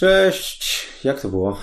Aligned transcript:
Cześć! 0.00 0.86
Jak 1.04 1.20
to 1.20 1.28
było? 1.28 1.58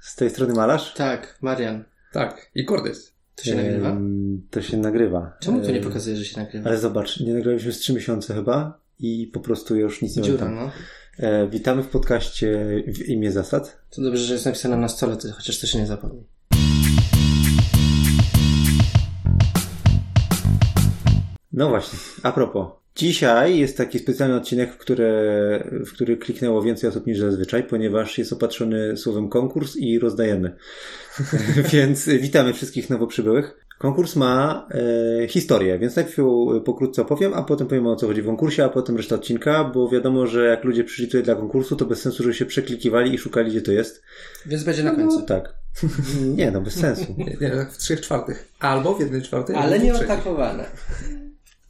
Z 0.00 0.16
tej 0.16 0.30
strony 0.30 0.54
malarz? 0.54 0.94
Tak, 0.94 1.38
Marian. 1.42 1.84
Tak, 2.12 2.50
i 2.54 2.64
Kordys. 2.64 3.12
To 3.36 3.44
się 3.44 3.54
nagrywa? 3.54 3.90
Em, 3.90 4.42
To 4.50 4.62
się 4.62 4.76
nagrywa. 4.76 5.36
Czemu 5.40 5.60
tu 5.64 5.72
nie 5.72 5.80
pokazuje, 5.80 6.16
że 6.16 6.24
się 6.24 6.40
nagrywa? 6.40 6.68
Ale 6.68 6.78
zobacz, 6.78 7.20
nie 7.20 7.34
nagraliśmy 7.34 7.72
z 7.72 7.78
3 7.78 7.92
miesiące 7.94 8.34
chyba 8.34 8.80
i 8.98 9.26
po 9.26 9.40
prostu 9.40 9.76
już 9.76 10.02
nic 10.02 10.16
nie 10.16 10.22
Dziura, 10.22 10.38
pamiętam. 10.38 10.70
no. 11.18 11.28
E, 11.28 11.48
witamy 11.48 11.82
w 11.82 11.88
podcaście 11.88 12.66
w 12.86 13.08
imię 13.08 13.32
zasad. 13.32 13.80
To 13.90 14.02
dobrze, 14.02 14.24
że 14.24 14.32
jest 14.34 14.46
napisane 14.46 14.76
na 14.76 14.88
stole, 14.88 15.16
to 15.16 15.32
chociaż 15.32 15.60
to 15.60 15.66
się 15.66 15.78
nie 15.78 15.86
zapomni. 15.86 16.24
No 21.52 21.68
właśnie, 21.68 21.98
a 22.22 22.32
propos. 22.32 22.83
Dzisiaj 22.96 23.58
jest 23.58 23.76
taki 23.76 23.98
specjalny 23.98 24.36
odcinek, 24.36 24.72
w, 24.72 24.78
które, 24.78 25.10
w 25.70 25.92
który 25.92 26.16
kliknęło 26.16 26.62
więcej 26.62 26.90
osób 26.90 27.06
niż 27.06 27.18
zazwyczaj, 27.18 27.64
ponieważ 27.64 28.18
jest 28.18 28.32
opatrzony 28.32 28.96
słowem 28.96 29.28
konkurs 29.28 29.76
i 29.76 29.98
rozdajemy. 29.98 30.56
więc 31.72 32.08
witamy 32.08 32.52
wszystkich 32.52 32.90
nowo 32.90 33.06
przybyłych. 33.06 33.64
Konkurs 33.78 34.16
ma 34.16 34.68
e, 35.22 35.28
historię, 35.28 35.78
więc 35.78 35.96
najpierw 35.96 36.18
ją 36.18 36.60
pokrótce 36.64 37.02
opowiem, 37.02 37.34
a 37.34 37.42
potem 37.42 37.66
powiem 37.66 37.86
o 37.86 37.96
co 37.96 38.06
chodzi 38.06 38.22
w 38.22 38.26
konkursie, 38.26 38.64
a 38.64 38.68
potem 38.68 38.96
reszta 38.96 39.14
odcinka, 39.14 39.64
bo 39.64 39.88
wiadomo, 39.88 40.26
że 40.26 40.46
jak 40.46 40.64
ludzie 40.64 40.84
przyszli 40.84 41.06
tutaj 41.06 41.22
dla 41.22 41.34
konkursu, 41.34 41.76
to 41.76 41.84
bez 41.84 42.02
sensu, 42.02 42.22
że 42.22 42.34
się 42.34 42.46
przeklikiwali 42.46 43.14
i 43.14 43.18
szukali, 43.18 43.50
gdzie 43.50 43.62
to 43.62 43.72
jest. 43.72 44.02
Więc 44.46 44.64
będzie 44.64 44.82
na 44.82 44.90
końcu. 44.90 45.22
Tak. 45.22 45.54
Nie, 46.36 46.50
no 46.50 46.60
bez 46.60 46.74
sensu. 46.74 47.14
Nie, 47.18 47.36
nie, 47.40 47.66
w 47.70 47.78
trzech 47.78 48.00
czwartych. 48.00 48.48
Albo 48.60 48.94
w 48.94 49.00
jednej 49.00 49.22
czwartej, 49.22 49.56
Ale 49.56 49.78
nie 49.78 49.94
atakowane. 49.94 50.64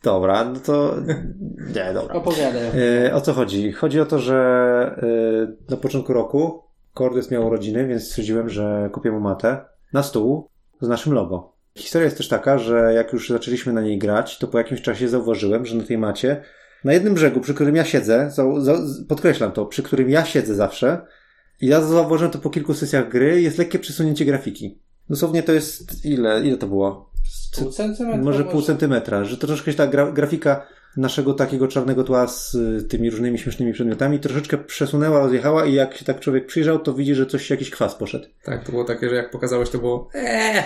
Dobra, 0.04 0.44
no 0.44 0.60
to... 0.60 0.96
Nie, 1.74 1.94
dobra. 1.94 2.14
Opowiadaj. 2.14 2.62
E, 3.06 3.14
o 3.14 3.20
co 3.20 3.32
chodzi? 3.32 3.72
Chodzi 3.72 4.00
o 4.00 4.06
to, 4.06 4.18
że 4.18 4.36
e, 5.02 5.70
na 5.70 5.76
początku 5.76 6.12
roku 6.12 6.62
Cordes 6.98 7.30
miał 7.30 7.46
urodziny, 7.46 7.86
więc 7.86 8.04
stwierdziłem, 8.04 8.48
że 8.48 8.90
kupię 8.92 9.10
mu 9.10 9.20
matę 9.20 9.64
na 9.92 10.02
stół 10.02 10.48
z 10.80 10.88
naszym 10.88 11.12
logo. 11.12 11.52
Historia 11.78 12.04
jest 12.04 12.16
też 12.16 12.28
taka, 12.28 12.58
że 12.58 12.94
jak 12.94 13.12
już 13.12 13.28
zaczęliśmy 13.28 13.72
na 13.72 13.80
niej 13.80 13.98
grać, 13.98 14.38
to 14.38 14.48
po 14.48 14.58
jakimś 14.58 14.82
czasie 14.82 15.08
zauważyłem, 15.08 15.66
że 15.66 15.76
na 15.76 15.84
tej 15.84 15.98
macie, 15.98 16.42
na 16.84 16.92
jednym 16.92 17.14
brzegu, 17.14 17.40
przy 17.40 17.54
którym 17.54 17.76
ja 17.76 17.84
siedzę, 17.84 18.30
podkreślam 19.08 19.52
to, 19.52 19.66
przy 19.66 19.82
którym 19.82 20.10
ja 20.10 20.24
siedzę 20.24 20.54
zawsze, 20.54 21.06
i 21.60 21.66
ja 21.66 21.80
zauważyłem 21.80 22.32
to 22.32 22.38
po 22.38 22.50
kilku 22.50 22.74
sesjach 22.74 23.08
gry, 23.08 23.42
jest 23.42 23.58
lekkie 23.58 23.78
przesunięcie 23.78 24.24
grafiki. 24.24 24.78
Dosłownie 25.10 25.42
to 25.42 25.52
jest 25.52 26.04
ile? 26.04 26.46
Ile 26.46 26.56
to 26.56 26.66
było? 26.66 27.13
Pół 27.62 27.70
centymetra? 27.72 28.22
Może 28.22 28.44
pół 28.44 28.62
centymetra, 28.62 29.24
że 29.24 29.36
troszeczkę 29.36 29.70
się 29.72 29.76
ta 29.78 29.86
gra, 29.86 30.12
grafika 30.12 30.66
naszego 30.96 31.34
takiego 31.34 31.68
czarnego 31.68 32.04
tła 32.04 32.26
z 32.28 32.54
y, 32.54 32.82
tymi 32.88 33.10
różnymi 33.10 33.38
śmiesznymi 33.38 33.72
przedmiotami 33.72 34.18
troszeczkę 34.20 34.58
przesunęła, 34.58 35.20
rozjechała 35.20 35.64
i 35.64 35.74
jak 35.74 35.96
się 35.96 36.04
tak 36.04 36.20
człowiek 36.20 36.46
przyjrzał, 36.46 36.78
to 36.78 36.94
widzi, 36.94 37.14
że 37.14 37.26
coś, 37.26 37.50
jakiś 37.50 37.70
kwas 37.70 37.94
poszedł. 37.94 38.26
Tak, 38.44 38.64
to 38.64 38.72
było 38.72 38.84
takie, 38.84 39.08
że 39.08 39.14
jak 39.14 39.30
pokazałeś, 39.30 39.70
to 39.70 39.78
było 39.78 40.08
eee! 40.14 40.62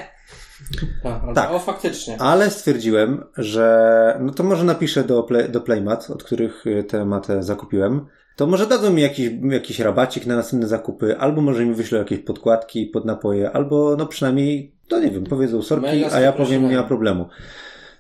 Albo- 1.05 1.35
Tak. 1.35 1.51
O, 1.51 1.59
faktycznie. 1.59 2.17
Ale 2.21 2.51
stwierdziłem, 2.51 3.25
że 3.37 4.17
no 4.21 4.33
to 4.33 4.45
może 4.45 4.65
napiszę 4.65 5.05
do, 5.05 5.23
play, 5.23 5.49
do 5.51 5.61
Playmat, 5.61 6.11
od 6.11 6.23
których 6.25 6.67
y, 6.67 6.85
tę 6.85 7.05
matę 7.05 7.43
zakupiłem. 7.43 8.07
To 8.37 8.47
może 8.47 8.67
dadzą 8.67 8.93
mi 8.93 9.03
jakiś, 9.03 9.31
jakiś 9.51 9.81
rabacik 9.81 10.27
na 10.27 10.37
następne 10.37 10.69
zakupy, 10.69 11.17
albo 11.19 11.41
może 11.43 11.65
mi 11.67 11.75
wyślą 11.75 11.99
jakieś 11.99 12.19
podkładki 12.19 12.87
pod 12.87 13.05
napoje, 13.05 13.51
albo 13.51 13.97
no 13.99 14.07
przynajmniej, 14.07 14.78
to 14.89 15.01
nie 15.01 15.11
wiem, 15.11 15.25
powiedzą 15.25 15.63
sorki, 15.63 15.87
a 16.13 16.21
ja 16.21 16.33
powiem, 16.33 16.71
nie 16.71 16.77
ma 16.77 16.83
problemu. 16.83 17.29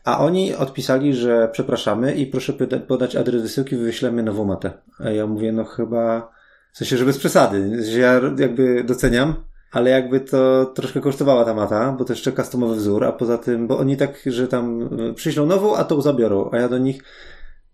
A 0.05 0.19
oni 0.19 0.55
odpisali, 0.55 1.15
że 1.15 1.49
przepraszamy 1.53 2.15
i 2.15 2.27
proszę 2.27 2.53
poda- 2.53 2.81
podać 2.81 3.17
adres 3.17 3.43
wysyłki, 3.43 3.77
wyślemy 3.77 4.23
nową 4.23 4.45
matę. 4.45 4.71
A 4.99 5.11
ja 5.11 5.27
mówię, 5.27 5.53
no 5.53 5.65
chyba, 5.65 6.31
w 6.73 6.79
sensie, 6.79 6.97
że 6.97 7.05
bez 7.05 7.19
przesady, 7.19 7.85
że 7.85 7.99
ja 7.99 8.21
jakby 8.39 8.85
doceniam, 8.85 9.35
ale 9.73 9.91
jakby 9.91 10.21
to 10.21 10.67
troszkę 10.67 11.01
kosztowała 11.01 11.45
ta 11.45 11.55
mata, 11.55 11.93
bo 11.99 12.05
to 12.05 12.13
jeszcze 12.13 12.33
customowy 12.33 12.75
wzór, 12.75 13.05
a 13.05 13.13
poza 13.13 13.39
tym, 13.39 13.67
bo 13.67 13.79
oni 13.79 13.97
tak, 13.97 14.21
że 14.27 14.49
tam 14.49 14.89
y, 15.01 15.15
przyślą 15.15 15.47
nową, 15.47 15.77
a 15.77 15.85
tą 15.85 16.01
zabiorą, 16.01 16.51
a 16.53 16.57
ja 16.59 16.69
do 16.69 16.79
nich, 16.79 17.03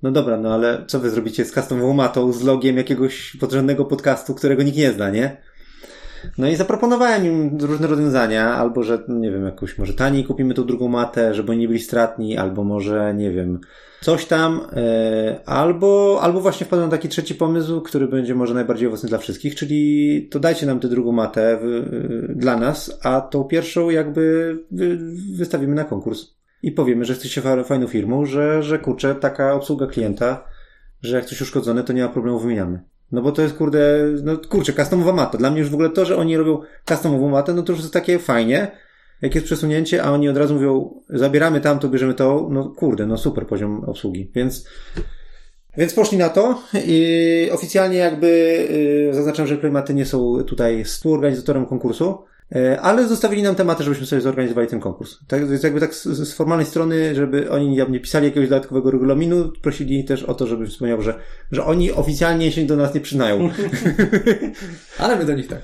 no 0.03 0.11
dobra, 0.11 0.37
no 0.37 0.55
ale 0.55 0.85
co 0.87 1.01
wy 1.01 1.11
zrobicie 1.11 1.45
z 1.45 1.53
customową 1.53 1.93
matą, 1.93 2.33
z 2.33 2.43
logiem 2.43 2.77
jakiegoś 2.77 3.37
podrzędnego 3.41 3.85
podcastu, 3.85 4.35
którego 4.35 4.63
nikt 4.63 4.79
nie 4.79 4.93
zna, 4.93 5.11
nie? 5.11 5.37
No 6.39 6.49
i 6.49 6.57
zaproponowałem 6.57 7.27
im 7.27 7.59
różne 7.61 7.87
rozwiązania, 7.87 8.55
albo 8.55 8.83
że, 8.83 9.03
nie 9.09 9.31
wiem, 9.31 9.45
jakoś 9.45 9.79
może 9.79 9.95
taniej 9.95 10.25
kupimy 10.25 10.55
tą 10.55 10.67
drugą 10.67 10.89
matę, 10.89 11.35
żeby 11.35 11.57
nie 11.57 11.69
byli 11.69 11.81
stratni, 11.81 12.37
albo 12.37 12.65
może, 12.65 13.15
nie 13.15 13.31
wiem, 13.31 13.61
coś 14.01 14.27
tam, 14.27 14.61
e, 14.73 15.41
albo, 15.47 16.19
albo 16.23 16.41
właśnie 16.41 16.67
wpadłem 16.67 16.89
na 16.89 16.97
taki 16.97 17.09
trzeci 17.09 17.35
pomysł, 17.35 17.81
który 17.81 18.09
będzie 18.09 18.35
może 18.35 18.55
najbardziej 18.55 18.89
owocny 18.89 19.09
dla 19.09 19.19
wszystkich, 19.19 19.55
czyli 19.55 20.29
to 20.31 20.41
dajcie 20.41 20.67
nam 20.67 20.81
tę 20.81 20.89
drugą 20.89 21.13
matę 21.13 21.59
w, 21.63 21.85
dla 22.37 22.57
nas, 22.57 22.99
a 23.03 23.21
tą 23.21 23.45
pierwszą 23.45 23.91
jakby 23.91 24.57
wy, 24.71 24.99
wystawimy 25.37 25.75
na 25.75 25.85
konkurs. 25.85 26.35
I 26.63 26.73
powiemy, 26.73 27.05
że 27.05 27.13
jesteście 27.13 27.41
fa- 27.41 27.65
fajną 27.65 27.87
firmą, 27.87 28.25
że, 28.27 28.63
że 28.63 28.79
kurczę, 28.79 29.15
taka 29.15 29.53
obsługa 29.55 29.87
klienta, 29.87 30.45
że 31.03 31.17
jak 31.17 31.25
coś 31.25 31.41
uszkodzone, 31.41 31.85
to 31.85 31.93
nie 31.93 32.03
ma 32.03 32.09
problemu, 32.09 32.39
wymieniamy. 32.39 32.81
No 33.13 33.23
bo 33.23 33.33
to 33.33 33.43
jest 33.43 33.55
kurde, 33.55 34.09
no 34.23 34.39
kurczę, 34.39 34.73
customowa 34.73 35.13
mata. 35.13 35.39
Dla 35.39 35.51
mnie 35.51 35.61
już 35.61 35.71
w 35.71 35.75
ogóle 35.75 35.91
to, 35.91 36.05
że 36.05 36.17
oni 36.17 36.37
robią 36.37 36.61
customową 36.89 37.29
matę, 37.29 37.55
no 37.55 37.63
to 37.63 37.73
już 37.73 37.81
jest 37.81 37.93
takie 37.93 38.19
fajnie. 38.19 38.71
Jak 39.23 39.35
jest 39.35 39.47
przesunięcie, 39.47 40.03
a 40.03 40.13
oni 40.13 40.29
od 40.29 40.37
razu 40.37 40.55
mówią, 40.55 41.01
zabieramy 41.09 41.61
tamto, 41.61 41.89
bierzemy 41.89 42.15
to, 42.15 42.49
no 42.51 42.69
kurde, 42.77 43.07
no 43.07 43.19
super 43.19 43.47
poziom 43.47 43.85
obsługi. 43.85 44.31
Więc, 44.35 44.69
więc 45.77 45.95
poszli 45.95 46.19
na 46.19 46.29
to 46.29 46.63
i 46.87 47.49
oficjalnie 47.53 47.97
jakby 47.97 48.29
yy, 49.07 49.15
zaznaczam, 49.15 49.47
że 49.47 49.57
Playmaty 49.57 49.95
nie 49.95 50.07
są 50.07 50.43
tutaj 50.47 50.85
współorganizatorem 50.85 51.67
konkursu, 51.67 52.25
ale 52.81 53.09
zostawili 53.09 53.43
nam 53.43 53.55
tematy, 53.55 53.85
żebyśmy 53.85 54.07
sobie 54.07 54.23
zorganizowali 54.23 54.69
ten 54.69 54.81
konkurs. 54.81 55.19
Tak, 55.29 55.49
więc 55.49 55.63
jakby 55.63 55.81
tak 55.81 55.95
z, 55.95 56.05
z 56.05 56.35
formalnej 56.35 56.67
strony, 56.67 57.15
żeby 57.15 57.51
oni 57.51 57.69
nie 57.69 58.01
pisali 58.01 58.27
jakiegoś 58.27 58.49
dodatkowego 58.49 58.91
regulaminu, 58.91 59.53
prosili 59.63 60.05
też 60.05 60.23
o 60.23 60.35
to, 60.35 60.47
żebym 60.47 60.67
wspomniał, 60.67 61.03
że, 61.03 61.15
że 61.53 61.65
oni 61.65 61.93
oficjalnie 61.93 62.53
się 62.53 62.67
do 62.67 62.77
nas 62.77 62.95
nie 62.95 63.01
przyznają. 63.01 63.51
Ale 64.99 65.17
my 65.17 65.25
do 65.25 65.35
nich 65.35 65.49
tak. 65.49 65.59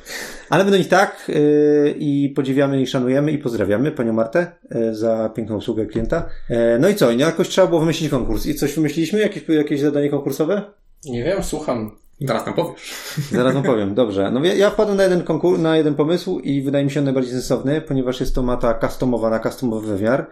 Ale 0.50 0.64
my 0.64 0.70
do 0.70 0.76
nich 0.76 0.88
tak 0.88 1.28
yy, 1.28 1.94
i 1.98 2.28
podziwiamy 2.36 2.82
i 2.82 2.86
szanujemy 2.86 3.32
i 3.32 3.38
pozdrawiamy 3.38 3.92
panią 3.92 4.12
Martę 4.12 4.52
yy, 4.70 4.94
za 4.94 5.30
piękną 5.34 5.56
usługę 5.56 5.86
klienta. 5.86 6.28
Yy, 6.48 6.56
no 6.80 6.88
i 6.88 6.94
co? 6.94 7.10
Jakoś 7.12 7.48
trzeba 7.48 7.66
było 7.66 7.80
wymyślić 7.80 8.10
konkurs. 8.10 8.46
I 8.46 8.54
coś 8.54 8.74
wymyśliliśmy? 8.74 9.20
Jakieś, 9.20 9.48
jakieś 9.48 9.80
zadanie 9.80 10.10
konkursowe? 10.10 10.62
Nie 11.04 11.24
wiem, 11.24 11.42
słucham. 11.42 11.99
Zaraz 12.20 12.46
nam 12.46 12.54
powiesz. 12.54 12.94
Zaraz 13.32 13.54
wam 13.54 13.62
powiem. 13.62 13.94
Dobrze. 13.94 14.30
No 14.30 14.44
ja- 14.44 14.54
ja 14.54 14.70
wpadłem 14.70 14.96
na 14.96 15.02
jeden 15.02 15.22
konkurs, 15.22 15.60
na 15.60 15.76
jeden 15.76 15.94
pomysł 15.94 16.38
i 16.38 16.62
wydaje 16.62 16.84
mi 16.84 16.90
się 16.90 17.00
on 17.00 17.04
najbardziej 17.04 17.32
sensowny, 17.32 17.80
ponieważ 17.80 18.20
jest 18.20 18.34
to 18.34 18.42
mata 18.42 18.78
customowa 18.88 19.30
na 19.30 19.40
customowy 19.40 19.96
wymiar. 19.96 20.26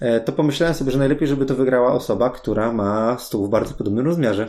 E, 0.00 0.20
To 0.20 0.32
pomyślałem 0.32 0.74
sobie, 0.74 0.90
że 0.92 0.98
najlepiej, 0.98 1.28
żeby 1.28 1.46
to 1.46 1.54
wygrała 1.54 1.92
osoba, 1.92 2.30
która 2.30 2.72
ma 2.72 3.16
stół 3.18 3.46
w 3.46 3.50
bardzo 3.50 3.74
podobnym 3.74 4.06
rozmiarze. 4.06 4.48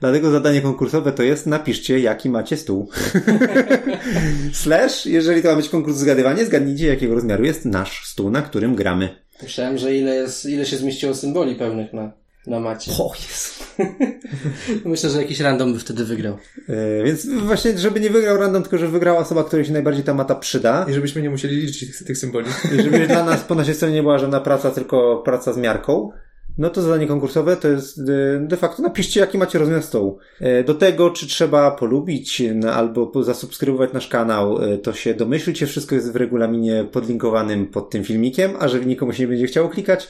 Dlatego 0.00 0.30
zadanie 0.30 0.60
konkursowe 0.60 1.12
to 1.12 1.22
jest 1.22 1.46
napiszcie, 1.46 1.98
jaki 2.00 2.30
macie 2.30 2.56
stół. 2.56 2.88
Slash, 4.52 5.06
jeżeli 5.06 5.42
to 5.42 5.48
ma 5.50 5.56
być 5.56 5.68
konkurs 5.68 5.96
zgadywanie, 5.96 6.44
zgadnijcie, 6.46 6.86
jakiego 6.86 7.14
rozmiaru 7.14 7.44
jest 7.44 7.64
nasz 7.64 8.04
stół, 8.06 8.30
na 8.30 8.42
którym 8.42 8.74
gramy. 8.74 9.08
Myślałem, 9.42 9.78
że 9.78 9.94
ile, 9.96 10.14
jest, 10.14 10.46
ile 10.46 10.66
się 10.66 10.76
zmieściło 10.76 11.14
symboli 11.14 11.54
pełnych 11.54 11.92
na, 11.92 12.12
na 12.46 12.60
macie. 12.60 12.92
O, 12.98 13.12
jest. 13.14 13.76
Myślę, 14.84 15.10
że 15.10 15.22
jakiś 15.22 15.40
random 15.40 15.72
by 15.72 15.78
wtedy 15.78 16.04
wygrał. 16.04 16.38
E, 16.68 17.04
Więc 17.04 17.26
właśnie, 17.26 17.78
żeby 17.78 18.00
nie 18.00 18.10
wygrał 18.10 18.36
random, 18.36 18.62
tylko 18.62 18.78
żeby 18.78 18.92
wygrała 18.92 19.20
osoba, 19.20 19.44
której 19.44 19.64
się 19.64 19.72
najbardziej 19.72 20.04
ta 20.04 20.14
mata 20.14 20.34
przyda. 20.34 20.86
I 20.90 20.92
żebyśmy 20.92 21.22
nie 21.22 21.30
musieli 21.30 21.56
liczyć 21.56 21.80
tych, 21.80 22.06
tych 22.06 22.18
symboli. 22.18 22.46
I 22.78 22.82
żeby 22.82 23.06
dla 23.06 23.24
nas 23.24 23.40
po 23.40 23.54
naszej 23.54 23.74
stronie 23.74 23.94
nie 23.94 24.02
była 24.02 24.18
żadna 24.18 24.40
praca, 24.40 24.70
tylko 24.70 25.22
praca 25.24 25.52
z 25.52 25.56
miarką, 25.56 26.10
no 26.58 26.70
to 26.70 26.82
zadanie 26.82 27.06
konkursowe 27.06 27.56
to 27.56 27.68
jest 27.68 27.98
e, 27.98 28.02
de 28.40 28.56
facto 28.56 28.82
napiszcie, 28.82 29.20
jaki 29.20 29.38
macie 29.38 29.58
rozmiar 29.58 29.82
stołu. 29.82 30.18
E, 30.40 30.64
Do 30.64 30.74
tego, 30.74 31.10
czy 31.10 31.26
trzeba 31.26 31.70
polubić 31.70 32.42
no, 32.54 32.72
albo 32.72 33.22
zasubskrybować 33.22 33.92
nasz 33.92 34.08
kanał, 34.08 34.58
to 34.82 34.92
się 34.92 35.14
domyślcie, 35.14 35.66
wszystko 35.66 35.94
jest 35.94 36.12
w 36.12 36.16
regulaminie 36.16 36.84
podlinkowanym 36.92 37.66
pod 37.66 37.90
tym 37.90 38.04
filmikiem, 38.04 38.50
a 38.58 38.64
jeżeli 38.64 38.86
nikomu 38.86 39.12
się 39.12 39.22
nie 39.22 39.28
będzie 39.28 39.46
chciało 39.46 39.68
klikać, 39.68 40.08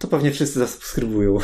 to 0.00 0.08
pewnie 0.08 0.30
wszyscy 0.30 0.58
zasubskrybują. 0.58 1.38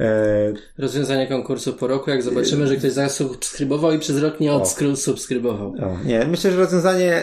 e, 0.00 0.52
Rozwiązanie 0.78 1.26
konkursu 1.26 1.72
po 1.72 1.86
roku, 1.86 2.10
jak 2.10 2.22
zobaczymy, 2.22 2.66
że 2.66 2.76
ktoś 2.76 2.92
zasubskrybował 2.92 3.92
i 3.92 3.98
przez 3.98 4.22
rok 4.22 4.40
nie 4.40 4.52
odsubskrybował. 4.52 5.74
O, 5.82 5.98
nie, 6.04 6.26
myślę, 6.26 6.50
że 6.50 6.56
rozwiązanie 6.56 7.22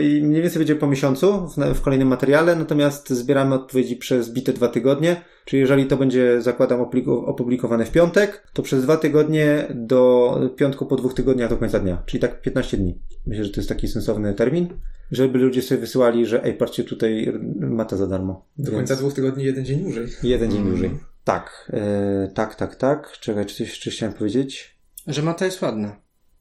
yy, 0.00 0.22
mniej 0.22 0.42
więcej 0.42 0.58
będzie 0.58 0.76
po 0.76 0.86
miesiącu 0.86 1.48
w, 1.48 1.74
w 1.74 1.80
kolejnym 1.80 2.08
materiale, 2.08 2.56
natomiast 2.56 3.10
zbieramy 3.10 3.54
odpowiedzi 3.54 3.96
przez 3.96 4.32
bite 4.32 4.52
dwa 4.52 4.68
tygodnie, 4.68 5.20
czyli 5.44 5.60
jeżeli 5.60 5.86
to 5.86 5.96
będzie, 5.96 6.42
zakładam, 6.42 6.80
opublikowane 7.26 7.84
w 7.84 7.90
piątek, 7.90 8.42
to 8.52 8.62
przez 8.62 8.82
dwa 8.82 8.96
tygodnie 8.96 9.68
do 9.74 10.34
piątku 10.56 10.86
po 10.86 10.96
dwóch 10.96 11.14
tygodniach 11.14 11.50
do 11.50 11.56
końca 11.56 11.78
dnia, 11.78 12.02
czyli 12.06 12.20
tak 12.20 12.40
15 12.42 12.76
dni. 12.76 12.98
Myślę, 13.26 13.44
że 13.44 13.50
to 13.50 13.60
jest 13.60 13.68
taki 13.68 13.88
sensowny 13.88 14.34
termin, 14.34 14.68
żeby 15.10 15.38
ludzie 15.38 15.62
sobie 15.62 15.80
wysyłali, 15.80 16.26
że 16.26 16.44
ej, 16.44 16.54
patrzcie, 16.54 16.84
tutaj 16.84 17.32
mata 17.60 17.96
za 17.96 18.06
darmo. 18.06 18.46
Do 18.58 18.72
końca 18.72 18.96
dwóch 18.96 19.14
tygodni 19.14 19.44
jeden 19.44 19.64
dzień 19.64 19.82
dłużej. 19.82 20.06
Jeden 20.22 20.50
dzień 20.50 20.64
dłużej. 20.64 20.90
Tak, 21.24 21.72
yy, 21.72 22.32
tak, 22.34 22.54
tak, 22.54 22.76
tak. 22.76 23.12
Czekaj, 23.20 23.46
czy 23.46 23.54
coś 23.56 23.68
jeszcze 23.68 23.90
chciałem 23.90 24.14
powiedzieć? 24.14 24.78
Że 25.06 25.22
mata 25.22 25.44
jest 25.44 25.62
ładna. 25.62 25.96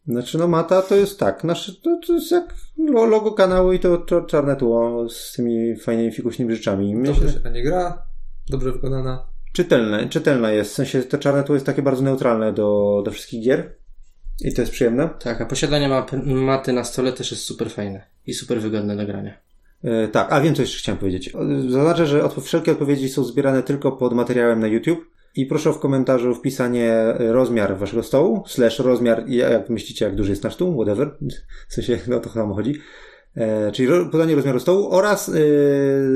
Znaczy, 0.07 0.37
no 0.37 0.47
mata 0.47 0.81
to 0.81 0.95
jest 0.95 1.19
tak, 1.19 1.43
nasze, 1.43 1.71
to, 1.83 1.99
to 2.07 2.13
jest 2.13 2.31
jak 2.31 2.55
lo- 2.77 3.05
logo 3.05 3.31
kanału 3.31 3.73
i 3.73 3.79
to, 3.79 3.97
to 3.97 4.21
czarne 4.21 4.55
tło 4.55 5.09
z 5.09 5.33
tymi 5.33 5.75
fajnymi 5.79 6.11
fikuśnymi 6.11 6.55
rzeczami. 6.55 6.95
Dobrze 7.03 7.25
Myślę, 7.25 7.41
się 7.41 7.51
nie 7.51 7.63
gra, 7.63 8.01
dobrze 8.49 8.71
wykonana. 8.71 9.27
czytelne, 9.53 10.09
czytelna 10.09 10.51
jest, 10.51 10.71
w 10.71 10.73
sensie 10.75 11.03
to 11.03 11.17
czarne 11.17 11.43
tło 11.43 11.55
jest 11.55 11.65
takie 11.65 11.81
bardzo 11.81 12.01
neutralne 12.03 12.53
do, 12.53 13.01
do 13.05 13.11
wszystkich 13.11 13.43
gier 13.43 13.75
i 14.41 14.53
to 14.53 14.61
jest 14.61 14.71
przyjemne. 14.71 15.09
Tak, 15.19 15.41
a 15.41 15.45
posiadanie 15.45 15.89
mapy, 15.89 16.17
maty 16.25 16.73
na 16.73 16.83
stole 16.83 17.13
też 17.13 17.31
jest 17.31 17.43
super 17.43 17.71
fajne 17.71 18.07
i 18.27 18.33
super 18.33 18.61
wygodne 18.61 18.97
do 18.97 19.05
grania. 19.05 19.37
E, 19.83 20.07
tak, 20.07 20.27
a 20.31 20.41
wiem 20.41 20.55
co 20.55 20.61
jeszcze 20.61 20.77
chciałem 20.77 20.99
powiedzieć. 20.99 21.33
Zaznaczę, 21.69 22.07
że 22.07 22.23
odpo- 22.23 22.41
wszelkie 22.41 22.71
odpowiedzi 22.71 23.09
są 23.09 23.23
zbierane 23.23 23.63
tylko 23.63 23.91
pod 23.91 24.13
materiałem 24.13 24.59
na 24.59 24.67
YouTube 24.67 24.99
i 25.35 25.45
proszę 25.45 25.73
w 25.73 25.79
komentarzu 25.79 26.35
wpisanie 26.35 26.93
rozmiar 27.17 27.77
waszego 27.77 28.03
stołu, 28.03 28.43
slash 28.47 28.79
rozmiar, 28.79 29.23
i 29.27 29.35
jak 29.35 29.69
myślicie, 29.69 30.05
jak 30.05 30.15
duży 30.15 30.29
jest 30.29 30.43
nasz 30.43 30.53
stół, 30.53 30.73
whatever, 30.73 31.17
w 31.69 31.73
sensie, 31.73 31.99
no 32.07 32.19
to 32.19 32.29
chyba 32.29 32.53
chodzi. 32.53 32.75
E, 33.37 33.71
czyli 33.71 33.87
podanie 34.11 34.35
rozmiaru 34.35 34.59
stołu 34.59 34.89
oraz 34.89 35.29
e, 35.29 35.33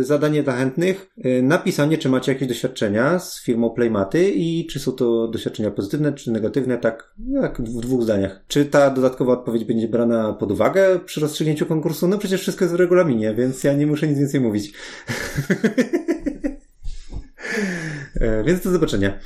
zadanie 0.03 0.43
dla 0.43 0.53
chętnych 0.53 1.09
e, 1.17 1.41
napisanie, 1.41 1.97
czy 1.97 2.09
macie 2.09 2.33
jakieś 2.33 2.47
doświadczenia 2.47 3.19
z 3.19 3.43
firmą 3.43 3.69
Playmaty 3.69 4.31
i 4.31 4.67
czy 4.67 4.79
są 4.79 4.91
to 4.91 5.27
doświadczenia 5.27 5.71
pozytywne, 5.71 6.13
czy 6.13 6.31
negatywne, 6.31 6.77
tak 6.77 7.13
jak 7.41 7.61
w 7.61 7.81
dwóch 7.81 8.03
zdaniach. 8.03 8.43
Czy 8.47 8.65
ta 8.65 8.89
dodatkowa 8.89 9.33
odpowiedź 9.33 9.65
będzie 9.65 9.87
brana 9.87 10.33
pod 10.33 10.51
uwagę 10.51 10.99
przy 11.05 11.21
rozstrzygnięciu 11.21 11.65
konkursu? 11.65 12.07
No 12.07 12.17
przecież 12.17 12.41
wszystko 12.41 12.65
jest 12.65 12.75
w 12.75 12.79
regulaminie, 12.79 13.33
więc 13.33 13.63
ja 13.63 13.73
nie 13.73 13.87
muszę 13.87 14.07
nic 14.07 14.19
więcej 14.19 14.41
mówić. 14.41 14.73
E, 18.21 18.43
Więc 18.43 18.63
do 18.63 18.71
zobaczenia. 18.71 19.19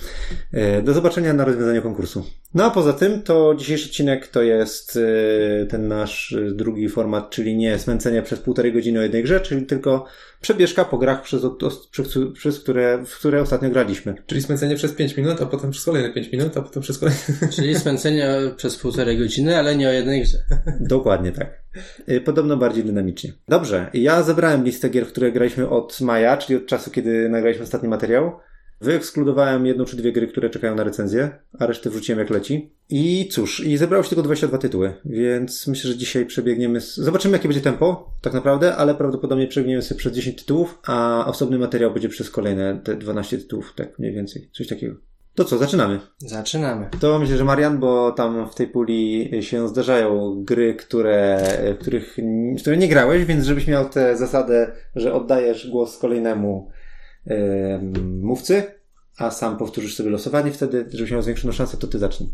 E, 0.53 0.81
Do 0.81 0.94
zobaczenia 0.94 1.33
na 1.33 1.45
rozwiązaniu 1.45 1.81
konkursu. 1.81 2.25
No 2.53 2.63
a 2.63 2.69
poza 2.69 2.94
tym, 2.94 3.21
to 3.21 3.56
dzisiejszy 3.57 3.89
odcinek 3.89 4.27
to 4.27 4.42
jest 4.42 5.00
e, 5.62 5.65
ten 5.65 5.88
nasz 5.88 6.36
drugi 6.51 6.89
format, 6.89 7.30
czyli 7.30 7.57
nie 7.57 7.80
smęcenie 7.80 8.21
przez 8.21 8.39
półtorej 8.39 8.74
godziny 8.74 9.00
o 9.00 9.03
jednej 9.03 9.24
grze, 9.24 9.39
czyli 9.39 9.65
tylko 9.65 10.06
przebieżka 10.42 10.86
po 10.86 10.97
grach, 10.97 11.21
przez, 11.21 11.42
przez, 11.92 12.18
przez 12.33 12.59
które, 12.59 13.03
w 13.06 13.15
które 13.15 13.42
ostatnio 13.42 13.69
graliśmy. 13.69 14.15
Czyli 14.25 14.42
smęcenie 14.42 14.75
przez 14.75 14.92
5 14.92 15.18
minut, 15.18 15.42
a 15.42 15.45
potem 15.45 15.71
przez 15.71 15.86
kolejne 15.86 16.13
5 16.13 16.31
minut, 16.31 16.57
a 16.57 16.62
potem 16.62 16.83
przez 16.83 16.97
kolejne... 16.97 17.19
Czyli 17.56 17.75
spędzenie 17.75 18.36
przez 18.57 18.77
półtorej 18.77 19.18
godziny, 19.18 19.57
ale 19.57 19.75
nie 19.75 19.89
o 19.89 19.92
jednej 19.92 20.21
grze. 20.21 20.38
Dokładnie 20.80 21.31
tak. 21.31 21.65
Podobno 22.25 22.57
bardziej 22.57 22.83
dynamicznie. 22.83 23.33
Dobrze, 23.47 23.89
ja 23.94 24.24
zebrałem 24.24 24.63
listę 24.63 24.89
gier, 24.89 25.06
w 25.06 25.12
które 25.12 25.31
graliśmy 25.31 25.69
od 25.69 26.01
maja, 26.01 26.38
czyli 26.38 26.59
od 26.59 26.65
czasu, 26.65 26.92
kiedy 26.92 27.30
nagraliśmy 27.30 27.63
ostatni 27.63 27.89
materiał. 27.89 28.39
Wyekskludowałem 28.81 29.66
jedną 29.66 29.86
czy 29.86 29.98
dwie 29.98 30.12
gry, 30.12 30.27
które 30.27 30.50
czekają 30.50 30.75
na 30.75 30.83
recenzję, 30.83 31.31
a 31.60 31.66
resztę 31.66 31.89
wrzuciłem 31.89 32.19
jak 32.19 32.30
leci. 32.30 32.72
I 32.89 33.27
cóż, 33.31 33.60
i 33.60 33.77
zebrało 33.77 34.04
się 34.04 34.10
tylko 34.10 34.24
22 34.24 34.57
tytuły, 34.57 34.94
więc 35.06 35.68
myślę, 35.68 35.92
że 35.92 35.98
dzisiaj 35.98 36.25
przebiegniemy. 36.25 36.81
z- 36.81 36.95
Zobaczymy, 36.95 37.33
jakie 37.38 37.48
będzie 37.48 37.62
tempo, 37.63 38.12
tak 38.22 38.33
naprawdę, 38.33 38.75
ale 38.75 38.95
prawdopodobnie 38.95 39.48
przebiegniemy 39.48 39.81
sobie 39.81 40.00
przez 40.00 40.13
10 40.13 40.38
tytułów, 40.39 40.80
a 40.88 41.25
osobny 41.27 41.57
materiał 41.60 41.92
będzie 41.92 42.10
przez 42.10 42.30
kolejne 42.30 42.80
te 42.83 42.95
12 42.95 43.38
tytułów, 43.38 43.74
tak 43.75 44.00
mniej 44.00 44.13
więcej, 44.13 44.50
coś 44.54 44.68
takiego. 44.68 44.95
To 45.36 45.45
co, 45.45 45.57
zaczynamy. 45.57 46.00
Zaczynamy. 46.18 46.89
To 47.00 47.19
myślę, 47.19 47.38
że 47.38 47.44
Marian, 47.44 47.78
bo 47.80 48.12
tam 48.12 48.50
w 48.50 48.56
tej 48.56 48.68
puli 48.68 49.30
się 49.42 49.68
zdarzają 49.68 50.36
gry, 50.44 50.74
które, 50.74 51.38
w 51.75 51.81
których, 51.81 52.18
w 52.57 52.62
które 52.62 52.78
nie 52.78 52.88
grałeś, 52.88 53.25
więc 53.25 53.45
żebyś 53.45 53.68
miał 53.68 53.89
tę 53.89 54.18
zasadę, 54.18 54.71
że 54.95 55.13
oddajesz 55.13 55.69
głos 55.69 55.98
kolejnemu 55.98 56.69
em, 57.27 58.19
mówcy, 58.22 58.63
a 59.18 59.31
sam 59.31 59.57
powtórzysz 59.57 59.95
sobie 59.95 60.10
losowanie 60.10 60.51
wtedy, 60.51 60.86
żebyś 60.94 61.12
miał 61.12 61.22
zwiększoną 61.22 61.54
szansę, 61.54 61.77
to 61.77 61.88
ty 61.88 62.00
zacznij. 62.00 62.30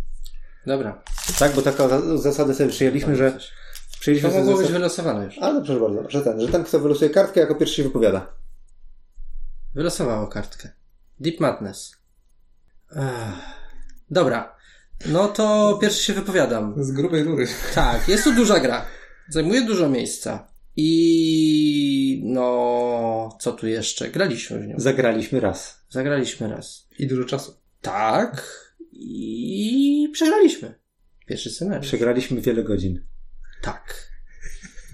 Dobra. 0.65 1.03
Tak, 1.39 1.55
bo 1.55 1.61
taką 1.61 1.89
za- 1.89 2.17
zasadę 2.17 2.53
sobie 2.53 2.69
przyjęliśmy, 2.69 3.15
że 3.15 3.31
To 3.31 3.39
przyjęliśmy 3.99 4.29
sobie 4.29 4.39
mogło 4.41 4.53
być 4.53 4.61
zasadę... 4.61 4.79
wylosowane 4.79 5.25
już. 5.25 5.37
Ale 5.37 5.61
proszę 5.65 5.79
bardzo, 5.79 6.09
że 6.09 6.21
ten, 6.21 6.41
że 6.41 6.47
ten, 6.47 6.63
kto 6.63 6.79
wylosuje 6.79 7.09
kartkę, 7.09 7.39
jako 7.39 7.55
pierwszy 7.55 7.75
się 7.75 7.83
wypowiada. 7.83 8.33
Wylosowało 9.75 10.27
kartkę. 10.27 10.69
Deep 11.19 11.39
Madness. 11.39 11.95
Ech. 12.95 13.01
Dobra. 14.09 14.55
No 15.05 15.27
to 15.27 15.77
pierwszy 15.81 16.03
się 16.03 16.13
wypowiadam. 16.13 16.83
Z 16.83 16.91
grubej 16.91 17.23
rury. 17.23 17.47
Tak, 17.75 18.07
jest 18.07 18.23
to 18.23 18.31
duża 18.31 18.59
gra. 18.59 18.85
Zajmuje 19.29 19.61
dużo 19.65 19.89
miejsca. 19.89 20.47
I 20.75 20.85
no, 22.23 23.37
co 23.39 23.51
tu 23.51 23.67
jeszcze? 23.67 24.09
Graliśmy 24.09 24.59
w 24.59 24.67
nią. 24.67 24.75
Zagraliśmy 24.77 25.39
raz. 25.39 25.85
Zagraliśmy 25.89 26.49
raz. 26.49 26.87
I 26.99 27.07
dużo 27.07 27.25
czasu. 27.25 27.53
Tak. 27.81 28.61
I 28.91 30.09
przegraliśmy. 30.13 30.73
Pierwszy 31.25 31.49
scenariusz. 31.49 31.87
Przegraliśmy 31.87 32.41
wiele 32.41 32.63
godzin. 32.63 33.05
Tak. 33.61 34.11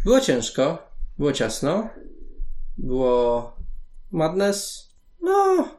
Było 0.04 0.20
ciężko, 0.20 0.92
było 1.18 1.34
ciasno, 1.34 1.90
było 2.78 3.56
madness. 4.12 4.90
No, 5.22 5.70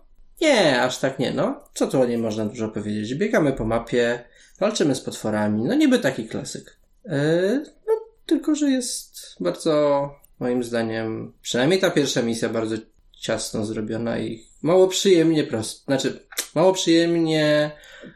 nie, 0.40 0.82
aż 0.82 0.98
tak 0.98 1.18
nie, 1.18 1.32
no. 1.32 1.64
Co 1.74 1.86
tu 1.86 2.00
o 2.00 2.06
niej 2.06 2.18
można 2.18 2.46
dużo 2.46 2.68
powiedzieć? 2.68 3.14
Biegamy 3.14 3.52
po 3.52 3.64
mapie, 3.64 4.24
walczymy 4.60 4.94
z 4.94 5.00
potworami, 5.00 5.64
no 5.64 5.74
niby 5.74 5.98
taki 5.98 6.28
klasyk. 6.28 6.78
Yy, 7.04 7.62
no, 7.86 7.92
tylko, 8.26 8.54
że 8.54 8.70
jest 8.70 9.36
bardzo, 9.40 10.10
moim 10.40 10.64
zdaniem, 10.64 11.32
przynajmniej 11.42 11.80
ta 11.80 11.90
pierwsza 11.90 12.22
misja 12.22 12.48
bardzo 12.48 12.76
ciasno 13.12 13.66
zrobiona 13.66 14.18
i 14.18 14.44
mało 14.62 14.88
przyjemnie 14.88 15.44
prosto. 15.44 15.84
Znaczy, 15.84 16.26
mało 16.54 16.72
przyjemnie 16.72 17.70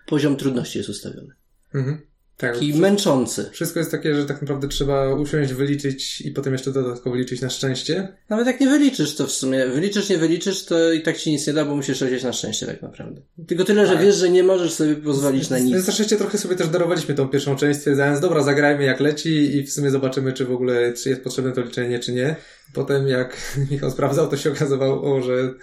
poziom 0.06 0.36
trudności 0.36 0.78
jest 0.78 0.90
ustawiony. 0.90 1.34
Mhm. 1.74 2.11
Tak. 2.42 2.54
Taki 2.54 2.74
męczący. 2.74 3.50
Wszystko 3.52 3.78
jest 3.78 3.90
takie, 3.90 4.14
że 4.14 4.26
tak 4.26 4.40
naprawdę 4.42 4.68
trzeba 4.68 5.14
usiąść, 5.14 5.52
wyliczyć 5.52 6.20
i 6.20 6.30
potem 6.30 6.52
jeszcze 6.52 6.72
dodatkowo 6.72 7.16
liczyć 7.16 7.40
na 7.40 7.50
szczęście. 7.50 8.08
Nawet 8.28 8.46
jak 8.46 8.60
nie 8.60 8.68
wyliczysz, 8.68 9.14
to 9.14 9.26
w 9.26 9.32
sumie 9.32 9.66
wyliczysz, 9.66 10.08
nie 10.08 10.18
wyliczysz, 10.18 10.64
to 10.64 10.92
i 10.92 11.02
tak 11.02 11.16
ci 11.16 11.30
nic 11.30 11.46
nie 11.46 11.52
da, 11.52 11.64
bo 11.64 11.76
musisz 11.76 12.00
lecieć 12.00 12.22
na 12.24 12.32
szczęście 12.32 12.66
tak 12.66 12.82
naprawdę. 12.82 13.20
Tylko 13.48 13.64
tyle, 13.64 13.86
że 13.86 13.92
Tak. 13.94 14.02
wiesz, 14.04 14.16
że 14.16 14.30
nie 14.30 14.42
możesz 14.42 14.72
sobie 14.72 14.96
pozwolić 14.96 15.50
na 15.50 15.56
Więc 15.56 15.70
nic. 15.70 15.86
na 15.86 15.92
szczęście 15.92 16.16
trochę 16.16 16.38
sobie 16.38 16.56
też 16.56 16.68
darowaliśmy 16.68 17.14
tą 17.14 17.28
pierwszą 17.28 17.56
część, 17.56 17.78
stwierdzając, 17.78 18.20
dobra, 18.20 18.42
zagrajmy 18.42 18.84
jak 18.84 19.00
leci 19.00 19.56
i 19.56 19.66
w 19.66 19.72
sumie 19.72 19.90
zobaczymy, 19.90 20.32
czy 20.32 20.44
w 20.44 20.52
ogóle, 20.52 20.92
czy 20.92 21.08
jest 21.08 21.22
potrzebne 21.24 21.52
to 21.52 21.60
liczenie, 21.60 21.98
czy 21.98 22.12
nie. 22.12 22.36
Potem 22.74 23.08
jak 23.08 23.36
Michał 23.70 23.90
sprawdzał, 23.90 24.28
to 24.28 24.36
się 24.36 24.52
okazywało, 24.52 25.22
że 25.22 25.54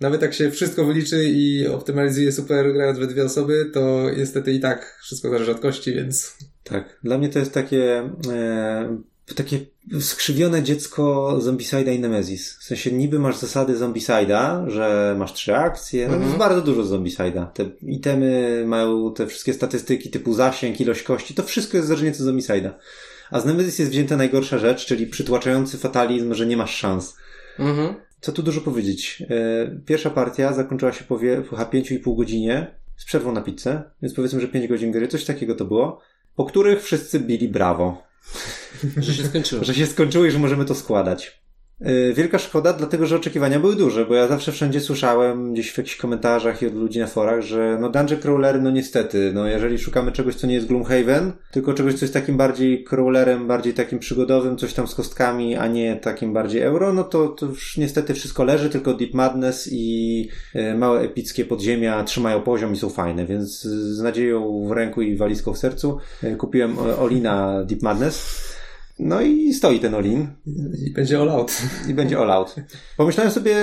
nawet 0.00 0.22
jak 0.22 0.34
się 0.34 0.50
wszystko 0.50 0.84
wyliczy 0.84 1.24
i 1.24 1.66
optymalizuje 1.66 2.32
super 2.32 2.72
grając 2.72 2.98
we 2.98 3.06
dwie 3.06 3.24
osoby, 3.24 3.70
to 3.74 4.10
niestety 4.16 4.52
i 4.52 4.60
tak 4.60 4.98
wszystko 5.02 5.30
zależy 5.30 5.50
od 5.50 5.60
kości, 5.60 5.94
więc 5.94 6.36
Tak. 6.64 6.98
Dla 7.04 7.18
mnie 7.18 7.28
to 7.28 7.38
jest 7.38 7.52
takie, 7.54 8.10
e, 8.32 8.98
takie 9.36 9.58
skrzywione 10.00 10.62
dziecko 10.62 11.32
Zombicide'a 11.42 11.94
i 11.94 11.98
Nemesis. 12.00 12.56
W 12.58 12.62
sensie 12.64 12.92
niby 12.92 13.18
masz 13.18 13.36
zasady 13.38 13.74
Zombicide'a, 13.78 14.68
że 14.68 15.14
masz 15.18 15.32
trzy 15.32 15.56
akcje, 15.56 16.06
no 16.08 16.12
Mhm. 16.14 16.22
jest 16.28 16.38
bardzo 16.38 16.60
dużo 16.62 16.82
Zombicide'a. 16.82 17.46
Te 17.46 17.70
itemy 17.82 18.62
mają 18.66 19.14
te 19.14 19.26
wszystkie 19.26 19.54
statystyki 19.54 20.10
typu 20.10 20.34
zasięg, 20.34 20.80
ilość 20.80 21.02
kości, 21.02 21.34
to 21.34 21.42
wszystko 21.42 21.76
jest 21.76 21.88
zależnie 21.88 22.10
od 22.10 22.16
Zombicide'a. 22.16 22.70
A 23.30 23.40
z 23.40 23.44
Nemesis 23.44 23.78
jest 23.78 23.90
wzięta 23.90 24.16
najgorsza 24.16 24.58
rzecz, 24.58 24.86
czyli 24.86 25.06
przytłaczający 25.06 25.78
fatalizm, 25.78 26.34
że 26.34 26.46
nie 26.46 26.56
masz 26.56 26.76
szans. 26.76 27.16
Mhm. 27.58 27.94
Co 28.20 28.32
tu 28.32 28.42
dużo 28.42 28.60
powiedzieć? 28.60 29.22
E, 29.30 29.80
Pierwsza 29.86 30.10
partia 30.10 30.52
zakończyła 30.52 30.92
się 30.92 31.04
po, 31.04 31.18
chyba 31.18 31.64
5,5 31.64 32.16
godzinie 32.16 32.74
z 32.96 33.04
przerwą 33.04 33.32
na 33.32 33.40
pizzę, 33.40 33.82
więc 34.02 34.14
powiedzmy, 34.14 34.40
że 34.40 34.48
5 34.48 34.68
godzin 34.68 34.92
gry, 34.92 35.08
coś 35.08 35.24
takiego 35.24 35.54
to 35.54 35.64
było, 35.64 36.00
po 36.36 36.44
których 36.44 36.82
wszyscy 36.82 37.20
bili 37.20 37.48
brawo, 37.48 38.02
Że 38.96 39.14
się 39.14 39.24
skończyło. 39.24 39.64
że 39.68 39.74
się 39.74 39.86
skończyło 39.86 40.24
i 40.24 40.30
że 40.30 40.38
możemy 40.38 40.64
to 40.64 40.74
składać. 40.74 41.40
E, 41.80 42.12
Wielka 42.12 42.38
szkoda, 42.38 42.72
dlatego 42.72 43.06
że 43.06 43.16
oczekiwania 43.16 43.60
były 43.60 43.76
duże, 43.76 44.06
bo 44.06 44.14
ja 44.14 44.28
zawsze 44.28 44.52
wszędzie 44.52 44.80
słyszałem 44.80 45.52
gdzieś 45.52 45.70
w 45.70 45.78
jakichś 45.78 45.96
komentarzach 45.96 46.62
i 46.62 46.66
od 46.66 46.74
ludzi 46.74 46.98
na 46.98 47.06
forach, 47.06 47.40
że 47.40 47.78
no 47.80 47.88
dungeon 47.88 48.20
crawlery, 48.20 48.60
no 48.60 48.70
niestety, 48.70 49.30
no 49.34 49.46
jeżeli 49.46 49.78
szukamy 49.78 50.12
czegoś, 50.12 50.34
co 50.34 50.46
nie 50.46 50.54
jest 50.54 50.66
Gloomhaven, 50.66 51.32
tylko 51.50 51.74
czegoś, 51.74 51.94
co 51.94 52.04
jest 52.04 52.14
takim 52.14 52.36
bardziej 52.36 52.84
crawlerem, 52.84 53.46
bardziej 53.46 53.74
takim 53.74 53.98
przygodowym, 53.98 54.56
coś 54.56 54.74
tam 54.74 54.88
z 54.88 54.94
kostkami, 54.94 55.56
a 55.56 55.66
nie 55.66 55.96
takim 55.96 56.32
bardziej 56.32 56.62
euro, 56.62 56.92
no 56.92 57.04
to, 57.04 57.28
to 57.28 57.46
już 57.46 57.76
niestety 57.76 58.14
wszystko 58.14 58.44
leży, 58.44 58.70
tylko 58.70 58.94
Deep 58.94 59.14
Madness 59.14 59.68
i 59.72 60.28
e, 60.54 60.74
małe 60.74 61.00
epickie 61.00 61.44
podziemia 61.44 62.04
trzymają 62.04 62.40
poziom 62.42 62.72
i 62.72 62.76
są 62.76 62.90
fajne, 62.90 63.26
więc 63.26 63.62
z 63.62 64.00
nadzieją 64.00 64.68
w 64.68 64.70
ręku 64.70 65.02
i 65.02 65.16
walizką 65.16 65.52
w 65.52 65.58
sercu 65.58 65.98
e, 66.22 66.36
kupiłem 66.36 66.78
Olina 66.78 67.64
Deep 67.64 67.82
Madness. 67.82 68.59
No 69.02 69.20
i 69.20 69.54
stoi 69.54 69.80
ten 69.80 69.94
Olin 69.94 70.28
i 70.86 70.92
będzie 70.92 71.20
all 71.20 71.28
out. 71.30 71.52
i 71.88 71.94
będzie 71.94 72.18
all 72.18 72.30
out. 72.30 72.54
Pomyślałem 72.96 73.32
sobie 73.32 73.56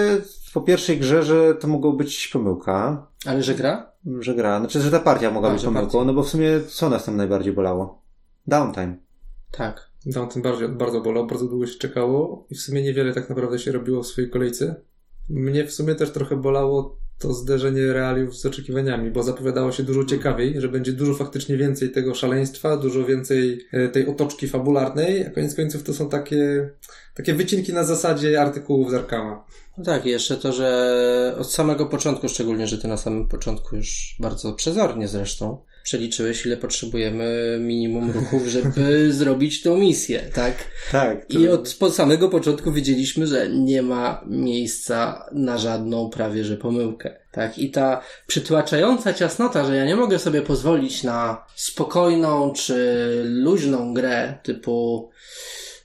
po 0.53 0.61
pierwszej 0.61 0.97
grze, 0.99 1.23
że 1.23 1.55
to 1.55 1.67
mogło 1.67 1.93
być 1.93 2.27
pomyłka, 2.27 3.07
Ale 3.25 3.43
że 3.43 3.55
gra? 3.55 3.91
że 4.19 4.35
gra, 4.35 4.59
znaczy, 4.59 4.81
że 4.81 4.91
ta 4.91 4.99
partia 4.99 5.31
mogła 5.31 5.49
A, 5.49 5.53
być 5.53 5.63
pomyłką, 5.63 5.87
partia. 5.91 6.05
no 6.05 6.13
bo 6.13 6.23
w 6.23 6.29
sumie 6.29 6.47
co 6.67 6.89
nas 6.89 7.05
tam 7.05 7.17
najbardziej 7.17 7.53
bolało? 7.53 8.01
Downtime. 8.47 8.97
Tak. 9.51 9.87
Tym 10.33 10.41
bardziej, 10.41 10.69
bardzo 10.69 11.01
bolał, 11.01 11.27
bardzo 11.27 11.47
długo 11.47 11.67
się 11.67 11.79
czekało 11.79 12.47
i 12.49 12.55
w 12.55 12.61
sumie 12.61 12.81
niewiele 12.83 13.13
tak 13.13 13.29
naprawdę 13.29 13.59
się 13.59 13.71
robiło 13.71 14.03
w 14.03 14.07
swojej 14.07 14.29
kolejce. 14.29 14.75
Mnie 15.29 15.65
w 15.65 15.73
sumie 15.73 15.95
też 15.95 16.11
trochę 16.11 16.35
bolało 16.35 16.97
to 17.19 17.33
zderzenie 17.33 17.93
realiów 17.93 18.37
z 18.37 18.45
oczekiwaniami, 18.45 19.11
bo 19.11 19.23
zapowiadało 19.23 19.71
się 19.71 19.83
dużo 19.83 20.05
ciekawiej, 20.05 20.61
że 20.61 20.69
będzie 20.69 20.93
dużo 20.93 21.13
faktycznie 21.13 21.57
więcej 21.57 21.91
tego 21.91 22.15
szaleństwa, 22.15 22.77
dużo 22.77 23.05
więcej 23.05 23.67
e, 23.71 23.89
tej 23.89 24.07
otoczki 24.07 24.47
fabularnej, 24.47 25.27
a 25.27 25.29
koniec 25.29 25.55
końców 25.55 25.83
to 25.83 25.93
są 25.93 26.09
takie, 26.09 26.69
takie 27.13 27.33
wycinki 27.33 27.73
na 27.73 27.83
zasadzie 27.83 28.41
artykułów 28.41 28.91
z 28.91 28.93
Arkama. 28.93 29.45
No 29.77 29.83
tak, 29.83 30.05
jeszcze 30.05 30.37
to, 30.37 30.53
że 30.53 31.35
od 31.39 31.51
samego 31.51 31.85
początku, 31.85 32.29
szczególnie, 32.29 32.67
że 32.67 32.77
ty 32.77 32.87
na 32.87 32.97
samym 32.97 33.27
początku 33.27 33.75
już 33.75 34.15
bardzo 34.19 34.53
przezornie 34.53 35.07
zresztą, 35.07 35.61
przeliczyłeś, 35.87 36.45
ile 36.45 36.57
potrzebujemy 36.57 37.57
minimum 37.61 38.11
ruchów, 38.11 38.47
żeby 38.47 39.07
zrobić 39.13 39.61
tą 39.61 39.77
misję, 39.77 40.19
tak? 40.33 40.53
Tak. 40.91 41.25
To... 41.25 41.39
I 41.39 41.47
od 41.47 41.75
po 41.79 41.91
samego 41.91 42.29
początku 42.29 42.71
wiedzieliśmy, 42.71 43.27
że 43.27 43.49
nie 43.49 43.81
ma 43.81 44.21
miejsca 44.25 45.25
na 45.31 45.57
żadną 45.57 46.09
prawie 46.09 46.43
że 46.43 46.57
pomyłkę. 46.57 47.19
Tak? 47.31 47.59
I 47.59 47.71
ta 47.71 48.01
przytłaczająca 48.27 49.13
ciasnota, 49.13 49.65
że 49.65 49.75
ja 49.75 49.85
nie 49.85 49.95
mogę 49.95 50.19
sobie 50.19 50.41
pozwolić 50.41 51.03
na 51.03 51.45
spokojną 51.55 52.53
czy 52.53 53.07
luźną 53.25 53.93
grę 53.93 54.37
typu 54.43 55.09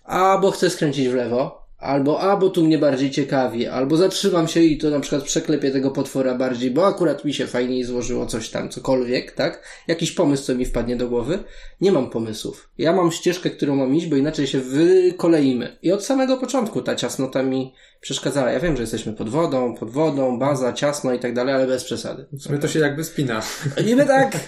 a 0.04 0.38
bo 0.38 0.50
chcę 0.50 0.70
skręcić 0.70 1.08
w 1.08 1.14
lewo, 1.14 1.61
Albo, 1.82 2.20
a, 2.20 2.36
bo 2.36 2.50
tu 2.50 2.64
mnie 2.64 2.78
bardziej 2.78 3.10
ciekawi, 3.10 3.66
albo 3.66 3.96
zatrzymam 3.96 4.48
się 4.48 4.60
i 4.60 4.78
to 4.78 4.90
na 4.90 5.00
przykład 5.00 5.22
przeklepię 5.22 5.70
tego 5.70 5.90
potwora 5.90 6.34
bardziej, 6.34 6.70
bo 6.70 6.86
akurat 6.86 7.24
mi 7.24 7.34
się 7.34 7.46
fajniej 7.46 7.84
złożyło 7.84 8.26
coś 8.26 8.50
tam, 8.50 8.68
cokolwiek, 8.68 9.32
tak? 9.32 9.62
Jakiś 9.88 10.12
pomysł, 10.12 10.44
co 10.44 10.54
mi 10.54 10.64
wpadnie 10.64 10.96
do 10.96 11.08
głowy. 11.08 11.38
Nie 11.80 11.92
mam 11.92 12.10
pomysłów. 12.10 12.70
Ja 12.78 12.92
mam 12.92 13.12
ścieżkę, 13.12 13.50
którą 13.50 13.76
mam 13.76 13.94
iść, 13.94 14.06
bo 14.06 14.16
inaczej 14.16 14.46
się 14.46 14.60
wykoleimy. 14.60 15.78
I 15.82 15.92
od 15.92 16.04
samego 16.04 16.36
początku 16.36 16.82
ta 16.82 16.94
ciasnota 16.94 17.42
mi 17.42 17.74
przeszkadzała. 18.00 18.50
Ja 18.50 18.60
wiem, 18.60 18.76
że 18.76 18.82
jesteśmy 18.82 19.12
pod 19.12 19.28
wodą, 19.28 19.74
pod 19.74 19.90
wodą, 19.90 20.38
baza, 20.38 20.72
ciasno 20.72 21.12
i 21.12 21.18
tak 21.18 21.34
dalej, 21.34 21.54
ale 21.54 21.66
bez 21.66 21.84
przesady. 21.84 22.26
W 22.32 22.42
sumie 22.42 22.58
to 22.58 22.68
się 22.68 22.78
jakby 22.78 23.04
spina. 23.04 23.42
Niby 23.86 24.06
tak, 24.06 24.38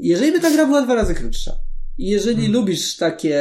jeżeli 0.00 0.32
by 0.32 0.40
ta 0.40 0.50
gra 0.50 0.66
była 0.66 0.82
dwa 0.82 0.94
razy 0.94 1.14
krótsza, 1.14 1.52
jeżeli 1.98 2.36
hmm. 2.36 2.52
lubisz 2.52 2.96
takie 2.96 3.36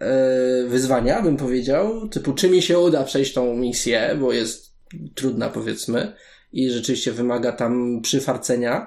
e, 0.00 0.66
wyzwania, 0.68 1.22
bym 1.22 1.36
powiedział, 1.36 2.08
typu 2.08 2.32
czy 2.32 2.50
mi 2.50 2.62
się 2.62 2.78
uda 2.78 3.04
przejść 3.04 3.32
tą 3.32 3.56
misję, 3.56 4.16
bo 4.20 4.32
jest 4.32 4.74
trudna 5.14 5.48
powiedzmy 5.48 6.12
i 6.52 6.70
rzeczywiście 6.70 7.12
wymaga 7.12 7.52
tam 7.52 8.00
przyfarcenia, 8.02 8.86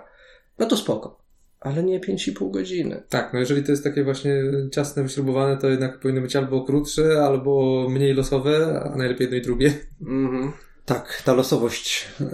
no 0.60 0.66
to 0.66 0.78
spoko. 0.78 1.24
Ale 1.60 1.84
nie 1.84 2.00
5,5 2.00 2.52
godziny. 2.52 3.04
Tak, 3.10 3.34
no 3.34 3.40
jeżeli 3.40 3.64
to 3.64 3.72
jest 3.72 3.84
takie 3.84 4.04
właśnie 4.04 4.36
ciasne, 4.72 5.04
wyśrubowane, 5.04 5.58
to 5.58 5.70
jednak 5.70 6.00
powinno 6.00 6.22
być 6.22 6.36
albo 6.36 6.64
krótsze, 6.64 7.24
albo 7.26 7.86
mniej 7.90 8.14
losowe, 8.14 8.82
a 8.94 8.98
najlepiej 8.98 9.26
jedno 9.26 9.38
i 9.38 9.42
drugie. 9.42 9.74
Mhm. 10.02 10.52
Tak, 10.86 11.22
ta 11.26 11.34
losowość. 11.34 12.08
E, 12.22 12.26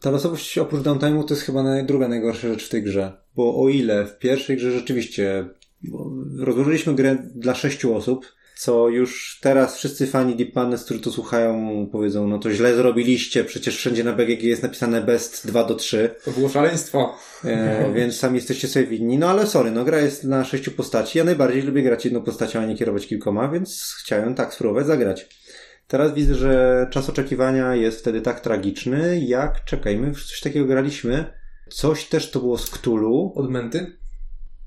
ta 0.00 0.10
losowość 0.10 0.58
oprócz 0.58 0.82
downtime'u 0.82 1.24
to 1.24 1.34
jest 1.34 1.46
chyba 1.46 1.82
druga 1.82 2.08
najgorsza 2.08 2.48
rzecz 2.48 2.66
w 2.66 2.68
tej 2.68 2.82
grze. 2.82 3.12
Bo 3.36 3.62
o 3.62 3.68
ile 3.68 4.06
w 4.06 4.18
pierwszej 4.18 4.56
grze 4.56 4.70
rzeczywiście 4.70 5.44
rozłożyliśmy 6.38 6.94
grę 6.94 7.16
dla 7.34 7.54
sześciu 7.54 7.94
osób, 7.96 8.26
co 8.56 8.88
już 8.88 9.38
teraz 9.42 9.76
wszyscy 9.76 10.06
fani 10.06 10.36
Deep 10.36 10.54
Madness, 10.54 10.84
którzy 10.84 11.00
to 11.00 11.10
słuchają, 11.10 11.86
powiedzą, 11.92 12.28
no 12.28 12.38
to 12.38 12.52
źle 12.52 12.74
zrobiliście, 12.74 13.44
przecież 13.44 13.76
wszędzie 13.76 14.04
na 14.04 14.12
BGG 14.12 14.42
jest 14.42 14.62
napisane 14.62 15.02
best 15.02 15.46
2 15.46 15.64
do 15.64 15.74
3. 15.74 16.14
To 16.24 16.30
było 16.30 16.48
szaleństwo. 16.48 17.14
E, 17.44 17.92
więc 17.96 18.16
sami 18.16 18.34
jesteście 18.34 18.68
sobie 18.68 18.86
winni. 18.86 19.18
No 19.18 19.30
ale 19.30 19.46
sorry, 19.46 19.70
no 19.70 19.84
gra 19.84 19.98
jest 19.98 20.24
na 20.24 20.44
sześciu 20.44 20.70
postaci. 20.70 21.18
Ja 21.18 21.24
najbardziej 21.24 21.62
lubię 21.62 21.82
grać 21.82 22.04
jedną 22.04 22.22
postacią, 22.22 22.60
a 22.60 22.66
nie 22.66 22.76
kierować 22.76 23.06
kilkoma, 23.06 23.48
więc 23.48 23.96
chciałem 24.00 24.34
tak 24.34 24.54
spróbować 24.54 24.86
zagrać. 24.86 25.28
Teraz 25.88 26.14
widzę, 26.14 26.34
że 26.34 26.86
czas 26.90 27.08
oczekiwania 27.08 27.74
jest 27.74 28.00
wtedy 28.00 28.20
tak 28.20 28.40
tragiczny, 28.40 29.20
jak 29.20 29.64
czekajmy, 29.64 30.12
coś 30.12 30.40
takiego 30.40 30.66
graliśmy. 30.66 31.24
Coś 31.68 32.04
też 32.04 32.30
to 32.30 32.40
było 32.40 32.58
z 32.58 32.70
Cthulhu. 32.70 33.32
Odmęty? 33.36 34.01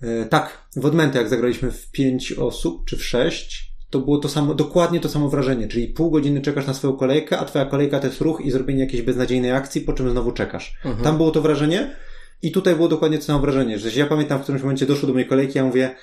E, 0.01 0.25
tak, 0.25 0.67
w 0.75 0.85
Odmęty 0.85 1.17
jak 1.17 1.29
zagraliśmy 1.29 1.71
w 1.71 1.91
pięć 1.91 2.33
osób, 2.33 2.85
czy 2.85 2.97
w 2.97 3.05
sześć, 3.05 3.75
to 3.89 3.99
było 3.99 4.17
to 4.17 4.29
samo, 4.29 4.53
dokładnie 4.53 4.99
to 4.99 5.09
samo 5.09 5.29
wrażenie, 5.29 5.67
czyli 5.67 5.87
pół 5.87 6.11
godziny 6.11 6.41
czekasz 6.41 6.67
na 6.67 6.73
swoją 6.73 6.97
kolejkę, 6.97 7.37
a 7.37 7.45
twoja 7.45 7.65
kolejka 7.65 7.99
to 7.99 8.07
jest 8.07 8.21
ruch 8.21 8.41
i 8.41 8.51
zrobienie 8.51 8.79
jakiejś 8.79 9.03
beznadziejnej 9.03 9.51
akcji, 9.51 9.81
po 9.81 9.93
czym 9.93 10.09
znowu 10.09 10.31
czekasz. 10.31 10.75
Mhm. 10.85 11.03
Tam 11.03 11.17
było 11.17 11.31
to 11.31 11.41
wrażenie 11.41 11.95
i 12.41 12.51
tutaj 12.51 12.75
było 12.75 12.87
dokładnie 12.87 13.17
to 13.17 13.23
samo 13.23 13.39
wrażenie, 13.39 13.79
że 13.79 13.99
ja 13.99 14.05
pamiętam 14.05 14.39
w 14.39 14.41
którymś 14.43 14.63
momencie 14.63 14.85
doszło 14.85 15.07
do 15.07 15.13
mojej 15.13 15.27
kolejki, 15.27 15.57
ja 15.57 15.65
mówię, 15.65 15.95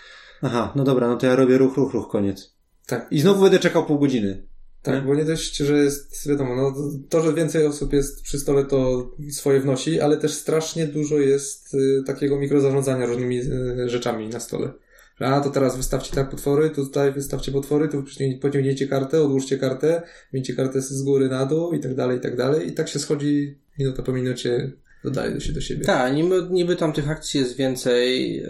aha, 0.42 0.72
no 0.76 0.84
dobra, 0.84 1.08
no 1.08 1.16
to 1.16 1.26
ja 1.26 1.36
robię 1.36 1.58
ruch, 1.58 1.76
ruch, 1.76 1.92
ruch, 1.94 2.08
koniec. 2.08 2.56
Tak. 2.86 3.06
I 3.10 3.20
znowu 3.20 3.42
będę 3.42 3.58
czekał 3.58 3.86
pół 3.86 3.98
godziny. 3.98 4.46
Tak, 4.82 5.06
bo 5.06 5.14
nie 5.14 5.24
dość, 5.24 5.56
że 5.56 5.78
jest, 5.78 6.28
wiadomo, 6.28 6.56
no, 6.56 6.74
to, 7.08 7.22
że 7.22 7.34
więcej 7.34 7.66
osób 7.66 7.92
jest 7.92 8.22
przy 8.22 8.38
stole, 8.38 8.64
to 8.64 9.10
swoje 9.30 9.60
wnosi, 9.60 10.00
ale 10.00 10.16
też 10.16 10.32
strasznie 10.32 10.86
dużo 10.86 11.18
jest 11.18 11.74
y, 11.74 12.02
takiego 12.06 12.38
mikrozarządzania 12.38 13.06
różnymi 13.06 13.40
y, 13.40 13.88
rzeczami 13.88 14.28
na 14.28 14.40
stole. 14.40 14.72
Że, 15.20 15.26
a, 15.26 15.40
to 15.40 15.50
teraz 15.50 15.76
wystawcie 15.76 16.14
tak 16.14 16.30
potwory, 16.30 16.70
to 16.70 16.84
tutaj 16.84 17.12
wystawcie 17.12 17.52
potwory, 17.52 17.88
tu 17.88 18.04
pociągnięcie 18.40 18.88
kartę, 18.88 19.22
odłóżcie 19.22 19.58
kartę, 19.58 20.02
miejcie 20.32 20.54
kartę 20.54 20.80
z 20.80 21.02
góry 21.02 21.28
na 21.28 21.46
dół 21.46 21.72
i 21.72 21.80
tak 21.80 21.94
dalej, 21.94 22.18
i 22.18 22.20
tak 22.20 22.36
dalej. 22.36 22.68
I 22.68 22.72
tak 22.72 22.88
się 22.88 22.98
schodzi 22.98 23.58
minuta 23.78 24.02
po 24.02 24.12
minucie, 24.12 24.72
dodaje 25.04 25.40
się 25.40 25.52
do 25.52 25.60
siebie. 25.60 25.84
Tak, 25.84 26.14
niby, 26.14 26.46
niby 26.50 26.76
tam 26.76 26.92
tych 26.92 27.10
akcji 27.10 27.40
jest 27.40 27.56
więcej 27.56 28.34
yy, 28.36 28.48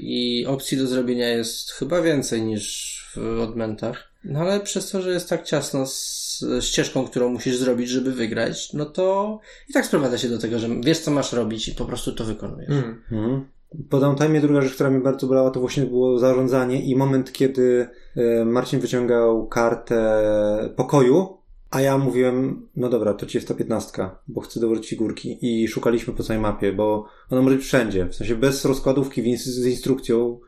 i 0.00 0.46
opcji 0.46 0.78
do 0.78 0.86
zrobienia 0.86 1.28
jest 1.28 1.70
chyba 1.70 2.02
więcej 2.02 2.42
niż 2.42 2.94
w 3.16 3.40
odmętach. 3.40 4.08
No 4.28 4.40
ale 4.40 4.60
przez 4.60 4.90
to, 4.90 5.02
że 5.02 5.10
jest 5.10 5.28
tak 5.28 5.44
ciasno 5.44 5.86
z 5.86 6.44
ścieżką, 6.60 7.06
którą 7.06 7.28
musisz 7.28 7.56
zrobić, 7.56 7.88
żeby 7.88 8.12
wygrać, 8.12 8.72
no 8.72 8.86
to 8.86 9.38
i 9.68 9.72
tak 9.72 9.86
sprowadza 9.86 10.18
się 10.18 10.28
do 10.28 10.38
tego, 10.38 10.58
że 10.58 10.68
wiesz, 10.84 10.98
co 10.98 11.10
masz 11.10 11.32
robić 11.32 11.68
i 11.68 11.74
po 11.74 11.84
prostu 11.84 12.12
to 12.12 12.24
wykonujesz. 12.24 12.70
Mm. 12.70 13.02
Mm. 13.12 13.44
Po 13.90 14.00
downtime 14.00 14.40
druga 14.40 14.60
rzecz, 14.60 14.74
która 14.74 14.90
mnie 14.90 15.00
bardzo 15.00 15.26
bolała, 15.26 15.50
to 15.50 15.60
właśnie 15.60 15.86
było 15.86 16.18
zarządzanie 16.18 16.82
i 16.82 16.96
moment, 16.96 17.32
kiedy 17.32 17.88
e, 18.16 18.44
Marcin 18.44 18.80
wyciągał 18.80 19.46
kartę 19.46 20.22
pokoju, 20.76 21.38
a 21.70 21.80
ja 21.80 21.98
mówiłem, 21.98 22.68
no 22.76 22.88
dobra, 22.88 23.14
to 23.14 23.26
ci 23.26 23.38
jest 23.38 23.48
ta 23.48 23.54
piętnastka, 23.54 24.18
bo 24.28 24.40
chcę 24.40 24.60
dołożyć 24.60 24.88
figurki. 24.88 25.38
I 25.40 25.68
szukaliśmy 25.68 26.14
po 26.14 26.22
całej 26.22 26.42
mapie, 26.42 26.72
bo 26.72 27.06
ona 27.30 27.42
może 27.42 27.56
być 27.56 27.64
wszędzie. 27.64 28.06
W 28.06 28.14
sensie 28.14 28.34
bez 28.34 28.64
rozkładówki 28.64 29.36
z 29.36 29.66
instrukcją 29.66 30.40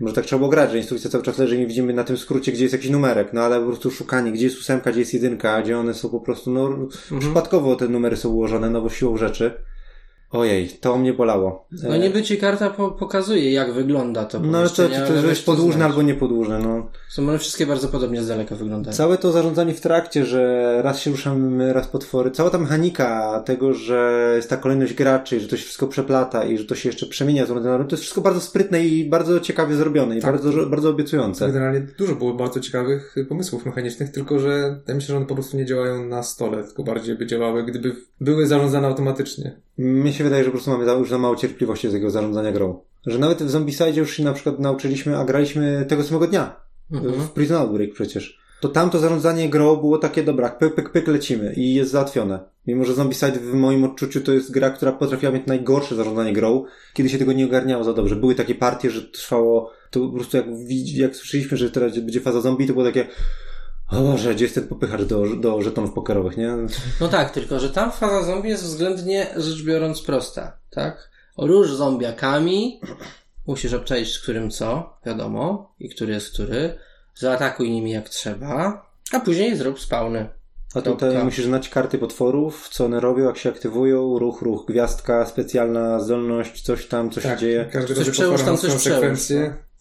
może 0.00 0.14
tak 0.14 0.24
trzeba 0.24 0.38
było 0.38 0.50
grać, 0.50 0.70
że 0.70 0.78
instrukcja 0.78 1.10
cały 1.10 1.24
czas 1.24 1.38
leży 1.38 1.56
i 1.56 1.58
nie 1.58 1.66
widzimy 1.66 1.92
na 1.92 2.04
tym 2.04 2.16
skrócie, 2.16 2.52
gdzie 2.52 2.62
jest 2.62 2.72
jakiś 2.72 2.90
numerek, 2.90 3.32
no 3.32 3.40
ale 3.40 3.60
po 3.60 3.66
prostu 3.66 3.90
szukanie, 3.90 4.32
gdzie 4.32 4.44
jest 4.44 4.58
ósemka, 4.58 4.90
gdzie 4.90 5.00
jest 5.00 5.14
jedynka, 5.14 5.62
gdzie 5.62 5.78
one 5.78 5.94
są 5.94 6.08
po 6.08 6.20
prostu, 6.20 6.50
no 6.50 6.66
mhm. 6.66 7.20
przypadkowo 7.20 7.76
te 7.76 7.88
numery 7.88 8.16
są 8.16 8.28
ułożone, 8.28 8.70
no 8.70 8.82
bo 8.82 8.90
siłą 8.90 9.16
rzeczy. 9.16 9.64
Ojej, 10.34 10.68
to 10.68 10.98
mnie 10.98 11.12
bolało. 11.12 11.66
No 11.82 11.96
niby 11.96 12.22
ci 12.22 12.38
karta 12.38 12.70
po 12.70 12.90
pokazuje, 12.90 13.52
jak 13.52 13.72
wygląda 13.72 14.24
to 14.24 14.40
No 14.40 14.58
ale 14.58 14.68
to, 14.68 14.76
to, 14.76 15.06
to, 15.08 15.20
że 15.20 15.28
jest 15.28 15.46
podłużne 15.46 15.84
albo 15.84 16.02
niepodłużne, 16.02 16.58
no. 16.58 16.90
Są 17.08 17.22
one 17.22 17.38
wszystkie 17.38 17.66
bardzo 17.66 17.88
podobnie 17.88 18.22
z 18.22 18.28
daleka 18.28 18.56
wyglądają. 18.56 18.96
Całe 18.96 19.18
to 19.18 19.32
zarządzanie 19.32 19.74
w 19.74 19.80
trakcie, 19.80 20.26
że 20.26 20.72
raz 20.82 21.00
się 21.00 21.10
ruszamy, 21.10 21.72
raz 21.72 21.86
potwory, 21.86 22.30
cała 22.30 22.50
ta 22.50 22.58
mechanika 22.58 23.40
tego, 23.46 23.74
że 23.74 24.32
jest 24.36 24.50
ta 24.50 24.56
kolejność 24.56 24.94
graczy, 24.94 25.40
że 25.40 25.48
to 25.48 25.56
się 25.56 25.62
wszystko 25.64 25.86
przeplata 25.86 26.44
i 26.44 26.58
że 26.58 26.64
to 26.64 26.74
się 26.74 26.88
jeszcze 26.88 27.06
przemienia 27.06 27.46
z 27.46 27.50
rundy 27.50 27.68
na 27.68 27.76
rundę, 27.76 27.90
to 27.90 27.94
jest 27.94 28.02
wszystko 28.02 28.20
bardzo 28.20 28.40
sprytne 28.40 28.84
i 28.84 29.08
bardzo 29.08 29.40
ciekawie 29.40 29.76
zrobione 29.76 30.18
i 30.18 30.20
tak. 30.20 30.32
bardzo, 30.32 30.66
bardzo 30.66 30.90
obiecujące. 30.90 31.46
Generalnie 31.46 31.80
dużo 31.98 32.14
było 32.14 32.34
bardzo 32.34 32.60
ciekawych 32.60 33.14
pomysłów 33.28 33.66
mechanicznych, 33.66 34.10
tylko 34.10 34.38
że 34.38 34.80
ja 34.88 34.94
myślę, 34.94 35.12
że 35.12 35.16
one 35.16 35.26
po 35.26 35.34
prostu 35.34 35.56
nie 35.56 35.66
działają 35.66 36.04
na 36.04 36.22
stole, 36.22 36.64
tylko 36.64 36.82
bardziej 36.82 37.18
by 37.18 37.26
działały, 37.26 37.64
gdyby 37.64 37.96
były 38.20 38.46
zarządzane 38.46 38.88
automatycznie. 38.88 39.63
Mi 39.78 40.12
się 40.12 40.24
wydaje, 40.24 40.44
że 40.44 40.50
po 40.50 40.56
prostu 40.56 40.70
mamy 40.70 40.92
już 40.92 41.10
za 41.10 41.18
mało 41.18 41.36
cierpliwości 41.36 41.88
z 41.88 41.92
tego 41.92 42.10
zarządzania 42.10 42.52
grą. 42.52 42.80
Że 43.06 43.18
nawet 43.18 43.42
w 43.42 43.50
Zombicide 43.50 43.90
już 43.90 44.16
się 44.16 44.24
na 44.24 44.32
przykład 44.32 44.58
nauczyliśmy, 44.58 45.18
a 45.18 45.24
graliśmy 45.24 45.86
tego 45.88 46.02
samego 46.02 46.26
dnia. 46.26 46.56
Mhm. 46.92 47.14
W 47.14 47.30
Prison 47.30 47.56
Outbreak 47.56 47.92
przecież. 47.92 48.38
To 48.60 48.68
tamto 48.68 48.98
zarządzanie 48.98 49.48
grą 49.48 49.76
było 49.76 49.98
takie, 49.98 50.22
dobra, 50.22 50.50
pyk, 50.50 50.74
pyk, 50.74 50.90
pyk, 50.90 51.08
lecimy 51.08 51.54
i 51.56 51.74
jest 51.74 51.90
załatwione. 51.90 52.40
Mimo, 52.66 52.84
że 52.84 52.94
Zombicide 52.94 53.32
w 53.32 53.54
moim 53.54 53.84
odczuciu 53.84 54.20
to 54.20 54.32
jest 54.32 54.50
gra, 54.50 54.70
która 54.70 54.92
potrafiła 54.92 55.32
mieć 55.32 55.46
najgorsze 55.46 55.94
zarządzanie 55.94 56.32
grą, 56.32 56.64
kiedy 56.94 57.08
się 57.08 57.18
tego 57.18 57.32
nie 57.32 57.44
ogarniało 57.44 57.84
za 57.84 57.92
dobrze. 57.92 58.16
Były 58.16 58.34
takie 58.34 58.54
partie, 58.54 58.90
że 58.90 59.02
trwało, 59.02 59.70
to 59.90 60.00
po 60.00 60.08
prostu 60.08 60.36
jak, 60.36 60.46
jak 60.94 61.16
słyszeliśmy, 61.16 61.56
że 61.56 61.70
teraz 61.70 61.98
będzie 61.98 62.20
faza 62.20 62.40
zombie, 62.40 62.66
to 62.66 62.72
było 62.72 62.84
takie, 62.84 63.06
o 63.90 64.02
Boże, 64.02 64.34
gdzie 64.34 64.44
jest 64.44 64.54
ten 64.54 64.68
popychacz 64.68 65.02
do, 65.02 65.36
do 65.36 65.62
żetonów 65.62 65.92
pokerowych, 65.92 66.36
nie? 66.36 66.56
No 67.00 67.08
tak, 67.08 67.30
tylko 67.30 67.60
że 67.60 67.70
tam 67.70 67.92
faza 67.92 68.22
zombie 68.22 68.48
jest 68.48 68.64
względnie 68.64 69.26
rzecz 69.36 69.62
biorąc 69.62 70.02
prosta, 70.02 70.56
tak? 70.70 71.10
Róż 71.38 71.70
zombiakami, 71.70 72.80
musisz 73.46 73.72
obczaić 73.72 74.12
z 74.12 74.18
którym 74.18 74.50
co, 74.50 74.96
wiadomo, 75.06 75.74
i 75.80 75.88
który 75.88 76.12
jest 76.12 76.32
który, 76.32 76.78
zaatakuj 77.14 77.70
nimi 77.70 77.90
jak 77.90 78.08
trzeba, 78.08 78.86
a 79.12 79.20
później 79.20 79.56
zrób 79.56 79.80
spawny. 79.80 80.28
A 80.74 80.82
tutaj 80.82 81.24
musisz 81.24 81.44
znać 81.44 81.68
karty 81.68 81.98
potworów, 81.98 82.68
co 82.72 82.84
one 82.84 83.00
robią, 83.00 83.24
jak 83.24 83.38
się 83.38 83.48
aktywują, 83.48 84.18
ruch, 84.18 84.42
ruch, 84.42 84.64
gwiazdka, 84.68 85.26
specjalna 85.26 86.00
zdolność, 86.00 86.62
coś 86.62 86.86
tam, 86.86 87.10
co 87.10 87.20
tak, 87.20 87.32
się 87.32 87.38
dzieje. 87.38 87.68
Każdy 87.72 87.94
coś 87.94 88.10
przełóż 88.10 88.42
tam, 88.42 88.58
coś 88.58 88.74
przełóż. 88.74 89.20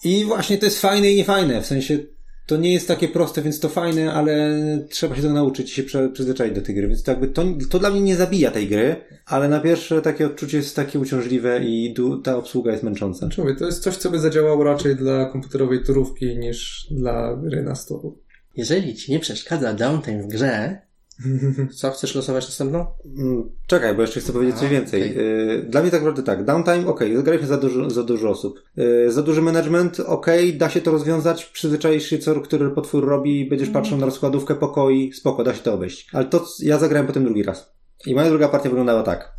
I 0.04 0.26
właśnie 0.26 0.58
to 0.58 0.66
jest 0.66 0.82
fajne 0.82 1.12
i 1.12 1.16
niefajne, 1.16 1.62
w 1.62 1.66
sensie 1.66 2.00
to 2.46 2.58
nie 2.58 2.74
jest 2.74 2.88
takie 2.88 3.08
proste, 3.08 3.42
więc 3.42 3.60
to 3.60 3.70
fajne, 3.70 4.14
ale 4.14 4.60
trzeba 4.90 5.16
się 5.16 5.22
tego 5.22 5.34
nauczyć 5.34 5.72
i 5.72 5.76
się 5.76 5.84
prze, 5.84 6.10
przyzwyczaić 6.10 6.56
do 6.56 6.62
tej 6.62 6.76
gry. 6.76 6.88
Więc 6.88 7.04
to 7.04 7.12
jakby 7.12 7.28
to, 7.28 7.44
to 7.70 7.80
dla 7.80 7.90
mnie 7.90 8.02
nie 8.02 8.16
zabija 8.16 8.52
tej 8.52 8.68
gry, 8.68 8.96
ale 9.26 9.50
na 9.50 9.60
pierwsze 9.60 10.02
takie 10.02 10.26
odczucie 10.26 10.58
jest 10.58 10.76
takie 10.76 11.00
uciążliwe 11.00 11.64
i 11.64 11.94
du, 11.94 12.22
ta 12.22 12.38
obsługa 12.38 12.72
jest 12.72 12.84
męcząca. 12.84 13.30
Człowiek, 13.30 13.60
to 13.60 13.66
jest 13.66 13.84
coś, 13.84 13.98
co 13.98 14.10
by 14.10 14.20
zadziałało 14.20 14.64
raczej 14.64 14.96
dla 14.96 15.26
komputerowej 15.26 15.84
turówki 15.84 16.38
niż 16.38 16.88
dla 16.92 17.36
gry 17.36 17.64
na 17.64 17.76
stół. 17.76 18.20
Jeżeli 18.56 18.96
ci 18.96 19.12
nie 19.12 19.20
przeszkadza 19.20 19.74
downtime 19.74 20.24
w 20.24 20.28
grze, 20.28 20.82
co, 21.80 21.92
chcesz 21.92 22.16
losować 22.16 22.46
następną? 22.46 22.86
Mm, 23.18 23.50
Czekaj, 23.68 23.96
bo 23.96 24.02
jeszcze 24.02 24.20
chcę 24.20 24.34
powiedzieć 24.34 24.56
A, 24.56 24.60
coś 24.60 24.70
więcej. 24.70 25.02
okej. 25.12 25.18
Y, 25.60 25.64
Dla 25.70 25.82
mnie 25.82 25.92
tak 25.92 26.02
naprawdę 26.02 26.24
tak. 26.24 26.46
Downtime, 26.46 26.78
okej, 26.80 26.88
okay, 26.88 27.18
zagraliśmy 27.18 27.48
za 27.48 27.58
dużo, 27.58 27.90
za 27.90 28.04
dużo 28.04 28.30
osób. 28.30 28.60
Y, 28.78 29.12
Za 29.12 29.22
duży 29.22 29.42
management, 29.42 30.00
okej, 30.00 30.58
da 30.58 30.70
się 30.70 30.82
to 30.82 30.92
rozwiązać, 30.92 31.46
przyzwyczaisz 31.46 32.06
się 32.06 32.18
co, 32.18 32.42
który 32.42 32.70
potwór 32.70 33.08
robi, 33.08 33.46
będziesz 33.50 33.68
Mhm. 33.68 33.84
patrzył 33.84 33.98
na 33.98 34.06
rozkładówkę 34.06 34.56
pokoi, 34.56 35.14
spoko, 35.14 35.44
da 35.44 35.54
się 35.54 35.62
to 35.62 35.74
obejść. 35.74 36.08
Ale 36.14 36.26
to, 36.26 36.46
ja 36.60 36.78
zagrałem 36.80 37.08
potem 37.08 37.24
drugi 37.24 37.44
raz. 37.44 37.74
I 38.06 38.16
moja 38.16 38.30
druga 38.30 38.48
partia 38.50 38.70
wyglądała 38.70 39.04
tak. 39.04 39.34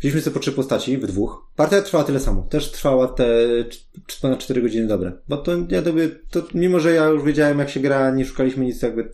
Wzięliśmy 0.00 0.20
sobie 0.20 0.34
po 0.34 0.40
trzy 0.40 0.52
postaci, 0.52 0.98
w 0.98 1.06
dwóch. 1.06 1.46
Partia 1.56 1.82
trwała 1.82 2.04
tyle 2.04 2.20
samo. 2.20 2.42
Też 2.42 2.70
trwała 2.72 3.08
te 3.08 3.26
ponad 4.22 4.38
4 4.38 4.62
godziny 4.62 4.86
dobre. 4.86 5.12
Bo 5.28 5.36
to, 5.36 5.52
ja 5.68 5.82
to, 5.82 5.92
by- 5.92 6.20
to, 6.30 6.42
mimo 6.54 6.80
że 6.80 6.92
ja 6.92 7.04
już 7.06 7.22
wiedziałem 7.22 7.58
jak 7.58 7.70
się 7.70 7.80
gra, 7.80 8.10
nie 8.10 8.24
szukaliśmy 8.24 8.64
nic 8.64 8.82
jakby, 8.82 9.10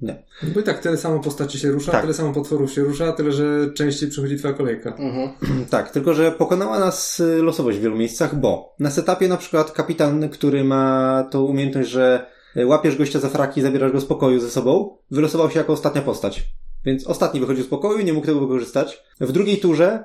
nie. 0.00 0.22
Bo 0.54 0.60
i 0.60 0.62
tak 0.62 0.78
tyle 0.78 0.96
samo 0.96 1.20
postaci 1.20 1.58
się 1.58 1.70
rusza, 1.70 1.92
Tak. 1.92 2.00
tyle 2.02 2.14
samo 2.14 2.32
potworów 2.32 2.72
się 2.72 2.82
rusza, 2.82 3.12
tyle 3.12 3.32
że 3.32 3.70
częściej 3.74 4.08
przychodzi 4.08 4.36
twoja 4.36 4.54
kolejka. 4.54 4.90
Mhm. 4.90 5.30
Tak, 5.70 5.90
tylko 5.90 6.14
że 6.14 6.32
pokonała 6.32 6.78
nas 6.78 7.20
y, 7.20 7.42
losowość 7.42 7.78
w 7.78 7.82
wielu 7.82 7.96
miejscach, 7.96 8.40
bo 8.40 8.74
na 8.78 8.90
setupie 8.90 9.28
na 9.28 9.36
przykład 9.36 9.72
kapitan, 9.72 10.28
który 10.28 10.64
ma 10.64 11.24
tą 11.30 11.42
umiejętność, 11.42 11.90
że 11.90 12.26
y, 12.56 12.66
łapiesz 12.66 12.96
gościa 12.96 13.18
za 13.20 13.28
fraki 13.28 13.60
i 13.60 13.62
zabierasz 13.62 13.92
go 13.92 14.00
z 14.00 14.04
pokoju 14.06 14.40
ze 14.40 14.50
sobą, 14.50 14.96
wylosował 15.10 15.50
się 15.50 15.58
jako 15.58 15.72
ostatnia 15.72 16.02
postać. 16.02 16.46
Więc 16.84 17.06
ostatni 17.06 17.40
wychodził 17.40 17.64
z 17.64 17.68
pokoju, 17.68 18.04
nie 18.04 18.12
mógł 18.12 18.26
tego 18.26 18.40
wykorzystać. 18.40 19.02
W 19.20 19.32
drugiej 19.32 19.58
turze 19.58 20.04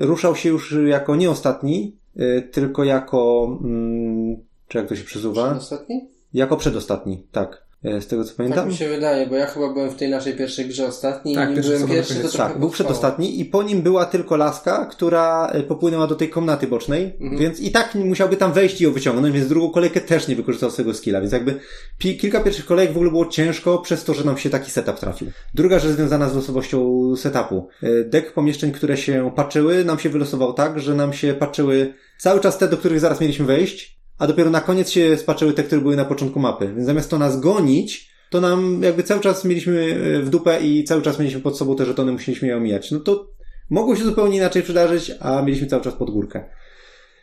ruszał 0.00 0.36
się 0.36 0.48
już 0.48 0.76
jako 0.86 1.16
nie 1.16 1.30
ostatni, 1.30 1.98
y, 2.16 2.48
tylko 2.52 2.84
jako... 2.84 3.48
Mm, 3.64 4.36
czy 4.68 4.78
jak 4.78 4.88
to 4.88 4.96
się 4.96 5.04
przesuwa? 5.04 5.56
Ostatni? 5.56 6.08
Jako 6.32 6.56
przedostatni, 6.56 7.26
tak. 7.32 7.65
Y, 7.86 8.00
Z 8.00 8.06
tego 8.06 8.22
co 8.24 8.28
Tak 8.28 8.36
pamiętam. 8.36 8.68
mi 8.68 8.74
się 8.74 8.88
wydaje, 8.88 9.26
bo 9.26 9.36
ja 9.36 9.46
chyba 9.46 9.72
byłem 9.72 9.90
w 9.90 9.96
tej 9.96 10.08
naszej 10.10 10.34
pierwszej 10.34 10.66
grze 10.66 10.86
ostatni 10.86 11.34
Tak, 11.34 11.50
i 11.50 11.52
nim 11.52 11.62
byłem 11.62 11.88
pierwszy, 11.88 12.14
to 12.14 12.18
koniec. 12.20 12.32
trochę 12.32 12.50
Tak, 12.50 12.60
był 12.60 12.70
przedostatni 12.70 13.40
i 13.40 13.44
po 13.44 13.62
nim 13.62 13.82
była 13.82 14.04
tylko 14.06 14.36
laska, 14.36 14.86
która 14.86 15.46
e, 15.52 15.62
popłynęła 15.62 16.06
do 16.06 16.14
tej 16.14 16.28
komnaty 16.30 16.66
bocznej, 16.66 17.16
Mhm. 17.20 17.40
więc 17.40 17.60
i 17.60 17.70
tak 17.70 17.94
musiałby 17.94 18.36
tam 18.36 18.52
wejść 18.52 18.80
i 18.80 18.84
ją 18.84 18.92
wyciągnąć, 18.92 19.34
więc 19.34 19.48
drugą 19.48 19.70
kolejkę 19.70 20.00
też 20.00 20.28
nie 20.28 20.36
wykorzystał 20.36 20.70
swojego 20.70 20.94
skilla, 20.94 21.20
więc 21.20 21.32
jakby 21.32 21.60
kilka 21.98 22.40
pierwszych 22.40 22.66
kolejek 22.66 22.92
w 22.92 22.96
ogóle 22.96 23.10
było 23.10 23.26
ciężko 23.26 23.78
przez 23.78 24.04
to, 24.04 24.14
że 24.14 24.24
nam 24.24 24.38
się 24.38 24.50
taki 24.50 24.70
setup 24.70 24.98
trafił. 24.98 25.28
Druga 25.54 25.78
rzecz 25.78 25.92
związana 25.92 26.28
z 26.28 26.34
losowością 26.36 27.02
setupu. 27.16 27.68
E, 27.82 28.04
Dek 28.04 28.32
pomieszczeń, 28.32 28.72
które 28.72 28.96
się 28.96 29.30
patrzyły, 29.36 29.84
nam 29.84 29.98
się 29.98 30.08
wylosował 30.08 30.52
tak, 30.52 30.80
że 30.80 30.94
nam 30.94 31.12
się 31.12 31.34
patrzyły 31.34 31.94
cały 32.18 32.40
czas 32.40 32.58
te, 32.58 32.68
do 32.68 32.76
których 32.76 33.00
zaraz 33.00 33.20
mieliśmy 33.20 33.46
wejść, 33.46 33.95
a 34.18 34.26
dopiero 34.26 34.50
na 34.50 34.60
koniec 34.60 34.90
się 34.90 35.16
spaczyły 35.16 35.52
te, 35.52 35.62
które 35.62 35.80
były 35.80 35.96
na 35.96 36.04
początku 36.04 36.40
mapy. 36.40 36.72
Więc 36.74 36.86
zamiast 36.86 37.10
to 37.10 37.18
nas 37.18 37.40
gonić, 37.40 38.10
to 38.30 38.40
nam 38.40 38.82
jakby 38.82 39.02
cały 39.02 39.20
czas 39.20 39.44
mieliśmy 39.44 40.00
e, 40.16 40.22
w 40.22 40.30
dupę 40.30 40.60
i 40.60 40.84
cały 40.84 41.02
czas 41.02 41.18
mieliśmy 41.18 41.40
pod 41.40 41.58
sobą 41.58 41.76
te 41.76 41.86
żetony, 41.86 42.12
musieliśmy 42.12 42.48
je 42.48 42.56
omijać. 42.56 42.90
No 42.90 43.00
to 43.00 43.30
mogło 43.70 43.96
się 43.96 44.04
zupełnie 44.04 44.36
inaczej 44.36 44.62
przydarzyć, 44.62 45.12
a 45.20 45.42
mieliśmy 45.42 45.66
cały 45.66 45.82
czas 45.82 45.94
pod 45.94 46.10
górkę. 46.10 46.44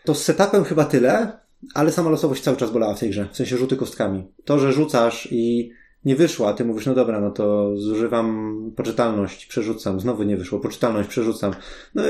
To 0.05 0.15
z 0.15 0.23
setupem 0.23 0.63
chyba 0.63 0.85
tyle, 0.85 1.39
ale 1.73 1.91
sama 1.91 2.09
losowość 2.09 2.43
cały 2.43 2.57
czas 2.57 2.71
bolała 2.71 2.93
w 2.93 2.99
tej 2.99 3.09
grze. 3.09 3.27
W 3.31 3.37
sensie 3.37 3.57
rzuty 3.57 3.75
kostkami. 3.75 4.27
To, 4.45 4.59
że 4.59 4.73
rzucasz 4.73 5.27
i 5.31 5.71
nie 6.05 6.15
wyszło, 6.15 6.49
a 6.49 6.53
ty 6.53 6.65
mówisz, 6.65 6.85
no 6.85 6.93
dobra, 6.93 7.21
no 7.21 7.31
to 7.31 7.77
zużywam 7.77 8.57
poczytalność, 8.75 9.45
przerzucam, 9.45 9.99
znowu 9.99 10.23
nie 10.23 10.37
wyszło, 10.37 10.59
poczytalność, 10.59 11.09
przerzucam. 11.09 11.53
No 11.95 12.03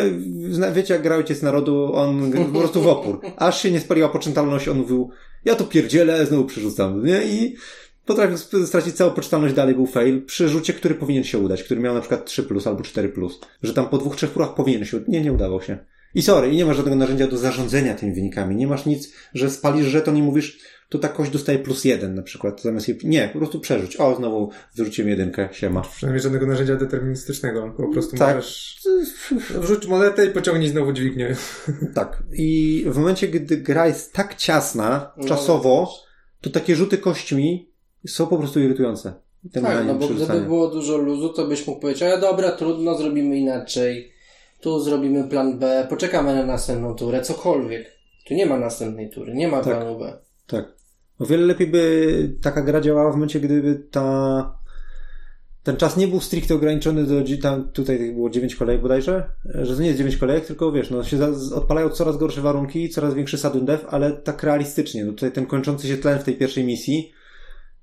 wiecie, 0.74 0.94
jak 0.94 1.04
grał 1.04 1.18
Ojciec 1.18 1.42
Narodu, 1.42 1.96
on 1.96 2.32
po 2.54 2.60
prostu 2.60 2.82
w 2.82 2.88
opór. 2.88 3.20
Aż 3.38 3.62
się 3.62 3.72
nie 3.72 3.80
spaliła 3.80 4.10
poczytalność, 4.10 4.68
on 4.68 4.78
mówił, 4.78 5.10
ja 5.46 5.56
to 5.56 5.64
pierdzielę, 5.64 6.26
znowu 6.26 6.46
przerzucam, 6.46 7.06
nie? 7.06 7.24
I 7.24 7.56
potrafił 8.06 8.38
stracić 8.38 8.94
całą 8.96 9.12
poczytalność, 9.12 9.54
dalej 9.54 9.76
był 9.76 9.86
fail, 9.86 10.26
przy 10.26 10.50
rzucie, 10.50 10.74
który 10.74 10.96
powinien 10.96 11.24
się 11.24 11.40
udać, 11.40 11.64
który 11.64 11.80
miał 11.80 11.94
na 11.94 12.00
przykład 12.00 12.26
3 12.26 12.44
plus 12.44 12.68
albo 12.68 12.84
4 12.84 13.10
plus. 13.10 13.40
Że 13.64 13.74
tam 13.74 13.90
po 13.90 13.98
dwóch, 13.98 14.16
trzech 14.16 14.32
próbach 14.32 14.56
powinien 14.56 14.86
się. 14.86 15.00
Nie, 15.08 15.22
nie 15.22 15.34
udawał 15.34 15.62
się. 15.62 15.78
I 16.16 16.22
sorry, 16.22 16.52
i 16.52 16.56
nie 16.56 16.66
masz 16.66 16.78
żadnego 16.78 16.98
narzędzia 16.98 17.28
do 17.28 17.38
zarządzania 17.38 17.96
tymi 17.96 18.14
wynikami. 18.14 18.56
Nie 18.56 18.68
masz 18.68 18.86
nic, 18.86 19.14
że 19.34 19.50
spalisz 19.50 19.88
żeton 19.88 20.18
i 20.18 20.22
mówisz, 20.22 20.60
to 20.90 21.00
ta 21.00 21.10
kość 21.10 21.32
dostaje 21.32 21.60
plus 21.60 21.86
jeden 21.86 22.16
na 22.16 22.22
przykład, 22.22 22.62
zamiast 22.62 22.88
jej... 22.88 23.00
Nie, 23.04 23.30
po 23.34 23.40
prostu 23.40 23.60
przerzuć. 23.60 23.98
O, 23.98 24.16
znowu 24.16 24.50
wyrzuciłem 24.76 25.10
jedynkę, 25.10 25.50
siema. 25.52 25.82
Przynajmniej 25.82 26.22
żadnego 26.24 26.46
narzędzia 26.46 26.76
deterministycznego. 26.76 27.74
Po 27.78 27.88
prostu 27.88 28.18
Tak. 28.18 28.36
możesz 28.36 28.82
wrzuć 29.50 29.88
monetę 29.88 30.26
i 30.26 30.30
pociągnij 30.30 30.70
znowu 30.70 30.94
dźwignię. 30.94 31.36
Tak. 31.96 32.24
I 32.34 32.84
w 32.88 32.98
momencie, 32.98 33.28
gdy 33.28 33.58
gra 33.58 33.88
jest 33.88 34.14
tak 34.14 34.36
ciasna, 34.36 35.12
No, 35.18 35.28
czasowo, 35.28 35.90
to 36.42 36.50
takie 36.50 36.76
rzuty 36.76 36.98
kośćmi 36.98 37.70
są 38.08 38.28
po 38.28 38.38
prostu 38.38 38.60
irytujące. 38.60 39.14
Ten 39.52 39.64
Tak, 39.64 39.86
no 39.88 39.96
bo 39.96 40.08
gdyby 40.08 40.42
było 40.42 40.68
dużo 40.68 40.98
luzu, 40.98 41.30
to 41.34 41.48
byś 41.48 41.68
mógł 41.68 41.80
powiedzieć, 41.82 42.04
a 42.04 42.18
dobra, 42.18 42.52
trudno, 42.52 42.98
zrobimy 42.98 43.38
inaczej. 43.38 44.14
Tu 44.62 44.80
zrobimy 44.80 45.24
plan 45.24 45.60
B, 45.60 45.88
poczekamy 45.90 46.36
na 46.36 46.46
następną 46.46 46.96
turę, 46.96 47.22
cokolwiek. 47.22 47.92
Tu 48.28 48.34
nie 48.34 48.46
ma 48.46 48.58
następnej 48.60 49.10
tury, 49.10 49.34
nie 49.34 49.48
ma 49.48 49.58
Tak. 49.62 49.78
planu 49.78 50.00
B. 50.00 50.18
Tak. 50.48 50.66
O 51.20 51.26
wiele 51.26 51.46
lepiej 51.46 51.68
by 51.68 52.36
taka 52.42 52.62
gra 52.62 52.82
działała 52.82 53.12
w 53.12 53.16
momencie, 53.16 53.40
gdyby 53.40 53.76
ta 53.92 54.64
ten 55.64 55.78
czas 55.78 55.98
nie 55.98 56.08
był 56.08 56.22
stricte 56.22 56.56
ograniczony 56.56 57.04
do 57.04 57.38
tam 57.42 57.70
tutaj 57.70 57.98
tych 57.98 58.14
było 58.14 58.30
9 58.30 58.56
kolejek 58.56 58.82
bodajże, 58.82 59.30
że 59.46 59.76
to 59.76 59.82
nie 59.82 59.88
jest 59.88 59.98
9 59.98 60.18
kolejek, 60.18 60.46
tylko 60.46 60.72
wiesz, 60.72 60.90
no 60.90 61.04
się 61.04 61.18
odpalają 61.56 61.90
coraz 61.90 62.18
gorsze 62.18 62.42
warunki, 62.42 62.90
coraz 62.90 63.14
większy 63.14 63.38
sudden 63.38 63.66
death, 63.66 63.86
ale 63.90 64.12
tak 64.12 64.44
realistycznie. 64.44 65.06
No 65.06 65.12
tutaj 65.12 65.32
ten 65.32 65.46
kończący 65.46 65.88
się 65.88 65.98
tlen 65.98 66.20
w 66.20 66.24
tej 66.24 66.36
pierwszej 66.36 66.64
misji 66.64 67.12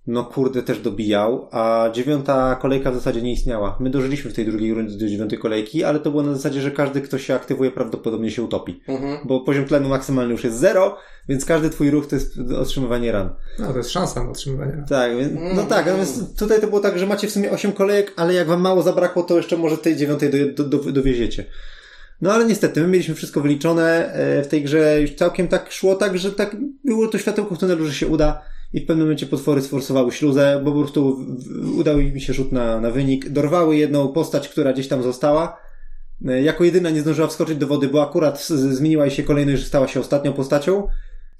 no 0.07 0.25
kurde 0.25 0.63
też 0.63 0.81
dobijał, 0.81 1.49
a 1.53 1.91
dziewiąta 1.93 2.57
kolejka 2.63 2.91
w 2.91 2.95
zasadzie 2.95 3.23
nie 3.23 3.33
istniała. 3.33 3.77
My 3.81 3.91
dożyliśmy 3.91 4.31
w 4.31 4.35
tej 4.35 4.47
drugiej 4.47 4.75
rundzie 4.75 4.99
do 4.99 5.09
dziewiątej 5.09 5.39
kolejki, 5.39 5.85
ale 5.85 6.01
to 6.01 6.11
było 6.11 6.23
na 6.23 6.35
zasadzie, 6.35 6.61
że 6.61 6.71
każdy, 6.71 7.01
kto 7.01 7.19
się 7.19 7.35
aktywuje, 7.35 7.71
prawdopodobnie 7.71 8.31
się 8.31 8.43
utopi. 8.43 8.81
Mhm. 8.89 9.19
Bo 9.25 9.41
poziom 9.41 9.65
tlenu 9.65 9.89
maksymalny 9.89 10.33
już 10.33 10.45
jest 10.45 10.59
zero, 10.59 10.97
więc 11.29 11.45
każdy 11.45 11.71
twój 11.71 11.91
ruch 11.91 12.07
to 12.07 12.17
jest 12.17 12.39
otrzymywanie 12.59 13.13
ran. 13.13 13.31
No, 13.59 13.73
to 13.73 13.79
jest 13.79 13.91
szansa 13.91 14.25
na 14.25 14.31
otrzymywanie. 14.31 14.85
Tak, 14.89 15.17
więc, 15.17 15.33
no 15.57 15.63
tak, 15.63 15.87
natomiast 15.87 16.39
tutaj 16.39 16.61
to 16.61 16.67
było 16.67 16.81
tak, 16.81 16.99
że 16.99 17.07
macie 17.07 17.29
w 17.29 17.31
sumie 17.31 17.51
8 17.51 17.73
kolejek, 17.73 18.13
ale 18.17 18.35
jak 18.35 18.49
wam 18.49 18.61
mało 18.61 18.83
zabrakło, 18.83 19.23
to 19.23 19.37
jeszcze 19.37 19.57
może 19.57 19.79
tej 19.79 19.97
dziewiątej 19.97 20.55
do, 20.55 20.65
do, 20.65 20.79
do, 20.79 20.93
dowieziecie. 20.93 21.45
No 22.21 22.33
ale 22.33 22.45
niestety, 22.45 22.81
my 22.81 22.89
mieliśmy 22.89 23.15
wszystko 23.15 23.41
wyliczone 23.41 24.13
e, 24.13 24.43
w 24.43 24.49
tej 24.49 24.63
grze, 24.63 25.01
już 25.01 25.15
całkiem 25.15 25.49
tak 25.49 25.73
szło 25.73 25.95
tak, 25.95 26.19
że 26.19 26.33
tak 26.33 26.57
było 26.85 27.09
to 27.09 27.19
światełko 27.19 27.55
w 27.55 27.59
tunelu, 27.59 27.87
że 27.87 27.95
się 27.95 28.07
uda 28.07 28.43
i 28.73 28.81
w 28.81 28.87
pewnym 28.87 29.07
momencie 29.07 29.27
potwory 29.27 29.63
sforsowały 29.63 30.13
śluzę, 30.13 30.61
bo 30.65 30.73
po 30.73 30.79
prostu 30.79 31.27
udał 31.79 31.97
mi 31.99 32.21
się 32.21 32.33
rzut 32.33 32.53
na, 32.53 32.81
na 32.81 32.91
wynik. 32.91 33.29
Dorwały 33.29 33.77
jedną 33.77 34.09
postać, 34.09 34.49
która 34.49 34.73
gdzieś 34.73 34.89
tam 34.89 35.03
została. 35.03 35.61
E, 36.29 36.43
Jako 36.43 36.65
jedyna 36.65 36.91
nie 36.91 37.01
zdążyła 37.01 37.29
wskoczyć 37.29 37.59
do 37.59 37.67
wody, 37.67 37.89
bo 37.89 38.03
akurat 38.03 38.47
zmieniła 38.49 39.11
się 39.11 39.23
kolejność, 39.23 39.63
że 39.63 39.69
stała 39.69 39.89
się 39.89 40.01
ostatnią 40.01 40.33
postacią. 40.33 40.89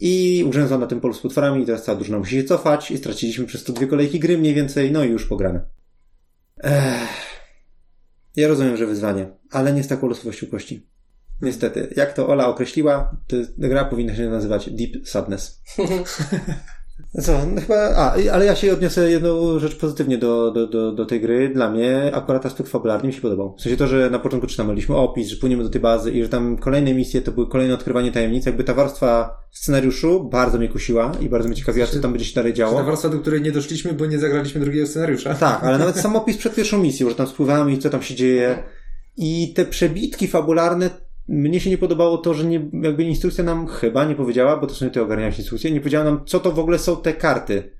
I 0.01 0.45
ugrzęzła 0.47 0.79
na 0.79 0.87
tym 0.87 1.01
polu 1.01 1.15
z 1.15 1.21
potworami 1.21 1.63
i 1.63 1.67
teraz 1.67 1.85
cała 1.85 1.97
drużyna 1.97 2.19
musi 2.19 2.37
się 2.37 2.45
cofać 2.45 2.91
i 2.91 2.99
straciliśmy 2.99 3.47
przez 3.47 3.65
to 3.65 3.73
dwie 3.73 3.87
kolejki 3.87 4.21
gry 4.21 4.39
mniej 4.39 4.55
więcej, 4.55 4.93
no 4.93 5.05
i 5.05 5.11
już 5.11 5.27
pograne. 5.27 5.61
Ech. 6.65 7.41
Ja 8.37 8.49
rozumiem, 8.49 8.77
że 8.77 8.87
wyzwanie, 8.87 9.31
ale 9.51 9.73
nie 9.73 9.83
z 9.83 9.89
taką 9.89 10.09
losowością 10.09 10.47
kości. 10.47 10.87
Niestety, 11.43 11.93
jak 11.97 12.13
to 12.13 12.29
Ola 12.29 12.49
określiła, 12.49 13.17
to 13.27 13.37
gra 13.59 13.85
powinna 13.85 14.17
się 14.17 14.31
nazywać 14.31 14.71
Deep 14.71 15.09
Sadness. 15.09 15.63
Co, 17.23 17.47
no 17.55 17.61
chyba, 17.61 17.77
a, 17.77 18.13
ale 18.33 18.45
ja 18.45 18.55
się 18.57 18.73
odniosę 18.73 19.11
jedną 19.11 19.59
rzecz 19.59 19.77
pozytywnie 19.77 20.19
do, 20.19 20.51
do, 20.51 20.67
do, 20.67 20.93
do 20.93 21.07
tej 21.07 21.21
gry. 21.21 21.49
Dla 21.49 21.71
mnie 21.71 22.11
akurat 22.15 22.47
aspekt 22.47 22.71
fabularny 22.71 23.07
mi 23.07 23.13
się 23.15 23.21
podobał. 23.21 23.57
W 23.59 23.63
sensie 23.63 23.77
to, 23.77 23.87
że 23.87 24.11
na 24.11 24.19
początku 24.19 24.47
czytaliśmy 24.47 24.97
opis, 24.97 25.29
że 25.29 25.37
płyniemy 25.37 25.63
do 25.63 25.71
tej 25.71 25.81
bazy 25.81 26.11
i 26.11 26.23
że 26.23 26.29
tam 26.29 26.57
kolejne 26.57 26.95
misje 26.95 27.23
to 27.23 27.33
były 27.33 27.49
kolejne 27.49 27.75
odkrywanie 27.75 28.13
tajemnic. 28.13 28.47
Jakby 28.47 28.65
ta 28.65 28.75
warstwa 28.75 29.37
scenariuszu 29.51 30.25
bardzo 30.25 30.59
mnie 30.59 30.69
kusiła 30.69 31.13
i 31.21 31.29
bardzo 31.29 31.49
mnie 31.49 31.57
ciekawiła, 31.57 31.87
co 31.87 32.01
tam 32.01 32.13
będzie 32.13 32.27
się 32.27 32.35
dalej 32.35 32.53
Ta 32.53 32.57
działo. 32.57 32.85
warstwa, 32.85 33.09
do 33.09 33.19
której 33.19 33.43
nie 33.43 33.53
doszliśmy, 33.53 33.93
bo 33.93 34.07
nie 34.07 34.19
zagraliśmy 34.19 34.61
drugiego 34.61 34.87
scenariusza. 34.87 35.35
Tak, 35.35 35.65
ale 35.65 35.79
nawet 35.79 35.97
sam 36.03 36.17
opis 36.17 36.37
przed 36.37 36.55
pierwszą 36.55 36.79
misją, 36.79 37.09
że 37.09 37.15
tam 37.15 37.27
spływamy 37.27 37.73
i 37.73 37.79
co 37.79 37.91
tam 37.91 38.03
się 38.03 38.15
dzieje. 38.15 38.63
I 39.17 39.53
te 39.57 39.65
przebitki 39.65 40.29
fabularne, 40.29 40.91
mnie 41.29 41.61
się 41.61 41.71
nie 41.71 41.79
podobało 41.79 42.19
to, 42.19 42.35
że 42.35 42.45
nie, 42.45 42.71
jakby 42.73 43.05
instrukcja 43.05 43.45
nam 43.45 43.67
chyba 43.67 44.05
nie 44.05 44.15
powiedziała, 44.15 44.57
bo 44.57 44.67
to 44.67 44.75
są 44.75 44.91
ty 44.91 45.03
ogarniałeś 45.03 45.39
instrukcję, 45.39 45.71
nie 45.71 45.81
powiedziała 45.81 46.05
nam, 46.05 46.25
co 46.27 46.41
to 46.41 46.53
w 46.53 46.59
ogóle 46.59 46.79
są 46.79 46.97
te 46.97 47.13
karty. 47.13 47.71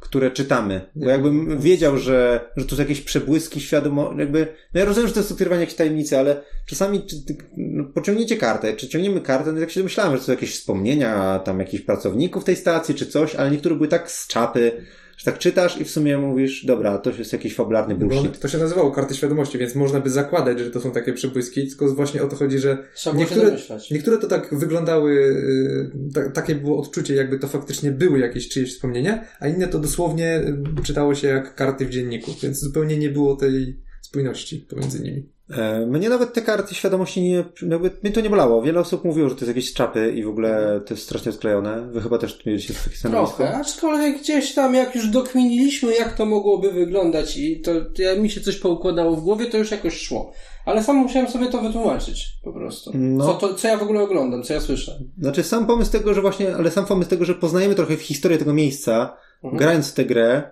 które 0.00 0.30
czytamy. 0.30 0.80
Bo 0.96 1.08
jakbym 1.08 1.60
wiedział, 1.60 1.98
że, 1.98 2.50
że 2.56 2.64
to 2.64 2.76
są 2.76 2.82
jakieś 2.82 3.00
przebłyski 3.00 3.60
świadomo, 3.60 4.14
jakby, 4.18 4.46
no 4.74 4.80
ja 4.80 4.86
rozumiem, 4.86 5.08
że 5.08 5.14
to 5.14 5.20
jest 5.20 5.32
odkrywanie 5.32 5.60
jakiejś 5.60 5.76
tajemnicy, 5.76 6.18
ale 6.18 6.42
czasami 6.66 7.06
czy, 7.06 7.16
no, 7.56 7.84
pociągniecie 7.84 8.36
kartę, 8.36 8.76
czy 8.76 8.88
ciągniemy 8.88 9.20
kartę, 9.20 9.52
no 9.52 9.60
tak 9.60 9.70
się 9.70 9.80
domyślałem, 9.80 10.12
że 10.12 10.18
to 10.18 10.24
są 10.24 10.32
jakieś 10.32 10.54
wspomnienia 10.54 11.38
tam 11.38 11.60
jakichś 11.60 11.84
pracowników 11.84 12.44
tej 12.44 12.56
stacji, 12.56 12.94
czy 12.94 13.06
coś, 13.06 13.34
ale 13.34 13.50
niektóre 13.50 13.74
były 13.74 13.88
tak 13.88 14.10
z 14.10 14.28
czapy, 14.28 14.84
tak 15.26 15.38
czytasz 15.38 15.80
i 15.80 15.84
w 15.84 15.90
sumie 15.90 16.18
mówisz, 16.18 16.64
dobra, 16.64 16.98
to 16.98 17.10
jest 17.10 17.32
jakiś 17.32 17.54
fabularny 17.54 17.94
bullshit. 17.94 18.40
to 18.40 18.48
się 18.48 18.58
nazywało 18.58 18.92
karty 18.92 19.14
świadomości, 19.14 19.58
więc 19.58 19.74
można 19.74 20.00
by 20.00 20.10
zakładać, 20.10 20.58
że 20.58 20.70
to 20.70 20.80
są 20.80 20.90
takie 20.90 21.12
przebłyski, 21.12 21.68
tylko 21.68 21.94
właśnie 21.94 22.22
o 22.22 22.28
to 22.28 22.36
chodzi, 22.36 22.58
że 22.58 22.78
Trzeba 22.94 23.16
niektóre, 23.16 23.56
niektóre 23.90 24.18
to 24.18 24.26
tak 24.26 24.54
wyglądały, 24.58 25.12
y, 25.12 26.12
ta, 26.14 26.30
takie 26.30 26.54
było 26.54 26.78
odczucie, 26.78 27.14
jakby 27.14 27.38
to 27.38 27.48
faktycznie 27.48 27.90
były 27.90 28.18
jakieś 28.18 28.48
czyjeś 28.48 28.74
wspomnienia, 28.74 29.24
a 29.40 29.48
inne 29.48 29.68
to 29.68 29.78
dosłownie 29.78 30.42
y, 30.78 30.82
czytało 30.82 31.14
się 31.14 31.28
jak 31.28 31.54
karty 31.54 31.86
w 31.86 31.90
dzienniku, 31.90 32.30
więc 32.42 32.60
zupełnie 32.60 32.98
nie 32.98 33.10
było 33.10 33.36
tej 33.36 33.80
spójności 34.02 34.66
pomiędzy 34.70 35.02
nimi. 35.02 35.35
E, 35.50 35.86
Mnie 35.86 36.08
nawet 36.08 36.32
te 36.32 36.42
karty 36.42 36.74
świadomości 36.74 37.22
nie, 37.22 37.44
jakby, 37.70 37.90
mnie 38.02 38.12
to 38.12 38.20
nie 38.20 38.30
bolało. 38.30 38.62
Wiele 38.62 38.80
osób 38.80 39.04
mówiło, 39.04 39.28
że 39.28 39.34
to 39.34 39.40
jest 39.40 39.48
jakieś 39.56 39.72
czapy 39.72 40.12
i 40.16 40.24
w 40.24 40.28
ogóle 40.28 40.80
to 40.86 40.94
jest 40.94 41.04
strasznie 41.04 41.32
sklejone. 41.32 41.88
Wy 41.90 42.00
chyba 42.00 42.18
też 42.18 42.46
mieliście 42.46 42.74
takie 42.84 42.96
stanowisko. 42.96 43.36
Trochę, 43.36 43.56
aczkolwiek 43.56 44.20
gdzieś 44.20 44.54
tam 44.54 44.74
jak 44.74 44.94
już 44.94 45.08
dokminiliśmy, 45.08 45.94
jak 45.94 46.16
to 46.16 46.26
mogłoby 46.26 46.72
wyglądać 46.72 47.36
i 47.36 47.60
to, 47.60 47.70
jak 47.98 48.18
mi 48.20 48.30
się 48.30 48.40
coś 48.40 48.56
poukładało 48.56 49.16
w 49.16 49.20
głowie, 49.20 49.46
to 49.46 49.58
już 49.58 49.70
jakoś 49.70 50.00
szło. 50.00 50.32
Ale 50.66 50.84
sam 50.84 50.96
musiałem 50.96 51.28
sobie 51.28 51.46
to 51.46 51.60
wytłumaczyć 51.62 52.26
po 52.44 52.52
prostu. 52.52 52.90
No. 52.94 53.24
Co, 53.26 53.34
to, 53.34 53.54
co 53.54 53.68
ja 53.68 53.76
w 53.76 53.82
ogóle 53.82 54.00
oglądam, 54.02 54.42
co 54.42 54.54
ja 54.54 54.60
słyszę. 54.60 54.98
Znaczy 55.18 55.42
sam 55.42 55.66
pomysł 55.66 55.92
tego, 55.92 56.14
że 56.14 56.20
właśnie, 56.22 56.56
ale 56.56 56.70
sam 56.70 56.86
pomysł 56.86 57.10
tego, 57.10 57.24
że 57.24 57.34
poznajemy 57.34 57.74
trochę 57.74 57.96
historię 57.96 58.38
tego 58.38 58.52
miejsca, 58.52 59.16
Mhm. 59.44 59.58
grając 59.58 59.90
w 59.90 59.94
tę 59.94 60.04
grę, 60.04 60.50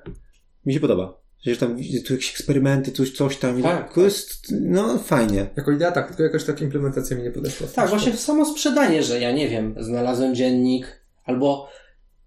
mi 0.67 0.75
się 0.75 0.81
podoba. 0.81 1.24
Że 1.45 1.57
tam 1.57 1.77
tu 2.07 2.13
jakieś 2.13 2.31
eksperymenty, 2.31 2.93
coś, 2.93 3.11
coś 3.11 3.37
tam. 3.37 3.61
i 3.61 3.63
Tak, 3.63 3.95
to 3.95 4.01
jest, 4.01 4.53
no 4.61 4.99
fajnie. 4.99 5.47
Jako 5.57 5.73
idea 5.73 5.93
tak, 5.93 6.09
tylko 6.09 6.23
jakaś 6.23 6.45
taka 6.45 6.65
implementacja 6.65 7.17
mi 7.17 7.23
nie 7.23 7.31
podeszła. 7.31 7.67
Tak, 7.75 7.89
właśnie 7.89 8.13
sposób. 8.13 8.27
samo 8.27 8.45
sprzedanie, 8.45 9.03
że 9.03 9.21
ja 9.21 9.33
nie 9.33 9.49
wiem, 9.49 9.75
znalazłem 9.81 10.35
dziennik, 10.35 11.01
albo 11.25 11.69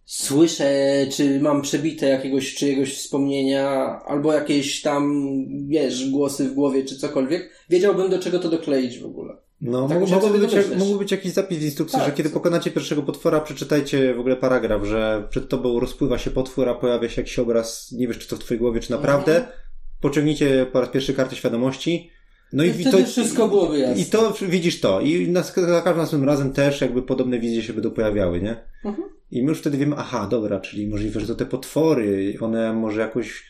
słyszę, 0.05 0.71
czy 1.11 1.39
mam 1.39 1.61
przebite 1.61 2.07
jakiegoś 2.07 2.55
czyjegoś 2.55 2.97
wspomnienia, 2.97 3.69
albo 4.05 4.33
jakieś 4.33 4.81
tam, 4.81 5.23
wiesz, 5.67 6.09
głosy 6.09 6.49
w 6.49 6.53
głowie, 6.53 6.85
czy 6.85 6.97
cokolwiek, 6.97 7.49
wiedziałbym 7.69 8.09
do 8.09 8.19
czego 8.19 8.39
to 8.39 8.49
dokleić 8.49 8.99
w 8.99 9.05
ogóle. 9.05 9.33
No, 9.61 9.87
Tak 9.87 10.07
sobie 10.09 10.39
być, 10.39 10.51
domyśleć. 10.51 10.79
mógłby 10.79 10.99
być 10.99 11.11
jakiś 11.11 11.31
zapis 11.31 11.57
w 11.57 11.63
instrukcji, 11.63 11.99
Tak. 11.99 12.07
że 12.07 12.15
kiedy 12.15 12.29
pokonacie 12.29 12.71
pierwszego 12.71 13.03
potwora, 13.03 13.39
przeczytajcie 13.41 14.13
w 14.13 14.19
ogóle 14.19 14.35
paragraf, 14.35 14.83
że 14.83 15.27
przed 15.29 15.49
tobą 15.49 15.79
rozpływa 15.79 16.17
się 16.17 16.31
potwór, 16.31 16.69
a 16.69 16.73
pojawia 16.73 17.09
się 17.09 17.21
jakiś 17.21 17.39
obraz, 17.39 17.91
nie 17.91 18.07
wiesz 18.07 18.17
czy 18.17 18.27
to 18.27 18.35
w 18.35 18.39
twojej 18.39 18.59
głowie, 18.59 18.79
czy 18.79 18.91
naprawdę. 18.91 19.35
Mhm. 19.37 19.53
Pociągnijcie 20.01 20.65
po 20.71 20.81
raz 20.81 20.89
pierwszy 20.89 21.13
kartę 21.13 21.35
świadomości. 21.35 22.11
No 22.53 22.63
i, 22.63 22.67
I 22.67 22.73
wtedy 22.73 23.05
wszystko 23.05 23.47
byłoby 23.47 23.79
jasne. 23.79 24.01
I 24.01 24.05
to 24.05 24.33
widzisz 24.41 24.79
to. 24.79 25.01
I 25.01 25.27
na, 25.27 25.41
za 25.41 25.81
każdym 25.81 25.97
następnym 25.97 26.29
razem 26.29 26.53
też 26.53 26.81
jakby 26.81 27.01
podobne 27.01 27.39
wizje 27.39 27.63
się 27.63 27.73
będą 27.73 27.91
pojawiały, 27.91 28.41
nie? 28.41 28.55
Mhm. 28.85 29.09
I 29.31 29.43
my 29.43 29.49
już 29.49 29.59
wtedy 29.59 29.77
wiemy, 29.77 29.95
aha, 29.99 30.27
dobra, 30.31 30.59
czyli 30.59 30.87
możliwe, 30.87 31.19
że 31.19 31.27
to 31.27 31.35
te 31.35 31.45
potwory, 31.45 32.37
one 32.41 32.73
może 32.73 33.01
jakoś. 33.01 33.43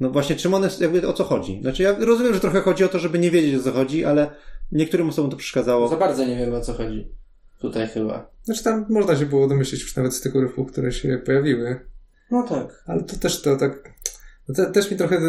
No 0.00 0.10
właśnie, 0.10 0.36
czym 0.36 0.54
one, 0.54 0.68
jakby 0.80 1.08
o 1.08 1.12
co 1.12 1.24
chodzi? 1.24 1.58
Znaczy, 1.62 1.82
ja 1.82 1.96
rozumiem, 1.98 2.34
że 2.34 2.40
trochę 2.40 2.60
chodzi 2.60 2.84
o 2.84 2.88
to, 2.88 2.98
żeby 2.98 3.18
nie 3.18 3.30
wiedzieć 3.30 3.54
o 3.60 3.62
co 3.62 3.72
chodzi, 3.72 4.04
ale 4.04 4.30
niektórym 4.72 5.08
osobom 5.08 5.30
to 5.30 5.36
przeszkadzało. 5.36 5.88
Za 5.88 5.96
bardzo 5.96 6.24
nie 6.24 6.36
wiem 6.36 6.54
o 6.54 6.60
co 6.60 6.72
chodzi. 6.72 7.12
Tutaj 7.60 7.88
chyba. 7.88 8.30
Znaczy 8.42 8.64
tam 8.64 8.86
można 8.88 9.16
się 9.16 9.26
było 9.26 9.48
domyślić 9.48 9.82
już 9.82 9.96
nawet 9.96 10.14
z 10.14 10.20
tych 10.20 10.34
urywków, 10.34 10.72
które 10.72 10.92
się 10.92 11.18
pojawiły. 11.18 11.80
No 12.30 12.42
tak. 12.42 12.82
Ale 12.86 13.02
to 13.02 13.16
też 13.16 13.42
to 13.42 13.56
tak. 13.56 13.94
no 14.48 14.54
Te, 14.54 14.66
też 14.66 14.90
mi 14.90 14.96
trochę 14.96 15.20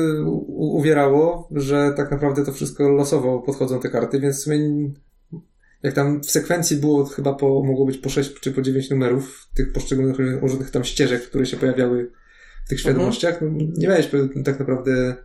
uwierało, 0.48 1.50
że 1.52 1.94
tak 1.98 2.12
naprawdę 2.12 2.46
to 2.46 2.52
wszystko 2.52 2.90
losowo 2.90 3.40
podchodzą 3.40 3.80
te 3.80 3.90
karty, 3.90 4.20
więc 4.20 4.38
w 4.38 4.44
sumie 4.44 4.90
jak 5.84 5.94
tam 5.94 6.22
w 6.22 6.32
sekwencji 6.32 6.78
było 6.78 7.06
chyba 7.06 7.34
po, 7.34 7.64
mogło 7.64 7.86
być 7.86 7.98
po 7.98 8.10
6 8.10 8.40
czy 8.40 8.52
po 8.52 8.62
9 8.62 8.90
numerów 8.90 9.48
tych 9.56 9.74
poszczególnych 9.74 10.42
różnych 10.42 10.72
tam 10.72 10.84
ścieżek, 10.84 11.24
które 11.24 11.46
się 11.46 11.58
pojawiały 11.58 12.12
w 12.66 12.70
tych 12.70 12.80
świadomościach, 12.80 13.42
no, 13.42 13.48
nie 13.78 13.88
miałeś 13.88 14.10
tak 14.46 14.60
naprawdę 14.60 15.16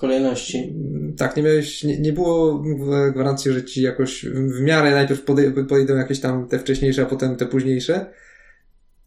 Kolejności. 0.00 0.74
Tak, 1.16 1.36
nie 1.36 1.42
miałeś, 1.42 1.84
nie, 1.84 2.00
nie 2.00 2.12
było 2.12 2.62
gwarancji, 3.14 3.52
że 3.52 3.64
ci 3.64 3.82
jakoś 3.82 4.24
w 4.26 4.60
miarę 4.60 4.90
najpierw 4.90 5.24
podej- 5.24 5.66
podejdą 5.68 5.96
jakieś 5.96 6.20
tam 6.20 6.48
te 6.48 6.58
wcześniejsze, 6.58 7.02
a 7.02 7.06
potem 7.06 7.36
te 7.36 7.46
późniejsze. 7.46 8.06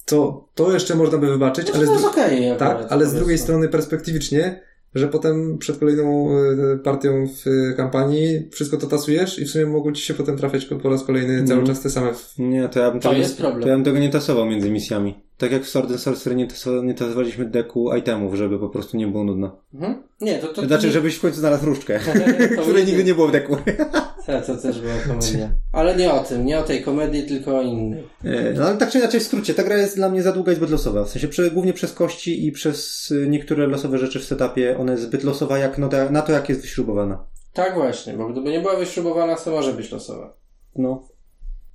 To, 0.05 0.49
to 0.55 0.73
jeszcze 0.73 0.95
można 0.95 1.17
by 1.17 1.27
wybaczyć, 1.27 1.67
No 1.67 1.73
ale 1.75 1.85
to 1.85 1.99
z, 1.99 2.05
okej. 2.05 2.51
tak, 2.57 2.85
ale 2.89 3.05
z 3.05 3.13
drugiej 3.13 3.37
strony 3.37 3.67
perspektywicznie, 3.69 4.61
że 4.95 5.07
potem 5.07 5.57
przed 5.57 5.77
kolejną 5.77 6.29
e, 6.73 6.77
partią 6.77 7.27
w 7.27 7.47
e, 7.47 7.73
kampanii 7.73 8.49
wszystko 8.51 8.77
to 8.77 8.87
tasujesz 8.87 9.39
i 9.39 9.45
w 9.45 9.49
sumie 9.49 9.65
mogą 9.65 9.91
ci 9.91 10.01
się 10.03 10.13
potem 10.13 10.37
trafiać 10.37 10.65
po 10.65 10.89
raz 10.89 11.03
kolejny 11.03 11.29
Mhm. 11.33 11.47
cały 11.47 11.63
czas 11.63 11.81
te 11.81 11.89
same. 11.89 12.13
w- 12.13 12.33
Nie, 12.39 12.69
to 12.69 12.79
ja 12.79 12.91
bym 12.91 12.99
To 12.99 13.09
tego, 13.09 13.21
jest 13.21 13.37
problem. 13.37 13.61
To 13.63 13.69
ja 13.69 13.75
bym 13.75 13.83
tego 13.83 13.99
nie 13.99 14.09
tasował 14.09 14.45
między 14.45 14.71
misjami. 14.71 15.24
Tak 15.37 15.51
jak 15.51 15.63
w 15.63 15.69
Sword 15.69 15.91
and 15.91 15.99
Sorcery 15.99 16.35
nie, 16.35 16.47
nie 16.83 16.93
tasowaliśmy 16.93 17.45
deku 17.45 17.95
itemów, 17.95 18.35
żeby 18.35 18.59
po 18.59 18.69
prostu 18.69 18.97
nie 18.97 19.07
było 19.07 19.23
nudno. 19.23 19.59
Mhm. 19.73 20.03
Nie, 20.21 20.39
to... 20.39 20.47
to, 20.47 20.53
to 20.61 20.67
znaczy, 20.67 20.85
nie... 20.87 20.91
żebyś 20.91 21.15
w 21.15 21.21
końcu 21.21 21.39
znalazł 21.39 21.65
różdżkę, 21.65 21.99
To 22.55 22.61
której 22.61 22.85
nigdy 22.85 23.03
nie 23.03 23.15
było 23.15 23.27
w 23.27 23.31
deku. 23.31 23.57
Ta, 24.25 24.41
to 24.41 24.57
też 24.57 24.81
była 24.81 24.93
komedia. 25.07 25.49
Ale 25.71 25.95
nie 25.95 26.13
o 26.13 26.19
tym, 26.23 26.45
nie 26.45 26.59
o 26.59 26.63
tej 26.63 26.83
komedii, 26.83 27.23
tylko 27.23 27.57
o 27.57 27.61
innej. 27.61 28.03
E, 28.23 28.53
No 28.53 28.65
ale 28.65 28.77
tak 28.77 28.89
czy 28.89 28.97
inaczej 28.97 29.19
w 29.19 29.23
skrócie, 29.23 29.53
ta 29.53 29.63
gra 29.63 29.77
jest 29.77 29.95
dla 29.95 30.09
mnie 30.09 30.23
za 30.23 30.31
długa 30.31 30.51
i 30.51 30.55
zbyt 30.55 30.69
losowa. 30.69 31.03
W 31.03 31.09
sensie 31.09 31.27
prze, 31.27 31.51
głównie 31.51 31.73
przez 31.73 31.93
kości 31.93 32.47
i 32.47 32.51
przez 32.51 33.11
y, 33.11 33.27
niektóre 33.29 33.67
losowe 33.67 33.97
rzeczy 33.97 34.19
w 34.19 34.23
setupie, 34.25 34.77
ona 34.79 34.91
jest 34.91 35.03
zbyt 35.03 35.23
losowa 35.23 35.57
jak 35.57 35.77
no, 35.77 35.89
na 36.11 36.21
to, 36.21 36.31
jak 36.31 36.49
jest 36.49 36.61
wyśrubowana. 36.61 37.25
Tak 37.53 37.73
właśnie, 37.73 38.13
bo 38.13 38.27
gdyby 38.29 38.51
nie 38.51 38.59
była 38.61 38.75
wyśrubowana, 38.75 39.35
to 39.35 39.51
może 39.51 39.73
być 39.73 39.91
losowa. 39.91 40.33
No, 40.75 41.07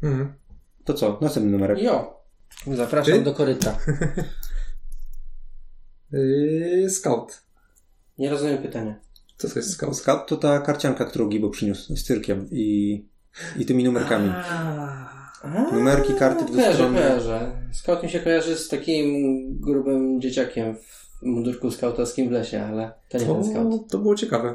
Mhm. 0.02 0.32
to 0.84 0.94
co? 0.94 1.18
Następny 1.20 1.52
numerek. 1.52 1.82
Jo. 1.82 2.19
Zapraszam 2.66 3.14
Ty? 3.14 3.22
do 3.22 3.34
koryta. 3.34 3.76
Yy, 6.12 6.90
Scout. 6.90 7.42
Nie 8.18 8.30
rozumiem 8.30 8.58
pytania. 8.58 9.00
Co 9.36 9.48
to 9.48 9.58
jest 9.58 9.72
Scout? 9.72 9.96
Scout 9.96 10.26
to 10.28 10.36
ta 10.36 10.58
karcianka, 10.60 11.04
którą 11.04 11.28
Gibo 11.28 11.50
przyniósł 11.50 11.96
z 11.96 12.04
cyrkiem 12.04 12.48
i, 12.50 13.04
i 13.58 13.66
tymi 13.66 13.84
numerkami. 13.84 14.28
A, 14.34 15.70
Numerki, 15.72 16.14
karty 16.14 16.44
dwustronne. 16.44 16.98
kojarzę. 17.00 17.52
Scout 17.72 18.02
mi 18.02 18.10
się 18.10 18.20
kojarzy 18.20 18.56
z 18.56 18.68
takim 18.68 19.14
grubym 19.60 20.20
dzieciakiem 20.20 20.76
w 20.76 21.22
mundurku 21.22 21.70
skautowskim 21.70 22.28
w 22.28 22.32
lesie, 22.32 22.62
ale 22.62 22.92
to 23.08 23.18
nie 23.18 23.26
ten 23.26 23.44
scout. 23.44 23.70
To, 23.70 23.78
to 23.90 23.98
było 23.98 24.14
ciekawe. 24.14 24.54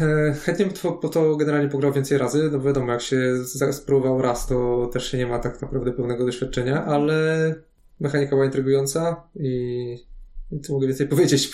E, 0.00 0.32
Chętnie 0.34 0.64
bym 0.66 0.74
to, 0.74 0.92
po 0.92 1.08
to 1.08 1.36
generalnie 1.36 1.68
pograł 1.68 1.92
więcej 1.92 2.18
razy, 2.18 2.48
no 2.52 2.58
bo 2.58 2.64
wiadomo, 2.64 2.92
jak 2.92 3.00
się 3.00 3.34
spróbował 3.72 4.22
raz, 4.22 4.46
to 4.46 4.90
też 4.92 5.10
się 5.10 5.18
nie 5.18 5.26
ma 5.26 5.38
tak 5.38 5.62
naprawdę 5.62 5.92
pełnego 5.92 6.24
doświadczenia, 6.26 6.84
ale 6.84 7.54
mechanika 8.00 8.30
była 8.30 8.44
intrygująca 8.44 9.22
i, 9.34 9.96
i 10.52 10.60
co 10.60 10.72
mogę 10.72 10.86
więcej 10.86 11.08
powiedzieć. 11.16 11.52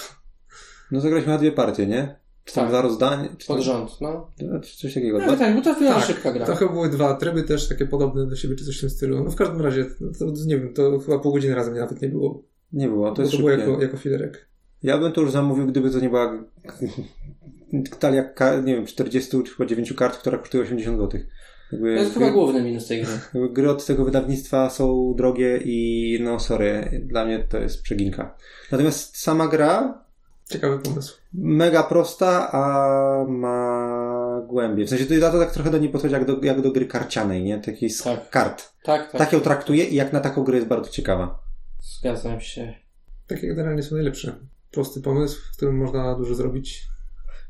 No 0.90 1.00
zagraliśmy 1.00 1.32
na 1.32 1.38
dwie 1.38 1.52
partie, 1.52 1.86
nie? 1.86 2.16
Czy 2.44 2.54
tam 2.54 2.64
Tak. 2.64 2.70
dwa 2.72 2.82
rozdania? 2.82 3.28
Czy 3.38 3.46
Pod 3.46 3.60
rząd, 3.60 3.90
no. 4.00 4.30
czy 4.62 4.76
coś 4.78 4.94
takiego. 4.94 5.18
No 5.18 5.24
Dwa, 5.26 5.36
tak, 5.36 5.54
bo 5.56 5.62
to 5.62 5.74
była 5.78 5.94
Tak, 5.94 6.04
szybka 6.04 6.32
gra. 6.32 6.46
To 6.46 6.56
chyba 6.56 6.72
były 6.72 6.88
dwa 6.88 7.14
tryby 7.14 7.42
też 7.42 7.68
takie 7.68 7.86
podobne 7.86 8.26
do 8.26 8.36
siebie, 8.36 8.56
czy 8.56 8.64
coś 8.64 8.76
w 8.78 8.80
tym 8.80 8.90
stylu. 8.90 9.24
No 9.24 9.30
w 9.30 9.36
każdym 9.36 9.60
razie, 9.60 9.84
to, 10.18 10.24
nie 10.46 10.58
wiem, 10.58 10.74
to 10.74 10.98
chyba 10.98 11.18
pół 11.18 11.32
godziny 11.32 11.54
razem 11.54 11.74
nawet 11.74 12.02
nie 12.02 12.08
było. 12.08 12.42
nie 12.72 12.88
było, 12.88 13.08
to 13.10 13.14
To, 13.16 13.22
jest 13.22 13.32
to 13.32 13.38
było 13.38 13.50
szybkie. 13.50 13.70
jako, 13.70 13.82
jako 13.82 13.96
filerek. 13.96 14.48
Ja 14.82 14.98
bym 14.98 15.12
to 15.12 15.20
już 15.20 15.30
zamówił, 15.30 15.66
gdyby 15.66 15.90
to 15.90 16.00
nie 16.00 16.08
była 16.08 16.44
talia, 18.00 18.24
nie 18.64 18.74
wiem, 18.74 18.86
40 18.86 19.42
czy 19.44 19.52
chyba 19.54 19.66
9 19.68 19.92
kart, 19.92 20.18
która 20.18 20.38
kosztuje 20.38 20.62
80 20.62 20.98
zł. 20.98 21.20
Jakby, 21.72 21.96
To 21.96 22.02
jest 22.02 22.14
chyba 22.14 22.30
główny 22.30 22.62
minus 22.62 22.86
tej 22.86 23.02
gry. 23.02 23.48
gry 23.52 23.70
od 23.70 23.86
tego 23.86 24.04
wydawnictwa 24.04 24.70
są 24.70 25.14
drogie 25.16 25.60
i 25.64 26.18
no 26.22 26.40
sorry, 26.40 27.02
dla 27.06 27.24
mnie 27.24 27.38
to 27.38 27.58
jest 27.58 27.82
przeginka. 27.82 28.36
Natomiast 28.72 29.16
sama 29.18 29.48
gra 29.48 30.04
Ciekawy 30.50 30.78
pomysł. 30.78 31.16
mega 31.34 31.82
prosta, 31.82 32.52
a 32.52 33.24
ma 33.28 34.42
głębie. 34.48 34.84
W 34.84 34.88
sensie 34.88 35.06
to 35.06 35.14
ja 35.14 35.30
to 35.30 35.38
tak 35.38 35.52
trochę 35.52 35.70
do 35.70 35.78
niej 35.78 35.88
podchodzi 35.88 36.14
jak 36.14 36.24
do, 36.24 36.40
jak 36.42 36.60
do 36.60 36.70
gry 36.72 36.86
karcianej, 36.86 37.42
nie? 37.44 37.58
Takiej 37.58 37.90
z 37.90 38.02
Tak. 38.02 38.30
kart. 38.30 38.72
Tak, 38.82 39.10
tak. 39.10 39.18
Tak 39.18 39.32
ją 39.32 39.40
traktuję 39.40 39.84
i 39.84 39.94
jak 39.94 40.12
na 40.12 40.20
taką 40.20 40.44
grę 40.44 40.56
jest 40.56 40.68
bardzo 40.68 40.90
ciekawa. 40.90 41.38
Zgadzam 41.98 42.40
się. 42.40 42.74
Takie 43.26 43.48
generalnie 43.48 43.82
są 43.82 43.94
najlepsze. 43.94 44.34
Prosty 44.70 45.00
pomysł, 45.00 45.40
w 45.52 45.56
którym 45.56 45.76
można 45.76 46.14
dużo 46.14 46.34
zrobić. 46.34 46.82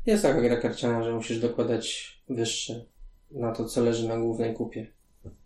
Jest 0.05 0.23
taka 0.23 0.41
gra 0.41 0.57
karciana, 0.57 1.03
że 1.03 1.13
musisz 1.13 1.39
dokładać 1.39 2.15
wyższe 2.29 2.85
na 3.31 3.51
to, 3.51 3.65
co 3.65 3.83
leży 3.83 4.07
na 4.07 4.17
głównej 4.17 4.53
kupie. 4.53 4.87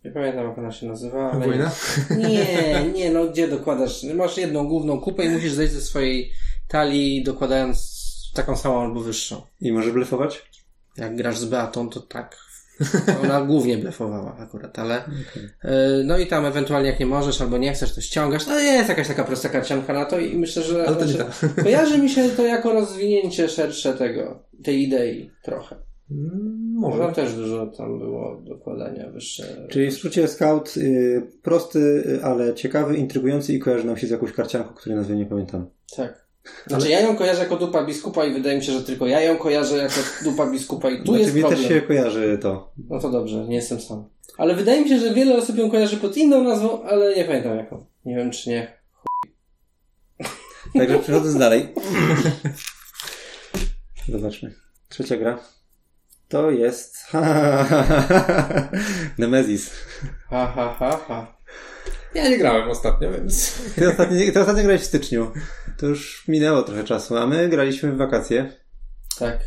Nie 0.05 0.11
pamiętam, 0.11 0.45
jak 0.45 0.57
ona 0.57 0.71
się 0.71 0.87
nazywa, 0.87 1.31
ale... 1.31 1.45
Wojna? 1.45 1.71
Nie, 2.17 2.83
nie, 2.93 3.11
no 3.11 3.27
gdzie 3.27 3.47
dokładasz? 3.47 4.03
Masz 4.03 4.37
jedną 4.37 4.67
główną 4.67 5.01
kupę 5.01 5.25
i 5.25 5.29
musisz 5.29 5.53
zejść 5.53 5.73
ze 5.73 5.81
swojej 5.81 6.31
talii, 6.67 7.23
dokładając 7.23 7.99
taką 8.33 8.55
samą 8.55 8.81
albo 8.81 8.99
wyższą. 8.99 9.41
I 9.61 9.71
może 9.71 9.91
blefować? 9.91 10.49
Jak 10.97 11.15
grasz 11.15 11.37
z 11.37 11.45
Beatą, 11.45 11.89
to 11.89 11.99
tak. 11.99 12.48
Ona 13.23 13.41
głównie 13.41 13.77
blefowała 13.77 14.37
akurat, 14.37 14.79
ale 14.79 15.01
yy, 15.63 15.71
no 16.05 16.17
i 16.17 16.27
tam 16.27 16.45
ewentualnie 16.45 16.89
jak 16.89 16.99
nie 16.99 17.05
możesz 17.05 17.41
albo 17.41 17.57
nie 17.57 17.73
chcesz, 17.73 17.95
to 17.95 18.01
ściągasz. 18.01 18.47
No 18.47 18.59
jest 18.59 18.89
jakaś 18.89 19.07
taka 19.07 19.23
prosta 19.23 19.49
karcianka 19.49 19.93
na 19.93 20.05
to 20.05 20.19
i 20.19 20.37
myślę, 20.37 20.63
że, 20.63 20.87
Ale 20.87 20.97
to 20.97 21.05
nie 21.05 21.13
tak. 21.13 21.27
kojarzy 21.63 21.97
mi 21.97 22.09
się 22.09 22.29
to 22.29 22.45
jako 22.45 22.73
rozwinięcie 22.73 23.49
szersze 23.49 23.93
tego, 23.93 24.43
tej 24.63 24.81
idei 24.81 25.31
trochę. 25.43 25.75
Mm, 26.11 26.73
Może 26.75 26.97
Może. 26.97 27.15
też 27.15 27.33
dużo 27.33 27.67
tam 27.67 27.99
było 27.99 28.41
dokładania 28.41 29.09
wyższe. 29.09 29.67
Czyli 29.69 29.91
w 29.91 29.93
skrócie 29.93 30.27
Scout 30.27 30.77
y, 30.77 31.21
prosty, 31.41 31.79
y, 31.79 32.23
ale 32.23 32.53
ciekawy, 32.53 32.97
intrygujący 32.97 33.53
i 33.53 33.59
kojarzy 33.59 33.87
nam 33.87 33.97
się 33.97 34.07
z 34.07 34.09
jakąś 34.09 34.31
karcianką, 34.31 34.73
której 34.73 34.97
nazwy 34.97 35.15
nie 35.15 35.25
pamiętam. 35.25 35.69
Tak. 35.95 36.28
Znaczy 36.67 36.89
ja 36.89 36.99
ją 36.99 37.15
kojarzę 37.15 37.43
jako 37.43 37.55
dupa 37.55 37.83
biskupa 37.83 38.25
i 38.25 38.33
wydaje 38.33 38.57
mi 38.57 38.63
się, 38.63 38.71
że 38.71 38.83
tylko 38.83 39.07
ja 39.07 39.21
ją 39.21 39.37
kojarzę 39.37 39.77
jako 39.77 39.95
dupa 40.23 40.51
biskupa 40.51 40.89
i 40.89 40.97
tu 40.97 41.03
znaczy, 41.05 41.19
jest 41.19 41.35
mi 41.35 41.41
problem. 41.41 41.61
też 41.61 41.69
się 41.69 41.81
kojarzy 41.81 42.37
to. 42.41 42.71
No 42.89 42.99
to 42.99 43.09
dobrze, 43.09 43.45
nie 43.47 43.55
jestem 43.55 43.81
sam. 43.81 44.09
Ale 44.37 44.55
wydaje 44.55 44.81
mi 44.81 44.89
się, 44.89 44.99
że 44.99 45.13
wiele 45.13 45.37
osób 45.37 45.57
ją 45.57 45.71
kojarzy 45.71 45.97
pod 45.97 46.17
inną 46.17 46.43
nazwą, 46.43 46.83
ale 46.83 47.15
nie 47.15 47.25
pamiętam 47.25 47.57
jaką. 47.57 47.85
Nie 48.05 48.15
wiem 48.15 48.31
czy 48.31 48.49
nie. 48.49 48.79
Także 50.77 50.99
przechodząc 50.99 51.37
dalej. 51.37 51.73
Zobaczmy. 54.09 54.53
Trzecia 54.89 55.17
gra. 55.17 55.39
To 56.27 56.51
jest 56.51 56.97
Nemesis. 59.17 59.71
Ha, 60.29 60.51
ha, 60.55 60.75
ha, 60.79 60.99
ha. 61.07 61.38
Ja 62.15 62.29
nie 62.29 62.37
grałem 62.37 62.69
ostatnio, 62.69 63.11
więc... 63.11 63.61
Ty 63.75 63.89
ostatnio, 63.89 64.17
ty 64.33 64.39
ostatnio 64.39 64.63
grałeś 64.63 64.81
w 64.81 64.85
styczniu. 64.85 65.31
To 65.77 65.85
już 65.85 66.27
minęło 66.27 66.63
trochę 66.63 66.83
czasu, 66.83 67.17
a 67.17 67.27
my 67.27 67.49
graliśmy 67.49 67.91
w 67.91 67.97
wakacje. 67.97 68.53
Tak. 69.19 69.39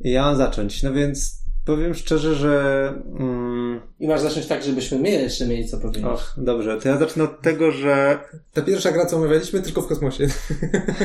I 0.00 0.10
ja 0.10 0.22
mam 0.22 0.36
zacząć. 0.36 0.82
No 0.82 0.92
więc 0.92 1.40
powiem 1.64 1.94
szczerze, 1.94 2.34
że... 2.34 2.86
Mm, 3.18 3.80
I 4.00 4.08
masz 4.08 4.20
zacząć 4.20 4.46
tak, 4.46 4.62
żebyśmy 4.62 4.98
my 4.98 5.10
jeszcze 5.10 5.46
mieli 5.46 5.68
co 5.68 5.78
powiedzieć. 5.78 6.04
och, 6.04 6.34
dobrze. 6.36 6.80
To 6.80 6.88
ja 6.88 6.98
zacznę 6.98 7.24
od 7.24 7.42
tego, 7.42 7.72
że 7.72 8.18
Ta 8.52 8.62
pierwsza 8.62 8.92
gra, 8.92 9.06
co 9.06 9.16
omawialiśmy, 9.16 9.62
tylko 9.62 9.82
w 9.82 9.86
kosmosie. 9.86 10.26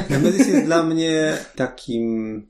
Nemesis 0.09 0.47
jest 0.47 0.65
dla 0.65 0.83
mnie 0.83 1.37
takim, 1.55 2.47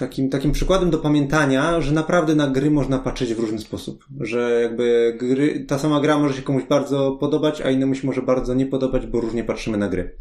takim, 0.00 0.30
takim 0.30 0.52
przykładem 0.52 0.90
do 0.90 0.98
pamiętania, 0.98 1.80
że 1.80 1.92
naprawdę 1.92 2.34
na 2.34 2.46
gry 2.46 2.70
można 2.70 2.98
patrzeć 2.98 3.34
w 3.34 3.38
różny 3.38 3.58
sposób. 3.58 4.04
Że 4.20 4.60
jakby 4.62 5.16
gry, 5.20 5.64
ta 5.68 5.78
sama 5.78 6.00
gra 6.00 6.18
może 6.18 6.34
się 6.34 6.42
komuś 6.42 6.62
bardzo 6.64 7.16
podobać, 7.20 7.60
a 7.60 7.70
innemu 7.70 7.94
się 7.94 8.06
może 8.06 8.22
bardzo 8.22 8.54
nie 8.54 8.66
podobać, 8.66 9.06
bo 9.06 9.20
różnie 9.20 9.44
patrzymy 9.44 9.78
na 9.78 9.88
gry. 9.88 10.16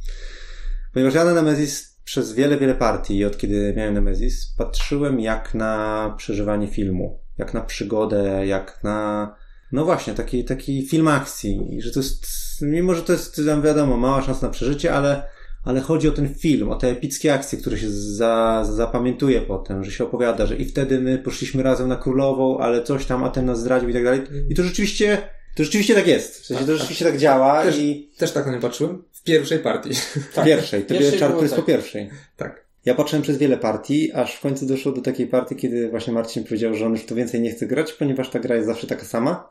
Ponieważ 0.94 1.14
ja 1.14 1.26
na 1.26 1.34
Nemesis 1.34 2.00
przez 2.04 2.34
wiele, 2.34 2.58
wiele 2.58 2.76
partii, 2.76 3.26
od 3.26 3.38
kiedy 3.38 3.74
miałem 3.78 3.94
Nemesis, 3.94 4.56
patrzyłem 4.58 5.20
jak 5.20 5.54
na 5.54 6.14
przeżywanie 6.18 6.68
filmu, 6.68 7.20
jak 7.38 7.54
na 7.54 7.62
przygodę, 7.62 8.48
jak 8.48 8.84
na, 8.84 9.36
no 9.72 9.86
właśnie, 9.86 10.14
taki, 10.14 10.46
taki 10.46 10.88
film 10.88 11.08
akcji. 11.08 11.82
Że 11.82 11.92
to 11.92 12.00
jest, 12.00 12.26
mimo 12.62 12.94
że 12.94 13.02
to 13.02 13.14
jest, 13.14 13.42
wiadomo, 13.64 13.98
mała 13.98 14.22
szansa 14.22 14.46
na 14.46 14.54
przeżycie, 14.54 14.94
ale, 14.94 15.24
ale 15.66 15.82
chodzi 15.82 16.08
o 16.08 16.12
ten 16.12 16.34
film, 16.36 16.70
o 16.70 16.76
te 16.76 16.88
epickie 16.90 17.34
akcje, 17.34 17.60
które 17.60 17.78
się 17.78 17.90
za, 17.92 18.66
zapamiętuje 18.72 19.42
potem, 19.42 19.84
że 19.84 19.92
się 19.92 20.04
opowiada, 20.04 20.46
że 20.46 20.56
i 20.56 20.66
wtedy 20.66 21.00
my 21.00 21.18
poszliśmy 21.18 21.64
razem 21.64 21.88
na 21.88 21.96
królową, 21.96 22.58
ale 22.58 22.84
coś 22.84 23.06
tam, 23.06 23.24
a 23.24 23.30
ten 23.30 23.46
nas 23.46 23.60
zdradził 23.60 23.90
i 23.90 23.94
tak 23.94 24.04
dalej. 24.04 24.22
I 24.50 24.56
to 24.56 24.64
rzeczywiście, 24.64 25.18
to 25.56 25.64
rzeczywiście 25.64 25.96
tak 25.96 26.08
jest. 26.08 26.42
W 26.42 26.46
sensie 26.46 26.66
to 26.66 26.78
rzeczywiście 26.78 27.06
tak 27.06 27.18
działa 27.18 27.64
Też- 27.64 27.78
i 27.80 28.10
Też 28.18 28.32
tak 28.32 28.46
na 28.46 28.52
nie 28.52 28.60
patrzyłem. 28.62 29.04
W 29.12 29.24
pierwszej 29.24 29.60
partii. 29.60 29.94
w 29.94 30.44
pierwszej, 30.46 30.84
to 30.84 30.88
Pierwszej 30.94 31.00
pierwszej 31.00 31.20
czar 31.20 31.30
było 31.30 31.40
to 31.40 31.46
jest 31.46 31.56
tak. 31.56 31.66
po 31.66 31.72
pierwszej. 31.72 32.10
tak. 32.38 32.66
Ja 32.86 32.96
patrzyłem 32.96 33.24
przez 33.24 33.38
wiele 33.38 33.58
partii, 33.58 34.12
aż 34.14 34.36
w 34.36 34.42
końcu 34.42 34.66
doszło 34.66 34.92
do 34.92 35.02
takiej 35.02 35.28
partii, 35.28 35.56
kiedy 35.56 35.90
właśnie 35.90 36.14
Marcin 36.14 36.44
powiedział, 36.44 36.74
że 36.76 36.86
on 36.86 36.92
już 36.92 37.06
to 37.06 37.16
więcej 37.16 37.42
nie 37.42 37.52
chce 37.52 37.66
grać, 37.68 37.94
ponieważ 37.94 38.30
ta 38.30 38.40
gra 38.40 38.56
jest 38.56 38.68
zawsze 38.68 38.88
taka 38.88 39.06
sama. 39.06 39.50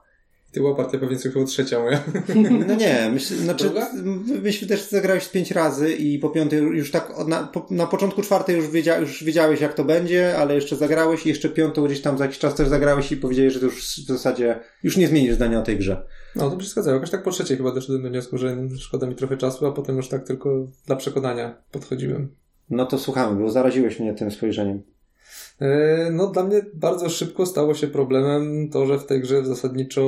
Ty 0.52 0.60
była 0.60 0.74
partia 0.74 0.98
pewnie 0.98 1.16
chyba 1.16 1.44
trzecia 1.44 1.80
moja. 1.80 2.02
No 2.68 2.74
nie, 2.74 3.10
myśl, 3.12 3.36
znaczy, 3.36 3.64
Druga? 3.64 3.90
my- 3.94 4.40
myśmy 4.40 4.68
też 4.68 4.88
zagrałeś 4.88 5.22
z 5.22 5.28
pięć 5.28 5.50
razy 5.50 5.92
i 5.92 6.18
po 6.18 6.30
piątej 6.30 6.58
już 6.60 6.90
tak, 6.90 7.12
na, 7.26 7.42
po, 7.44 7.66
na 7.70 7.86
początku 7.86 8.22
czwartej 8.22 8.56
już, 8.56 8.70
wiedzia, 8.70 8.98
już 8.98 9.24
wiedziałeś 9.24 9.60
jak 9.60 9.74
to 9.74 9.84
będzie, 9.84 10.38
ale 10.38 10.54
jeszcze 10.54 10.76
zagrałeś 10.76 11.26
i 11.26 11.28
jeszcze 11.28 11.48
piątą 11.48 11.84
gdzieś 11.84 12.00
tam 12.00 12.18
za 12.18 12.24
jakiś 12.24 12.38
czas 12.38 12.54
też 12.54 12.68
zagrałeś 12.68 13.12
i 13.12 13.16
powiedziałeś, 13.16 13.52
że 13.52 13.60
to 13.60 13.66
już 13.66 13.82
w 13.82 14.06
zasadzie 14.06 14.60
już 14.82 14.96
nie 14.96 15.08
zmienisz 15.08 15.34
zdania 15.34 15.58
o 15.60 15.62
tej 15.62 15.78
grze. 15.78 16.06
No 16.36 16.50
to 16.50 16.56
przeszkadzało. 16.56 16.94
Jakoś 16.94 17.10
tak 17.10 17.22
po 17.22 17.30
trzeciej 17.30 17.56
chyba 17.56 17.72
doszedłem 17.72 18.02
do 18.02 18.08
wniosku, 18.08 18.38
że 18.38 18.56
szkoda 18.78 19.06
mi 19.06 19.14
trochę 19.14 19.36
czasu, 19.36 19.66
a 19.66 19.72
potem 19.72 19.96
już 19.96 20.08
tak 20.08 20.26
tylko 20.26 20.66
dla 20.86 20.96
przekonania 20.96 21.62
podchodziłem. 21.72 22.28
No 22.70 22.86
to 22.86 22.98
słuchamy, 22.98 23.42
bo 23.42 23.50
zaraziłeś 23.50 24.00
mnie 24.00 24.14
tym 24.14 24.30
spojrzeniem. 24.30 24.82
E, 25.60 26.10
No, 26.10 26.26
dla 26.26 26.44
mnie 26.44 26.62
bardzo 26.74 27.08
szybko 27.08 27.46
stało 27.46 27.74
się 27.74 27.86
problemem 27.86 28.68
to, 28.70 28.86
że 28.86 28.98
w 28.98 29.06
tej 29.06 29.20
grze 29.20 29.44
zasadniczo 29.44 30.02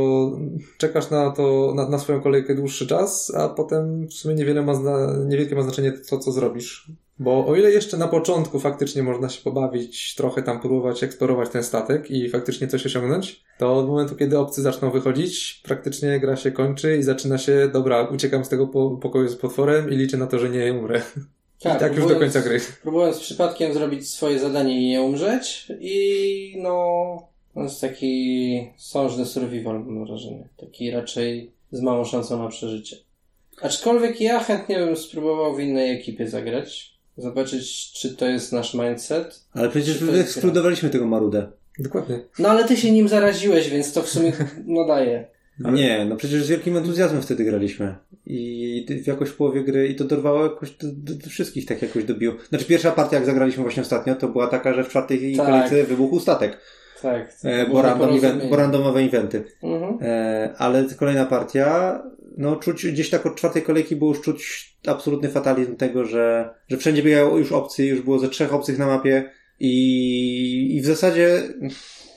czekasz 0.78 1.10
na 1.10 1.30
to, 1.30 1.72
na, 1.76 1.88
na 1.88 1.98
swoją 1.98 2.20
kolejkę 2.20 2.54
dłuższy 2.54 2.86
czas, 2.86 3.32
a 3.36 3.48
potem 3.48 4.06
w 4.06 4.12
sumie 4.12 4.34
niewiele 4.34 4.62
ma 4.62 4.74
zna, 4.74 5.14
niewielkie 5.26 5.54
ma 5.54 5.62
znaczenie 5.62 5.92
to, 5.92 6.18
co 6.18 6.32
zrobisz. 6.32 6.92
Bo 7.18 7.46
o 7.46 7.56
ile 7.56 7.70
jeszcze 7.70 7.96
na 7.96 8.08
początku 8.08 8.60
faktycznie 8.60 9.02
można 9.02 9.28
się 9.28 9.42
pobawić, 9.42 10.14
trochę 10.14 10.42
tam 10.42 10.60
próbować 10.60 11.02
eksplorować 11.02 11.48
ten 11.48 11.62
statek 11.62 12.10
i 12.10 12.28
faktycznie 12.28 12.68
coś 12.68 12.86
osiągnąć, 12.86 13.44
to 13.58 13.76
od 13.76 13.86
momentu, 13.86 14.16
kiedy 14.16 14.38
obcy 14.38 14.62
zaczną 14.62 14.90
wychodzić, 14.90 15.62
praktycznie 15.64 16.20
gra 16.20 16.36
się 16.36 16.52
kończy 16.52 16.96
i 16.96 17.02
zaczyna 17.02 17.38
się, 17.38 17.70
dobra, 17.72 18.02
uciekam 18.02 18.44
z 18.44 18.48
tego 18.48 18.66
po, 18.66 18.90
pokoju 18.90 19.28
z 19.28 19.36
potworem 19.36 19.90
i 19.90 19.96
liczę 19.96 20.16
na 20.16 20.26
to, 20.26 20.38
że 20.38 20.50
nie 20.50 20.72
umrę. 20.72 21.02
I 21.60 21.62
tak 21.62 21.82
już 21.96 22.00
do 22.00 22.06
próbując- 22.08 22.18
końca 22.34 22.48
gry. 22.48 22.60
Próbując 22.82 23.18
przypadkiem 23.18 23.74
zrobić 23.74 24.10
swoje 24.10 24.38
zadanie 24.38 24.80
i 24.80 24.88
nie 24.88 25.02
umrzeć 25.02 25.66
i 25.80 26.54
no 26.58 26.82
to 27.54 27.62
jest 27.62 27.80
taki 27.80 28.70
sążny 28.76 29.26
survival 29.26 29.84
mam 29.84 30.06
wrażenie. 30.06 30.48
Taki 30.56 30.90
raczej 30.90 31.50
z 31.72 31.80
małą 31.80 32.04
szansą 32.04 32.42
na 32.42 32.48
przeżycie. 32.48 32.96
Aczkolwiek 33.62 34.20
ja 34.20 34.40
chętnie 34.40 34.78
bym 34.78 34.96
spróbował 34.96 35.56
w 35.56 35.60
innej 35.60 35.96
ekipie 35.96 36.28
zagrać. 36.28 36.94
Zobaczyć, 37.16 37.92
czy 37.92 38.16
to 38.16 38.28
jest 38.28 38.52
nasz 38.52 38.74
mindset. 38.74 39.44
Ale 39.52 39.68
przecież 39.68 39.98
wyekskludowaliśmy 39.98 40.90
tego 40.90 41.06
Marudę. 41.06 41.46
Dokładnie. 41.78 42.20
No 42.38 42.48
ale 42.48 42.64
ty 42.64 42.76
się 42.76 42.90
nim 42.92 43.08
zaraziłeś, 43.08 43.70
więc 43.70 43.92
to 43.92 44.02
w 44.02 44.08
sumie 44.08 44.32
no 44.66 44.86
daje. 44.86 45.26
Nie, 45.60 46.04
no 46.04 46.16
przecież 46.16 46.44
z 46.44 46.48
wielkim 46.48 46.76
entuzjazmem 46.76 47.22
wtedy 47.22 47.44
graliśmy. 47.44 47.94
I 48.26 48.86
w 49.04 49.06
jakoś 49.06 49.28
w 49.28 49.36
połowie 49.36 49.64
gry 49.64 49.88
i 49.88 49.94
to 49.94 50.04
dorwało 50.04 50.42
jakoś 50.42 50.70
do, 50.70 50.86
do, 50.92 51.14
do 51.14 51.30
wszystkich 51.30 51.66
tak 51.66 51.82
jakoś 51.82 52.04
dobiło. 52.04 52.34
Znaczy 52.48 52.64
pierwsza 52.64 52.92
partia, 52.92 53.16
jak 53.16 53.26
zagraliśmy 53.26 53.62
właśnie 53.62 53.82
ostatnio, 53.82 54.14
to 54.14 54.28
była 54.28 54.46
taka, 54.46 54.74
że 54.74 54.84
w 54.84 54.88
czwartej 54.88 55.36
Tak. 55.36 55.46
kolejce 55.46 55.84
wybuchł 55.84 56.20
statek. 56.20 56.58
Tak. 57.02 57.32
E, 57.44 57.66
było 57.66 57.76
bo, 57.76 57.82
random 57.82 58.16
event, 58.16 58.46
bo 58.50 58.56
randomowe 58.56 59.00
eventy. 59.00 59.44
Mhm. 59.62 59.98
E, 60.02 60.54
ale 60.58 60.84
kolejna 60.98 61.26
partia, 61.26 62.02
no 62.36 62.56
czuć, 62.56 62.86
gdzieś 62.86 63.10
tak 63.10 63.26
od 63.26 63.36
czwartej 63.36 63.62
kolejki 63.62 63.96
było 63.96 64.10
już 64.10 64.20
czuć 64.20 64.70
absolutny 64.86 65.28
fatalizm 65.28 65.76
tego, 65.76 66.04
że, 66.04 66.54
że 66.68 66.76
wszędzie 66.76 67.02
biegają 67.02 67.36
już 67.36 67.52
opcje, 67.52 67.86
już 67.86 68.02
było 68.02 68.18
ze 68.18 68.28
trzech 68.28 68.54
obcych 68.54 68.78
na 68.78 68.86
mapie 68.86 69.30
i, 69.60 70.76
i 70.76 70.80
w 70.80 70.86
zasadzie, 70.86 71.42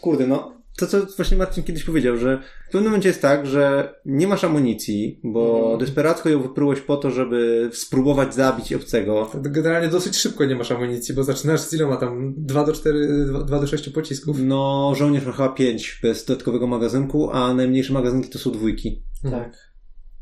kurde, 0.02 0.28
no, 0.28 0.63
to 0.78 0.88
co 0.88 1.06
właśnie 1.06 1.38
Marcin 1.38 1.64
kiedyś 1.64 1.84
powiedział, 1.84 2.18
że 2.18 2.42
w 2.68 2.72
pewnym 2.72 2.84
momencie 2.84 3.10
jest 3.10 3.22
tak, 3.22 3.46
że 3.46 3.94
nie 4.06 4.28
masz 4.28 4.44
amunicji, 4.44 5.20
bo 5.24 5.60
Mhm. 5.60 5.80
desperacko 5.80 6.30
ją 6.30 6.42
wyprułeś 6.42 6.82
po 6.82 6.98
to, 6.98 7.12
żeby 7.12 7.70
spróbować 7.74 8.36
zabić 8.36 8.74
obcego. 8.74 9.32
Generalnie 9.36 9.88
dosyć 9.90 10.16
szybko 10.18 10.46
nie 10.46 10.56
masz 10.56 10.72
amunicji, 10.72 11.16
bo 11.16 11.24
zaczynasz 11.24 11.62
z 11.62 11.74
iloma 11.74 11.98
tam 11.98 12.34
2 12.38 12.64
do 12.66 12.74
4, 12.74 13.26
2 13.46 13.60
do 13.60 13.68
6 13.68 13.90
pocisków. 13.90 14.38
No, 14.40 14.94
żołnierz 14.96 15.26
ma 15.26 15.32
chyba 15.32 15.50
pięć 15.50 16.00
bez 16.04 16.26
dodatkowego 16.26 16.68
magazynku, 16.68 17.30
a 17.32 17.54
najmniejsze 17.54 17.94
magazynki 17.94 18.30
to 18.30 18.40
są 18.40 18.52
dwójki. 18.52 19.04
Tak. 19.32 19.74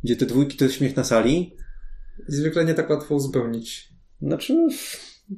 Gdzie 0.04 0.16
te 0.16 0.26
dwójki 0.26 0.58
to 0.58 0.64
jest 0.66 0.76
śmiech 0.78 0.96
na 0.96 1.04
sali. 1.04 1.56
I 2.30 2.32
zwykle 2.32 2.66
nie 2.66 2.74
tak 2.74 2.90
łatwo 2.90 3.16
uzupełnić. 3.16 3.90
Znaczy, 4.22 4.68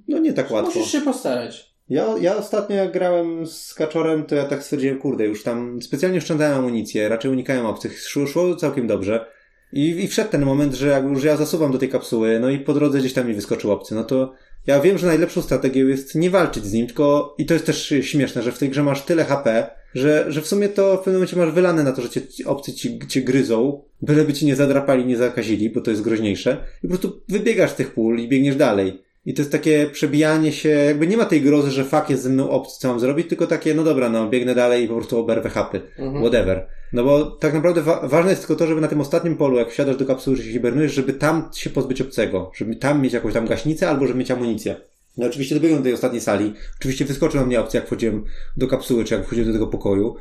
no 0.08 0.20
nie 0.20 0.34
tak 0.34 0.52
łatwo. 0.52 0.80
Musisz 0.80 0.92
się 0.92 1.02
postarać. 1.02 1.73
Ja, 1.90 2.16
ja 2.22 2.38
ostatnio 2.38 2.76
jak 2.76 2.92
grałem 2.92 3.48
z 3.48 3.74
Kaczorem, 3.74 4.26
to 4.26 4.36
ja 4.36 4.46
tak 4.46 4.64
stwierdziłem, 4.64 5.00
kurde, 5.00 5.26
już 5.26 5.44
tam 5.44 5.82
specjalnie 5.82 6.18
oszczędzałem 6.18 6.58
amunicję, 6.58 7.10
raczej 7.10 7.32
unikałem 7.32 7.66
obcych. 7.66 8.00
Szło, 8.00 8.28
szło 8.28 8.56
całkiem 8.56 8.88
dobrze. 8.88 9.26
I, 9.74 10.04
I 10.04 10.08
wszedł 10.08 10.32
ten 10.32 10.46
moment, 10.46 10.74
że 10.74 10.88
jak 10.88 11.04
już 11.04 11.24
ja 11.24 11.38
zasuwam 11.38 11.72
do 11.72 11.78
tej 11.78 11.90
kapsuły, 11.90 12.40
no 12.40 12.50
i 12.50 12.60
po 12.60 12.74
drodze 12.74 13.00
gdzieś 13.00 13.14
tam 13.14 13.28
mi 13.28 13.34
wyskoczył 13.34 13.72
obcy, 13.72 13.96
no 13.96 14.04
to 14.04 14.34
ja 14.68 14.80
wiem, 14.80 14.98
że 14.98 15.08
najlepszą 15.08 15.42
strategią 15.42 15.88
jest 15.88 16.16
nie 16.16 16.30
walczyć 16.30 16.66
z 16.66 16.74
nim, 16.74 16.88
tylko 16.88 17.36
i 17.38 17.46
to 17.46 17.54
jest 17.54 17.66
też 17.66 17.94
śmieszne, 18.02 18.42
że 18.42 18.52
w 18.52 18.58
tej 18.58 18.70
grze 18.70 18.84
masz 18.84 19.02
tyle 19.02 19.26
HP, 19.26 19.70
że, 19.96 20.26
że 20.28 20.42
w 20.42 20.48
sumie 20.48 20.70
to 20.70 20.94
w 20.96 20.98
pewnym 20.98 21.14
momencie 21.14 21.36
masz 21.36 21.52
wylane 21.52 21.84
na 21.84 21.92
to, 21.92 22.02
że 22.02 22.10
cię 22.10 22.28
ci 22.28 22.46
obcy 22.46 22.74
ci, 22.74 23.00
cię 23.08 23.22
gryzą, 23.22 23.84
byleby 24.02 24.34
ci 24.34 24.46
nie 24.46 24.56
zadrapali, 24.56 25.06
nie 25.06 25.18
zakazili, 25.18 25.70
bo 25.70 25.82
to 25.82 25.92
jest 25.92 26.04
groźniejsze. 26.04 26.58
I 26.84 26.88
po 26.88 26.88
prostu 26.88 27.22
wybiegasz 27.30 27.72
z 27.72 27.76
tych 27.76 27.94
pól 27.94 28.20
i 28.20 28.28
biegniesz 28.28 28.56
dalej. 28.56 29.04
I 29.26 29.34
to 29.34 29.42
jest 29.42 29.52
takie 29.52 29.90
przebijanie 29.92 30.52
się, 30.52 30.70
jakby 30.70 31.08
nie 31.08 31.18
ma 31.18 31.26
tej 31.26 31.42
grozy, 31.42 31.72
że 31.72 31.84
fak 31.86 32.10
jest 32.10 32.24
ze 32.24 32.30
mną 32.30 32.50
obcy, 32.50 32.80
co 32.80 32.88
mam 32.88 33.00
zrobić, 33.00 33.30
tylko 33.30 33.48
takie, 33.48 33.74
no 33.74 33.84
dobra, 33.84 34.10
no 34.10 34.30
biegnę 34.30 34.56
dalej 34.56 34.84
i 34.84 34.88
po 34.88 34.96
prostu 34.96 35.20
oberwę 35.20 35.50
hapy. 35.50 35.82
Mhm. 35.98 36.24
Whatever. 36.24 36.68
No 36.94 37.04
bo 37.04 37.26
tak 37.26 37.54
naprawdę 37.54 37.82
wa- 37.82 38.08
ważne 38.08 38.30
jest 38.32 38.42
tylko 38.42 38.56
to, 38.56 38.68
żeby 38.68 38.82
na 38.82 38.88
tym 38.88 39.02
ostatnim 39.02 39.38
polu, 39.38 39.58
jak 39.58 39.70
wsiadasz 39.72 39.98
do 39.98 40.06
kapsuły, 40.06 40.36
że 40.38 40.44
się 40.44 40.52
hibernujesz, 40.52 40.94
żeby 40.94 41.14
tam 41.14 41.50
się 41.56 41.70
pozbyć 41.70 42.02
obcego. 42.02 42.52
Żeby 42.56 42.76
tam 42.76 43.02
mieć 43.02 43.14
jakąś 43.14 43.34
tam 43.34 43.48
gaśnicę 43.48 43.90
albo 43.90 44.08
żeby 44.08 44.20
mieć 44.20 44.32
amunicję. 44.32 44.76
No 45.18 45.26
oczywiście 45.28 45.56
dobiegłem 45.56 45.80
do 45.80 45.84
tej 45.84 45.94
ostatniej 45.94 46.22
sali. 46.22 46.54
Oczywiście 46.80 47.06
wyskoczyła 47.06 47.42
na 47.44 47.48
mnie 47.48 47.60
opcja, 47.60 47.80
jak 47.80 47.88
wchodziłem 47.88 48.24
do 48.58 48.68
kapsuły, 48.68 49.04
czy 49.04 49.14
jak 49.16 49.26
wchodziłem 49.26 49.48
do 49.48 49.54
tego 49.54 49.68
pokoju. 49.68 50.16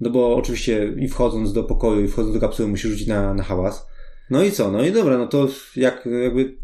No 0.00 0.10
bo 0.10 0.36
oczywiście 0.36 0.92
i 0.98 1.08
wchodząc 1.08 1.52
do 1.52 1.64
pokoju, 1.64 2.04
i 2.04 2.08
wchodząc 2.08 2.34
do 2.34 2.40
kapsuły 2.40 2.68
musisz 2.68 2.90
rzucić 2.90 3.06
na, 3.06 3.34
na 3.34 3.42
hałas. 3.42 3.86
No 4.30 4.42
i 4.42 4.50
co? 4.50 4.70
No 4.70 4.84
i 4.84 4.92
dobra, 4.92 5.18
no 5.18 5.26
to 5.26 5.48
jak 5.76 6.08
jakby 6.22 6.56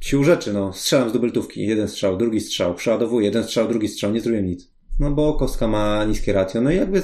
sił 0.00 0.24
rzeczy, 0.24 0.52
no. 0.52 0.72
Strzelam 0.72 1.10
z 1.10 1.12
dubeltówki. 1.12 1.66
Jeden 1.66 1.88
strzał, 1.88 2.16
drugi 2.16 2.40
strzał. 2.40 2.74
Przeładowuję. 2.74 3.26
Jeden 3.26 3.44
strzał, 3.44 3.68
drugi 3.68 3.88
strzał. 3.88 4.12
Nie 4.12 4.20
zrobiłem 4.20 4.46
nic. 4.46 4.72
No 5.00 5.10
bo 5.10 5.34
kostka 5.34 5.68
ma 5.68 6.04
niskie 6.04 6.32
ratio. 6.32 6.60
No 6.60 6.70
i 6.70 6.76
jakby... 6.76 7.02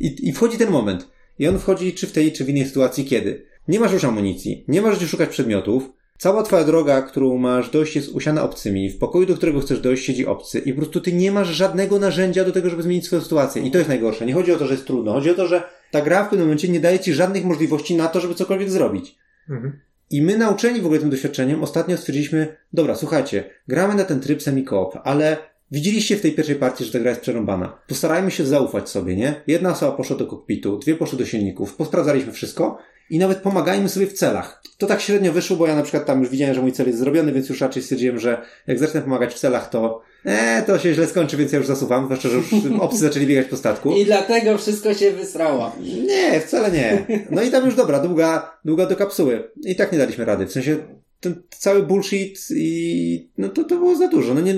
I, 0.00 0.28
I 0.28 0.32
wchodzi 0.32 0.58
ten 0.58 0.70
moment. 0.70 1.08
I 1.38 1.48
on 1.48 1.58
wchodzi 1.58 1.94
czy 1.94 2.06
w 2.06 2.12
tej, 2.12 2.32
czy 2.32 2.44
w 2.44 2.48
innej 2.48 2.66
sytuacji. 2.66 3.04
Kiedy? 3.04 3.46
Nie 3.68 3.80
masz 3.80 3.92
już 3.92 4.04
amunicji. 4.04 4.64
Nie 4.68 4.82
masz 4.82 4.96
gdzie 4.96 5.06
szukać 5.06 5.28
przedmiotów. 5.28 5.90
Cała 6.18 6.42
twoja 6.42 6.64
droga, 6.64 7.02
którą 7.02 7.38
masz 7.38 7.70
dojść 7.70 7.96
jest 7.96 8.08
usiana 8.08 8.42
obcymi. 8.42 8.90
W 8.90 8.98
pokoju, 8.98 9.26
do 9.26 9.36
którego 9.36 9.60
chcesz 9.60 9.80
dojść, 9.80 10.04
siedzi 10.04 10.26
obcy. 10.26 10.58
I 10.58 10.72
po 10.72 10.80
prostu 10.80 11.00
ty 11.00 11.12
nie 11.12 11.32
masz 11.32 11.48
żadnego 11.48 11.98
narzędzia 11.98 12.44
do 12.44 12.52
tego, 12.52 12.70
żeby 12.70 12.82
zmienić 12.82 13.06
swoją 13.06 13.22
sytuację. 13.22 13.62
I 13.62 13.70
to 13.70 13.78
jest 13.78 13.88
najgorsze. 13.88 14.26
Nie 14.26 14.34
chodzi 14.34 14.52
o 14.52 14.56
to, 14.56 14.66
że 14.66 14.74
jest 14.74 14.86
trudno. 14.86 15.12
Chodzi 15.12 15.30
o 15.30 15.34
to, 15.34 15.46
że 15.46 15.62
ta 15.90 16.00
gra 16.00 16.24
w 16.24 16.28
pewnym 16.28 16.46
momencie 16.46 16.68
nie 16.68 16.80
daje 16.80 16.98
ci 16.98 17.12
żadnych 17.12 17.44
możliwości 17.44 17.96
na 17.96 18.08
to, 18.08 18.20
żeby 18.20 18.34
cokolwiek 18.34 18.70
zrobić. 18.70 19.16
Mhm. 19.50 19.80
I 20.12 20.22
my 20.22 20.38
nauczeni 20.38 20.80
w 20.80 20.84
ogóle 20.84 21.00
tym 21.00 21.10
doświadczeniem 21.10 21.62
ostatnio 21.62 21.96
stwierdziliśmy, 21.96 22.56
dobra, 22.72 22.94
słuchajcie, 22.94 23.44
gramy 23.68 23.94
na 23.94 24.04
ten 24.04 24.20
tryb 24.20 24.42
semi-coop, 24.42 24.98
ale 25.04 25.36
widzieliście 25.70 26.16
w 26.16 26.20
tej 26.20 26.32
pierwszej 26.32 26.56
partii, 26.56 26.84
że 26.84 26.92
ta 26.92 26.98
gra 26.98 27.10
jest 27.10 27.22
przerąbana. 27.22 27.78
Postarajmy 27.88 28.30
się 28.30 28.46
zaufać 28.46 28.88
sobie, 28.88 29.16
nie? 29.16 29.42
Jedna 29.46 29.70
osoba 29.70 29.96
poszła 29.96 30.16
do 30.16 30.26
kokpitu, 30.26 30.78
dwie 30.78 30.94
poszły 30.94 31.18
do 31.18 31.26
silników, 31.26 31.76
posprawdzaliśmy 31.76 32.32
wszystko 32.32 32.78
i 33.12 33.18
nawet 33.18 33.38
pomagajmy 33.38 33.88
sobie 33.88 34.06
w 34.06 34.12
celach. 34.12 34.62
To 34.78 34.86
tak 34.86 35.00
średnio 35.00 35.32
wyszło, 35.32 35.56
bo 35.56 35.66
ja 35.66 35.76
na 35.76 35.82
przykład 35.82 36.06
tam 36.06 36.20
już 36.20 36.28
widziałem, 36.28 36.54
że 36.54 36.62
mój 36.62 36.72
cel 36.72 36.86
jest 36.86 36.98
zrobiony, 36.98 37.32
więc 37.32 37.48
już 37.48 37.60
raczej 37.60 37.82
stwierdziłem, 37.82 38.18
że 38.18 38.42
jak 38.66 38.78
zacznę 38.78 39.02
pomagać 39.02 39.34
w 39.34 39.38
celach, 39.38 39.70
to 39.70 40.02
e, 40.24 40.62
to 40.62 40.78
się 40.78 40.94
źle 40.94 41.06
skończy, 41.06 41.36
więc 41.36 41.52
ja 41.52 41.58
już 41.58 41.66
zasuwam, 41.66 42.04
zwłaszcza, 42.04 42.28
że 42.28 42.36
już 42.36 42.46
obcy 42.80 42.98
zaczęli 42.98 43.26
biegać 43.26 43.46
po 43.46 43.56
statku. 43.56 43.92
I 43.92 44.04
dlatego 44.04 44.58
wszystko 44.58 44.94
się 44.94 45.10
wysrało. 45.10 45.76
Nie, 46.06 46.40
wcale 46.40 46.70
nie. 46.70 47.06
No 47.30 47.42
i 47.42 47.50
tam 47.50 47.64
już 47.64 47.74
dobra, 47.74 48.00
długa, 48.00 48.58
długa 48.64 48.86
do 48.86 48.96
kapsuły. 48.96 49.50
I 49.64 49.76
tak 49.76 49.92
nie 49.92 49.98
daliśmy 49.98 50.24
rady. 50.24 50.46
W 50.46 50.52
sensie 50.52 50.76
ten 51.20 51.42
cały 51.50 51.82
bullshit 51.82 52.38
i 52.50 53.28
no 53.38 53.48
to, 53.48 53.64
to 53.64 53.76
było 53.76 53.96
za 53.96 54.08
dużo. 54.08 54.34
No 54.34 54.40
nie, 54.40 54.54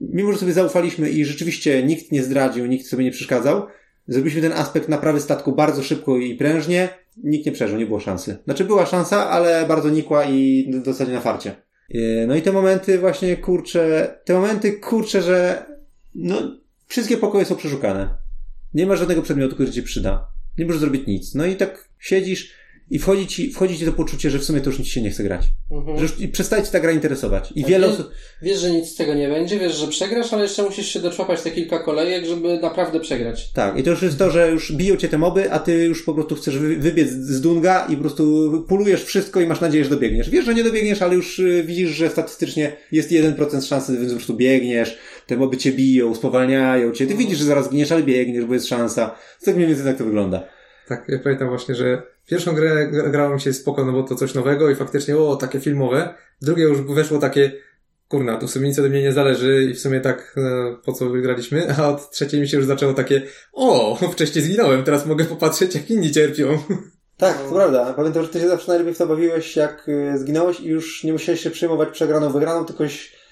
mimo, 0.00 0.32
że 0.32 0.38
sobie 0.38 0.52
zaufaliśmy 0.52 1.10
i 1.10 1.24
rzeczywiście 1.24 1.82
nikt 1.82 2.12
nie 2.12 2.22
zdradził, 2.22 2.66
nikt 2.66 2.86
sobie 2.86 3.04
nie 3.04 3.10
przeszkadzał, 3.10 3.66
zrobiliśmy 4.08 4.42
ten 4.42 4.52
aspekt 4.52 4.88
naprawy 4.88 5.20
statku 5.20 5.52
bardzo 5.52 5.82
szybko 5.82 6.18
i 6.18 6.34
prężnie. 6.34 6.88
Nikt 7.24 7.46
nie 7.46 7.52
przeżył, 7.52 7.78
nie 7.78 7.86
było 7.86 8.00
szansy. 8.00 8.36
Znaczy 8.44 8.64
była 8.64 8.86
szansa, 8.86 9.30
ale 9.30 9.66
bardzo 9.68 9.90
nikła 9.90 10.24
i 10.24 10.70
zasadzie 10.84 11.12
na 11.12 11.20
farcie. 11.20 11.54
E, 11.94 12.26
No 12.26 12.36
i 12.36 12.42
te 12.42 12.52
momenty 12.52 12.98
właśnie, 12.98 13.36
kurcze, 13.36 14.14
te 14.24 14.34
momenty, 14.34 14.72
kurcze, 14.72 15.22
że 15.22 15.66
no, 16.14 16.36
wszystkie 16.86 17.16
pokoje 17.16 17.44
są 17.44 17.56
przeszukane. 17.56 18.16
Nie 18.74 18.86
ma 18.86 18.96
żadnego 18.96 19.22
przedmiotu, 19.22 19.54
który 19.54 19.72
ci 19.72 19.82
przyda. 19.82 20.28
Nie 20.58 20.66
możesz 20.66 20.80
zrobić 20.80 21.06
nic. 21.06 21.34
No 21.34 21.46
i 21.46 21.56
tak 21.56 21.88
siedzisz 21.98 22.52
i 22.90 22.98
wchodzi 22.98 23.26
ci, 23.26 23.52
wchodzi 23.52 23.78
ci 23.78 23.84
to 23.84 23.92
poczucie, 23.92 24.30
że 24.30 24.38
w 24.38 24.44
sumie 24.44 24.60
to 24.60 24.70
już 24.70 24.78
nic 24.78 24.88
się 24.88 25.02
nie 25.02 25.10
chce 25.10 25.22
grać. 25.22 25.42
Mhm. 25.70 25.96
Że 25.96 26.02
już 26.02 26.20
i 26.20 26.28
przestaje 26.28 26.62
ci 26.62 26.72
ta 26.72 26.80
gra 26.80 26.92
interesować. 26.92 27.52
I 27.54 27.64
wiele 27.64 27.86
wie- 27.86 27.92
osób... 27.94 28.10
Wiesz, 28.42 28.58
że 28.58 28.70
nic 28.70 28.86
z 28.88 28.94
tego 28.96 29.14
nie 29.14 29.28
będzie, 29.28 29.58
wiesz, 29.58 29.74
że 29.76 29.88
przegrasz, 29.88 30.32
ale 30.32 30.42
jeszcze 30.42 30.62
musisz 30.62 30.88
się 30.88 31.00
doczłapać 31.00 31.42
te 31.42 31.50
kilka 31.50 31.78
kolejek, 31.78 32.24
żeby 32.26 32.58
naprawdę 32.58 33.00
przegrać. 33.00 33.52
Tak, 33.52 33.78
i 33.78 33.82
to 33.82 33.90
już 33.90 34.02
jest 34.02 34.18
to, 34.18 34.30
że 34.30 34.50
już 34.50 34.72
biją 34.72 34.96
cię 34.96 35.08
te 35.08 35.18
moby, 35.18 35.52
a 35.52 35.58
ty 35.58 35.84
już 35.84 36.02
po 36.02 36.14
prostu 36.14 36.34
chcesz 36.34 36.58
wy- 36.58 36.76
wybiec 36.76 37.08
z 37.10 37.40
Dunga 37.40 37.86
i 37.88 37.94
po 37.94 38.00
prostu 38.00 38.52
pulujesz 38.68 39.04
wszystko 39.04 39.40
i 39.40 39.46
masz 39.46 39.60
nadzieję, 39.60 39.84
że 39.84 39.90
dobiegniesz. 39.90 40.30
Wiesz, 40.30 40.44
że 40.44 40.54
nie 40.54 40.64
dobiegniesz, 40.64 41.02
ale 41.02 41.14
już 41.14 41.38
y, 41.38 41.62
widzisz, 41.66 41.90
że 41.90 42.10
statystycznie 42.10 42.76
jest 42.92 43.10
1% 43.10 43.66
szansy, 43.68 43.92
więc 43.92 44.08
po 44.08 44.16
prostu 44.16 44.34
biegniesz, 44.34 44.98
te 45.26 45.36
moby 45.36 45.56
cię 45.56 45.72
biją, 45.72 46.14
spowalniają 46.14 46.92
cię. 46.92 47.06
Ty 47.06 47.14
widzisz, 47.14 47.38
że 47.38 47.44
zaraz 47.44 47.70
giniesz, 47.70 47.92
ale 47.92 48.02
biegniesz, 48.02 48.44
bo 48.44 48.54
jest 48.54 48.66
szansa. 48.68 49.14
Tak 49.44 49.56
mniej 49.56 49.68
więcej 49.68 49.84
tak 49.86 49.98
to 49.98 50.04
wygląda. 50.04 50.48
Tak, 50.88 51.04
ja 51.08 51.18
pamiętam 51.18 51.48
właśnie, 51.48 51.74
że 51.74 52.02
pierwszą 52.26 52.54
grę 52.54 52.88
gra- 52.92 53.10
grałem 53.10 53.38
się 53.38 53.52
spoko, 53.52 53.84
no 53.84 53.92
bo 53.92 54.02
to 54.02 54.14
coś 54.14 54.34
nowego 54.34 54.70
i 54.70 54.74
faktycznie, 54.74 55.16
o, 55.16 55.36
takie 55.36 55.60
filmowe. 55.60 56.14
W 56.42 56.44
drugie 56.44 56.62
już 56.62 56.80
weszło 56.80 57.18
takie, 57.18 57.52
kurna, 58.08 58.36
tu 58.36 58.46
w 58.46 58.50
sumie 58.50 58.68
nic 58.68 58.78
ode 58.78 58.88
mnie 58.88 59.02
nie 59.02 59.12
zależy 59.12 59.68
i 59.70 59.74
w 59.74 59.80
sumie 59.80 60.00
tak, 60.00 60.34
e, 60.36 60.76
po 60.84 60.92
co 60.92 61.10
wygraliśmy, 61.10 61.74
a 61.76 61.88
od 61.88 62.10
trzeciej 62.10 62.40
mi 62.40 62.48
się 62.48 62.56
już 62.56 62.66
zaczęło 62.66 62.94
takie, 62.94 63.22
o, 63.52 63.96
wcześniej 64.12 64.44
zginąłem, 64.44 64.84
teraz 64.84 65.06
mogę 65.06 65.24
popatrzeć, 65.24 65.74
jak 65.74 65.90
inni 65.90 66.10
cierpią. 66.10 66.58
Tak, 67.16 67.42
to 67.42 67.54
prawda. 67.54 67.94
Pamiętam, 67.94 68.22
że 68.22 68.28
ty 68.28 68.40
się 68.40 68.48
zawsze 68.48 68.68
najlepiej 68.68 68.94
w 68.94 68.98
to 68.98 69.06
bawiłeś, 69.06 69.56
jak 69.56 69.88
y, 69.88 70.18
zginąłeś 70.18 70.60
i 70.60 70.68
już 70.68 71.04
nie 71.04 71.12
musiałeś 71.12 71.40
się 71.40 71.50
przejmować 71.50 71.88
przegraną, 71.88 72.32
wygraną, 72.32 72.64
tylko 72.64 72.84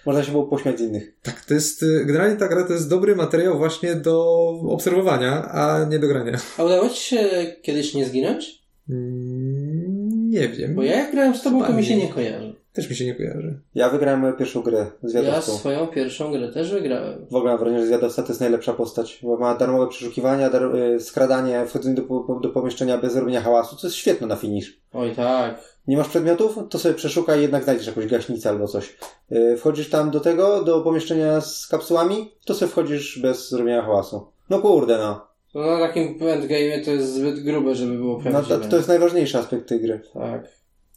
można 0.07 0.23
się 0.23 0.31
było 0.33 0.47
pośmiać 0.47 0.79
z 0.79 0.81
innych. 0.83 1.13
Tak, 1.23 1.45
to 1.45 1.55
jest, 1.55 1.83
e, 1.83 2.05
generalnie 2.05 2.37
ta 2.37 2.49
gra 2.49 2.65
to 2.65 2.73
jest 2.73 2.89
dobry 2.89 3.17
materiał 3.17 3.59
właśnie 3.59 3.95
do 3.95 4.47
obserwowania, 4.69 5.49
a 5.51 5.85
nie 5.85 5.99
do 5.99 6.09
grania. 6.09 6.39
A 6.59 6.65
udało 6.65 6.89
ci 6.89 7.01
się 7.03 7.29
kiedyś 7.63 7.95
nie 7.95 8.07
zginąć? 8.07 8.64
Mm, 8.89 10.31
Nie 10.31 10.49
wiem. 10.49 10.75
Bo 10.75 10.83
ja 10.83 10.97
jak 10.99 11.13
grałem 11.13 11.35
z 11.35 11.43
tobą, 11.43 11.65
to 11.65 11.73
mi 11.73 11.85
się 11.85 11.97
nie. 11.97 12.09
kojarzy. 12.09 12.55
Też 12.73 12.91
mi 12.91 12.97
się 12.97 13.05
nie 13.07 13.15
kojarzy. 13.15 13.61
Ja 13.75 13.89
wygrałem 13.91 14.21
moją 14.21 14.33
pierwszą 14.33 14.63
grę 14.63 14.87
Ja 15.03 15.09
zwiadowską. 15.09 15.53
swoją 15.53 15.87
pierwszą 15.87 16.33
grę 16.33 16.49
też 16.53 16.71
wygrałem. 16.73 17.27
W 17.31 17.35
ogóle 17.35 17.51
mam 17.53 17.59
wrażenie, 17.61 17.81
że 17.81 17.87
zwiadowca 17.87 18.23
to 18.23 18.29
jest 18.29 18.41
najlepsza 18.41 18.73
postać, 18.73 19.19
bo 19.23 19.37
ma 19.37 19.55
darmowe 19.55 19.87
przeszukiwania, 19.89 20.51
dar, 20.51 20.77
y, 20.77 21.01
skradanie, 21.01 21.67
wchodzenie 21.67 21.95
do, 21.95 22.39
do 22.43 22.49
pomieszczenia 22.49 22.99
bez 22.99 23.17
robienia 23.17 23.41
hałasu, 23.41 23.77
co 23.77 23.87
jest 23.87 23.97
świetne 23.97 24.27
na 24.27 24.37
finish. 24.37 24.81
Oj 24.93 25.13
tak. 25.17 25.75
Nie 25.87 25.97
masz 25.97 26.09
przedmiotów? 26.09 26.59
To 26.71 26.79
sobie 26.79 26.95
przeszukaj, 26.95 27.43
jednak 27.43 27.65
znajdziesz 27.65 27.87
jakąś 27.87 28.07
gaśnicę 28.07 28.49
albo 28.51 28.69
coś. 28.69 28.97
Y, 29.33 29.57
Wchodzisz 29.57 29.91
tam 29.91 30.11
do 30.11 30.21
tego, 30.21 30.63
do 30.65 30.81
pomieszczenia 30.81 31.41
z 31.41 31.67
kapsułami, 31.67 32.33
to 32.45 32.55
sobie 32.55 32.71
wchodzisz 32.73 33.19
bez 33.23 33.53
robienia 33.53 33.83
hałasu. 33.83 34.27
No 34.51 34.59
kurde, 34.59 34.99
no. 34.99 35.27
To 35.55 35.61
na 35.61 35.79
takim 35.87 36.19
endgame'ie 36.19 36.85
to 36.85 36.91
jest 36.91 37.15
zbyt 37.15 37.41
grube, 37.45 37.75
żeby 37.75 37.97
było 37.97 38.17
no 38.25 38.31
prawdziwe. 38.31 38.59
to, 38.59 38.69
to 38.69 38.77
jest 38.77 38.89
najważniejszy 38.89 39.39
aspekt 39.39 39.69
tej 39.69 39.81
gry. 39.81 40.01
Tak. 40.15 40.49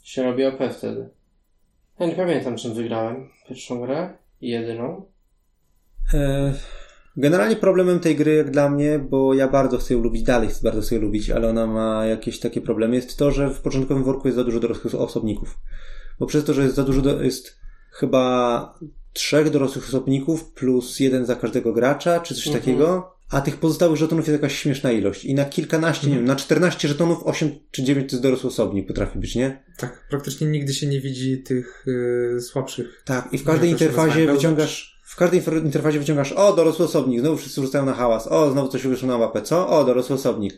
Się 0.04 0.24
robi 0.24 0.46
OP 0.46 0.60
wtedy. 0.78 1.10
Ja 2.00 2.06
nie 2.08 2.16
pamiętam, 2.16 2.56
czym 2.58 2.74
wygrałem 2.74 3.30
pierwszą 3.50 3.82
grę. 3.82 4.18
i 4.42 4.50
Jedyną. 4.50 5.06
E, 6.14 6.54
Generalnie 7.18 7.56
problemem 7.56 8.00
tej 8.00 8.16
gry, 8.16 8.36
jak 8.36 8.52
dla 8.52 8.70
mnie, 8.70 9.00
bo 9.00 9.34
ja 9.34 9.48
bardzo 9.48 9.78
chcę 9.78 9.94
ją 9.94 10.02
lubić, 10.02 10.24
dalej 10.24 10.50
chcę 10.50 10.60
bardzo 10.64 10.82
chcę 10.82 10.96
ją 10.96 11.02
lubić, 11.02 11.30
ale 11.30 11.50
ona 11.50 11.68
ma 11.68 12.06
jakieś 12.06 12.40
takie 12.40 12.62
problemy, 12.62 12.96
jest 12.96 13.18
to, 13.18 13.32
że 13.32 13.50
w 13.50 13.62
początkowym 13.62 14.04
worku 14.04 14.28
jest 14.28 14.36
za 14.36 14.44
dużo 14.44 14.60
dorosłych 14.60 14.96
osobników. 14.96 15.58
Bo 16.20 16.26
przez 16.26 16.46
to, 16.46 16.54
że 16.54 16.64
jest 16.64 16.76
za 16.76 16.84
dużo, 16.84 17.02
do, 17.02 17.24
jest 17.24 17.58
chyba 17.92 18.80
trzech 19.14 19.50
dorosłych 19.50 19.86
osobników 19.88 20.52
plus 20.54 21.00
jeden 21.00 21.26
za 21.26 21.36
każdego 21.36 21.74
gracza, 21.74 22.20
czy 22.20 22.36
coś 22.36 22.48
Mhm. 22.48 22.64
takiego, 22.64 23.17
a 23.32 23.42
tych 23.42 23.58
pozostałych 23.58 23.98
żetonów 23.98 24.28
jest 24.28 24.42
jakaś 24.42 24.60
śmieszna 24.60 24.92
ilość. 24.92 25.26
I 25.26 25.34
na 25.36 25.46
kilkanaście, 25.46 26.10
nie 26.10 26.16
wiem, 26.16 26.26
na 26.26 26.36
14 26.36 26.88
żetonów 26.88 27.24
8 27.24 27.50
czy 27.72 27.84
9 27.84 28.10
to 28.10 28.16
jest 28.16 28.24
dorosły 28.24 28.50
osobnik 28.50 28.88
potrafi 28.88 29.20
być, 29.20 29.36
nie? 29.36 29.64
Tak, 29.78 30.08
praktycznie 30.10 30.48
nigdy 30.48 30.74
się 30.74 30.88
nie 30.88 31.02
widzi 31.02 31.44
tych 31.44 31.86
y, 31.88 32.42
słabszych. 32.42 33.02
Tak, 33.06 33.34
i 33.34 33.38
w 33.38 33.44
każdej 33.44 33.70
interfazie 33.70 34.34
wyciągasz, 34.34 35.02
w 35.04 35.16
każdej 35.16 35.42
interfazie 35.64 36.00
wyciągasz, 36.00 36.32
o, 36.32 36.54
dorosły 36.54 36.86
osobnik, 36.86 37.20
znowu 37.20 37.38
wszyscy 37.38 37.62
rzucają 37.62 37.86
na 37.86 37.94
hałas, 37.94 38.28
o, 38.28 38.52
znowu 38.52 38.68
coś 38.68 38.88
wyszło 38.88 39.08
na 39.08 39.18
mapę, 39.18 39.42
co? 39.42 39.70
O, 39.70 39.84
dorosły 39.84 40.16
osobnik. 40.16 40.58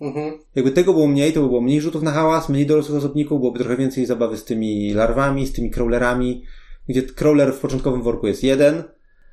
Mhm. 0.00 0.38
Jakby 0.54 0.70
tego 0.70 0.92
było 0.92 1.06
mniej, 1.06 1.32
to 1.32 1.40
by 1.40 1.48
było 1.48 1.60
mniej 1.60 1.80
rzutów 1.80 2.02
na 2.02 2.10
hałas, 2.10 2.48
mniej 2.48 2.66
dorosłych 2.66 2.98
osobników, 2.98 3.40
byłoby 3.40 3.58
trochę 3.58 3.76
więcej 3.76 4.06
zabawy 4.06 4.36
z 4.36 4.44
tymi 4.44 4.94
larwami, 4.94 5.46
z 5.46 5.52
tymi 5.52 5.70
crawlerami, 5.70 6.44
gdzie 6.88 7.02
crawler 7.02 7.54
w 7.54 7.60
początkowym 7.60 8.02
worku 8.02 8.26
jest 8.26 8.42
jeden. 8.42 8.82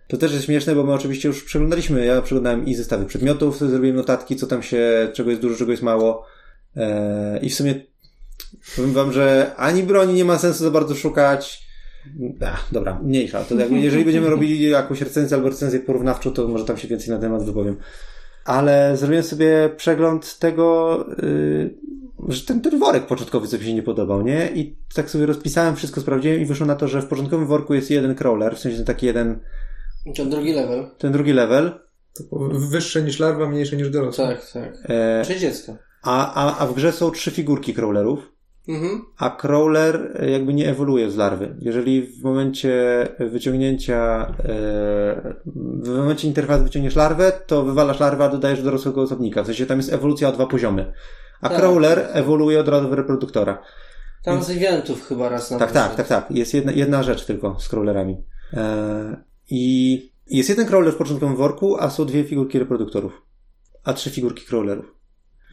To 0.07 0.17
też 0.17 0.33
jest 0.33 0.45
śmieszne, 0.45 0.75
bo 0.75 0.83
my 0.83 0.93
oczywiście 0.93 1.27
już 1.27 1.43
przeglądaliśmy, 1.43 2.05
ja 2.05 2.21
przeglądałem 2.21 2.65
i 2.65 2.75
zestawy 2.75 3.05
przedmiotów, 3.05 3.59
zrobiłem 3.59 3.95
notatki, 3.95 4.35
co 4.35 4.47
tam 4.47 4.63
się, 4.63 5.09
czego 5.13 5.29
jest 5.29 5.41
dużo, 5.41 5.55
czego 5.55 5.71
jest 5.71 5.83
mało. 5.83 6.25
Eee, 6.75 7.45
I 7.45 7.49
w 7.49 7.55
sumie 7.55 7.75
powiem 8.75 8.93
wam, 8.93 9.11
że 9.11 9.51
ani 9.57 9.83
broni 9.83 10.13
nie 10.13 10.25
ma 10.25 10.37
sensu 10.37 10.63
za 10.63 10.71
bardzo 10.71 10.95
szukać. 10.95 11.63
Ach, 12.45 12.67
dobra, 12.71 12.99
mniejsza. 13.03 13.43
To 13.43 13.55
jakby, 13.55 13.79
jeżeli 13.79 14.05
będziemy 14.05 14.29
robili 14.29 14.69
jakąś 14.69 15.01
recenzję 15.01 15.37
albo 15.37 15.49
recenzję 15.49 15.79
porównawczą, 15.79 16.31
to 16.31 16.47
może 16.47 16.65
tam 16.65 16.77
się 16.77 16.87
więcej 16.87 17.09
na 17.09 17.19
temat 17.19 17.45
wypowiem. 17.45 17.77
Ale 18.45 18.97
zrobiłem 18.97 19.23
sobie 19.23 19.69
przegląd 19.77 20.39
tego, 20.39 20.97
yy, 21.21 21.73
że 22.29 22.41
ten, 22.45 22.61
ten 22.61 22.79
worek 22.79 23.07
początkowy, 23.07 23.47
co 23.47 23.57
mi 23.57 23.63
się 23.63 23.73
nie 23.73 23.83
podobał, 23.83 24.21
nie? 24.21 24.51
I 24.55 24.75
tak 24.95 25.09
sobie 25.09 25.25
rozpisałem, 25.25 25.75
wszystko 25.75 26.01
sprawdziłem 26.01 26.41
i 26.41 26.45
wyszło 26.45 26.65
na 26.65 26.75
to, 26.75 26.87
że 26.87 27.01
w 27.01 27.07
początkowym 27.07 27.47
worku 27.47 27.73
jest 27.73 27.91
jeden 27.91 28.15
crawler, 28.15 28.55
w 28.55 28.59
sensie 28.59 28.83
taki 28.83 29.05
jeden, 29.05 29.39
To 30.15 30.25
drugi 30.25 30.53
level. 30.53 30.89
ten 30.97 31.11
drugi 31.11 31.33
level, 31.33 31.71
wyższe 32.51 33.01
niż 33.01 33.19
larwa, 33.19 33.49
mniejsze 33.49 33.75
niż 33.75 33.89
dorosła. 33.89 34.27
Tak, 34.27 34.51
tak. 34.53 34.73
e, 34.89 35.23
Czy 35.25 35.39
dziecko. 35.39 35.75
a, 36.03 36.33
a, 36.33 36.57
a 36.59 36.67
w 36.67 36.73
grze 36.73 36.91
są 36.91 37.11
trzy 37.11 37.31
figurki 37.31 37.73
crawlerów. 37.73 38.33
Mhm. 38.67 39.01
a 39.17 39.29
crawler 39.29 40.11
e, 40.19 40.29
jakby 40.29 40.53
nie 40.53 40.69
ewoluuje 40.69 41.11
z 41.11 41.15
larwy. 41.15 41.55
Jeżeli 41.59 42.01
w 42.01 42.23
momencie 42.23 43.07
wyciągnięcia, 43.19 44.27
e, 44.39 45.33
w 45.83 45.89
momencie 45.97 46.27
interfejsu 46.27 46.63
wyciągniesz 46.63 46.95
larwę, 46.95 47.31
to 47.47 47.63
wywalasz 47.63 47.99
larwę, 47.99 48.23
a 48.25 48.29
dodajesz 48.29 48.61
dorosłego 48.63 49.01
osobnika. 49.01 49.43
W 49.43 49.45
sensie 49.45 49.65
tam 49.65 49.77
jest 49.77 49.93
ewolucja 49.93 50.29
o 50.29 50.31
dwa 50.31 50.45
poziomy. 50.47 50.93
A 51.41 51.49
Tak. 51.49 51.57
crawler 51.57 52.07
ewoluuje 52.13 52.59
od 52.59 52.67
razu 52.67 52.89
w 52.89 52.93
reproduktora. 52.93 53.61
Tam 54.23 54.43
z 54.43 54.49
eventów 54.49 55.07
chyba 55.07 55.29
raz 55.29 55.51
na 55.51 55.59
Tak, 55.59 55.71
tak, 55.71 55.95
tak, 55.95 56.07
tak. 56.07 56.31
Jest 56.31 56.53
jedna, 56.53 56.71
jedna 56.71 57.03
rzecz 57.03 57.25
tylko 57.25 57.59
z 57.59 57.69
crawlerami. 57.69 58.17
E, 58.53 59.23
I 59.49 60.13
jest 60.27 60.49
jeden 60.49 60.67
crawler 60.67 60.93
w 60.93 60.97
początkowym 60.97 61.35
worku, 61.35 61.77
a 61.79 61.89
są 61.89 62.05
dwie 62.05 62.23
figurki 62.23 62.59
reproduktorów. 62.59 63.21
A 63.83 63.93
trzy 63.93 64.09
figurki 64.09 64.45
crawlerów. 64.45 64.95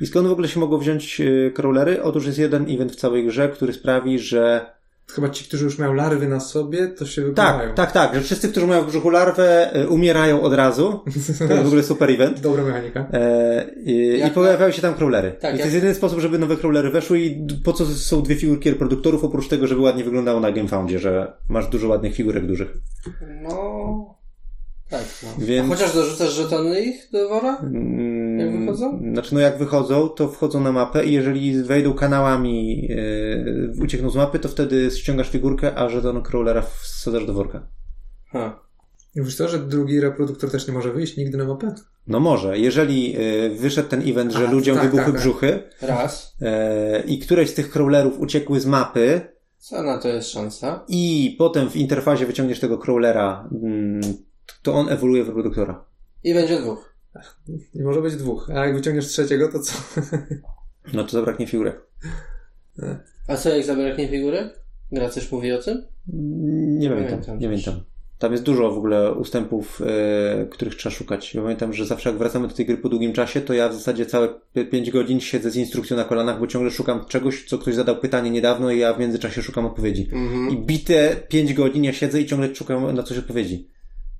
I 0.00 0.06
skąd 0.06 0.28
w 0.28 0.32
ogóle 0.32 0.48
się 0.48 0.60
mogą 0.60 0.78
wziąć 0.78 1.20
e, 1.20 1.50
crawlery? 1.50 2.02
Otóż 2.02 2.26
jest 2.26 2.38
jeden 2.38 2.74
event 2.74 2.92
w 2.92 2.96
całej 2.96 3.26
grze, 3.26 3.48
który 3.48 3.72
sprawi, 3.72 4.18
że 4.18 4.70
Chyba 5.10 5.28
ci, 5.30 5.44
którzy 5.44 5.64
już 5.64 5.78
mają 5.78 5.94
larwy 5.94 6.28
na 6.28 6.40
sobie, 6.40 6.88
to 6.88 7.06
się 7.06 7.22
wypływają. 7.22 7.58
tak, 7.74 7.74
tak, 7.74 7.92
tak, 7.92 8.14
że 8.14 8.20
wszyscy, 8.20 8.48
którzy 8.48 8.66
mają 8.66 8.82
w 8.82 8.86
brzuchu 8.86 9.10
larwę, 9.10 9.72
e, 9.72 9.88
umierają 9.88 10.42
od 10.42 10.54
razu. 10.54 11.00
To 11.38 11.44
jest 11.54 11.62
w 11.62 11.66
ogóle 11.66 11.82
super 11.82 12.10
event. 12.10 12.40
Dobra 12.40 12.64
mechanika. 12.64 13.06
E, 13.12 13.66
i, 13.84 14.18
Jak 14.18 14.30
I 14.32 14.34
pojawiają 14.34 14.70
się 14.72 14.82
tam 14.82 14.94
crawlery. 14.94 15.30
Tak, 15.30 15.38
I 15.38 15.40
to 15.40 15.48
jak- 15.48 15.58
jest 15.58 15.74
jedyny 15.74 15.94
sposób, 15.94 16.20
żeby 16.20 16.38
nowe 16.38 16.56
crawlery 16.56 16.90
weszły 16.90 17.20
i 17.20 17.46
po 17.64 17.72
co 17.72 17.86
są 17.86 18.22
dwie 18.22 18.36
figurki 18.36 18.70
reproduktorów, 18.70 19.24
oprócz 19.24 19.48
tego, 19.48 19.66
żeby 19.66 19.80
ładnie 19.80 20.04
wyglądało 20.04 20.40
na 20.40 20.52
GameFoundzie, 20.52 20.98
że 20.98 21.32
masz 21.48 21.66
dużo 21.68 21.88
ładnych 21.88 22.14
figurek 22.14 22.46
dużych. 22.46 22.68
No. 23.42 24.19
Tak, 24.90 25.04
no. 25.22 25.28
Więc- 25.46 25.66
A 25.72 25.74
chociaż 25.74 25.94
dorzucasz 25.94 26.32
żetony 26.32 26.80
ich 26.80 27.08
do 27.12 27.28
wora? 27.28 27.58
Mm, 27.58 28.38
Jak 28.38 28.60
wychodzą? 28.60 29.00
Znaczy, 29.12 29.34
no 29.34 29.40
jak 29.40 29.58
wychodzą, 29.58 30.08
to 30.08 30.28
wchodzą 30.28 30.60
na 30.60 30.72
mapę 30.72 31.04
i 31.04 31.12
jeżeli 31.12 31.62
wejdą 31.62 31.94
kanałami, 31.94 32.82
yy, 32.88 33.72
uciekną 33.82 34.10
z 34.10 34.16
mapy, 34.16 34.38
to 34.38 34.48
wtedy 34.48 34.90
ściągasz 34.90 35.30
figurkę, 35.30 35.74
a 35.74 35.88
żeton 35.88 36.22
crawlera 36.22 36.62
wsadzasz 36.62 37.26
do 37.26 37.34
worka. 37.34 37.66
Ha. 38.32 38.60
I 39.16 39.20
wiesz 39.22 39.36
co, 39.36 39.48
że 39.48 39.58
drugi 39.58 40.00
reproduktor 40.00 40.50
też 40.50 40.66
nie 40.68 40.74
może 40.74 40.92
wyjść 40.92 41.16
nigdy 41.16 41.38
na 41.38 41.44
mapę? 41.44 41.74
No 42.06 42.20
może, 42.20 42.58
jeżeli 42.58 43.12
yy, 43.12 43.50
wyszedł 43.50 43.88
ten 43.88 44.08
event, 44.10 44.32
że 44.32 44.48
A, 44.48 44.50
ludziom 44.50 44.76
tak, 44.76 44.84
wybuchły 44.84 45.04
tak, 45.04 45.12
tak. 45.12 45.20
brzuchy 45.22 45.62
Raz. 45.82 46.36
yy, 46.40 46.48
i 47.06 47.18
któreś 47.18 47.50
z 47.50 47.54
tych 47.54 47.70
crawlerów 47.70 48.20
uciekły 48.20 48.60
z 48.60 48.66
mapy 48.66 49.20
Co 49.58 49.82
na 49.82 49.98
to 49.98 50.08
jest 50.08 50.30
szansa? 50.30 50.84
i 50.88 51.34
potem 51.38 51.70
w 51.70 51.76
interfazie 51.76 52.26
wyciągniesz 52.26 52.60
tego 52.60 52.78
crawlera, 52.78 53.48
mm, 53.64 54.00
to 54.62 54.74
on 54.74 54.88
ewoluuje 54.88 55.24
w 55.24 55.28
reproduktora. 55.28 55.84
I 56.24 56.34
będzie 56.34 56.60
dwóch. 56.60 56.94
Nie 57.74 57.84
może 57.84 58.02
być 58.02 58.16
dwóch. 58.16 58.50
A 58.50 58.66
jak 58.66 58.74
wyciągniesz 58.74 59.06
trzeciego, 59.06 59.48
to 59.52 59.58
co? 59.58 59.74
No 60.94 61.04
to 61.04 61.10
zabraknie 61.10 61.46
figurek. 61.46 61.80
A 63.28 63.36
co 63.36 63.48
jak 63.48 63.64
zabraknie 63.64 64.08
figury? 64.08 64.50
Gra 64.92 65.08
coś 65.08 65.32
mówi 65.32 65.52
o 65.52 65.62
tym? 65.62 65.82
Nie 66.78 66.88
pamiętam, 66.88 67.10
pamiętam 67.10 67.38
nie 67.38 67.48
też. 67.48 67.64
pamiętam. 67.64 67.90
Tam 68.18 68.32
jest 68.32 68.44
dużo 68.44 68.70
w 68.70 68.78
ogóle 68.78 69.12
ustępów, 69.12 69.82
e, 69.86 70.46
których 70.46 70.74
trzeba 70.74 70.94
szukać. 70.94 71.34
Ja 71.34 71.42
pamiętam, 71.42 71.72
że 71.72 71.86
zawsze 71.86 72.08
jak 72.08 72.18
wracamy 72.18 72.48
do 72.48 72.54
tej 72.54 72.66
gry 72.66 72.76
po 72.76 72.88
długim 72.88 73.12
czasie, 73.12 73.40
to 73.40 73.54
ja 73.54 73.68
w 73.68 73.74
zasadzie 73.74 74.06
całe 74.06 74.28
5 74.70 74.90
godzin 74.90 75.20
siedzę 75.20 75.50
z 75.50 75.56
instrukcją 75.56 75.96
na 75.96 76.04
kolanach, 76.04 76.40
bo 76.40 76.46
ciągle 76.46 76.70
szukam 76.70 77.04
czegoś, 77.04 77.44
co 77.44 77.58
ktoś 77.58 77.74
zadał 77.74 77.96
pytanie 77.96 78.30
niedawno 78.30 78.70
i 78.70 78.78
ja 78.78 78.94
w 78.94 79.00
międzyczasie 79.00 79.42
szukam 79.42 79.66
odpowiedzi. 79.66 80.08
Mhm. 80.12 80.50
I 80.50 80.56
bite 80.56 81.16
5 81.28 81.54
godzin 81.54 81.84
ja 81.84 81.92
siedzę 81.92 82.20
i 82.20 82.26
ciągle 82.26 82.54
szukam 82.54 82.94
na 82.94 83.02
coś 83.02 83.18
odpowiedzi. 83.18 83.68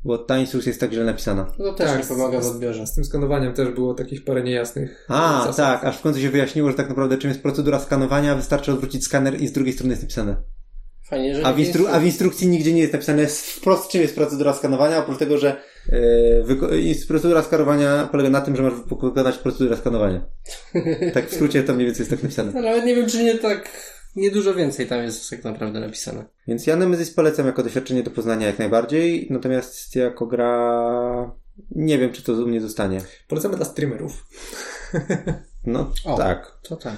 Bo 0.05 0.19
ta 0.19 0.39
instrukcja 0.39 0.71
jest 0.71 0.81
tak 0.81 0.93
źle 0.93 1.05
napisana. 1.05 1.53
No 1.59 1.65
to 1.65 1.75
też 1.75 1.87
Tak, 1.91 1.99
nie 1.99 2.05
pomaga 2.17 2.41
w 2.41 2.45
z- 2.45 2.49
odbiorze. 2.49 2.87
Z 2.87 2.95
tym 2.95 3.05
skanowaniem 3.05 3.53
też 3.55 3.69
było 3.69 3.95
takich 3.95 4.25
parę 4.25 4.43
niejasnych 4.43 5.05
A, 5.09 5.43
zasad. 5.47 5.57
tak, 5.81 5.85
aż 5.89 5.99
w 5.99 6.01
końcu 6.03 6.21
się 6.21 6.31
wyjaśniło, 6.31 6.71
że 6.71 6.77
tak 6.77 6.89
naprawdę 6.89 7.19
czym 7.19 7.31
jest 7.31 7.43
procedura 7.43 7.79
skanowania, 7.81 8.35
wystarczy 8.35 8.73
odwrócić 8.73 9.05
skaner 9.05 9.41
i 9.41 9.47
z 9.49 9.53
drugiej 9.53 9.73
strony 9.75 9.91
jest 9.93 10.03
napisane. 10.03 10.37
Fajnie, 11.05 11.35
że 11.35 11.47
A 11.47 11.53
w, 11.53 11.59
nie 11.59 11.65
instru- 11.65 11.87
a 11.93 12.01
w 12.01 12.05
instrukcji 12.05 12.49
nigdzie 12.49 12.73
nie 12.73 12.81
jest 12.81 12.93
napisane 12.93 13.27
wprost, 13.27 13.89
czym 13.91 14.01
jest 14.01 14.15
procedura 14.15 14.53
skanowania, 14.55 14.99
oprócz 14.99 15.19
tego, 15.19 15.39
że 15.39 15.57
wyko- 16.45 16.73
jest- 16.75 17.09
procedura 17.09 17.43
skanowania 17.43 18.09
polega 18.13 18.31
na 18.31 18.41
tym, 18.41 18.57
że 18.57 18.63
masz 18.63 18.73
wykonać 19.03 19.39
procedurę 19.39 19.77
skanowania. 19.77 20.27
Tak 21.15 21.29
w 21.31 21.35
skrócie 21.35 21.63
to 21.63 21.75
mniej 21.75 21.87
więcej 21.87 22.01
jest 22.01 22.11
tak 22.11 22.23
napisane. 22.23 22.53
No, 22.55 22.61
nawet 22.61 22.85
nie 22.85 22.95
wiem, 22.95 23.09
czy 23.09 23.23
nie 23.25 23.39
tak... 23.39 23.69
Nie 24.17 24.31
dużo 24.31 24.55
więcej 24.55 24.87
tam 24.87 25.03
jest 25.03 25.31
tak 25.31 25.45
naprawdę 25.45 25.81
napisane. 25.81 26.25
Więc 26.49 26.67
ja 26.67 26.77
Nemesis 26.77 27.11
polecam 27.11 27.47
jako 27.47 27.63
doświadczenie 27.63 28.03
do 28.03 28.11
poznania 28.11 28.47
jak 28.47 28.59
najbardziej, 28.59 29.27
natomiast 29.31 29.97
jako 29.97 30.27
gra 30.27 31.41
nie 31.71 31.99
wiem, 31.99 32.13
czy 32.13 32.23
to 32.23 32.33
u 32.33 32.47
mnie 32.47 32.61
zostanie. 32.61 33.01
Polecamy 33.29 33.57
dla 33.57 33.65
streamerów. 33.65 34.27
No 35.67 35.93
O. 36.05 36.17
tak. 36.17 36.59
To 36.63 36.77
tak. 36.77 36.97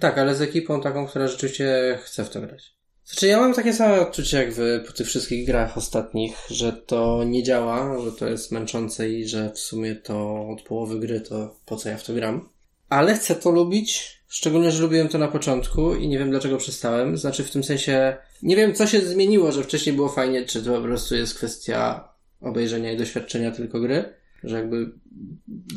Tak, 0.00 0.18
ale 0.18 0.34
z 0.34 0.40
ekipą 0.40 0.80
taką, 0.80 1.06
która 1.06 1.28
rzeczywiście 1.28 1.98
chce 2.02 2.24
w 2.24 2.30
to 2.30 2.40
grać. 2.40 2.76
Znaczy, 3.04 3.26
ja 3.26 3.40
mam 3.40 3.54
takie 3.54 3.72
same 3.72 4.00
odczucie 4.00 4.36
jak 4.36 4.52
wy 4.52 4.84
po 4.86 4.92
tych 4.92 5.06
wszystkich 5.06 5.46
grach 5.46 5.76
ostatnich, 5.76 6.36
że 6.50 6.72
to 6.72 7.24
nie 7.24 7.42
działa, 7.42 7.98
że 8.04 8.12
to 8.12 8.28
jest 8.28 8.52
męczące 8.52 9.10
i 9.10 9.28
że 9.28 9.50
w 9.50 9.58
sumie 9.58 9.94
to 9.94 10.48
od 10.48 10.62
połowy 10.62 11.00
gry 11.00 11.20
to 11.20 11.56
po 11.66 11.76
co 11.76 11.88
ja 11.88 11.96
w 11.96 12.04
to 12.04 12.14
gram. 12.14 12.48
Ale 12.88 13.14
chcę 13.14 13.34
to 13.34 13.50
lubić, 13.50 14.21
szczególnie, 14.32 14.70
że 14.70 14.82
lubiłem 14.82 15.08
to 15.08 15.18
na 15.18 15.28
początku 15.28 15.94
i 15.94 16.08
nie 16.08 16.18
wiem 16.18 16.30
dlaczego 16.30 16.56
przestałem. 16.56 17.16
Znaczy, 17.16 17.44
w 17.44 17.50
tym 17.50 17.64
sensie, 17.64 18.16
nie 18.42 18.56
wiem 18.56 18.74
co 18.74 18.86
się 18.86 19.00
zmieniło, 19.00 19.52
że 19.52 19.64
wcześniej 19.64 19.96
było 19.96 20.08
fajnie, 20.08 20.44
czy 20.44 20.62
to 20.62 20.74
po 20.74 20.82
prostu 20.82 21.14
jest 21.14 21.34
kwestia 21.34 22.08
obejrzenia 22.40 22.92
i 22.92 22.96
doświadczenia 22.96 23.50
tylko 23.50 23.80
gry, 23.80 24.04
że 24.44 24.56
jakby 24.56 24.92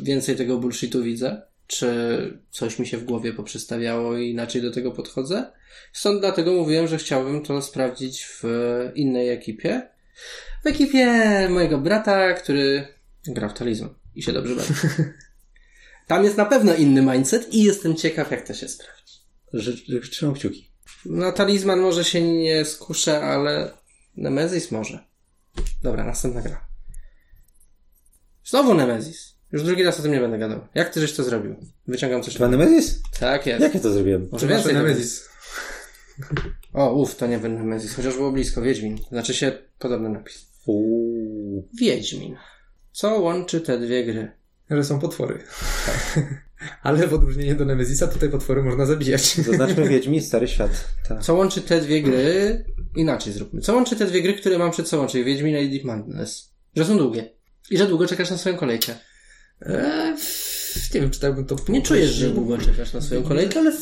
więcej 0.02 0.36
tego 0.36 0.58
bullshitu 0.58 1.02
widzę, 1.02 1.42
czy 1.66 1.90
coś 2.50 2.78
mi 2.78 2.86
się 2.86 2.98
w 2.98 3.04
głowie 3.04 3.32
poprzestawiało 3.32 4.18
i 4.18 4.30
inaczej 4.30 4.62
do 4.62 4.70
tego 4.70 4.92
podchodzę. 4.92 5.52
Stąd 5.92 6.20
dlatego 6.20 6.52
mówiłem, 6.52 6.88
że 6.88 6.98
chciałbym 6.98 7.42
to 7.42 7.62
sprawdzić 7.62 8.24
w 8.24 8.44
innej 8.94 9.28
ekipie. 9.28 9.88
W 10.64 10.66
ekipie 10.66 11.08
mojego 11.50 11.78
brata, 11.78 12.34
który 12.34 12.86
gra 13.26 13.48
w 13.48 13.54
talizman 13.54 13.94
i 14.14 14.22
się 14.22 14.32
dobrze 14.32 14.56
bawi. 14.56 14.74
Tam 16.06 16.24
jest 16.24 16.36
na 16.36 16.44
pewno 16.44 16.74
inny 16.74 17.02
mindset 17.02 17.54
i 17.54 17.62
jestem 17.62 17.96
ciekaw, 17.96 18.30
jak 18.30 18.46
to 18.46 18.54
się 18.54 18.68
sprawdzi. 18.68 19.14
Że, 19.52 19.72
że 19.72 20.00
trzymam 20.00 20.34
kciuki. 20.34 20.70
Na 21.06 21.32
talizman 21.32 21.80
może 21.80 22.04
się 22.04 22.22
nie 22.22 22.64
skuszę, 22.64 23.22
ale 23.22 23.70
Nemezis 24.16 24.70
może. 24.70 25.04
Dobra, 25.82 26.04
następna 26.04 26.42
gra. 26.42 26.66
Znowu 28.44 28.74
Nemezis. 28.74 29.36
Już 29.52 29.62
drugi 29.62 29.82
raz 29.82 30.00
o 30.00 30.02
tym 30.02 30.12
nie 30.12 30.20
będę 30.20 30.38
gadał. 30.38 30.60
Jak 30.74 30.88
ty 30.94 31.00
żeś 31.00 31.12
to 31.12 31.24
zrobił? 31.24 31.56
Wyciągam 31.86 32.22
coś. 32.22 32.34
Dwa 32.34 32.48
Nemesis? 32.48 33.02
Tak 33.20 33.46
jest. 33.46 33.60
Jak 33.62 33.74
ja 33.74 33.80
to 33.80 33.92
zrobiłem? 33.92 34.28
Może 34.32 34.46
więcej. 34.46 34.74
tego. 34.74 34.82
Nemesis. 34.82 35.28
O, 36.72 36.92
uff, 36.94 37.16
to 37.16 37.26
nie 37.26 37.38
był 37.38 37.50
Nemezis, 37.50 37.94
chociaż 37.94 38.14
było 38.14 38.32
blisko. 38.32 38.62
Wiedźmin. 38.62 38.98
Znaczy 39.08 39.34
się 39.34 39.58
podobny 39.78 40.08
napis. 40.08 40.46
Uuu. 40.66 41.68
Wiedźmin. 41.80 42.36
Co 42.92 43.20
łączy 43.20 43.60
te 43.60 43.78
dwie 43.78 44.04
gry? 44.04 44.32
Że 44.70 44.84
są 44.84 45.00
potwory. 45.00 45.38
Ale 46.82 47.06
w 47.06 47.14
odróżnieniu 47.14 47.56
do 47.56 47.64
Nemezisa 47.64 48.06
tutaj 48.06 48.28
potwory 48.28 48.62
można 48.62 48.86
zabijać. 48.86 49.34
Zaznaczmy 49.34 49.88
Wiedźmin, 49.88 50.22
Stary 50.22 50.48
Świat. 50.48 50.88
Tak. 51.08 51.22
Co 51.22 51.34
łączy 51.34 51.60
te 51.60 51.80
dwie 51.80 52.02
gry? 52.02 52.64
Inaczej 52.96 53.32
zróbmy. 53.32 53.60
Co 53.60 53.74
łączy 53.74 53.96
te 53.96 54.06
dwie 54.06 54.22
gry, 54.22 54.34
które 54.34 54.58
mam 54.58 54.70
przed 54.70 54.88
sobą, 54.88 55.06
czyli 55.06 55.24
Wiedźmina 55.24 55.58
i 55.58 55.70
Deep 55.70 55.84
Madness? 55.84 56.52
Że 56.76 56.84
są 56.84 56.98
długie. 56.98 57.30
I 57.70 57.78
że 57.78 57.86
długo 57.86 58.06
czekasz 58.06 58.30
na 58.30 58.38
swoją 58.38 58.56
kolejkę. 58.56 58.94
Eee, 59.62 60.14
nie 60.94 61.00
wiem, 61.00 61.10
czy 61.10 61.20
tak 61.20 61.34
bym 61.34 61.44
to 61.44 61.56
Nie 61.68 61.82
czujesz, 61.82 62.10
że 62.10 62.30
długo 62.30 62.58
czekasz 62.58 62.92
na 62.92 63.00
swoją 63.00 63.22
kolejkę, 63.22 63.60
ale 63.60 63.72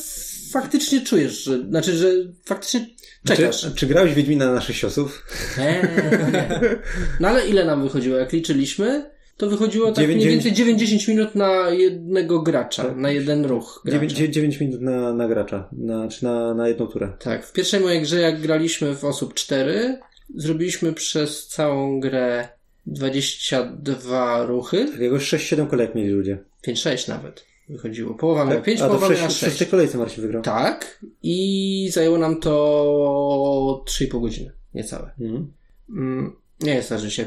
faktycznie 0.50 1.00
czujesz, 1.00 1.44
że, 1.44 1.58
znaczy, 1.68 1.96
że 1.96 2.12
faktycznie 2.44 2.86
czekasz. 3.24 3.60
Czy, 3.60 3.74
czy 3.74 3.86
grałeś 3.86 4.14
Wiedźmina 4.14 4.46
na 4.46 4.52
naszych 4.52 4.78
ciosów? 4.78 5.26
Nie, 5.58 5.88
nie. 6.32 6.60
No 7.20 7.28
ale 7.28 7.48
ile 7.48 7.64
nam 7.64 7.82
wychodziło? 7.82 8.16
Jak 8.16 8.32
liczyliśmy, 8.32 9.10
to 9.36 9.48
wychodziło 9.50 9.92
tak 9.92 10.04
Dziewięć- 10.04 10.16
mniej 10.16 10.28
więcej 10.28 10.52
90 10.52 11.08
minut 11.08 11.34
na 11.34 11.70
jednego 11.70 12.42
gracza, 12.42 12.94
na 12.94 13.10
jeden 13.10 13.44
ruch 13.44 13.80
gracza. 13.84 14.06
9, 14.06 14.34
9 14.34 14.60
minut 14.60 14.80
na, 14.80 15.14
na 15.14 15.28
gracza, 15.28 15.68
na, 15.72 16.08
czy 16.08 16.24
na, 16.24 16.54
na 16.54 16.68
jedną 16.68 16.86
turę. 16.86 17.12
Tak, 17.18 17.46
w 17.46 17.52
pierwszej 17.52 17.80
mojej 17.80 18.02
grze, 18.02 18.20
jak 18.20 18.40
graliśmy 18.40 18.96
w 18.96 19.04
osób 19.04 19.34
4, 19.34 19.98
zrobiliśmy 20.34 20.92
przez 20.92 21.46
całą 21.46 22.00
grę 22.00 22.48
22 22.86 24.46
ruchy, 24.46 24.86
Jakiegoś 24.92 25.34
6-7 25.34 25.66
kolejek 25.68 25.94
mieli 25.94 26.10
ludzie. 26.10 26.38
5-6 26.66 27.08
nawet 27.08 27.44
wychodziło. 27.68 28.14
Połowa 28.14 28.44
miała 28.44 28.60
5, 28.60 28.80
A 28.80 28.82
to 28.84 28.88
połowa 28.88 29.08
miała 29.08 29.20
sześć- 29.20 29.36
w 29.36 29.38
6. 29.40 29.50
szóstej 29.52 29.66
kolejce 29.68 29.98
Marcin 29.98 30.22
wygrał. 30.22 30.42
Tak, 30.42 31.04
i 31.22 31.88
zajęło 31.92 32.18
nam 32.18 32.40
to 32.40 33.84
3,5 33.86 34.20
godziny, 34.20 34.52
niecałe. 34.74 35.10
Mhm. 35.20 35.52
Mm, 35.90 36.36
nie 36.60 36.74
jest 36.74 36.88
tak, 36.88 36.98
że 37.00 37.10
się... 37.10 37.24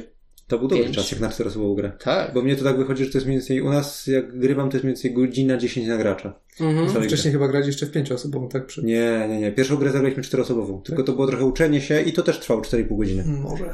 To 0.47 0.59
był 0.59 0.67
dobry 0.67 0.83
Pięć. 0.83 0.95
czas 0.95 1.11
jak 1.11 1.19
na 1.19 1.29
czteroosobową 1.29 1.75
grę. 1.75 1.91
Tak. 2.03 2.33
Bo 2.33 2.41
mnie 2.41 2.55
to 2.55 2.63
tak 2.63 2.77
wychodzi, 2.77 3.05
że 3.05 3.11
to 3.11 3.17
jest 3.17 3.27
mniej 3.27 3.37
więcej, 3.39 3.61
u 3.61 3.69
nas 3.69 4.07
jak 4.07 4.39
grywam, 4.39 4.69
to 4.69 4.77
jest 4.77 4.83
mniej 4.83 4.93
więcej 4.95 5.13
godzina 5.13 5.57
10 5.57 5.87
na 5.87 5.97
gracza. 5.97 6.33
Mhm. 6.59 7.03
Wcześniej 7.03 7.33
chyba 7.33 7.47
grać 7.47 7.67
jeszcze 7.67 7.85
w 7.85 7.91
pięcioosobową, 7.91 8.49
tak? 8.49 8.65
Przy... 8.65 8.83
Nie, 8.85 9.25
nie, 9.29 9.39
nie. 9.39 9.51
Pierwszą 9.51 9.75
grę 9.75 9.91
zagraliśmy 9.91 10.23
czteroosobową. 10.23 10.81
Tylko 10.81 11.03
to 11.03 11.13
było 11.13 11.27
trochę 11.27 11.45
uczenie 11.45 11.81
się 11.81 12.01
i 12.01 12.13
to 12.13 12.23
też 12.23 12.39
trwało 12.39 12.61
4,5 12.61 12.97
godziny. 12.97 13.23
Może. 13.25 13.73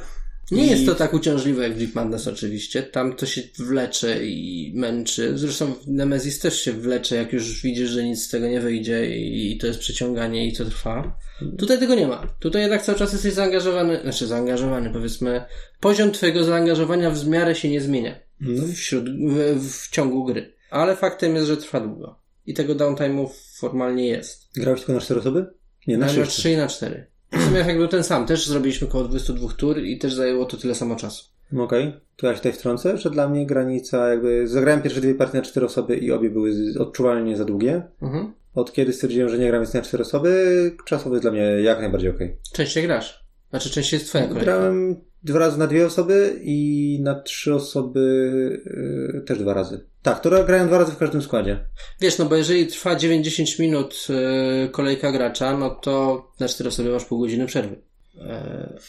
Nie 0.52 0.66
I- 0.66 0.70
jest 0.70 0.86
to 0.86 0.96
tak 0.96 1.14
uciążliwe 1.14 1.64
jak 1.64 1.74
w 1.76 1.80
Deep 1.80 1.96
Madness 1.96 2.28
oczywiście. 2.28 2.84
Tam 2.84 3.16
to 3.16 3.26
się 3.26 3.42
wlecze 3.60 4.26
i 4.26 4.72
męczy. 4.76 5.38
Zresztą 5.38 5.74
w 5.74 5.88
Nemesis 5.88 6.40
też 6.40 6.62
się 6.62 6.72
wlecze, 6.74 7.16
jak 7.16 7.34
już 7.34 7.62
widzisz, 7.62 7.90
że 7.90 8.04
nic 8.04 8.24
z 8.24 8.30
tego 8.30 8.48
nie 8.48 8.60
wyjdzie 8.62 9.16
i 9.18 9.58
to 9.58 9.68
jest 9.68 9.80
przeciąganie 9.80 10.48
i 10.48 10.54
to 10.54 10.66
trwa. 10.66 11.18
Tutaj 11.58 11.80
tego 11.80 11.96
nie 11.96 12.08
ma. 12.08 12.28
Tutaj 12.40 12.62
jednak 12.62 12.82
cały 12.82 12.98
czas 12.98 13.14
jesteś 13.14 13.34
zaangażowany, 13.34 14.00
znaczy 14.04 14.28
zaangażowany, 14.28 14.90
powiedzmy. 14.94 15.46
Poziom 15.80 16.12
twojego 16.12 16.44
zaangażowania 16.44 17.12
w 17.12 17.28
miarę 17.28 17.56
się 17.56 17.70
nie 17.70 17.82
zmienia 17.82 18.20
No. 18.40 18.64
wśród, 18.74 19.06
w, 19.10 19.70
w 19.70 19.90
ciągu 19.90 20.26
gry. 20.26 20.54
Ale 20.70 20.96
faktem 20.96 21.36
jest, 21.36 21.48
że 21.48 21.58
trwa 21.58 21.80
długo. 21.80 22.20
I 22.46 22.54
tego 22.54 22.76
downtime'u 22.76 23.30
formalnie 23.60 24.08
jest. 24.08 24.50
Grałeś 24.56 24.80
tylko 24.80 24.94
na 24.94 25.00
cztery 25.02 25.20
osoby? 25.20 25.46
Nie, 25.88 25.98
na 25.98 26.06
na, 26.06 26.14
na 26.14 26.26
szyszce. 26.26 26.42
3 26.42 26.52
i 26.52 26.58
na 26.58 26.68
4. 26.68 27.08
Sumie 27.40 27.60
efekt 27.62 27.78
był 27.78 27.88
ten 27.88 28.04
sam. 28.04 28.26
Też 28.26 28.48
zrobiliśmy 28.48 28.88
około 28.88 29.04
22 29.04 29.48
tur 29.58 29.80
i 29.80 29.98
też 29.98 30.14
zajęło 30.14 30.46
to 30.46 30.58
tyle 30.58 30.76
samo 30.76 30.96
czasu. 30.96 31.26
Okej, 31.58 31.94
to 32.16 32.28
ja 32.28 32.34
się 32.34 32.38
tutaj 32.38 32.52
wtrącę, 32.52 32.98
że 32.98 33.10
dla 33.10 33.30
mnie 33.30 33.46
granica 33.46 34.10
jakby... 34.10 34.48
Zagrałem 34.48 34.82
pierwsze 34.82 35.02
dwie 35.02 35.16
partie 35.16 35.38
na 35.38 35.44
cztery 35.44 35.66
osoby 35.66 35.98
i 35.98 36.12
obie 36.12 36.30
były 36.30 36.54
odczuwalnie 36.80 37.38
za 37.38 37.46
długie. 37.46 37.82
Mhm. 38.02 38.34
Od 38.56 38.74
kiedy 38.74 38.94
stwierdziłem, 38.94 39.30
że 39.30 39.38
nie 39.38 39.48
gram 39.48 39.62
więcej 39.62 39.82
na 39.82 39.88
cztery 39.88 40.04
osoby, 40.04 40.72
czasowy 40.86 41.16
jest 41.16 41.24
dla 41.24 41.32
mnie 41.32 41.42
jak 41.42 41.80
najbardziej 41.80 42.10
okej. 42.10 42.38
Częściej 42.54 42.84
grasz. 42.84 43.24
Znaczy 43.50 43.70
częściej 43.70 43.98
jest 43.98 44.10
twoja 44.10 44.28
kolejka. 44.28 44.46
Grałem 44.46 44.96
dwa 45.24 45.40
razy 45.40 45.60
na 45.60 45.68
dwie 45.68 45.86
osoby 45.86 46.40
i 46.44 47.00
na 47.02 47.22
trzy 47.22 47.56
osoby 47.56 48.64
yy, 49.14 49.22
też 49.22 49.40
dwa 49.40 49.54
razy. 49.54 49.86
Tak, 50.04 50.20
to 50.20 50.44
grałem 50.44 50.68
dwa 50.68 50.78
razy 50.78 50.92
w 50.92 50.98
każdym 50.98 51.22
składzie. 51.22 51.66
Wiesz, 52.02 52.18
no 52.18 52.26
bo 52.26 52.36
jeżeli 52.36 52.68
trwa 52.68 52.96
9-10 52.96 53.60
minut 53.60 54.08
yy, 54.10 54.70
kolejka 54.70 55.12
gracza, 55.12 55.58
no 55.58 55.70
to 55.70 56.26
na 56.40 56.48
4 56.48 56.68
osoby 56.70 56.90
masz 56.90 57.06
pół 57.06 57.20
godziny 57.20 57.46
przerwy. 57.46 57.76
Yy, 58.16 58.24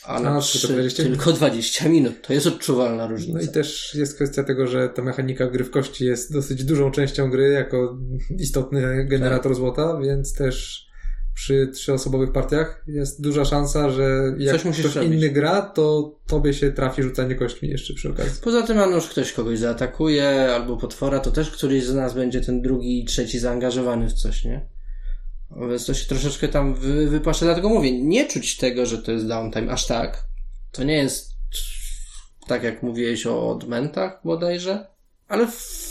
a 0.04 0.20
na 0.20 0.36
A, 0.36 0.40
3 0.40 0.68
to 0.68 0.72
20 0.72 1.02
minut. 1.02 1.18
tylko 1.18 1.32
20 1.32 1.88
minut. 1.88 2.14
To 2.26 2.32
jest 2.32 2.46
odczuwalna 2.46 3.06
różnica. 3.06 3.38
No 3.38 3.44
i 3.44 3.48
też 3.48 3.94
jest 3.94 4.14
kwestia 4.14 4.44
tego, 4.44 4.66
że 4.66 4.88
ta 4.88 5.02
mechanika 5.02 5.46
gry 5.46 5.64
w 5.64 5.70
kości 5.70 6.04
jest 6.04 6.32
dosyć 6.32 6.64
dużą 6.64 6.90
częścią 6.90 7.30
gry 7.30 7.50
jako 7.52 7.96
istotny 8.38 9.04
generator 9.04 9.52
Tak. 9.52 9.56
złota, 9.56 9.98
więc 10.02 10.34
też 10.34 10.83
przy 11.34 11.70
trzyosobowych 11.74 12.32
partiach 12.32 12.84
jest 12.86 13.22
duża 13.22 13.44
szansa, 13.44 13.90
że 13.90 14.34
jak 14.38 14.62
Coś 14.62 14.78
ktoś 14.78 14.94
robić. 14.94 15.12
inny 15.12 15.30
gra, 15.30 15.62
to 15.62 16.14
tobie 16.26 16.54
się 16.54 16.72
trafi 16.72 17.02
rzucanie 17.02 17.34
kośćmi 17.34 17.68
jeszcze 17.68 17.94
przy 17.94 18.10
okazji. 18.10 18.32
Poza 18.42 18.62
tym, 18.62 18.78
a 18.78 18.86
nuż 18.86 19.08
ktoś 19.08 19.32
kogoś 19.32 19.58
zaatakuje, 19.58 20.48
albo 20.54 20.76
potwora, 20.76 21.20
to 21.20 21.30
też 21.30 21.50
któryś 21.50 21.84
z 21.84 21.94
nas 21.94 22.14
będzie 22.14 22.40
ten 22.40 22.62
drugi 22.62 23.00
i 23.00 23.04
trzeci 23.04 23.38
zaangażowany 23.38 24.08
w 24.08 24.12
coś, 24.12 24.44
nie? 24.44 24.68
Więc 25.70 25.86
to 25.86 25.94
się 25.94 26.06
troszeczkę 26.08 26.48
tam 26.48 26.74
wy, 26.74 27.06
wypłaszcza. 27.08 27.46
Dlatego 27.46 27.68
mówię, 27.68 28.02
nie 28.02 28.28
czuć 28.28 28.56
tego, 28.56 28.86
że 28.86 28.98
to 28.98 29.12
jest 29.12 29.26
downtime 29.26 29.72
aż 29.72 29.86
tak. 29.86 30.24
To 30.72 30.84
nie 30.84 30.96
jest 30.96 31.34
tak 32.46 32.62
jak 32.62 32.82
mówiłeś 32.82 33.26
o 33.26 33.50
odmentach 33.50 34.20
bodajże, 34.24 34.86
ale 35.28 35.46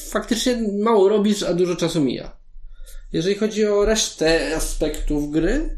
faktycznie 0.09 0.57
mało 0.83 1.09
robisz, 1.09 1.43
a 1.43 1.53
dużo 1.53 1.75
czasu 1.75 2.01
mija. 2.01 2.37
Jeżeli 3.13 3.35
chodzi 3.35 3.65
o 3.65 3.85
resztę 3.85 4.55
aspektów 4.55 5.31
gry, 5.31 5.77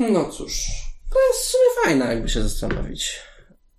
no 0.00 0.24
cóż, 0.24 0.66
to 1.12 1.18
jest 1.28 1.40
w 1.40 1.50
sumie 1.50 1.84
fajna, 1.84 2.12
jakby 2.12 2.28
się 2.28 2.42
zastanowić. 2.42 3.20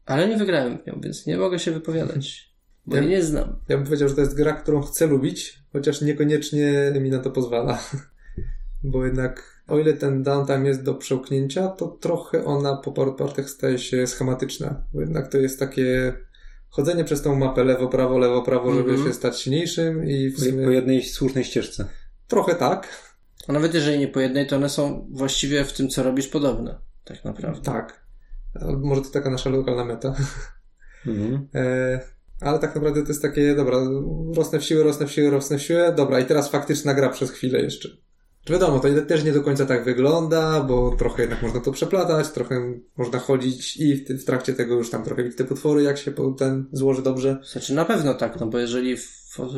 Ale 0.05 0.27
nie 0.27 0.37
wygrałem 0.37 0.77
w 0.77 0.87
nią, 0.87 0.99
więc 1.03 1.25
nie 1.25 1.37
mogę 1.37 1.59
się 1.59 1.71
wypowiadać. 1.71 2.55
Bo 2.85 2.95
Ja- 2.95 3.03
nie 3.03 3.23
znam. 3.23 3.59
Ja 3.69 3.77
bym 3.77 3.85
powiedział, 3.85 4.09
że 4.09 4.15
to 4.15 4.21
jest 4.21 4.35
gra, 4.35 4.53
którą 4.53 4.81
chcę 4.81 5.07
lubić, 5.07 5.59
chociaż 5.73 6.01
niekoniecznie 6.01 6.93
mi 6.99 7.09
na 7.09 7.19
to 7.19 7.31
pozwala. 7.31 7.83
Bo 8.83 9.05
jednak, 9.05 9.63
o 9.67 9.79
ile 9.79 9.93
ten 9.93 10.23
downtime 10.23 10.67
jest 10.67 10.83
do 10.83 10.95
przełknięcia, 10.95 11.67
to 11.67 11.87
trochę 11.87 12.45
ona 12.45 12.77
po 12.77 12.91
paru 12.91 13.13
partiach 13.13 13.49
staje 13.49 13.79
się 13.79 14.07
schematyczna. 14.07 14.83
Bo 14.93 15.01
jednak 15.01 15.31
to 15.31 15.37
jest 15.37 15.59
takie 15.59 16.13
chodzenie 16.75 17.03
przez 17.03 17.21
tą 17.21 17.35
mapę 17.35 17.63
lewo, 17.63 17.87
prawo, 17.87 18.17
lewo, 18.17 18.41
prawo, 18.41 18.73
żeby 18.73 18.89
Mhm. 18.91 19.07
się 19.07 19.13
stać 19.13 19.39
silniejszym 19.39 20.05
i 20.05 20.29
w 20.29 20.35
Po 20.35 20.41
sumie 20.41 20.73
jednej 20.75 21.03
słusznej 21.03 21.43
ścieżce. 21.43 21.85
trochę 22.27 22.55
tak. 22.55 22.87
A 23.47 23.53
nawet 23.53 23.73
jeżeli 23.73 23.99
nie 23.99 24.07
po 24.07 24.19
jednej, 24.19 24.47
to 24.47 24.55
one 24.55 24.69
są 24.69 25.07
właściwie 25.11 25.63
w 25.65 25.73
tym, 25.73 25.89
co 25.89 26.03
robisz, 26.03 26.27
podobne. 26.27 26.79
Tak 27.03 27.25
naprawdę. 27.25 27.61
Tak. 27.61 28.05
Może 28.77 29.01
to 29.01 29.09
taka 29.09 29.29
nasza 29.29 29.49
lokalna 29.49 29.85
meta. 29.85 30.15
Mhm. 31.07 31.47
E, 31.55 31.99
ale 32.41 32.59
tak 32.59 32.75
naprawdę 32.75 33.01
to 33.01 33.07
jest 33.07 33.21
takie, 33.21 33.55
dobra, 33.55 33.77
rosnę 34.35 34.59
w 34.59 34.63
siłę, 34.63 34.83
rosnę 34.83 35.07
w 35.07 35.11
siłę, 35.11 35.29
rosnę 35.29 35.57
w 35.57 35.61
siłę, 35.61 35.93
dobra, 35.97 36.19
i 36.19 36.25
teraz 36.25 36.49
faktyczna 36.49 36.93
gra 36.93 37.09
przez 37.09 37.31
chwilę 37.31 37.59
jeszcze. 37.61 37.89
Wiadomo, 38.49 38.79
to 38.79 38.87
też 39.07 39.23
nie 39.23 39.31
do 39.31 39.41
końca 39.41 39.65
tak 39.65 39.83
wygląda, 39.85 40.59
bo 40.61 40.95
trochę 40.97 41.21
jednak 41.21 41.41
można 41.41 41.59
to 41.61 41.71
przeplatać, 41.71 42.29
trochę 42.29 42.73
można 42.97 43.19
chodzić 43.19 43.77
i 43.77 43.95
w, 43.95 44.09
w 44.09 44.25
trakcie 44.25 44.53
tego 44.53 44.75
już 44.75 44.89
tam 44.89 45.03
trochę 45.03 45.23
widzieć 45.23 45.37
te 45.37 45.43
potwory, 45.43 45.83
jak 45.83 45.97
się 45.97 46.11
ten 46.37 46.65
złoży 46.71 47.01
dobrze. 47.01 47.37
Znaczy 47.51 47.73
na 47.73 47.85
pewno 47.85 48.13
tak, 48.13 48.39
no 48.39 48.47
bo 48.47 48.57
jeżeli 48.59 48.95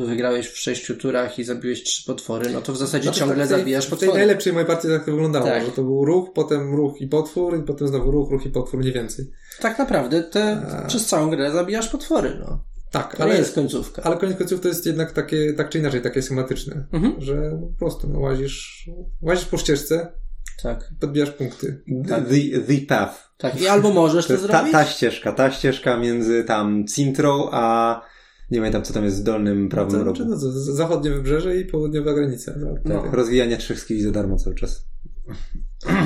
wygrałeś 0.06 0.46
w 0.48 0.58
sześciu 0.58 0.96
turach 0.96 1.38
i 1.38 1.44
zabiłeś 1.44 1.82
trzy 1.82 2.04
potwory, 2.06 2.50
no 2.52 2.60
to 2.60 2.72
w 2.72 2.76
zasadzie 2.76 3.02
Znaczy, 3.04 3.18
ciągle 3.20 3.36
tak 3.38 3.48
tej- 3.48 3.58
zabijasz 3.58 3.86
W 3.86 3.88
tej 3.90 3.98
potwory. 3.98 4.18
najlepszej 4.18 4.52
mojej 4.52 4.66
partii 4.66 4.88
tak 4.88 5.04
to 5.04 5.10
wyglądało, 5.12 5.46
Tak. 5.46 5.64
że 5.64 5.70
to 5.72 5.82
był 5.82 6.04
ruch, 6.04 6.28
potem 6.34 6.74
ruch 6.74 7.00
i 7.00 7.06
potwór, 7.06 7.58
i 7.58 7.62
potem 7.62 7.88
znowu 7.88 8.10
ruch, 8.10 8.30
ruch 8.30 8.46
i 8.46 8.50
potwór, 8.50 8.80
mniej 8.80 8.92
więcej. 8.92 9.30
Tak 9.60 9.78
naprawdę 9.78 10.22
te, 10.22 10.62
A. 10.84 10.86
przez 10.86 11.06
całą 11.06 11.30
grę 11.30 11.50
zabijasz 11.52 11.88
potwory, 11.88 12.36
no. 12.40 12.64
Tak, 12.90 13.16
To 13.16 13.22
ale, 13.22 13.38
jest 13.38 13.54
końcówka. 13.54 14.02
ale 14.02 14.16
koniec 14.16 14.38
końców 14.38 14.60
to 14.60 14.68
jest 14.68 14.86
jednak 14.86 15.12
takie, 15.12 15.52
tak 15.52 15.68
czy 15.70 15.78
inaczej, 15.78 16.02
takie 16.02 16.22
schematyczne, 16.22 16.86
Mhm. 16.92 17.14
że 17.20 17.58
po 17.72 17.78
prostu 17.78 18.08
no, 18.12 18.18
łazisz, 18.20 18.90
łazisz 19.22 19.44
po 19.44 19.58
ścieżce, 19.58 20.12
Tak, 20.62 20.90
podbijasz 21.00 21.30
punkty. 21.30 21.82
The, 22.08 22.60
the 22.60 22.86
path. 22.88 23.30
tak. 23.38 23.60
I 23.60 23.68
albo 23.68 23.90
możesz 23.90 24.24
To 24.26 24.28
to, 24.28 24.32
jest 24.34 24.46
ta, 24.46 24.52
zrobić, 24.52 24.72
ta 24.72 24.84
ścieżka, 24.84 25.32
ta 25.32 25.50
ścieżka 25.50 25.96
między 25.96 26.44
tam 26.44 26.86
Cintrą, 26.86 27.48
a 27.52 28.00
nie 28.50 28.58
pamiętam 28.58 28.82
co 28.82 28.94
tam 28.94 29.04
jest 29.04 29.20
w 29.20 29.24
dolnym 29.24 29.68
prawym 29.68 29.98
To, 29.98 30.04
rogu. 30.04 30.18
no, 30.26 30.36
zachodnie 30.74 31.10
wybrzeże 31.10 31.56
i 31.56 31.64
południowa 31.64 32.14
granica. 32.14 32.52
No, 32.56 32.74
No. 32.84 33.02
Tak, 33.02 33.12
rozwijanie 33.12 33.56
trzech 33.56 33.80
skilli 33.80 34.02
za 34.02 34.10
darmo 34.10 34.36
cały 34.36 34.56
czas. 34.56 34.87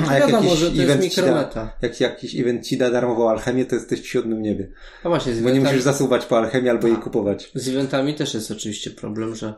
A 0.09 0.19
wiadomo, 0.19 0.55
że 0.55 0.65
to 0.71 0.75
jest 0.75 0.83
event 0.83 1.01
da, 1.01 1.05
mikrometa. 1.05 1.77
jak 1.81 1.99
jakiś 1.99 2.39
event 2.39 2.65
ci 2.67 2.77
da 2.77 2.91
darmową 2.91 3.29
alchemię, 3.29 3.65
to 3.65 3.75
jesteś 3.75 4.01
w 4.01 4.07
siódmym 4.07 4.41
niebie. 4.41 4.71
A 5.03 5.09
właśnie, 5.09 5.33
z 5.33 5.39
Bo 5.39 5.45
nie 5.45 5.51
eventami, 5.51 5.73
musisz 5.73 5.83
zasuwać 5.83 6.25
po 6.25 6.37
alchemii 6.37 6.69
albo 6.69 6.87
jej 6.87 6.97
kupować. 6.97 7.51
z 7.55 7.67
eventami 7.69 8.13
też 8.15 8.33
jest 8.33 8.51
oczywiście 8.51 8.91
problem, 8.91 9.35
że 9.35 9.53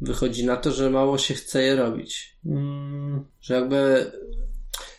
wychodzi 0.00 0.44
na 0.46 0.56
to, 0.56 0.72
że 0.72 0.90
mało 0.90 1.18
się 1.18 1.34
chce 1.34 1.62
je 1.62 1.76
robić. 1.76 2.36
Mm, 2.46 3.24
Że 3.40 3.54
jakby 3.54 4.10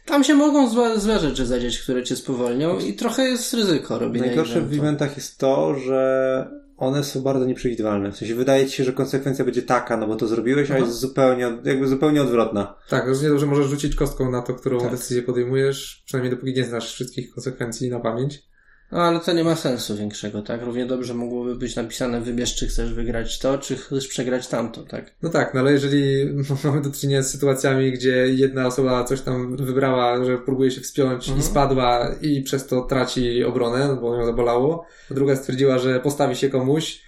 tam 0.05 0.24
się 0.24 0.34
mogą 0.36 0.70
złe, 0.70 0.99
złe 0.99 1.20
rzeczy 1.20 1.45
zadzieć, 1.45 1.80
które 1.80 2.03
cię 2.03 2.16
spowolnią 2.16 2.80
i 2.80 2.93
trochę 2.93 3.24
jest 3.24 3.53
ryzyko 3.53 3.99
robienia 3.99 4.26
Najgorsze 4.28 4.53
w 4.53 4.58
eventu. 4.58 4.76
eventach 4.84 5.16
jest 5.18 5.38
to, 5.38 5.76
że 5.76 6.47
one 6.78 7.03
są 7.03 7.21
bardzo 7.21 7.45
nieprzewidywalne. 7.45 8.11
W 8.11 8.17
sensie 8.17 8.36
wydaje 8.36 8.65
ci 8.67 8.75
się, 8.75 8.84
że 8.84 8.93
konsekwencja 8.93 9.45
będzie 9.45 9.61
taka, 9.61 9.97
no 9.97 10.07
bo 10.07 10.15
to 10.15 10.28
zrobiłeś, 10.28 10.71
a 10.71 10.78
jest 10.78 10.99
zupełnie, 10.99 11.57
jakby 11.63 11.88
zupełnie 11.88 12.21
odwrotna. 12.21 12.75
Tak, 12.89 13.07
równie 13.07 13.30
dobrze 13.30 13.45
możesz 13.45 13.67
rzucić 13.67 13.95
kostką 13.95 14.32
na 14.32 14.41
to, 14.41 14.53
którą 14.53 14.80
Tak. 14.80 14.91
decyzję 14.91 15.21
podejmujesz, 15.23 16.03
przynajmniej 16.05 16.32
dopóki 16.32 16.53
nie 16.53 16.63
znasz 16.63 16.93
wszystkich 16.93 17.34
konsekwencji 17.34 17.89
na 17.89 17.99
pamięć. 17.99 18.43
No 18.92 19.02
ale 19.04 19.20
to 19.20 19.34
nie 19.34 19.44
ma 19.44 19.56
sensu 19.56 19.96
większego, 19.96 20.42
tak? 20.42 20.62
Równie 20.62 20.86
dobrze 20.86 21.14
mogłoby 21.14 21.56
być 21.56 21.76
napisane 21.76 22.22
wybierz, 22.22 22.56
czy 22.56 22.68
chcesz 22.68 22.94
wygrać 22.94 23.40
to, 23.40 23.58
czy 23.58 23.76
chcesz 23.76 24.08
przegrać 24.08 24.48
tamto, 24.48 24.84
tak? 24.84 25.12
No 25.22 25.30
tak, 25.30 25.54
no 25.54 25.60
ale 25.60 25.72
jeżeli 25.72 26.26
mamy 26.64 26.82
do 26.82 26.92
czynienia 26.92 27.22
z 27.22 27.32
sytuacjami, 27.32 27.92
gdzie 27.92 28.28
jedna 28.28 28.68
osoba 28.68 29.04
coś 29.04 29.22
tam 29.22 29.56
wybrała, 29.58 30.26
że 30.26 30.38
próbuje 30.38 30.72
się 30.72 30.82
wspiąć 30.82 31.24
Mhm. 31.28 31.40
i 31.40 31.44
spadła 31.44 32.16
i 32.22 32.42
przez 32.42 32.68
to 32.68 32.82
traci 32.82 33.44
obronę, 33.44 33.98
bo 34.02 34.16
ją 34.16 34.26
zabolało, 34.26 34.86
a 35.12 35.14
druga 35.14 35.36
stwierdziła, 35.36 35.80
że 35.80 36.00
postawi 36.00 36.36
się 36.36 36.50
komuś, 36.50 37.07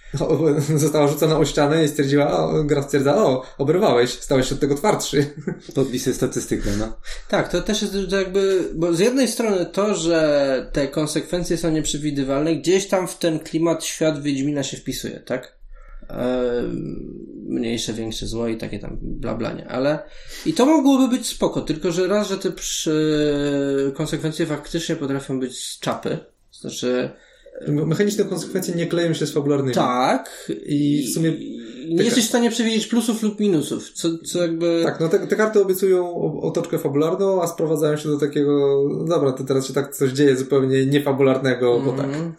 została 0.76 1.08
rzucona 1.08 1.38
o 1.38 1.44
ścianę 1.44 1.84
i 1.84 1.88
stwierdziła, 1.88 2.38
o, 2.38 2.64
gra 2.64 2.82
stwierdza, 2.82 3.16
o, 3.16 3.42
oberwałeś, 3.58 4.10
stałeś 4.10 4.48
się 4.48 4.54
od 4.54 4.60
tego 4.60 4.74
twardszy. 4.74 5.26
Podpisy 5.74 6.14
statystyką, 6.14 6.70
no. 6.78 6.96
Tak, 7.28 7.48
to 7.48 7.60
też 7.60 7.82
jest 7.82 7.94
że 7.94 8.18
jakby, 8.18 8.68
bo 8.74 8.94
z 8.94 8.98
jednej 8.98 9.28
strony 9.28 9.66
to, 9.66 9.94
że 9.94 10.70
te 10.72 10.88
konsekwencje 10.88 11.56
są 11.56 11.70
nieprzewidywalne, 11.70 12.56
gdzieś 12.56 12.88
tam 12.88 13.08
w 13.08 13.18
ten 13.18 13.38
klimat 13.38 13.84
świat 13.84 14.22
Wiedźmina 14.22 14.62
się 14.62 14.76
wpisuje, 14.76 15.20
tak? 15.20 15.60
Ehm, 16.08 17.30
mniejsze, 17.48 17.92
większe 17.92 18.26
zło 18.26 18.48
i 18.48 18.56
takie 18.56 18.78
tam 18.78 18.98
blablanie, 19.02 19.68
ale 19.68 19.98
i 20.46 20.52
to 20.52 20.66
mogłoby 20.66 21.16
być 21.16 21.26
spoko, 21.26 21.60
tylko 21.60 21.92
że 21.92 22.06
raz, 22.06 22.28
że 22.28 22.38
te 22.38 22.52
przy... 22.52 23.92
konsekwencje 23.96 24.46
faktycznie 24.46 24.96
potrafią 24.96 25.40
być 25.40 25.58
z 25.58 25.78
czapy, 25.78 26.18
znaczy 26.52 27.10
Mechaniczne 27.68 28.24
konsekwencje 28.24 28.74
nie 28.74 28.86
kleją 28.86 29.14
się 29.14 29.26
z 29.26 29.32
fabularnymi. 29.32 29.74
tak 29.74 30.52
I 30.66 31.06
w 31.10 31.14
sumie 31.14 31.32
nie 31.88 32.04
jesteś 32.04 32.24
w 32.24 32.28
stanie 32.28 32.50
przewidzieć 32.50 32.86
plusów 32.86 33.22
lub 33.22 33.40
minusów, 33.40 33.92
co, 33.92 34.08
co 34.18 34.42
jakby 34.42 34.80
Tak, 34.84 35.00
no 35.00 35.08
te, 35.08 35.18
te 35.26 35.36
karty 35.36 35.62
obiecują 35.62 36.14
otoczkę 36.40 36.78
fabularną, 36.78 37.42
a 37.42 37.46
sprowadzają 37.46 37.96
się 37.96 38.08
do 38.08 38.18
takiego, 38.18 38.82
no 38.98 39.04
dobra, 39.04 39.32
to 39.32 39.44
teraz 39.44 39.66
się 39.66 39.72
tak 39.72 39.94
coś 39.94 40.12
dzieje 40.12 40.36
zupełnie 40.36 40.86
niefabularnego, 40.86 41.80
bo 41.80 41.92
tak. 41.92 42.06
Mhm. 42.06 42.34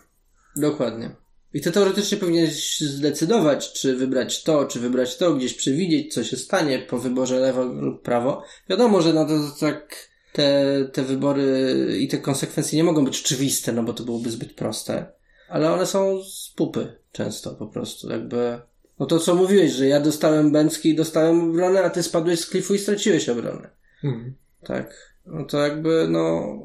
Dokładnie. 0.55 1.16
I 1.53 1.62
ty 1.62 1.72
teoretycznie 1.72 2.18
powinieneś 2.18 2.80
zdecydować, 2.80 3.74
czy 3.74 3.95
wybrać 3.95 4.43
to, 4.43 4.66
czy 4.66 4.80
wybrać 4.80 5.18
to, 5.18 5.34
gdzieś 5.34 5.53
przewidzieć, 5.53 6.14
co 6.14 6.24
się 6.24 6.38
stanie 6.38 6.80
po 6.80 6.97
wyborze 6.97 7.39
lewo 7.39 7.64
lub 7.64 8.01
prawo. 8.01 8.43
Wiadomo, 8.70 9.01
że 9.01 9.14
no 9.14 9.26
to 9.26 9.34
tak 9.59 10.11
te, 10.34 10.65
te 10.93 11.03
wybory 11.03 11.88
i 11.99 12.07
te 12.07 12.17
konsekwencje 12.17 12.77
nie 12.77 12.84
mogą 12.84 13.05
być 13.05 13.21
oczywiste, 13.21 13.71
no 13.71 13.84
bo 13.84 13.93
to 13.93 14.03
byłoby 14.03 14.32
zbyt 14.32 14.53
proste. 14.53 15.05
Ale 15.49 15.73
one 15.73 15.86
są 15.86 16.23
z 16.23 16.53
pupy 16.55 16.97
często 17.11 17.51
po 17.51 17.67
prostu, 17.67 18.09
jakby... 18.09 18.59
No 18.99 19.05
to 19.05 19.19
co 19.19 19.36
mówiłeś, 19.36 19.71
że 19.71 19.88
ja 19.88 19.99
dostałem 19.99 20.51
bęcki 20.51 20.89
i 20.89 20.95
dostałem 20.95 21.49
obronę, 21.49 21.84
a 21.84 21.89
ty 21.89 22.03
spadłeś 22.03 22.39
z 22.39 22.45
klifu 22.45 22.73
i 22.75 22.79
straciłeś 22.79 23.29
obronę. 23.29 23.69
Hmm. 24.01 24.36
Tak. 24.63 25.15
No 25.25 25.45
to 25.45 25.57
jakby, 25.57 26.07
no. 26.09 26.57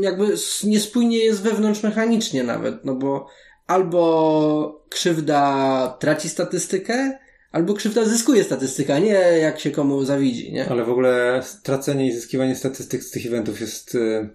Jakby 0.00 0.34
niespójnie 0.64 1.18
jest 1.18 1.42
wewnątrz 1.42 1.82
mechanicznie 1.82 2.44
nawet, 2.44 2.84
no 2.84 2.94
bo 2.94 3.26
albo 3.66 4.84
krzywda 4.88 5.96
traci 6.00 6.28
statystykę, 6.28 7.18
Albo 7.54 7.74
krzywda 7.74 8.04
zyskuje 8.04 8.44
statystyka, 8.44 8.98
nie 8.98 9.12
jak 9.40 9.60
się 9.60 9.70
komu 9.70 10.04
zawidzi, 10.04 10.52
nie? 10.52 10.68
Ale 10.68 10.84
w 10.84 10.90
ogóle 10.90 11.40
stracenie 11.44 12.06
i 12.06 12.12
zyskiwanie 12.12 12.54
statystyk 12.54 13.02
z 13.04 13.10
tych 13.10 13.26
eventów 13.26 13.60
jest 13.60 13.94
y, 13.94 14.28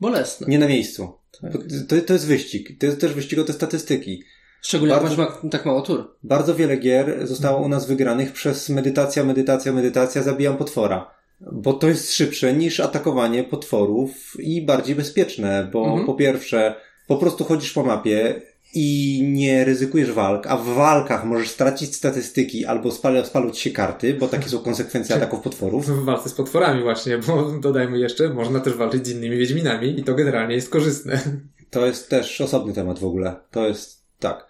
Bolesne. 0.00 0.46
nie 0.50 0.58
na 0.58 0.68
miejscu. 0.68 1.12
Tak. 1.42 1.52
To, 1.88 1.96
to 2.06 2.12
jest 2.12 2.26
wyścig. 2.26 2.80
To 2.80 2.86
jest 2.86 3.00
też 3.00 3.12
wyścig 3.12 3.38
o 3.38 3.44
te 3.44 3.52
statystyki. 3.52 4.22
Szczególnie 4.62 4.94
jak 4.94 5.02
Bardzo- 5.02 5.22
masz 5.22 5.42
ma, 5.44 5.50
tak 5.50 5.66
mało 5.66 5.80
tur. 5.82 6.16
Bardzo 6.22 6.54
wiele 6.54 6.76
gier 6.76 7.26
zostało 7.26 7.60
u 7.66 7.68
nas 7.68 7.86
wygranych 7.86 8.32
przez 8.32 8.68
medytacja, 8.68 9.24
medytacja, 9.24 9.72
medytacja, 9.72 10.22
zabijam 10.22 10.56
potwora. 10.56 11.10
Bo 11.52 11.72
to 11.72 11.88
jest 11.88 12.12
szybsze 12.14 12.52
niż 12.52 12.80
atakowanie 12.80 13.44
potworów 13.44 14.36
i 14.38 14.62
bardziej 14.66 14.94
bezpieczne, 14.96 15.68
bo 15.72 15.84
Mhm. 15.86 16.06
po 16.06 16.14
pierwsze, 16.14 16.74
po 17.06 17.16
prostu 17.16 17.44
chodzisz 17.44 17.72
po 17.72 17.82
mapie 17.82 18.42
i 18.78 19.22
nie 19.32 19.64
ryzykujesz 19.64 20.12
walk, 20.12 20.46
a 20.46 20.56
w 20.56 20.64
walkach 20.64 21.24
możesz 21.24 21.50
stracić 21.50 21.94
statystyki 21.94 22.66
albo 22.66 22.88
spal- 22.88 23.26
spalą 23.26 23.50
ci 23.50 23.62
się 23.62 23.70
karty, 23.70 24.14
bo 24.14 24.28
takie 24.28 24.48
są 24.48 24.58
konsekwencje 24.58 25.16
ataków 25.16 25.40
potworów. 25.40 25.86
W 25.86 26.04
walce 26.04 26.28
z 26.28 26.32
potworami 26.32 26.82
właśnie, 26.82 27.18
bo 27.18 27.50
dodajmy 27.68 27.98
jeszcze, 27.98 28.28
można 28.28 28.60
też 28.60 28.74
walczyć 28.74 29.06
z 29.06 29.10
innymi 29.10 29.36
Wiedźminami 29.36 30.00
i 30.00 30.04
to 30.04 30.14
generalnie 30.14 30.54
jest 30.54 30.70
korzystne. 30.70 31.20
To 31.70 31.86
jest 31.86 32.10
też 32.10 32.40
osobny 32.40 32.72
temat 32.72 32.98
w 32.98 33.04
ogóle. 33.04 33.36
To 33.50 33.68
jest 33.68 34.02
tak. 34.18 34.46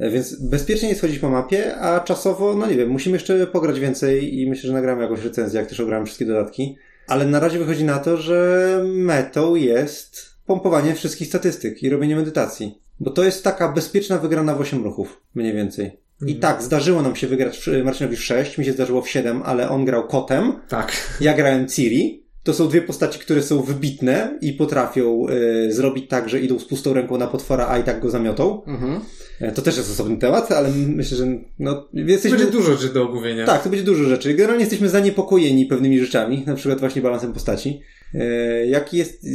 Więc 0.00 0.34
bezpiecznie 0.34 0.88
jest 0.88 1.00
chodzić 1.00 1.18
po 1.18 1.28
mapie, 1.28 1.76
a 1.76 2.00
czasowo, 2.00 2.54
no 2.54 2.66
nie 2.66 2.76
wiem, 2.76 2.88
musimy 2.88 3.16
jeszcze 3.16 3.46
pograć 3.46 3.80
więcej 3.80 4.40
i 4.40 4.50
myślę, 4.50 4.68
że 4.68 4.72
nagramy 4.72 5.02
jakąś 5.02 5.24
recenzję, 5.24 5.60
jak 5.60 5.68
też 5.68 5.80
ograłem 5.80 6.06
wszystkie 6.06 6.24
dodatki. 6.24 6.76
Ale 7.06 7.26
na 7.26 7.40
razie 7.40 7.58
wychodzi 7.58 7.84
na 7.84 7.98
to, 7.98 8.16
że 8.16 8.82
metą 8.86 9.54
jest 9.54 10.26
pompowanie 10.46 10.94
wszystkich 10.94 11.28
statystyk 11.28 11.82
i 11.82 11.90
robienie 11.90 12.16
medytacji. 12.16 12.87
Bo 13.00 13.10
to 13.10 13.24
jest 13.24 13.44
taka 13.44 13.72
bezpieczna 13.72 14.18
wygrana 14.18 14.54
w 14.54 14.60
8 14.60 14.84
ruchów, 14.84 15.20
mniej 15.34 15.52
więcej. 15.52 16.00
I 16.26 16.36
tak, 16.36 16.62
zdarzyło 16.62 17.02
nam 17.02 17.16
się 17.16 17.26
wygrać 17.26 17.70
Marcinowi 17.84 18.16
w 18.16 18.24
6, 18.24 18.58
mi 18.58 18.64
się 18.64 18.72
zdarzyło 18.72 19.02
w 19.02 19.08
7, 19.08 19.42
ale 19.44 19.70
on 19.70 19.84
grał 19.84 20.06
kotem, 20.06 20.52
Tak. 20.68 20.92
ja 21.20 21.34
grałem 21.34 21.68
Ciri. 21.68 22.28
To 22.42 22.54
są 22.54 22.68
dwie 22.68 22.82
postaci, 22.82 23.18
które 23.18 23.42
są 23.42 23.62
wybitne 23.62 24.38
i 24.40 24.52
potrafią 24.52 25.26
e, 25.28 25.72
zrobić 25.72 26.08
tak, 26.08 26.28
że 26.28 26.40
idą 26.40 26.58
z 26.58 26.64
pustą 26.64 26.94
ręką 26.94 27.18
na 27.18 27.26
potwora, 27.26 27.68
a 27.68 27.78
i 27.78 27.84
tak 27.84 28.00
go 28.00 28.10
zamiotą. 28.10 28.62
Mhm. 28.64 29.00
E, 29.40 29.52
to 29.52 29.62
też 29.62 29.76
jest 29.76 29.90
osobny 29.90 30.16
temat, 30.16 30.52
ale 30.52 30.68
myślę, 30.86 31.16
że 31.16 31.26
no, 31.58 31.88
jesteśmy... 31.92 32.38
Będzie 32.38 32.52
dużo 32.52 32.76
rzeczy 32.76 32.94
do 32.94 33.08
omówienia. 33.08 33.46
Tak, 33.46 33.62
to 33.62 33.70
będzie 33.70 33.84
dużo 33.84 34.04
rzeczy. 34.04 34.34
Generalnie 34.34 34.60
jesteśmy 34.60 34.88
zaniepokojeni 34.88 35.66
pewnymi 35.66 36.00
rzeczami, 36.00 36.42
na 36.46 36.54
przykład 36.54 36.80
właśnie 36.80 37.02
balansem 37.02 37.32
postaci. 37.32 37.80
E, 38.14 38.66
jaki 38.66 38.96
jest... 38.96 39.24
e, 39.24 39.28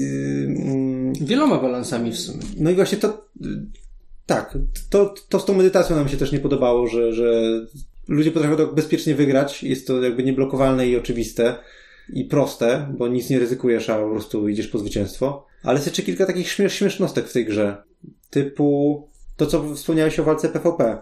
mm, 0.46 1.14
Wieloma 1.14 1.58
balansami 1.58 2.12
w 2.12 2.20
sumie. 2.20 2.44
no 2.58 2.72
i 2.72 2.76
właśnie 2.76 2.98
to... 2.98 3.28
Tak, 4.26 4.58
to, 4.90 5.14
to 5.30 5.40
z 5.40 5.46
tą 5.46 5.54
medytacją 5.54 5.96
nam 5.96 6.10
się 6.10 6.18
też 6.18 6.32
nie 6.32 6.40
podobało, 6.40 6.88
że, 6.88 7.14
że 7.14 7.44
ludzie 8.08 8.32
potrafią 8.32 8.58
tak 8.58 8.76
bezpiecznie 8.76 9.16
wygrać. 9.16 9.64
Jest 9.64 9.88
to 9.88 10.02
jakby 10.02 10.24
nieblokowalne 10.24 10.88
i 10.88 10.98
oczywiste 10.98 11.56
i 12.10 12.26
proste, 12.26 12.94
bo 12.98 13.08
nic 13.08 13.30
nie 13.30 13.40
ryzykujesz, 13.40 13.90
a 13.90 14.00
po 14.00 14.10
prostu 14.10 14.50
idziesz 14.50 14.68
po 14.68 14.80
zwycięstwo. 14.80 15.46
Ale 15.64 15.74
jest 15.76 15.88
jeszcze 15.88 16.02
kilka 16.02 16.26
takich 16.26 16.50
śmiesz, 16.50 16.74
śmiesznostek 16.74 17.28
w 17.28 17.34
tej 17.34 17.46
grze. 17.46 17.84
Typu 18.30 19.08
to, 19.38 19.46
co 19.46 19.76
wspomniałeś 19.76 20.20
o 20.20 20.24
walce 20.24 20.50
PvP. 20.50 20.98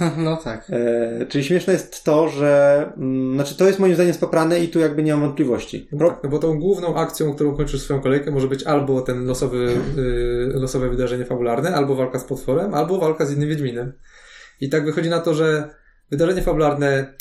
No 0.16 0.36
tak. 0.36 0.70
E, 0.70 1.26
czyli 1.26 1.44
śmieszne 1.44 1.72
jest 1.72 2.04
to, 2.04 2.28
że... 2.28 2.92
Mm, 2.96 3.34
znaczy 3.34 3.54
to 3.54 3.66
jest 3.66 3.78
moim 3.78 3.94
zdaniem 3.94 4.14
spaprane 4.14 4.60
i 4.60 4.68
tu 4.68 4.80
jakby 4.80 5.02
nie 5.02 5.12
mam 5.12 5.20
wątpliwości. 5.20 5.88
No 5.92 5.98
Pro, 5.98 6.10
tak, 6.10 6.22
no 6.22 6.30
bo 6.30 6.38
tą 6.38 6.58
główną 6.58 6.96
akcją, 6.96 7.34
którą 7.34 7.56
kończysz 7.56 7.82
swoją 7.82 8.00
kolejkę, 8.00 8.30
może 8.30 8.48
być 8.48 8.64
albo 8.64 9.00
ten 9.00 9.26
losowy, 9.26 9.58
y, 9.98 10.60
losowe 10.60 10.88
wydarzenie 10.88 11.24
fabularne, 11.24 11.74
albo 11.74 11.94
walka 11.94 12.18
z 12.18 12.24
potworem, 12.24 12.74
albo 12.74 12.98
walka 12.98 13.26
z 13.26 13.32
innym 13.32 13.48
Wiedźminem. 13.48 13.92
I 14.60 14.68
tak 14.68 14.84
wychodzi 14.84 15.08
na 15.08 15.20
to, 15.20 15.34
że 15.34 15.70
wydarzenie 16.10 16.42
fabularne 16.42 17.14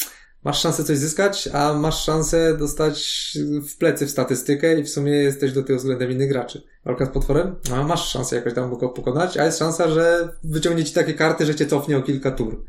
masz 0.43 0.61
szansę 0.61 0.83
coś 0.83 0.97
zyskać, 0.97 1.49
a 1.53 1.73
masz 1.73 2.03
szansę 2.03 2.57
dostać 2.57 3.27
w 3.69 3.77
plecy 3.77 4.05
w 4.05 4.11
statystykę 4.11 4.79
i 4.79 4.83
w 4.83 4.89
sumie 4.89 5.11
jesteś 5.11 5.51
do 5.51 5.63
tego 5.63 5.79
względem 5.79 6.11
innych 6.11 6.29
graczy. 6.29 6.61
Walka 6.85 7.05
z 7.05 7.09
potworem? 7.09 7.55
A 7.73 7.83
masz 7.83 8.09
szansę 8.09 8.35
jakoś 8.35 8.53
tam 8.53 8.77
go 8.77 8.89
pokonać, 8.89 9.37
a 9.37 9.45
jest 9.45 9.59
szansa, 9.59 9.89
że 9.89 10.29
wyciągnie 10.43 10.83
ci 10.83 10.93
takie 10.93 11.13
karty, 11.13 11.45
że 11.45 11.55
cię 11.55 11.65
cofnie 11.65 11.97
o 11.97 12.01
kilka 12.01 12.31
tur. 12.31 12.63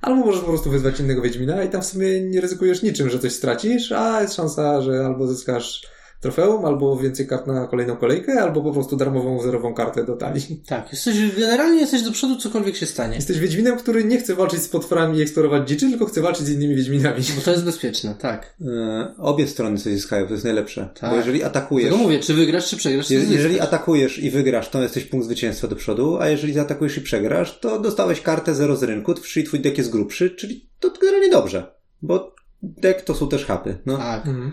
Albo 0.00 0.26
możesz 0.26 0.40
po 0.40 0.48
prostu 0.48 0.70
wyzwać 0.70 1.00
innego 1.00 1.22
Wiedźmina 1.22 1.64
i 1.64 1.68
tam 1.68 1.82
w 1.82 1.86
sumie 1.86 2.20
nie 2.20 2.40
ryzykujesz 2.40 2.82
niczym, 2.82 3.10
że 3.10 3.18
coś 3.18 3.32
stracisz, 3.32 3.92
a 3.92 4.22
jest 4.22 4.34
szansa, 4.34 4.80
że 4.82 5.06
albo 5.06 5.26
zyskasz 5.26 5.86
trofeum, 6.22 6.64
albo 6.64 6.96
więcej 6.96 7.26
kart 7.26 7.46
na 7.46 7.66
kolejną 7.66 7.96
kolejkę, 7.96 8.42
albo 8.42 8.62
po 8.62 8.72
prostu 8.72 8.96
darmową 8.96 9.42
zerową 9.42 9.74
kartę 9.74 10.04
do 10.04 10.16
talii. 10.16 10.62
Tak, 10.66 10.92
jesteś, 10.92 11.16
generalnie 11.36 11.80
jesteś 11.80 12.02
do 12.02 12.12
przodu, 12.12 12.36
cokolwiek 12.36 12.76
się 12.76 12.86
stanie. 12.86 13.14
Jesteś 13.14 13.38
Wiedźminem, 13.38 13.76
który 13.76 14.04
nie 14.04 14.18
chce 14.18 14.34
walczyć 14.34 14.62
z 14.62 14.68
potworami 14.68 15.18
i 15.18 15.22
eksplorować 15.22 15.68
dziczy, 15.68 15.88
tylko 15.90 16.06
chce 16.06 16.20
walczyć 16.20 16.46
z 16.46 16.50
innymi 16.50 16.74
Wiedźminami. 16.76 17.22
Bo 17.36 17.42
to 17.42 17.50
jest 17.50 17.64
bezpieczne, 17.64 18.14
tak. 18.18 18.56
e, 18.60 19.14
obie 19.18 19.46
strony 19.46 19.78
coś 19.78 19.92
zyskają, 19.92 20.26
to 20.26 20.32
jest 20.32 20.44
najlepsze. 20.44 20.88
Tak. 21.00 21.10
Bo 21.10 21.16
jeżeli 21.16 21.44
atakujesz... 21.44 21.90
Tego 21.90 22.02
mówię, 22.02 22.20
czy 22.20 22.34
wygrasz, 22.34 22.70
czy 22.70 22.76
przegrasz, 22.76 23.08
to 23.08 23.14
Je-. 23.14 23.24
Jeżeli 23.30 23.60
atakujesz 23.60 24.18
i 24.18 24.30
wygrasz, 24.30 24.68
to 24.68 24.82
jesteś 24.82 25.04
punkt 25.04 25.26
zwycięstwa 25.26 25.68
do 25.68 25.76
przodu, 25.76 26.18
a 26.20 26.28
jeżeli 26.28 26.52
zaatakujesz 26.52 26.96
i 26.96 27.00
przegrasz, 27.00 27.58
to 27.60 27.78
dostałeś 27.78 28.20
kartę 28.20 28.54
zero 28.54 28.76
z 28.76 28.82
rynku, 28.82 29.14
czyli 29.14 29.46
twój 29.46 29.60
deck 29.60 29.78
jest 29.78 29.90
grubszy, 29.90 30.30
czyli 30.30 30.68
to 30.80 30.90
generalnie 31.00 31.30
dobrze. 31.30 31.74
Bo 32.02 32.34
deck 32.62 33.02
to 33.02 33.14
są 33.14 33.28
też 33.28 33.44
hapy. 33.44 33.78
No. 33.86 33.96
Tak. 33.96 34.26
Mhm. 34.26 34.52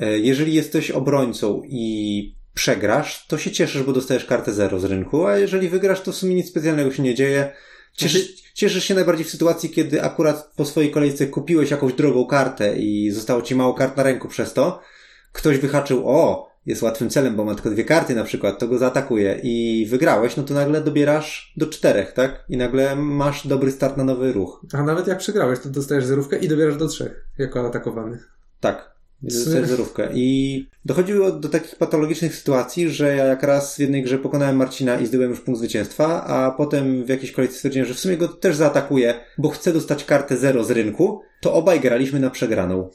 E, 0.00 0.18
Jeżeli 0.18 0.54
jesteś 0.54 0.90
obrońcą 0.90 1.62
i 1.64 2.34
przegrasz, 2.54 3.26
to 3.26 3.38
się 3.38 3.50
cieszysz, 3.50 3.82
bo 3.82 3.92
dostajesz 3.92 4.24
kartę 4.24 4.52
zero 4.52 4.80
z 4.80 4.84
rynku, 4.84 5.26
a 5.26 5.38
jeżeli 5.38 5.68
wygrasz, 5.68 6.00
to 6.00 6.12
w 6.12 6.16
sumie 6.16 6.34
nic 6.34 6.48
specjalnego 6.48 6.92
się 6.92 7.02
nie 7.02 7.14
dzieje. 7.14 7.52
Cieszysz, 7.92 8.42
cieszysz 8.54 8.84
się 8.84 8.94
najbardziej 8.94 9.24
w 9.24 9.30
sytuacji, 9.30 9.70
kiedy 9.70 10.02
akurat 10.02 10.52
po 10.56 10.64
swojej 10.64 10.90
kolejce 10.90 11.26
kupiłeś 11.26 11.70
jakąś 11.70 11.92
drogą 11.92 12.26
kartę 12.26 12.76
i 12.76 13.10
zostało 13.10 13.42
ci 13.42 13.54
mało 13.54 13.74
kart 13.74 13.96
na 13.96 14.02
ręku 14.02 14.28
przez 14.28 14.52
to. 14.52 14.80
Ktoś 15.32 15.58
wyhaczył, 15.58 16.08
o, 16.08 16.48
jest 16.66 16.82
łatwym 16.82 17.10
celem, 17.10 17.36
bo 17.36 17.44
ma 17.44 17.54
tylko 17.54 17.70
dwie 17.70 17.84
karty 17.84 18.14
na 18.14 18.24
przykład, 18.24 18.58
to 18.58 18.68
go 18.68 18.78
zaatakuje 18.78 19.40
i 19.42 19.86
wygrałeś, 19.90 20.36
no 20.36 20.42
to 20.42 20.54
nagle 20.54 20.80
dobierasz 20.80 21.52
do 21.56 21.66
czterech, 21.66 22.12
tak? 22.12 22.44
I 22.48 22.56
nagle 22.56 22.96
masz 22.96 23.46
dobry 23.46 23.72
start 23.72 23.96
na 23.96 24.04
nowy 24.04 24.32
ruch. 24.32 24.64
A 24.72 24.82
nawet 24.82 25.06
jak 25.06 25.18
przegrałeś, 25.18 25.58
to 25.60 25.68
dostajesz 25.68 26.04
zerówkę 26.04 26.38
i 26.38 26.48
dobierasz 26.48 26.76
do 26.76 26.88
trzech, 26.88 27.24
jako 27.38 27.66
atakowany. 27.66 28.18
Tak. 28.60 28.97
Zerówkę. 29.22 30.08
I 30.14 30.66
dochodziło 30.84 31.32
do 31.32 31.48
takich 31.48 31.76
patologicznych 31.76 32.36
sytuacji, 32.36 32.90
że 32.90 33.16
ja 33.16 33.24
jak 33.24 33.42
raz 33.42 33.76
w 33.76 33.78
jednej 33.78 34.02
grze 34.02 34.18
pokonałem 34.18 34.56
Marcina 34.56 35.00
i 35.00 35.06
zdobyłem 35.06 35.30
już 35.30 35.40
punkt 35.40 35.58
zwycięstwa, 35.58 36.24
a 36.24 36.50
potem 36.50 37.04
w 37.04 37.08
jakiejś 37.08 37.32
kolejce 37.32 37.54
stwierdziłem, 37.54 37.88
że 37.88 37.94
w 37.94 37.98
sumie 37.98 38.16
go 38.16 38.28
też 38.28 38.56
zaatakuję, 38.56 39.14
bo 39.38 39.48
chcę 39.48 39.72
dostać 39.72 40.04
kartę 40.04 40.36
zero 40.36 40.64
z 40.64 40.70
rynku, 40.70 41.20
to 41.40 41.54
obaj 41.54 41.80
graliśmy 41.80 42.20
na 42.20 42.30
przegraną. 42.30 42.90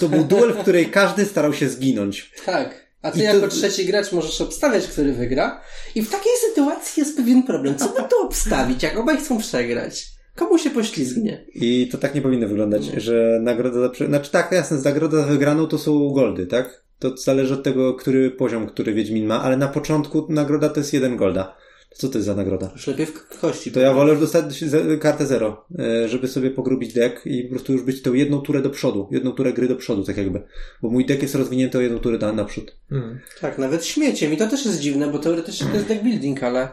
To 0.00 0.08
był 0.08 0.24
duel, 0.24 0.52
w 0.52 0.58
której 0.58 0.86
każdy 0.86 1.24
starał 1.24 1.54
się 1.54 1.68
zginąć. 1.68 2.32
Tak. 2.46 2.88
A 3.02 3.10
ty 3.10 3.18
I 3.18 3.22
to- 3.22 3.34
jako 3.34 3.48
trzeci 3.48 3.86
gracz 3.86 4.12
możesz 4.12 4.40
obstawiać, 4.40 4.86
który 4.86 5.12
wygra. 5.12 5.60
I 5.94 6.02
w 6.02 6.10
takiej 6.10 6.32
sytuacji 6.48 7.00
jest 7.00 7.16
pewien 7.16 7.42
problem. 7.42 7.76
Co 7.78 7.88
by 7.88 8.02
tu 8.10 8.18
obstawić, 8.22 8.82
jak 8.82 8.98
obaj 8.98 9.16
chcą 9.16 9.38
przegrać? 9.38 10.17
Komu 10.38 10.58
się 10.58 10.70
poślizgnie? 10.70 11.44
I 11.54 11.88
to 11.92 11.98
tak 11.98 12.14
nie 12.14 12.22
powinno 12.22 12.48
wyglądać, 12.48 12.84
że 12.84 13.40
nagroda 13.42 13.80
za... 13.80 14.06
Znaczy 14.06 14.30
tak, 14.30 14.52
jasne, 14.52 14.78
nagroda 14.84 15.16
za 15.16 15.26
wygraną 15.26 15.66
to 15.66 15.78
są 15.78 16.10
goldy, 16.10 16.46
tak? 16.46 16.84
To 16.98 17.16
zależy 17.16 17.54
od 17.54 17.62
tego, 17.62 17.94
który 17.94 18.30
poziom, 18.30 18.66
który 18.66 18.94
Wiedźmin 18.94 19.26
ma, 19.26 19.42
ale 19.42 19.56
na 19.56 19.68
początku 19.68 20.26
nagroda 20.28 20.68
to 20.68 20.80
jest 20.80 20.92
jeden 20.92 21.16
golda. 21.16 21.56
Co 21.94 22.08
to 22.08 22.18
jest 22.18 22.26
za 22.26 22.34
nagroda? 22.34 22.70
Już 22.74 22.86
lepiej 22.86 23.06
w 23.06 23.40
kości. 23.40 23.72
To 23.72 23.80
ja 23.80 23.94
wolę 23.94 24.10
już 24.10 24.20
dostać 24.20 24.64
kartę 25.00 25.26
zero, 25.26 25.64
e, 25.78 26.08
żeby 26.08 26.28
sobie 26.28 26.50
pogrubić 26.50 26.92
deck 26.92 27.26
i 27.26 27.42
po 27.42 27.50
prostu 27.50 27.72
już 27.72 27.82
być 27.82 28.02
tą 28.02 28.14
jedną 28.14 28.40
turę 28.40 28.62
do 28.62 28.70
przodu, 28.70 29.08
jedną 29.10 29.32
turę 29.32 29.52
gry 29.52 29.68
do 29.68 29.76
przodu, 29.76 30.04
tak 30.04 30.16
jakby. 30.16 30.42
Bo 30.82 30.90
mój 30.90 31.06
deck 31.06 31.22
jest 31.22 31.34
rozwinięty 31.34 31.78
o 31.78 31.80
jedną 31.80 31.98
turę 31.98 32.18
na, 32.18 32.32
naprzód. 32.32 32.76
Mhm. 32.92 33.20
Tak, 33.40 33.58
nawet 33.58 33.84
śmieciem. 33.84 34.32
I 34.32 34.36
to 34.36 34.46
też 34.48 34.64
jest 34.64 34.80
dziwne, 34.80 35.08
bo 35.12 35.18
teoretycznie 35.18 35.66
to 35.66 35.74
jest 35.74 35.88
deck 35.88 36.02
building, 36.02 36.42
ale, 36.42 36.68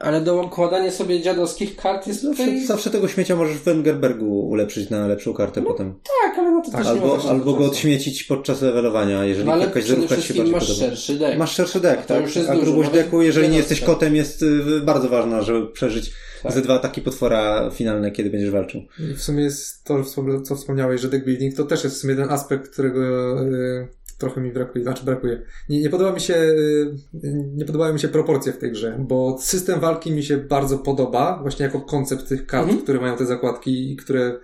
ale 0.00 0.20
dokładanie 0.20 0.90
sobie 0.90 1.20
dziadowskich 1.22 1.76
kart 1.76 2.06
jest 2.06 2.22
Zawsze, 2.22 2.44
tutaj... 2.44 2.66
zawsze 2.66 2.90
tego 2.90 3.08
śmiecia 3.08 3.36
możesz 3.36 3.56
w 3.56 3.62
Wengerbergu 3.64 4.40
ulepszyć 4.48 4.90
na 4.90 5.06
lepszą 5.06 5.34
kartę 5.34 5.62
potem. 5.62 5.94
Tak, 6.22 6.38
ale 6.38 6.50
no 6.50 6.62
to 6.62 6.70
też 6.70 6.80
nie 6.80 6.84
ma 6.84 6.90
Albo, 6.90 7.16
też 7.16 7.26
albo 7.26 7.52
go 7.52 7.64
odśmiecić 7.64 8.24
podczas 8.24 8.62
levelowania, 8.62 9.24
jeżeli 9.24 9.48
No 9.48 9.56
jakaś 9.56 9.84
zerówka 9.84 10.16
się 10.16 10.34
bardziej 10.34 10.52
masz 10.54 10.68
podoba. 10.68 10.86
szerszy 10.86 11.18
deck. 11.18 11.38
Masz 11.38 11.54
szerszy 11.54 11.80
deck, 11.80 11.98
A 11.98 12.02
to 12.02 12.14
tak? 12.14 12.22
już 12.22 12.36
jest 12.36 12.48
A 12.50 12.52
dużo, 12.54 12.66
grubość 12.66 12.88
nawet 12.88 13.02
decku, 13.02 13.22
jeżeli 13.22 13.48
nie 13.48 13.56
jesteś 13.56 13.80
kotem, 13.80 14.16
jest 14.16 14.42
y, 14.42 14.80
bardzo 14.84 15.08
ważna, 15.08 15.42
żeby 15.42 15.66
przeżyć 15.66 16.12
Tak. 16.42 16.52
ze 16.52 16.62
dwa 16.62 16.74
ataki 16.74 17.00
potwora 17.00 17.70
finalne, 17.70 18.10
kiedy 18.10 18.30
będziesz 18.30 18.50
walczył. 18.50 18.80
I 19.10 19.14
w 19.14 19.22
sumie 19.22 19.44
jest 19.44 19.84
to, 19.84 20.04
co 20.44 20.56
wspomniałeś, 20.56 21.00
że 21.00 21.08
deck 21.08 21.24
building 21.24 21.56
to 21.56 21.64
też 21.64 21.84
jest 21.84 21.96
w 21.96 21.98
sumie 22.00 22.16
ten 22.16 22.30
aspekt, 22.30 22.70
którego 22.72 23.00
y, 23.42 23.88
trochę 24.18 24.40
mi 24.40 24.52
brakuje, 24.52 24.84
znaczy 24.84 25.04
brakuje. 25.04 25.42
Nie, 25.68 25.80
nie 25.82 25.90
podoba 25.90 26.12
mi 26.12 26.20
się, 26.20 26.34
y, 26.34 26.94
nie 27.54 27.64
podobają 27.64 27.92
mi 27.94 28.00
się 28.00 28.08
proporcje 28.08 28.52
w 28.52 28.58
tej 28.58 28.72
grze, 28.72 28.96
bo 29.08 29.38
system 29.40 29.80
walki 29.80 30.12
mi 30.12 30.22
się 30.22 30.36
bardzo 30.36 30.78
podoba, 30.78 31.38
właśnie 31.42 31.64
jako 31.66 31.80
koncept 31.80 32.28
tych 32.28 32.46
kart, 32.46 32.64
Mhm. 32.64 32.82
które 32.82 33.00
mają 33.00 33.16
te 33.16 33.26
zakładki 33.26 33.92
i 33.92 33.96
które 33.96 34.38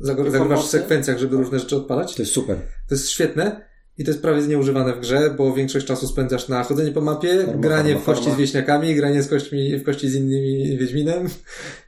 zagrywasz 0.00 0.66
w 0.66 0.70
sekwencjach, 0.70 1.18
żeby 1.18 1.36
różne 1.36 1.58
rzeczy 1.58 1.76
odpalać. 1.76 2.14
To 2.14 2.22
jest 2.22 2.32
super. 2.32 2.56
To 2.88 2.94
jest 2.94 3.08
świetne, 3.08 3.66
I 3.98 4.04
to 4.04 4.10
jest 4.10 4.22
prawie 4.22 4.42
nieużywane 4.46 4.92
w 4.92 5.00
grze, 5.00 5.34
bo 5.38 5.54
większość 5.54 5.86
czasu 5.86 6.06
spędzasz 6.06 6.48
na 6.48 6.62
chodzenie 6.64 6.90
po 6.92 7.00
mapie, 7.00 7.44
Farma, 7.46 7.60
granie 7.60 7.88
farma, 7.90 8.00
w 8.02 8.04
kości 8.04 8.24
farma. 8.24 8.36
z 8.36 8.40
wieśniakami, 8.40 8.94
granie 8.94 9.22
z 9.22 9.28
kośćmi, 9.28 9.78
w 9.78 9.84
kości 9.84 10.08
z 10.10 10.14
innymi 10.14 10.78
Wiedźminem 10.78 11.28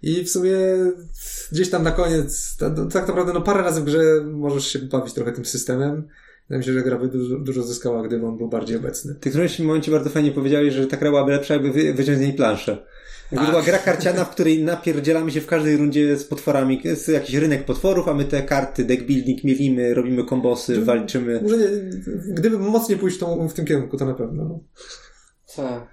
i 0.02 0.24
w 0.24 0.30
sumie 0.30 0.52
gdzieś 1.52 1.70
tam 1.70 1.82
na 1.82 1.90
koniec, 1.90 2.56
ta- 2.56 2.70
tak 2.92 3.08
naprawdę 3.08 3.32
no 3.32 3.40
parę 3.40 3.62
razy 3.62 3.80
w 3.80 3.84
grze 3.84 4.02
możesz 4.24 4.66
się 4.66 4.78
bawić 4.78 5.14
trochę 5.14 5.32
tym 5.32 5.44
systemem. 5.44 6.08
Wydaje 6.48 6.58
mi 6.58 6.64
się, 6.64 6.72
że 6.72 6.82
gra 6.82 6.98
by 6.98 7.08
dużo, 7.08 7.38
dużo 7.38 7.62
zyskała, 7.62 8.02
gdyby 8.02 8.26
on 8.26 8.36
był 8.36 8.48
bardziej 8.48 8.76
obecny. 8.76 9.14
Ty 9.14 9.30
w 9.30 9.32
którymś 9.32 9.58
momencie 9.58 9.90
bardzo 9.90 10.10
fajnie 10.10 10.32
powiedziałeś, 10.32 10.74
że 10.74 10.86
ta 10.86 10.96
gra 10.96 11.10
byłaby 11.10 11.32
lepsza, 11.32 11.54
jakby 11.54 11.72
wy, 11.72 11.94
wyciąć 11.94 12.18
z 12.18 12.20
niej 12.20 12.32
planszę. 12.32 12.86
Jakby 13.32 13.46
była 13.46 13.62
gra 13.62 13.78
karciana, 13.78 14.24
w 14.24 14.30
której 14.30 14.62
napierdzielamy 14.62 15.30
się 15.30 15.40
w 15.40 15.46
każdej 15.46 15.76
rundzie 15.76 16.16
z 16.16 16.24
potworami. 16.24 16.80
Jest 16.84 17.08
jakiś 17.08 17.34
rynek 17.34 17.64
potworów, 17.64 18.08
a 18.08 18.14
my 18.14 18.24
te 18.24 18.42
karty, 18.42 18.84
deck 18.84 19.02
building 19.02 19.44
mielimy, 19.44 19.94
robimy 19.94 20.24
kombosy, 20.24 20.84
walczymy. 20.84 21.40
Może 21.42 21.56
nie, 21.56 21.66
gdyby 22.34 22.58
mocniej 22.58 22.98
pójść 22.98 23.18
tą, 23.18 23.48
w 23.48 23.54
tym 23.54 23.64
kierunku, 23.64 23.96
to 23.96 24.06
na 24.06 24.14
pewno. 24.14 24.44
No. 24.44 24.60
Tak. 25.56 25.86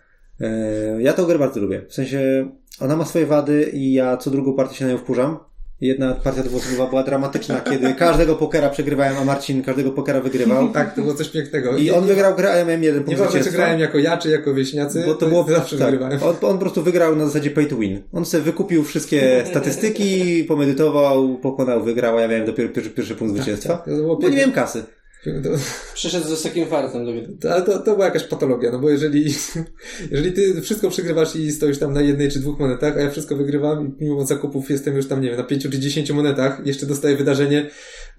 Ja 0.99 1.13
tę 1.13 1.23
grę 1.23 1.39
bardzo 1.39 1.59
lubię. 1.59 1.85
W 1.89 1.93
sensie, 1.93 2.49
ona 2.79 2.95
ma 2.95 3.05
swoje 3.05 3.25
wady 3.25 3.69
i 3.73 3.93
ja 3.93 4.17
co 4.17 4.31
drugą 4.31 4.53
partię 4.53 4.75
się 4.75 4.85
na 4.85 4.91
nią 4.91 4.97
wkurzam. 4.97 5.37
Jedna 5.81 6.13
partia 6.13 6.43
dwuosobowa 6.43 6.89
była 6.89 7.03
dramatyczna, 7.03 7.61
kiedy 7.61 7.93
każdego 7.93 8.35
pokera 8.35 8.69
przegrywałem, 8.69 9.17
a 9.17 9.25
Marcin 9.25 9.63
każdego 9.63 9.91
pokera 9.91 10.21
wygrywał. 10.21 10.69
Tak, 10.73 10.95
to 10.95 11.01
było 11.01 11.13
coś 11.13 11.29
pięknego. 11.29 11.77
I 11.77 11.91
on 11.91 12.05
wygrał 12.05 12.35
grę, 12.35 12.51
a 12.51 12.55
ja 12.55 12.65
miałem 12.65 12.83
jeden 12.83 13.03
punkt 13.03 13.19
Nieważne, 13.19 13.43
czy 13.43 13.51
grałem 13.51 13.79
jako 13.79 13.97
ja, 13.97 14.17
czy 14.17 14.29
jako 14.29 14.53
wieśniacy, 14.53 15.03
Bo 15.05 15.15
to 15.15 15.25
było 15.27 15.43
zawsze 15.43 15.77
tak, 15.77 15.85
wygrywałem. 15.91 16.23
on, 16.23 16.35
on 16.41 16.53
po 16.53 16.57
prostu 16.57 16.83
wygrał 16.83 17.15
na 17.15 17.25
zasadzie 17.25 17.51
pay 17.51 17.65
to 17.65 17.75
win. 17.77 18.01
On 18.13 18.25
sobie 18.25 18.43
wykupił 18.43 18.83
wszystkie 18.83 19.43
statystyki, 19.49 20.43
pomedytował, 20.43 21.37
pokonał, 21.37 21.83
wygrał, 21.83 22.17
a 22.17 22.21
ja 22.21 22.27
miałem 22.27 22.45
dopiero 22.45 22.69
pierwszy, 22.69 22.91
pierwszy 22.91 23.15
punkt 23.15 23.35
zwycięstwa. 23.35 23.77
Tak, 23.77 23.85
było 23.95 24.15
Bo 24.15 24.21
nie 24.21 24.21
piękne. 24.21 24.37
miałem 24.37 24.51
kasy. 24.51 24.83
To, 25.25 25.49
Przyszedł 25.93 26.25
z 26.25 26.29
wysokim 26.29 26.67
fartem 26.67 27.05
do 27.05 27.11
gry. 27.11 27.37
to, 27.41 27.53
ale 27.53 27.61
to, 27.61 27.79
to 27.79 27.93
była 27.93 28.05
jakaś 28.05 28.23
patologia, 28.23 28.71
no 28.71 28.79
bo 28.79 28.89
jeżeli, 28.89 29.33
jeżeli 30.11 30.33
ty 30.33 30.61
wszystko 30.61 30.89
przegrywasz 30.89 31.35
i 31.35 31.51
stoisz 31.51 31.79
tam 31.79 31.93
na 31.93 32.01
jednej 32.01 32.31
czy 32.31 32.39
dwóch 32.39 32.59
monetach, 32.59 32.97
a 32.97 32.99
ja 32.99 33.09
wszystko 33.11 33.35
wygrywam 33.35 33.97
i 33.99 34.03
mimo 34.03 34.25
zakupów 34.25 34.69
jestem 34.69 34.95
już 34.95 35.07
tam, 35.07 35.21
nie 35.21 35.29
wiem, 35.29 35.37
na 35.37 35.43
pięciu 35.43 35.71
czy 35.71 35.79
dziesięciu 35.79 36.15
monetach, 36.15 36.61
jeszcze 36.65 36.85
dostaję 36.85 37.15
wydarzenie, 37.17 37.69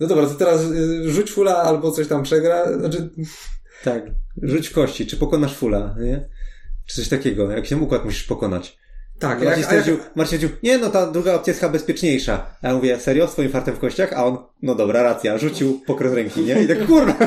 no 0.00 0.06
dobra, 0.06 0.26
to 0.26 0.34
teraz 0.34 0.62
y, 0.62 1.10
rzuć 1.10 1.30
fula 1.30 1.56
albo 1.56 1.90
coś 1.90 2.08
tam 2.08 2.22
przegra, 2.22 2.78
znaczy, 2.78 3.10
Tak. 3.84 4.02
Rzuć 4.42 4.70
kości, 4.70 5.06
czy 5.06 5.16
pokonasz 5.16 5.56
fula, 5.56 5.96
nie? 6.00 6.28
Czy 6.86 6.96
coś 6.96 7.08
takiego. 7.08 7.50
Jakiś 7.50 7.70
tam 7.70 7.82
układ 7.82 8.04
musisz 8.04 8.22
pokonać. 8.24 8.78
Tak, 9.18 9.30
Marcin 9.30 9.46
jak, 9.46 9.54
a 9.54 9.58
jak, 9.58 9.64
stwierdził, 9.66 9.96
Marcin 10.14 10.38
stwierdził, 10.38 10.58
nie 10.62 10.78
no, 10.78 10.90
ta 10.90 11.06
druga 11.06 11.34
opcja 11.34 11.50
jest 11.50 11.60
chyba 11.60 11.72
bezpieczniejsza. 11.72 12.46
A 12.62 12.68
ja 12.68 12.74
mówię, 12.74 13.00
serio? 13.00 13.28
Swoim 13.28 13.50
fartem 13.50 13.74
w 13.74 13.78
kościach? 13.78 14.12
A 14.12 14.24
on, 14.24 14.38
no 14.62 14.74
dobra, 14.74 15.02
racja, 15.02 15.38
rzucił 15.38 15.80
pokrot 15.86 16.14
ręki, 16.14 16.40
nie? 16.40 16.62
I 16.62 16.68
tak, 16.68 16.86
kurwa! 16.86 17.14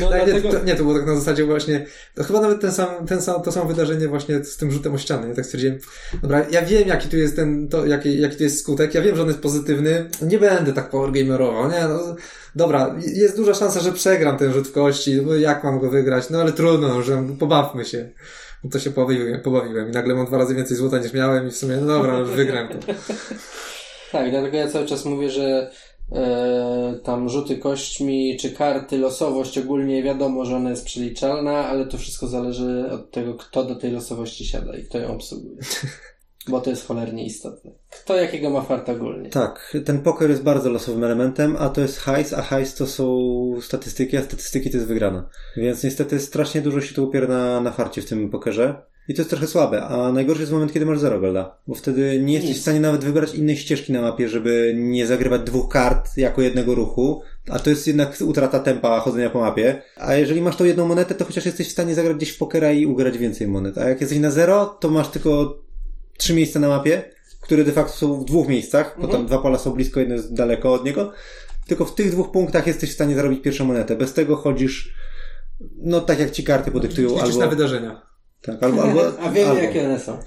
No 0.00 0.08
tak, 0.10 0.24
dlatego... 0.24 0.48
nie, 0.48 0.54
to, 0.54 0.64
nie, 0.64 0.74
to 0.74 0.82
było 0.82 0.94
tak 0.94 1.06
na 1.06 1.14
zasadzie 1.14 1.44
właśnie, 1.44 1.86
to 2.14 2.24
chyba 2.24 2.40
nawet 2.40 2.60
ten 2.60 2.72
sam, 2.72 3.06
ten 3.06 3.22
sam, 3.22 3.42
to 3.42 3.52
samo 3.52 3.66
wydarzenie 3.66 4.08
właśnie 4.08 4.44
z 4.44 4.56
tym 4.56 4.70
rzutem 4.70 4.94
o 4.94 4.98
ścianę. 4.98 5.28
Ja 5.28 5.34
tak 5.34 5.46
stwierdziłem, 5.46 5.78
dobra, 6.22 6.46
ja 6.50 6.62
wiem 6.62 6.88
jaki 6.88 7.08
tu 7.08 7.16
jest 7.16 7.36
ten, 7.36 7.68
to, 7.68 7.86
jaki, 7.86 8.20
jaki 8.20 8.36
tu 8.36 8.42
jest 8.42 8.60
skutek, 8.60 8.94
ja 8.94 9.02
wiem, 9.02 9.16
że 9.16 9.22
on 9.22 9.28
jest 9.28 9.40
pozytywny, 9.40 10.08
nie 10.22 10.38
będę 10.38 10.72
tak 10.72 10.90
powergamerował, 10.90 11.70
nie, 11.70 11.88
no, 11.88 12.16
dobra, 12.56 12.96
jest 13.06 13.36
duża 13.36 13.54
szansa, 13.54 13.80
że 13.80 13.92
przegram 13.92 14.38
ten 14.38 14.52
rzut 14.52 14.68
w 14.68 14.72
kości, 14.72 15.20
bo 15.20 15.34
jak 15.34 15.64
mam 15.64 15.80
go 15.80 15.90
wygrać, 15.90 16.30
no 16.30 16.40
ale 16.40 16.52
trudno, 16.52 17.02
że 17.02 17.24
pobawmy 17.38 17.84
się. 17.84 18.10
No 18.64 18.70
to 18.70 18.78
się 18.78 18.90
pobawiłem, 18.90 19.40
pobawiłem 19.40 19.88
i 19.88 19.92
nagle 19.92 20.14
mam 20.14 20.26
dwa 20.26 20.38
razy 20.38 20.54
więcej 20.54 20.76
złota 20.76 20.98
niż 20.98 21.12
miałem 21.12 21.48
i 21.48 21.50
w 21.50 21.56
sumie, 21.56 21.76
no 21.76 21.86
dobra, 21.86 22.18
już 22.18 22.30
wygram 22.30 22.68
to. 22.68 22.78
Tak, 24.12 24.30
dlatego 24.30 24.56
ja 24.56 24.68
cały 24.68 24.86
czas 24.86 25.04
mówię, 25.04 25.30
że 25.30 25.70
e, 26.12 27.00
tam 27.04 27.28
rzuty 27.28 27.58
kośćmi 27.58 28.36
czy 28.40 28.50
karty, 28.50 28.98
losowość 28.98 29.58
ogólnie 29.58 30.02
wiadomo, 30.02 30.44
że 30.44 30.56
ona 30.56 30.70
jest 30.70 30.84
przeliczalna, 30.84 31.68
ale 31.68 31.86
to 31.86 31.98
wszystko 31.98 32.26
zależy 32.26 32.90
od 32.90 33.10
tego, 33.10 33.34
kto 33.34 33.64
do 33.64 33.76
tej 33.76 33.90
losowości 33.90 34.46
siada 34.46 34.76
i 34.76 34.84
kto 34.84 34.98
ją 34.98 35.14
obsługuje. 35.14 35.56
Bo 36.48 36.60
to 36.60 36.70
jest 36.70 36.86
cholernie 36.86 37.26
istotne. 37.26 37.70
Kto 37.90 38.16
jakiego 38.16 38.50
ma 38.50 38.62
farta 38.62 38.92
ogólnie. 38.92 39.30
Tak, 39.30 39.76
ten 39.84 40.00
poker 40.00 40.30
jest 40.30 40.42
bardzo 40.42 40.70
losowym 40.70 41.04
elementem, 41.04 41.56
a 41.58 41.68
to 41.68 41.80
jest 41.80 41.98
hajs, 41.98 42.32
a 42.32 42.42
hajs 42.42 42.74
to 42.74 42.86
są 42.86 43.06
statystyki, 43.60 44.16
a 44.16 44.22
statystyki 44.22 44.70
to 44.70 44.76
jest 44.76 44.88
wygrana. 44.88 45.28
Więc 45.56 45.84
niestety 45.84 46.20
strasznie 46.20 46.62
dużo 46.62 46.80
się 46.80 46.94
tu 46.94 47.04
upiera 47.04 47.28
na, 47.28 47.60
na 47.60 47.70
farcie 47.70 48.02
w 48.02 48.06
tym 48.06 48.30
pokerze. 48.30 48.82
I 49.08 49.14
to 49.14 49.20
jest 49.20 49.30
trochę 49.30 49.46
słabe, 49.46 49.82
a 49.82 50.12
najgorszy 50.12 50.42
jest 50.42 50.52
moment, 50.52 50.72
kiedy 50.72 50.86
masz 50.86 50.98
zero 50.98 51.20
golda, 51.20 51.56
bo 51.66 51.74
wtedy 51.74 52.20
nie 52.22 52.32
jesteś 52.34 52.50
Nic. 52.50 52.58
w 52.58 52.62
stanie 52.62 52.80
nawet 52.80 53.04
wybrać 53.04 53.34
innej 53.34 53.56
ścieżki 53.56 53.92
na 53.92 54.00
mapie, 54.00 54.28
żeby 54.28 54.74
nie 54.76 55.06
zagrywać 55.06 55.42
dwóch 55.42 55.68
kart 55.68 56.16
jako 56.16 56.42
jednego 56.42 56.74
ruchu, 56.74 57.22
a 57.50 57.58
to 57.58 57.70
jest 57.70 57.86
jednak 57.86 58.16
utrata 58.26 58.58
tempa 58.58 59.00
chodzenia 59.00 59.30
po 59.30 59.40
mapie. 59.40 59.82
A 59.96 60.14
jeżeli 60.14 60.42
masz 60.42 60.56
tą 60.56 60.64
jedną 60.64 60.88
monetę, 60.88 61.14
to 61.14 61.24
chociaż 61.24 61.46
jesteś 61.46 61.68
w 61.68 61.72
stanie 61.72 61.94
zagrać 61.94 62.16
gdzieś 62.16 62.30
w 62.30 62.38
pokera 62.38 62.72
i 62.72 62.86
ugrać 62.86 63.18
więcej 63.18 63.48
monet. 63.48 63.78
A 63.78 63.88
jak 63.88 64.00
jesteś 64.00 64.18
na 64.18 64.30
zero, 64.30 64.66
to 64.66 64.90
masz 64.90 65.08
tylko 65.08 65.58
trzy 66.18 66.34
miejsca 66.34 66.60
na 66.60 66.68
mapie, 66.68 67.02
które 67.40 67.64
de 67.64 67.72
facto 67.72 67.92
są 67.92 68.20
w 68.20 68.24
dwóch 68.24 68.48
miejscach, 68.48 68.96
bo 69.00 69.08
tam 69.08 69.26
dwa 69.26 69.38
pola 69.38 69.58
są 69.58 69.70
blisko, 69.70 70.00
jedno 70.00 70.14
jest 70.14 70.34
daleko 70.34 70.72
od 70.72 70.84
niego. 70.84 71.12
Tylko 71.66 71.84
w 71.84 71.94
tych 71.94 72.10
dwóch 72.10 72.30
punktach 72.30 72.66
jesteś 72.66 72.90
w 72.90 72.94
stanie 72.94 73.14
zarobić 73.14 73.42
pierwszą 73.42 73.64
monetę. 73.64 73.96
Bez 73.96 74.12
tego 74.14 74.36
chodzisz, 74.36 74.94
no 75.76 76.00
tak 76.00 76.18
jak 76.18 76.30
ci 76.30 76.44
karty 76.44 76.70
podyktują, 76.70 77.08
Liczysz 77.08 77.22
albo, 77.24 77.38
na 77.38 77.46
wydarzenia. 77.46 78.02
tak, 78.42 78.62
albo, 78.62 78.82
albo, 78.82 79.00
A 79.26 79.30
wiemy 79.30 79.50
albo. 79.50 79.62
jakie 79.62 79.84
one 79.84 80.00
są. 80.00 80.18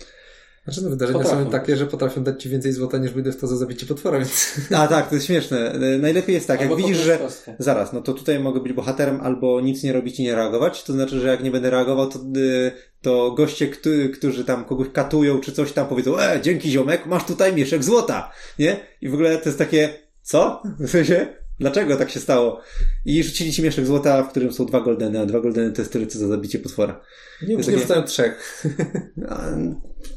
Znaczy, 0.65 0.83
no 0.83 0.89
wydarzenia 0.89 1.19
Potrafią. 1.19 1.43
są 1.43 1.51
takie, 1.51 1.77
że 1.77 1.85
potrafią 1.85 2.23
dać 2.23 2.43
ci 2.43 2.49
więcej 2.49 2.71
złota 2.73 2.97
niż 2.97 3.11
wyjdę 3.11 3.31
w 3.31 3.37
to 3.37 3.47
za 3.47 3.55
zabicie 3.55 3.85
potwora, 3.85 4.19
więc... 4.19 4.55
A 4.75 4.87
tak, 4.87 5.09
to 5.09 5.15
jest 5.15 5.27
śmieszne. 5.27 5.71
E, 5.71 5.97
Najlepiej 5.97 6.35
jest 6.35 6.47
tak, 6.47 6.59
jak 6.61 6.69
Albo 6.69 6.75
widzisz, 6.77 6.97
pokryć 6.97 7.33
że 7.45 7.55
zaraz, 7.59 7.93
no 7.93 8.01
to 8.01 8.13
tutaj 8.13 8.39
mogę 8.39 8.59
być 8.59 8.73
bohaterem 8.73 9.21
albo 9.21 9.61
nic 9.61 9.83
nie 9.83 9.93
robić 9.93 10.19
i 10.19 10.23
nie 10.23 10.35
reagować, 10.35 10.83
to 10.83 10.93
znaczy, 10.93 11.19
że 11.19 11.27
jak 11.27 11.43
nie 11.43 11.51
będę 11.51 11.69
reagował, 11.69 12.07
to, 12.09 12.19
y, 12.37 12.71
to 13.01 13.31
goście, 13.31 13.67
którzy, 14.13 14.43
tam 14.45 14.65
kogoś 14.65 14.87
katują 14.93 15.39
czy 15.39 15.51
coś 15.51 15.71
tam 15.71 15.87
powiedzą, 15.87 16.19
e, 16.19 16.39
dzięki 16.41 16.71
ziomek, 16.71 17.05
masz 17.05 17.25
tutaj 17.25 17.55
mieszek 17.55 17.83
złota, 17.83 18.31
nie? 18.59 18.79
I 19.01 19.09
w 19.09 19.13
ogóle 19.13 19.37
to 19.37 19.49
jest 19.49 19.59
takie, 19.59 19.89
co? 20.21 20.61
W 20.79 20.89
sensie, 20.89 21.27
dlaczego 21.59 21.95
tak 21.95 22.09
się 22.11 22.19
stało? 22.19 22.61
I 23.05 23.23
rzucili 23.23 23.53
ci 23.53 23.63
mieszek 23.63 23.85
złota, 23.85 24.23
w 24.23 24.29
którym 24.29 24.53
są 24.53 24.65
dwa 24.65 24.81
goldeny, 24.81 25.19
a 25.19 25.25
dwa 25.25 25.39
goldeny 25.39 25.71
to 25.71 25.81
jest 25.81 25.93
tyle, 25.93 26.07
co 26.07 26.19
za 26.19 26.27
zabicie 26.27 26.59
potwora. 26.59 27.01
Nie, 27.47 27.55
nie 27.55 27.63
takie- 27.63 28.03
trzech. 28.03 28.63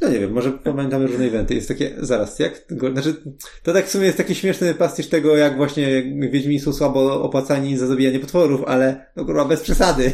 No 0.01 0.09
nie 0.09 0.21
wiem, 0.21 0.33
może 0.33 0.53
pamiętamy 0.53 1.07
różne 1.07 1.25
eventy. 1.25 1.55
Jest 1.55 1.69
takie, 1.69 1.95
zaraz, 1.99 2.39
jak, 2.39 2.65
go, 2.71 2.93
znaczy, 2.93 3.15
to 3.63 3.73
tak 3.73 3.87
w 3.87 3.91
sumie 3.91 4.07
jest 4.07 4.19
taki 4.19 4.35
śmieszny 4.35 4.75
pastisz 4.75 5.09
tego, 5.09 5.37
jak 5.37 5.57
właśnie 5.57 6.03
Wiedźmini 6.31 6.61
są 6.61 6.73
słabo 6.73 7.23
opłacani 7.23 7.77
za 7.77 7.87
zabijanie 7.87 8.21
potworów, 8.21 8.61
ale 8.67 9.07
no 9.17 9.25
kurwa, 9.25 9.45
bez 9.45 9.61
przesady. 9.61 10.13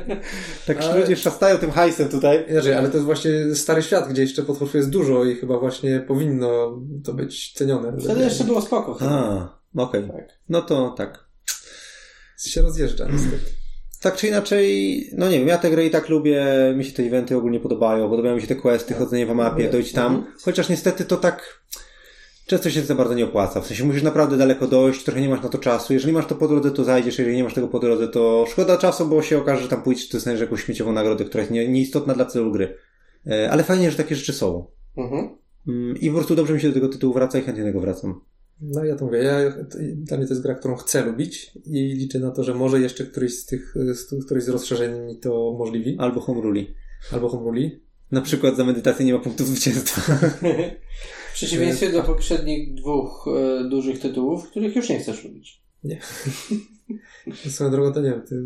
tak 0.66 0.80
Ale- 0.80 1.00
ludzie 1.00 1.16
szastają 1.16 1.58
tym 1.58 1.70
hajsem 1.70 2.08
tutaj. 2.08 2.44
Inaczej, 2.50 2.74
ale 2.74 2.88
to 2.88 2.94
jest 2.94 3.06
właśnie 3.06 3.30
stary 3.54 3.82
świat, 3.82 4.08
gdzie 4.08 4.22
jeszcze 4.22 4.42
potworów 4.42 4.74
jest 4.74 4.90
dużo 4.90 5.24
i 5.24 5.34
chyba 5.34 5.58
właśnie 5.58 6.00
powinno 6.00 6.80
to 7.04 7.14
być 7.14 7.52
cenione. 7.52 8.00
Wtedy 8.00 8.24
jeszcze 8.24 8.44
było 8.44 8.62
spoko. 8.62 8.94
chyba. 8.94 9.10
A, 9.10 9.82
okej. 9.82 10.08
Tak. 10.08 10.28
No 10.48 10.62
to 10.62 10.94
tak. 10.98 11.24
się 12.46 12.62
rozjeżdża 12.62 13.08
niestety. 13.12 13.63
Tak 14.04 14.16
czy 14.16 14.28
inaczej, 14.28 15.10
no 15.16 15.28
nie 15.28 15.38
wiem, 15.38 15.48
ja 15.48 15.58
tę 15.58 15.70
grę 15.70 15.86
i 15.86 15.90
tak 15.90 16.08
lubię, 16.08 16.44
mi 16.76 16.84
się 16.84 16.92
te 16.92 17.02
eventy 17.02 17.36
ogólnie 17.36 17.60
podobają, 17.60 18.10
podobają 18.10 18.34
mi 18.34 18.40
się 18.40 18.46
te 18.46 18.54
questy, 18.54 18.94
chodzenie 18.94 19.26
po 19.26 19.34
mapie, 19.34 19.68
dojść 19.70 19.92
tam, 19.92 20.26
chociaż 20.42 20.68
niestety 20.68 21.04
to 21.04 21.16
tak 21.16 21.62
często 22.46 22.70
się 22.70 22.82
za 22.82 22.94
bardzo 22.94 23.14
nie 23.14 23.24
opłaca, 23.24 23.60
w 23.60 23.66
sensie 23.66 23.84
musisz 23.84 24.02
naprawdę 24.02 24.36
daleko 24.36 24.66
dojść, 24.66 25.04
trochę 25.04 25.20
nie 25.20 25.28
masz 25.28 25.42
na 25.42 25.48
to 25.48 25.58
czasu, 25.58 25.92
jeżeli 25.92 26.12
masz 26.12 26.26
to 26.26 26.34
po 26.34 26.48
drodze, 26.48 26.70
to 26.70 26.84
zajdziesz, 26.84 27.18
jeżeli 27.18 27.36
nie 27.36 27.44
masz 27.44 27.54
tego 27.54 27.68
po 27.68 27.78
drodze, 27.78 28.08
to 28.08 28.46
szkoda 28.48 28.76
czasu, 28.76 29.06
bo 29.06 29.22
się 29.22 29.38
okaże, 29.38 29.62
że 29.62 29.68
tam 29.68 29.82
pójdziesz, 29.82 30.08
to 30.08 30.20
znajdziesz 30.20 30.40
jakąś 30.40 30.64
śmieciową 30.64 30.92
nagrodę, 30.92 31.24
która 31.24 31.40
jest 31.40 31.50
nie, 31.52 31.68
nieistotna 31.68 32.14
dla 32.14 32.24
celu 32.24 32.52
gry. 32.52 32.76
E, 33.26 33.50
Ale 33.50 33.64
fajnie, 33.64 33.90
że 33.90 33.96
takie 33.96 34.16
rzeczy 34.16 34.32
są. 34.32 34.66
Mhm. 34.96 35.28
Mm, 35.68 35.96
I 35.96 36.08
po 36.08 36.14
prostu 36.16 36.34
dobrze 36.34 36.54
mi 36.54 36.60
się 36.60 36.68
do 36.68 36.74
tego 36.74 36.88
tytułu 36.88 37.14
wraca 37.14 37.38
i 37.38 37.42
chętnie 37.42 37.62
do 37.62 37.68
niego 37.68 37.80
wracam. 37.80 38.20
No 38.66 38.84
ja 38.84 38.96
to 38.96 39.04
mówię, 39.04 39.18
ja, 39.18 39.38
dla 39.94 40.16
mnie 40.16 40.26
to 40.26 40.32
jest 40.32 40.42
gra, 40.42 40.54
którą 40.54 40.76
chcę 40.76 41.04
lubić 41.04 41.52
i 41.66 41.94
liczę 41.94 42.18
na 42.18 42.30
to, 42.30 42.44
że 42.44 42.54
może 42.54 42.80
jeszcze 42.80 43.04
któryś 43.04 43.38
z 43.38 43.46
tych, 43.46 43.74
z, 43.94 44.06
tych- 44.06 44.24
któryś 44.24 44.44
z 44.44 44.48
rozszerzeń 44.48 45.00
mi 45.06 45.18
to 45.18 45.50
umożliwi. 45.50 45.96
Albo 45.98 46.20
Home 46.20 46.40
Ruli. 46.40 46.74
Albo 47.12 47.28
Home 47.28 47.44
Ruli. 47.44 47.80
Na 48.10 48.20
przykład 48.20 48.56
za 48.56 48.64
medytację 48.64 49.06
nie 49.06 49.12
ma 49.12 49.18
punktów 49.18 49.46
zwycięstwa. 49.46 50.02
W 51.30 51.36
przeciwieństwie 51.36 51.92
do 51.92 52.02
poprzednich 52.02 52.74
dwóch 52.74 53.26
e, 53.28 53.68
dużych 53.68 54.00
tytułów, 54.00 54.50
których 54.50 54.76
już 54.76 54.88
nie 54.88 54.98
chcesz 54.98 55.24
lubić. 55.24 55.62
Swoją 57.48 57.70
drogą 57.70 57.92
to 57.92 58.00
nie 58.00 58.10
wiem, 58.10 58.22
ty, 58.22 58.42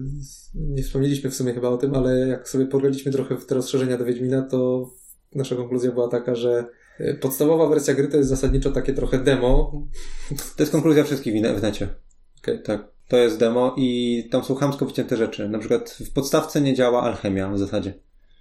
nie 0.55 0.83
wspomnieliśmy 0.83 1.31
w 1.31 1.35
sumie 1.35 1.55
chyba 1.55 1.69
o 1.69 1.77
tym, 1.77 1.95
ale 1.95 2.19
jak 2.19 2.49
sobie 2.49 2.67
pograliśmy 2.67 3.13
trochę 3.13 3.37
w 3.37 3.47
te 3.47 3.55
rozszerzenia 3.55 3.99
do 3.99 4.05
Wiedźmina, 4.05 4.43
to 4.43 4.91
nasza 5.35 5.57
konkluzja 5.57 5.93
była 5.93 6.09
taka, 6.09 6.35
że 6.35 6.59
e, 6.59 6.65
podstawowa 7.21 7.67
wersja 7.69 7.95
gry 7.95 8.09
to 8.09 8.17
jest 8.17 8.29
zasadniczo 8.29 8.71
takie 8.71 8.95
trochę 8.95 9.19
demo. 9.19 9.83
To 10.57 10.63
jest 10.63 10.73
konkluzja 10.73 11.05
wszystkich 11.05 11.35
w 11.35 11.41
ne- 11.41 11.55
w 11.55 11.63
necie. 11.63 11.89
Okej. 12.43 12.63
Tak. 12.63 12.89
To 13.09 13.17
jest 13.17 13.39
demo 13.39 13.75
i 13.79 14.29
tam 14.31 14.45
są 14.45 14.55
chamsko 14.55 14.87
wycięte 14.87 15.17
rzeczy. 15.17 15.49
Na 15.49 15.59
przykład 15.59 15.91
w 15.91 16.13
podstawce 16.13 16.61
nie 16.61 16.75
działa 16.75 17.03
alchemia 17.03 17.51
w 17.53 17.59
zasadzie. 17.59 17.95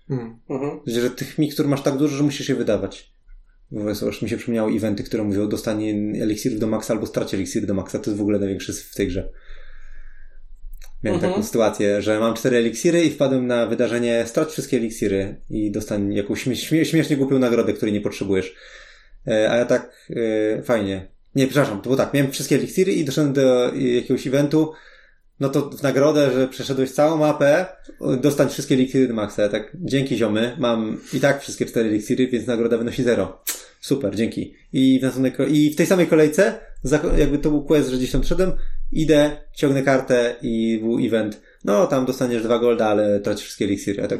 Hmm. 0.08 0.40
Mhm. 0.50 0.80
Sensie, 0.86 1.02
że 1.02 1.10
tych 1.10 1.38
mikstur 1.38 1.68
masz 1.68 1.82
tak 1.82 1.98
dużo, 1.98 2.18
że 2.18 2.24
musisz 2.24 2.50
je 2.50 2.56
wydawać. 2.56 3.14
Aż 4.10 4.22
mi 4.22 4.30
się 4.30 4.38
przypomniały 4.38 4.72
eventy, 4.72 5.04
które 5.04 5.24
mówią 5.24 5.50
dostanie 5.50 5.92
eliksir 6.24 6.60
do 6.60 6.68
maxa 6.68 6.94
albo 6.94 7.06
straci 7.06 7.36
eliksir 7.36 7.66
do 7.66 7.74
maxa. 7.74 8.00
To 8.00 8.10
jest 8.10 8.18
w 8.18 8.22
ogóle 8.22 8.40
największy 8.40 8.74
w 8.74 8.96
tej 8.96 9.08
grze. 9.08 9.30
Miałem 11.04 11.16
Mhm. 11.16 11.34
taką 11.34 11.44
sytuację, 11.44 12.02
że 12.02 12.20
mam 12.20 12.34
cztery 12.34 12.58
eliksiry 12.58 13.04
i 13.04 13.10
wpadłem 13.10 13.48
na 13.48 13.66
wydarzenie 13.68 14.24
strać 14.28 14.50
wszystkie 14.50 14.78
eliksiry 14.78 15.36
i 15.50 15.72
dostań 15.72 16.14
jakąś 16.14 16.44
śmie- 16.44 16.56
śmie- 16.56 16.86
śmiesznie 16.86 17.18
głupią 17.18 17.40
nagrodę, 17.40 17.74
której 17.74 17.94
nie 17.94 18.02
potrzebujesz. 18.02 18.56
E, 19.28 19.52
a 19.52 19.56
ja 19.58 19.66
tak, 19.66 20.08
e, 20.58 20.62
fajnie. 20.64 21.08
Nie, 21.36 21.48
przepraszam, 21.48 21.78
to 21.78 21.84
było 21.84 21.96
tak, 21.96 22.14
miałem 22.14 22.32
wszystkie 22.32 22.56
eliksiry 22.56 22.94
i 22.94 23.06
doszedłem 23.06 23.34
do 23.34 23.72
jakiegoś 23.76 24.28
eventu, 24.28 24.72
no 25.40 25.50
to 25.50 25.70
w 25.70 25.84
nagrodę, 25.84 26.32
że 26.32 26.48
przeszedłeś 26.48 26.92
całą 26.92 27.18
mapę, 27.18 27.66
dostań 28.22 28.50
wszystkie 28.50 28.76
eliksiry 28.76 29.08
do 29.08 29.14
maksa. 29.14 29.42
Ja 29.42 29.50
tak, 29.50 29.72
dzięki 29.76 30.18
ziomy, 30.18 30.56
mam 30.60 31.02
i 31.14 31.20
tak 31.20 31.42
wszystkie 31.42 31.66
cztery 31.66 31.90
eliksiry, 31.90 32.28
więc 32.28 32.48
nagroda 32.48 32.78
wynosi 32.78 33.04
zero. 33.04 33.44
Super, 33.82 34.16
dzięki. 34.16 34.54
I 34.74 35.00
w, 35.00 35.04
następnej, 35.04 35.56
I 35.58 35.70
w 35.74 35.76
tej 35.76 35.86
samej 35.86 36.08
kolejce, 36.08 36.60
jakby 37.18 37.38
to 37.38 37.50
był 37.50 37.64
quest, 37.64 37.90
że 37.90 37.98
gdzieś 37.98 38.12
tam 38.12 38.24
szedłem, 38.24 38.52
idę, 38.92 39.38
ciągnę 39.54 39.84
kartę 39.84 40.36
i 40.42 40.80
był 40.84 40.98
event. 41.06 41.42
No, 41.66 41.88
tam 41.88 42.06
dostaniesz 42.06 42.44
dwa 42.44 42.60
golda, 42.60 42.88
ale 42.88 43.20
tracisz 43.20 43.46
wszystkie 43.46 43.66
eliksiry. 43.66 44.02
Ja 44.02 44.08
tak, 44.08 44.20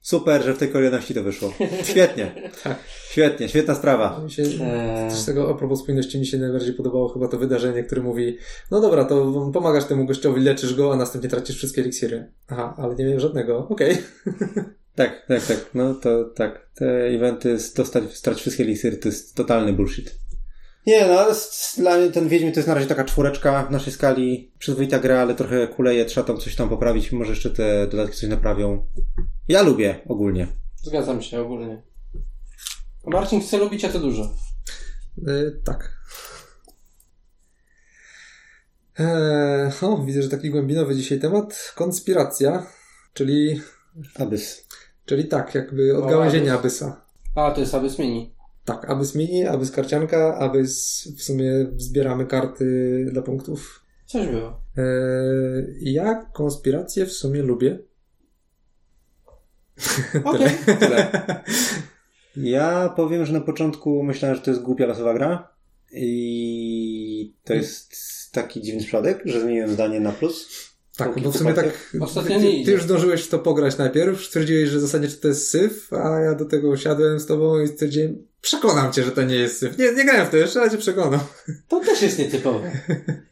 super, 0.00 0.42
że 0.42 0.54
w 0.54 0.58
tej 0.58 0.68
kolejności 0.68 1.14
to 1.14 1.22
wyszło. 1.22 1.52
Świetnie. 1.90 2.50
Tak. 2.64 2.78
Świetnie, 3.10 3.48
świetna 3.48 3.74
sprawa. 3.74 4.20
Mi 4.24 4.30
się, 4.30 4.42
Eee. 4.42 5.10
z 5.10 5.24
tego 5.24 5.50
a 5.50 5.54
propos 5.54 5.80
spójności 5.80 6.18
mi 6.18 6.26
się 6.26 6.38
najbardziej 6.38 6.74
podobało 6.74 7.08
chyba 7.08 7.28
to 7.28 7.38
wydarzenie, 7.38 7.82
które 7.84 8.02
mówi, 8.02 8.38
no 8.70 8.80
dobra, 8.80 9.04
to 9.04 9.32
pomagasz 9.52 9.84
temu 9.84 10.06
gościowi, 10.06 10.40
leczysz 10.40 10.74
go, 10.74 10.92
a 10.92 10.96
następnie 10.96 11.30
tracisz 11.30 11.56
wszystkie 11.56 11.82
eliksiry. 11.82 12.32
Aha, 12.48 12.74
ale 12.78 12.94
nie 12.94 13.04
miałem 13.04 13.20
żadnego. 13.20 13.68
Okej. 13.68 13.96
Tak, 14.96 15.26
tak, 15.28 15.46
tak. 15.46 15.70
No 15.74 15.94
to 15.94 16.24
tak. 16.24 16.70
Te 16.74 17.06
eventy 17.06 17.56
dostać, 17.76 18.04
strać 18.16 18.40
wszystkie 18.40 18.62
eliksiry 18.64 18.96
to 18.96 19.08
jest 19.08 19.34
totalny 19.34 19.72
bullshit. 19.72 20.14
Nie, 20.86 21.06
no 21.06 21.26
dla 21.76 21.98
mnie 21.98 22.10
ten 22.10 22.28
Wiedźmin 22.28 22.52
to 22.52 22.58
jest 22.58 22.68
na 22.68 22.74
razie 22.74 22.86
taka 22.86 23.04
czwóreczka 23.04 23.64
w 23.64 23.70
naszej 23.70 23.92
skali. 23.92 24.52
Przyzwoita 24.58 24.98
gra, 24.98 25.20
ale 25.20 25.34
trochę 25.34 25.68
kuleje, 25.68 26.04
trzeba 26.04 26.26
tam 26.26 26.36
coś 26.36 26.56
tam 26.56 26.68
poprawić, 26.68 27.12
może 27.12 27.30
jeszcze 27.30 27.50
te 27.50 27.86
dodatki 27.86 28.16
coś 28.16 28.30
naprawią. 28.30 28.86
Ja 29.48 29.62
lubię 29.62 30.00
ogólnie. 30.08 30.46
Zgadzam 30.76 31.22
się 31.22 31.40
ogólnie. 31.40 31.82
Marcin 33.06 33.40
chce 33.40 33.58
lubić, 33.58 33.84
a 33.84 33.88
to 33.88 33.98
dużo. 33.98 34.34
Yy, 35.16 35.60
tak. 35.64 35.96
Eee, 38.98 39.70
o, 39.82 39.98
widzę, 40.04 40.22
że 40.22 40.28
taki 40.28 40.50
głębinowy 40.50 40.94
dzisiaj 40.94 41.20
temat. 41.20 41.72
Konspiracja, 41.74 42.66
czyli, 43.12 43.60
Abys. 44.18 44.66
czyli 45.04 45.24
tak, 45.24 45.54
jakby 45.54 45.98
odgałęzienie 45.98 46.52
Abysa. 46.52 47.06
A, 47.34 47.50
to 47.50 47.60
jest 47.60 47.74
Abyss 47.74 47.98
Mini. 47.98 48.35
Tak, 48.66 48.90
Abys 48.90 49.14
mini, 49.14 49.46
Abys 49.46 49.70
karcianka, 49.70 50.38
Abys 50.38 51.04
w 51.16 51.22
sumie 51.22 51.66
zbieramy 51.76 52.26
karty 52.26 53.06
dla 53.12 53.22
punktów. 53.22 53.84
Coś 54.06 54.26
było. 54.26 54.60
Eee, 54.76 55.92
ja 55.92 56.14
konspirację 56.32 57.06
w 57.06 57.12
sumie 57.12 57.42
lubię. 57.42 57.78
Okej. 60.24 60.50
Tyle. 60.78 61.24
Ja 62.36 62.88
powiem, 62.96 63.26
że 63.26 63.32
na 63.32 63.40
początku 63.40 64.02
myślałem, 64.02 64.36
że 64.36 64.42
to 64.42 64.50
jest 64.50 64.62
głupia 64.62 64.86
losowa 64.86 65.14
gra. 65.14 65.48
I 65.92 67.34
to 67.44 67.54
jest 67.54 67.94
taki 68.32 68.62
dziwny 68.62 68.82
przypadek, 68.82 69.22
że 69.24 69.40
zmieniłem 69.40 69.70
zdanie 69.70 70.00
na 70.00 70.12
plus. 70.12 70.65
Tak, 70.96 71.20
bo 71.20 71.32
w 71.32 71.36
sumie 71.36 71.52
tak. 71.52 71.96
Ostatnio 72.00 72.38
ty, 72.38 72.44
nie 72.44 72.58
ty, 72.58 72.64
ty 72.64 72.72
już 72.72 72.82
zdążyłeś 72.82 73.22
w 73.22 73.28
to 73.28 73.38
pograć 73.38 73.78
najpierw, 73.78 74.24
stwierdziłeś, 74.24 74.68
że 74.68 74.78
w 74.78 74.80
zasadzie 74.80 75.08
to 75.08 75.28
jest 75.28 75.50
syf, 75.50 75.92
a 75.92 76.20
ja 76.20 76.34
do 76.34 76.44
tego 76.44 76.76
siadłem 76.76 77.20
z 77.20 77.26
tobą 77.26 77.60
i 77.60 77.68
stwierdziłem, 77.68 78.26
przekonam 78.40 78.92
cię, 78.92 79.02
że 79.02 79.12
to 79.12 79.22
nie 79.22 79.34
jest 79.34 79.58
syf. 79.58 79.78
Nie, 79.78 79.92
nie 79.92 80.04
grałem 80.04 80.26
w 80.26 80.30
to 80.30 80.36
jeszcze, 80.36 80.60
ale 80.60 80.70
cię 80.70 80.78
przekonam. 80.78 81.20
To 81.68 81.80
też 81.80 82.02
jest 82.02 82.18
nietypowe. 82.18 82.70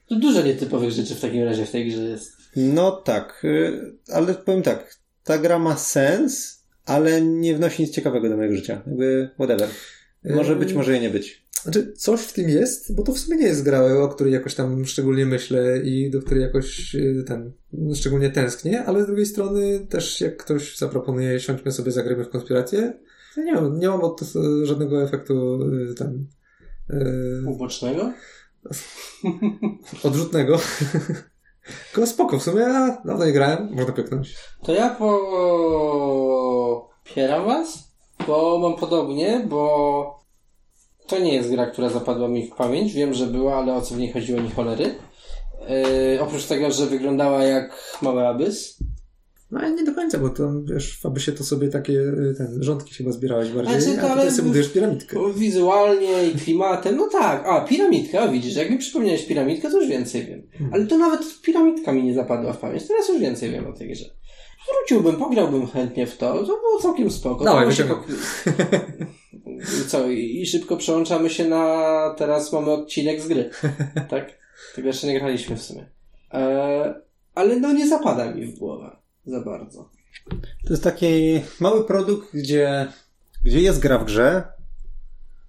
Tu 0.08 0.16
dużo 0.16 0.42
nietypowych 0.42 0.90
rzeczy 0.90 1.14
w 1.14 1.20
takim 1.20 1.44
razie 1.44 1.66
w 1.66 1.70
tej 1.70 1.90
grze 1.90 2.02
jest. 2.02 2.32
No 2.56 2.92
tak, 2.92 3.40
y, 3.44 3.92
ale 4.12 4.34
powiem 4.34 4.62
tak, 4.62 4.96
ta 5.24 5.38
gra 5.38 5.58
ma 5.58 5.76
sens, 5.76 6.62
ale 6.86 7.22
nie 7.22 7.54
wnosi 7.54 7.82
nic 7.82 7.94
ciekawego 7.94 8.28
do 8.28 8.36
mojego 8.36 8.56
życia. 8.56 8.82
Jakby 8.86 9.30
whatever. 9.34 9.68
Może 10.24 10.56
być, 10.56 10.68
Eee, 10.68 10.76
może 10.76 11.00
nie 11.00 11.10
być. 11.10 11.44
Znaczy, 11.62 11.92
coś 11.92 12.20
w 12.20 12.32
tym 12.32 12.48
jest, 12.48 12.94
bo 12.94 13.02
to 13.02 13.12
w 13.12 13.18
sumie 13.18 13.36
nie 13.36 13.46
jest 13.46 13.62
gra, 13.62 14.02
o 14.02 14.08
której 14.08 14.32
jakoś 14.32 14.54
tam 14.54 14.84
szczególnie 14.84 15.26
myślę 15.26 15.78
i 15.78 16.10
do 16.10 16.22
której 16.22 16.42
jakoś 16.42 16.94
y, 16.94 17.24
ten, 17.26 17.52
szczególnie 17.94 18.30
tęsknię, 18.30 18.84
ale 18.84 19.02
z 19.02 19.06
drugiej 19.06 19.26
strony 19.26 19.86
też 19.88 20.20
jak 20.20 20.36
ktoś 20.36 20.78
zaproponuje, 20.78 21.40
siądźmy 21.40 21.72
sobie, 21.72 21.92
zagramy 21.92 22.24
w 22.24 22.28
konspirację, 22.28 22.92
to 23.34 23.42
nie 23.42 23.52
mam, 23.52 23.78
nie 23.78 23.88
mam 23.88 24.00
od 24.00 24.20
to 24.20 24.26
żadnego 24.64 25.02
efektu 25.02 25.58
y, 25.62 25.94
ten 25.94 26.26
y, 26.90 27.42
Ubocznego? 27.46 28.12
odrzutnego. 30.04 30.58
Tylko 31.92 32.06
spoko, 32.06 32.38
w 32.38 32.42
sumie 32.42 32.66
a, 32.66 33.02
dawno 33.04 33.26
nie 33.26 33.32
grałem, 33.32 33.68
można 33.72 33.92
pyknąć. 33.92 34.36
To 34.62 34.72
ja 34.72 34.96
popieram 37.04 37.44
was, 37.44 37.93
bo 38.26 38.58
mam 38.58 38.76
podobnie, 38.76 39.44
bo 39.48 40.24
to 41.06 41.18
nie 41.18 41.34
jest 41.34 41.50
gra, 41.50 41.66
która 41.66 41.88
zapadła 41.88 42.28
mi 42.28 42.46
w 42.46 42.54
pamięć. 42.54 42.92
Wiem, 42.92 43.14
że 43.14 43.26
była, 43.26 43.56
ale 43.56 43.74
o 43.74 43.82
co 43.82 43.94
w 43.94 43.98
niej 43.98 44.12
chodziło, 44.12 44.40
ni 44.40 44.50
cholery. 44.50 44.94
Yy, 46.14 46.20
oprócz 46.20 46.44
tego, 46.44 46.70
że 46.70 46.86
wyglądała 46.86 47.44
jak 47.44 47.98
mały 48.02 48.26
abys. 48.26 48.78
No 49.50 49.60
ale 49.60 49.70
nie 49.70 49.84
do 49.84 49.94
końca, 49.94 50.18
bo 50.18 50.30
to 50.30 50.52
wiesz, 50.64 51.00
aby 51.04 51.20
się 51.20 51.32
to 51.32 51.44
sobie 51.44 51.68
takie 51.68 51.92
y, 51.92 52.34
ten, 52.38 52.62
rządki 52.62 52.94
chyba 52.94 53.12
zbierałeś 53.12 53.50
bardziej, 53.50 53.80
Znaczy, 53.80 53.98
to 53.98 54.06
a 54.06 54.08
tutaj 54.08 54.22
ale- 54.22 54.30
sobie 54.30 54.46
budujesz 54.46 54.68
piramidkę. 54.68 55.16
Wizualnie 55.36 56.28
i 56.28 56.38
klimatem, 56.38 56.96
no 56.96 57.08
tak. 57.12 57.46
A, 57.46 57.60
piramidka, 57.60 58.24
o, 58.24 58.28
widzisz, 58.28 58.56
jak 58.56 58.70
mi 58.70 58.78
przypomniałeś 58.78 59.26
piramidkę, 59.26 59.70
to 59.70 59.80
już 59.80 59.88
więcej 59.88 60.26
wiem. 60.26 60.42
Hmm. 60.52 60.74
Ale 60.74 60.86
to 60.86 60.98
nawet 60.98 61.20
piramidka 61.42 61.92
mi 61.92 62.02
nie 62.02 62.14
zapadła 62.14 62.52
w 62.52 62.58
pamięć. 62.58 62.88
Teraz 62.88 63.08
już 63.08 63.20
więcej 63.20 63.50
wiem 63.50 63.66
o 63.66 63.72
tej 63.72 63.88
grze. 63.88 64.04
Wróciłbym, 64.72 65.16
pograłbym 65.16 65.66
chętnie 65.66 66.06
w 66.06 66.16
to. 66.16 66.34
To 66.34 66.44
było 66.44 66.80
całkiem 66.82 67.10
spoko. 67.10 67.44
Dawaj, 67.44 67.66
wyciągam. 67.66 68.02
I 69.46 69.84
co? 69.90 70.08
I 70.10 70.40
i 70.40 70.46
szybko 70.46 70.76
przełączamy 70.76 71.30
się 71.30 71.48
na... 71.48 72.14
Teraz 72.18 72.52
mamy 72.52 72.70
odcinek 72.70 73.20
z 73.20 73.28
gry. 73.28 73.50
tak? 74.10 74.38
Tego 74.74 74.88
jeszcze 74.88 75.06
nie 75.06 75.20
graliśmy 75.20 75.56
w 75.56 75.62
sumie. 75.62 75.86
E, 76.32 76.94
ale 77.34 77.56
no 77.56 77.72
nie 77.72 77.88
zapada 77.88 78.34
mi 78.34 78.46
w 78.46 78.58
głowę. 78.58 78.96
Za 79.26 79.40
bardzo. 79.40 79.90
To 80.64 80.70
jest 80.70 80.84
taki 80.84 81.40
mały 81.60 81.84
produkt, 81.84 82.28
gdzie, 82.34 82.92
gdzie 83.44 83.60
jest 83.60 83.80
gra 83.80 83.98
w 83.98 84.04
grze 84.04 84.42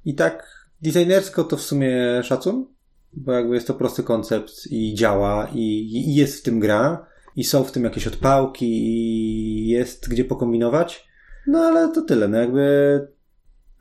i 0.06 0.16
tak 0.16 0.68
designersko 0.82 1.44
to 1.44 1.58
w 1.58 1.62
sumie 1.62 2.24
szacun, 2.24 2.66
bo 3.14 3.32
jakby 3.32 3.56
jest 3.56 3.68
to 3.68 3.74
prosty 3.74 4.04
koncept 4.04 4.68
i 4.72 4.94
działa 4.94 5.48
i, 5.54 5.60
i 5.60 6.16
jest 6.16 6.40
w 6.40 6.44
tym 6.44 6.60
gra 6.60 7.06
i 7.36 7.44
są 7.44 7.64
w 7.64 7.72
tym 7.72 7.84
jakieś 7.84 8.08
odpałki 8.08 8.66
i 8.66 9.68
jest 9.68 10.10
gdzie 10.10 10.26
pokombinować. 10.26 11.08
No 11.48 11.60
ale 11.60 11.92
to 11.94 12.02
tyle, 12.02 12.28
no 12.28 12.38
jakby 12.38 13.08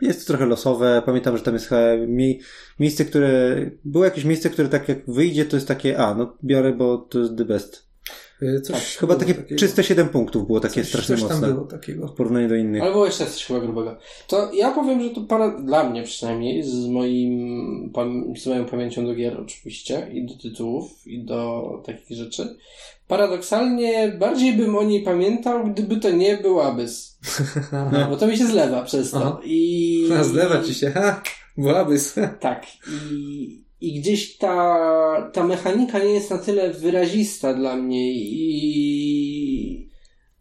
jest 0.00 0.26
trochę 0.26 0.46
losowe. 0.46 1.02
Pamiętam, 1.06 1.36
że 1.36 1.42
tam 1.42 1.54
jest 1.54 1.70
mie- 2.08 2.38
miejsce, 2.80 3.04
które, 3.04 3.56
było 3.84 4.04
jakieś 4.04 4.24
miejsce, 4.24 4.50
które 4.50 4.68
tak 4.68 4.88
jak 4.88 5.10
wyjdzie, 5.10 5.44
to 5.44 5.56
jest 5.56 5.68
takie, 5.68 5.98
a, 5.98 6.14
no 6.14 6.36
biorę, 6.44 6.72
bo 6.72 6.98
to 6.98 7.18
jest 7.18 7.36
the 7.36 7.44
best. 7.44 7.83
Y, 8.44 8.60
Coś 8.60 8.76
Tak, 8.76 9.00
Chyba 9.00 9.14
takie 9.14 9.34
takiego. 9.34 9.58
czyste 9.58 9.84
7 9.84 10.08
punktów 10.08 10.46
było 10.46 10.60
takie 10.60 10.80
coś, 10.80 10.88
strasznie 10.88 11.16
coś 11.16 11.24
tam 11.24 11.32
mocne. 11.40 11.54
było 11.54 11.66
takiego. 11.66 12.08
W 12.08 12.12
porównaniu 12.12 12.48
do 12.48 12.54
innych. 12.54 12.82
Ale 12.82 12.92
było 12.92 13.06
jeszcze 13.06 13.26
coś 13.26 13.44
chyba 13.44 13.60
grubego. 13.60 13.96
To 14.28 14.52
ja 14.52 14.70
powiem, 14.70 15.02
że 15.02 15.10
to 15.10 15.20
para, 15.20 15.58
dla 15.60 15.90
mnie 15.90 16.02
przynajmniej, 16.02 16.62
z, 16.62 16.86
moim, 16.86 17.92
z 18.38 18.46
moją 18.46 18.64
pamięcią 18.64 19.06
do 19.06 19.14
gier 19.14 19.40
oczywiście, 19.40 20.08
i 20.12 20.26
do 20.26 20.34
tytułów, 20.34 21.06
i 21.06 21.24
do 21.24 21.62
takich 21.86 22.16
rzeczy. 22.16 22.56
Paradoksalnie 23.08 24.16
bardziej 24.18 24.52
bym 24.52 24.76
o 24.76 24.82
niej 24.82 25.02
pamiętał, 25.02 25.64
gdyby 25.66 25.96
to 25.96 26.10
nie 26.10 26.36
był 26.36 26.60
Abyss. 26.60 27.18
Aha. 27.72 28.06
Bo 28.10 28.16
to 28.16 28.26
mi 28.26 28.36
się 28.36 28.46
zlewa 28.46 28.82
przez 28.82 29.10
to. 29.10 29.16
Aha. 29.18 29.40
I... 29.44 30.08
A, 30.20 30.24
Zlewa 30.34 30.62
ci 30.62 30.74
się, 30.74 30.90
ha! 30.90 31.22
Byłaby. 31.56 31.96
Tak. 32.40 32.66
I, 33.10 33.63
i 33.88 34.00
gdzieś 34.00 34.36
ta, 34.38 35.30
ta 35.32 35.44
mechanika 35.46 35.98
nie 35.98 36.14
jest 36.14 36.30
na 36.30 36.38
tyle 36.38 36.72
wyrazista 36.72 37.54
dla 37.54 37.76
mnie 37.76 38.12
i 38.12 39.90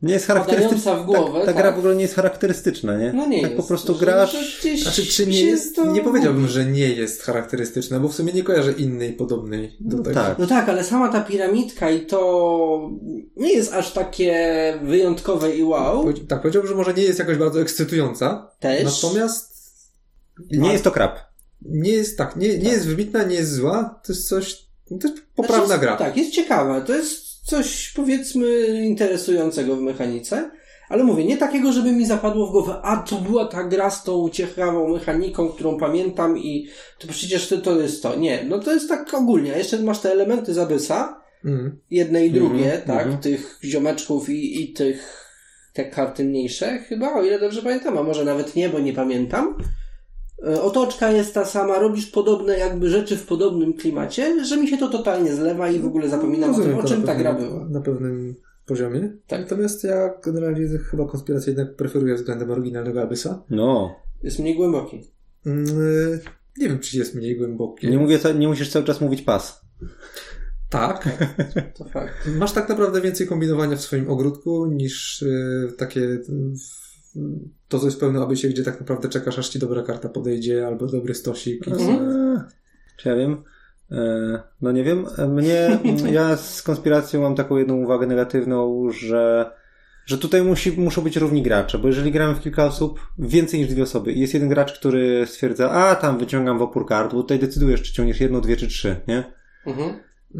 Nie 0.02 0.14
jest 0.14 0.26
charakterystyczna. 0.28 0.96
W 0.96 1.06
głowę, 1.06 1.40
Ta, 1.40 1.46
ta 1.46 1.54
tak. 1.54 1.56
gra 1.62 1.72
w 1.72 1.78
ogóle 1.80 1.96
nie 1.96 2.02
jest 2.02 2.16
charakterystyczna, 2.16 2.98
nie? 2.98 3.14
no 3.14 3.26
nie 3.26 3.42
tak 3.42 3.52
jest. 3.52 3.62
po 3.62 3.68
prostu 3.68 3.94
że- 3.94 4.00
grasz. 4.00 4.32
że 4.32 4.60
gdzieś 4.60 4.84
Znaczy, 4.84 5.06
czy 5.06 5.28
nie 5.28 5.42
jest, 5.42 5.76
to 5.76 5.92
nie 5.92 6.02
powiedziałbym, 6.02 6.48
że 6.48 6.66
nie 6.66 6.88
jest 6.90 7.22
charakterystyczna, 7.22 8.00
bo 8.00 8.08
w 8.08 8.16
sumie 8.16 8.34
nie 8.34 8.44
kojarzę 8.44 8.72
innej 8.72 9.14
podobnej 9.14 9.78
do 9.80 9.98
No 9.98 10.04
tego. 10.04 10.16
tak. 10.16 10.40
No 10.40 10.48
tak, 10.48 10.70
ale 10.70 10.84
sama 10.84 11.10
ta 11.12 11.22
piramidka 11.22 11.92
i 11.92 12.06
to 12.06 12.90
nie 13.38 13.54
jest 13.54 13.74
aż 13.74 13.92
takie 13.94 14.34
wyjątkowe 14.84 15.56
i 15.56 15.64
wow. 15.64 16.14
Tak, 16.28 16.42
powiedziałbym, 16.42 16.70
że 16.72 16.76
może 16.78 16.94
nie 16.94 17.04
jest 17.04 17.20
jakoś 17.20 17.38
bardzo 17.38 17.62
ekscytująca, 17.62 18.52
Też. 18.60 19.04
natomiast 19.04 19.54
Nie 20.52 20.72
jest 20.72 20.84
to 20.84 20.92
krab. 20.92 21.33
Nie 21.66 21.92
jest 21.92 22.18
tak, 22.18 22.36
nie, 22.36 22.48
nie 22.50 22.64
Tak. 22.64 22.72
jest 22.74 22.88
wybitna, 22.88 23.24
nie 23.24 23.36
jest 23.36 23.54
zła, 23.54 24.00
to 24.06 24.14
jest 24.14 24.28
coś, 24.30 24.56
to 25.02 25.08
jest 25.08 25.24
poprawna 25.36 25.66
Znaczy, 25.66 25.82
gra. 25.82 25.96
Tak, 25.96 26.18
jest 26.18 26.32
ciekawa. 26.32 26.82
To 26.82 26.96
jest 26.96 27.40
coś, 27.46 27.94
powiedzmy, 27.96 28.68
interesującego 28.84 29.76
w 29.76 29.82
mechanice. 29.82 30.52
Ale 30.90 31.04
mówię, 31.04 31.26
nie 31.26 31.38
takiego, 31.38 31.72
żeby 31.72 31.92
mi 31.92 32.06
zapadło 32.06 32.48
w 32.48 32.52
głowę, 32.52 32.80
a 32.84 32.98
to 32.98 33.16
była 33.16 33.46
ta 33.46 33.64
gra 33.64 33.90
z 33.90 34.04
tą 34.04 34.30
ciekawą 34.30 34.94
mechaniką, 34.94 35.50
którą 35.50 35.78
pamiętam 35.80 36.38
i 36.38 36.68
to 37.00 37.08
przecież 37.08 37.48
to, 37.48 37.58
to 37.58 37.82
jest 37.82 38.04
to. 38.04 38.16
Nie, 38.16 38.46
no 38.50 38.60
to 38.60 38.74
jest 38.74 38.90
tak 38.90 39.14
ogólnie. 39.14 39.54
A 39.54 39.58
jeszcze 39.58 39.80
masz 39.80 40.00
te 40.00 40.12
elementy 40.12 40.54
z 40.54 40.58
Abyssa, 40.58 41.24
Mm. 41.46 41.80
jedne 41.92 42.26
i 42.26 42.32
drugie, 42.32 42.66
Mhm, 42.74 42.82
tak? 42.82 43.06
mhm. 43.06 43.18
Tych 43.22 43.60
ziomeczków 43.64 44.30
i, 44.30 44.64
i 44.64 44.74
tych 44.74 45.26
te 45.74 45.86
karty 45.86 46.24
mniejsze, 46.24 46.78
chyba, 46.80 47.14
o 47.14 47.24
ile 47.24 47.40
dobrze 47.40 47.62
pamiętam, 47.62 47.98
a 47.98 48.04
może 48.04 48.26
nawet 48.26 48.56
nie, 48.56 48.70
bo 48.70 48.80
nie 48.80 48.94
pamiętam. 48.94 49.58
E, 50.48 50.62
Otoczka 50.62 51.12
jest 51.12 51.34
ta 51.34 51.46
sama, 51.46 51.80
robisz 51.80 52.06
podobne 52.06 52.58
jakby 52.58 52.90
rzeczy 52.90 53.18
w 53.18 53.26
podobnym 53.26 53.74
klimacie, 53.74 54.46
że 54.46 54.58
mi 54.58 54.68
się 54.68 54.78
to 54.78 54.90
totalnie 54.90 55.34
zlewa 55.34 55.70
i 55.70 55.80
w 55.80 55.86
ogóle 55.86 56.10
zapominam 56.10 56.56
o 56.56 56.60
tym, 56.60 56.78
o 56.78 56.84
czym 56.84 57.04
ta 57.04 57.16
gra 57.16 57.34
była. 57.34 57.66
Na 57.70 57.82
pewnym 57.82 58.36
poziomie. 58.66 59.18
Tak. 59.28 59.42
Natomiast 59.42 59.84
ja 59.84 60.14
generalnie 60.24 60.68
chyba 60.68 61.06
konspirację 61.06 61.54
jednak 61.54 61.76
preferuję 61.76 62.16
względem 62.16 62.52
oryginalnego 62.52 63.02
Abyssa. 63.02 63.44
No. 63.50 63.96
Jest 64.24 64.40
mniej 64.40 64.56
głęboki. 64.56 65.12
Mm, 65.46 65.66
nie 66.58 66.70
wiem, 66.70 66.80
czy 66.80 66.98
jest 66.98 67.16
mniej 67.16 67.38
głęboki. 67.38 67.90
Nie, 67.90 67.98
mówię, 67.98 68.20
nie 68.40 68.48
musisz 68.48 68.70
cały 68.70 68.86
czas 68.86 69.02
mówić 69.02 69.22
pas. 69.22 69.62
Tak. 70.70 71.10
To 71.78 71.86
fakt. 71.86 72.14
Masz 72.38 72.52
tak 72.52 72.70
naprawdę 72.70 73.02
więcej 73.02 73.28
kombinowania 73.28 73.76
w 73.76 73.82
swoim 73.82 74.10
ogródku 74.10 74.66
niż 74.66 75.22
y, 75.22 75.74
takie 75.78 76.20
to, 77.68 77.80
co 77.80 77.86
jest 77.86 78.00
pełne 78.00 78.22
Abyssie, 78.22 78.50
gdzie 78.50 78.64
tak 78.64 78.80
naprawdę 78.80 79.10
czekasz, 79.10 79.40
aż 79.40 79.50
ci 79.50 79.60
dobra 79.60 79.84
karta 79.84 80.10
podejdzie, 80.10 80.68
albo 80.68 80.88
dobry 80.88 81.14
stosik. 81.14 81.68
I 81.68 81.72
Mhm. 81.72 82.44
Czy 82.98 83.10
ja 83.10 83.16
wiem? 83.16 83.44
Eee, 83.92 84.38
No 84.62 84.72
nie 84.72 84.84
wiem. 84.84 85.06
E, 85.18 85.28
Mnie, 85.28 85.80
ja 86.12 86.38
z 86.38 86.62
konspiracją 86.62 87.22
mam 87.22 87.36
taką 87.36 87.58
jedną 87.58 87.76
uwagę 87.76 88.08
negatywną, 88.08 88.90
że, 88.92 89.52
że 90.06 90.18
tutaj 90.18 90.44
musi, 90.44 90.72
muszą 90.72 91.02
być 91.02 91.18
równi 91.18 91.42
gracze, 91.42 91.80
bo 91.80 91.88
jeżeli 91.88 92.12
gramy 92.12 92.36
w 92.36 92.40
kilka 92.42 92.66
osób, 92.66 93.00
więcej 93.20 93.60
niż 93.60 93.70
dwie 93.70 93.84
osoby 93.84 94.12
i 94.12 94.20
jest 94.20 94.34
jeden 94.34 94.50
gracz, 94.50 94.80
który 94.80 95.26
stwierdza, 95.28 95.72
a 95.72 95.96
tam 95.96 96.18
wyciągam 96.18 96.58
w 96.58 96.62
opór 96.62 96.88
kart, 96.88 97.14
bo 97.14 97.22
tutaj 97.22 97.40
decydujesz, 97.40 97.82
czy 97.82 97.94
ciągniesz 97.94 98.20
jedną, 98.20 98.42
dwie 98.42 98.58
czy 98.58 98.68
trzy, 98.68 98.96
nie? 99.08 99.24
Mhm. 99.66 100.00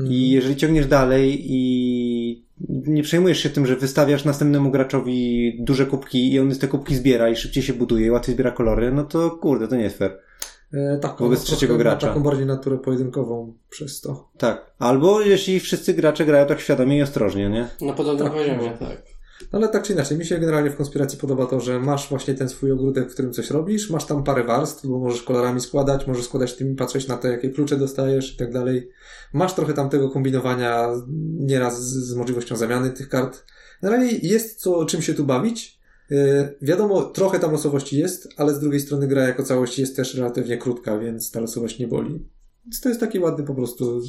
I 0.10 0.30
jeżeli 0.32 0.56
ciągniesz 0.56 0.88
dalej 0.88 1.40
i 1.44 2.44
nie 2.70 3.04
przejmujesz 3.04 3.40
się 3.40 3.50
tym, 3.50 3.66
że 3.66 3.76
wystawiasz 3.76 4.26
następnemu 4.26 4.72
graczowi 4.72 5.54
duże 5.60 5.86
kubki 5.86 6.34
i 6.34 6.40
on 6.40 6.52
z 6.54 6.60
te 6.60 6.68
kubki 6.68 6.96
zbiera 6.96 7.30
i 7.30 7.36
szybciej 7.36 7.64
się 7.64 7.74
buduje 7.74 8.06
i 8.08 8.10
łatwiej 8.12 8.36
zbiera 8.36 8.52
kolory, 8.52 8.92
no 8.92 9.04
to 9.04 9.32
kurde, 9.32 9.68
to 9.68 9.76
nie 9.76 9.84
jest 9.84 9.98
fair. 9.98 10.20
E, 10.74 10.98
tak, 11.02 11.16
Wobec 11.20 11.44
trzeciego 11.44 11.78
gracza. 11.78 12.08
taką 12.08 12.24
bardziej 12.24 12.46
naturę 12.46 12.78
pojedynkową 12.78 13.54
przez 13.70 14.02
to. 14.02 14.30
Tak. 14.38 14.72
Albo 14.80 15.22
jeśli 15.22 15.60
wszyscy 15.60 15.94
gracze 15.94 16.26
grają 16.26 16.46
tak 16.46 16.60
świadomie 16.62 16.98
i 16.98 17.02
ostrożnie, 17.02 17.50
nie? 17.50 17.68
Na 17.82 17.94
podobnym 17.94 18.28
Tak. 18.28 18.38
poziomie, 18.38 18.72
tak. 18.80 19.04
No 19.54 19.60
ale 19.60 19.70
tak 19.70 19.84
czy 19.84 19.94
inaczej, 19.94 20.18
mi 20.18 20.26
się 20.26 20.40
generalnie 20.40 20.70
w 20.70 20.76
konspiracji 20.76 21.20
podoba 21.20 21.46
to, 21.46 21.60
że 21.60 21.80
masz 21.80 22.10
właśnie 22.10 22.34
ten 22.34 22.50
swój 22.50 22.72
ogródek, 22.72 23.10
w 23.10 23.14
którym 23.14 23.34
coś 23.34 23.50
robisz, 23.50 23.90
masz 23.90 24.06
tam 24.06 24.24
parę 24.24 24.44
warstw, 24.44 24.88
bo 24.88 25.00
możesz 25.00 25.24
kolorami 25.24 25.62
składać, 25.62 26.08
możesz 26.08 26.26
składać 26.26 26.56
tymi, 26.56 26.76
patrzeć 26.76 27.08
na 27.08 27.18
to, 27.18 27.28
jakie 27.28 27.50
klucze 27.50 27.78
dostajesz 27.78 28.34
i 28.34 28.38
tak 28.38 28.54
dalej. 28.54 28.90
Masz 29.34 29.56
trochę 29.56 29.74
tam 29.74 29.90
tego 29.90 30.10
kombinowania, 30.10 30.88
nieraz 31.40 31.84
z, 31.84 32.10
z 32.10 32.16
możliwością 32.16 32.56
zamiany 32.56 32.90
tych 32.90 33.10
kart. 33.10 33.44
Generalnie 33.82 34.12
jest 34.22 34.60
co, 34.60 34.86
czym 34.86 35.02
się 35.02 35.14
tu 35.14 35.24
bawić. 35.24 35.80
Yy, 36.10 36.56
wiadomo, 36.62 37.02
trochę 37.02 37.40
tam 37.40 37.52
losowości 37.52 37.98
jest, 37.98 38.30
ale 38.38 38.54
z 38.54 38.60
drugiej 38.60 38.80
strony 38.80 39.08
gra 39.08 39.28
jako 39.28 39.44
całość 39.44 39.80
jest 39.80 39.96
też 39.96 40.16
relatywnie 40.16 40.58
krótka, 40.58 41.00
więc 41.00 41.32
ta 41.32 41.40
losowość 41.40 41.80
nie 41.80 41.88
boli. 41.88 42.30
Więc 42.66 42.82
to 42.82 42.90
jest 42.90 43.02
taki 43.02 43.20
ładny 43.20 43.46
po 43.46 43.56
prostu 43.56 44.02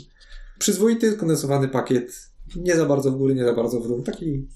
przyzwoity, 0.59 1.13
kondensowany 1.13 1.69
pakiet. 1.69 2.31
Nie 2.57 2.77
za 2.77 2.87
bardzo 2.87 3.11
w 3.11 3.17
góry, 3.17 3.35
nie 3.35 3.45
za 3.45 3.55
bardzo 3.55 3.81
w 3.81 3.89
dół. 3.89 4.03
Taki 4.03 4.49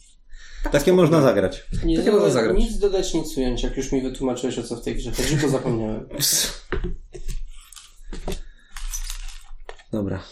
Takie 0.72 0.92
można 0.92 1.20
zagrać. 1.22 1.66
Nie 1.84 1.98
Takie 1.98 2.12
można 2.12 2.30
zagrać. 2.30 2.56
Nic 2.58 2.78
dodać, 2.78 3.14
nic 3.14 3.36
ująć, 3.36 3.62
jak 3.62 3.76
już 3.76 3.92
mi 3.92 4.02
wytłumaczyłeś 4.02 4.58
o 4.58 4.62
co 4.62 4.76
w 4.76 4.84
tej 4.84 4.94
grze 4.96 5.10
chodzi, 5.12 5.36
bo 5.36 5.48
zapomniałem. 5.48 6.08
Dobra. 9.92 10.22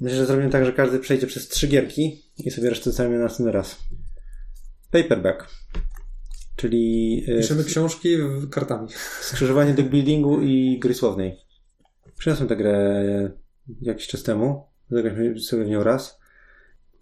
Myślę, 0.00 0.18
że 0.18 0.26
zrobimy 0.26 0.50
tak, 0.50 0.64
że 0.64 0.72
każdy 0.72 0.98
przejdzie 0.98 1.26
przez 1.26 1.48
trzy 1.48 1.68
gierki 1.68 2.22
i 2.38 2.50
sobie 2.50 2.70
resztę 2.70 2.84
zostawimy 2.84 3.16
na 3.18 3.24
następny 3.24 3.52
raz. 3.52 3.76
Paperback. 4.90 5.48
Czyli 6.56 7.22
e, 7.28 7.36
Piszemy 7.40 7.64
książki 7.64 8.16
w- 8.16 8.50
kartami. 8.50 8.88
skrzyżowanie 9.30 9.74
deckbuildingu 9.74 10.40
i 10.40 10.78
gry 10.78 10.94
słownej. 10.94 11.36
Przyniosłem 12.18 12.48
tę 12.48 12.56
grę 12.56 13.04
jakiś 13.80 14.06
czas 14.06 14.22
temu. 14.22 14.66
Zagraliśmy 14.90 15.40
sobie 15.40 15.64
w 15.64 15.68
nią 15.68 15.82
raz. 15.84 16.18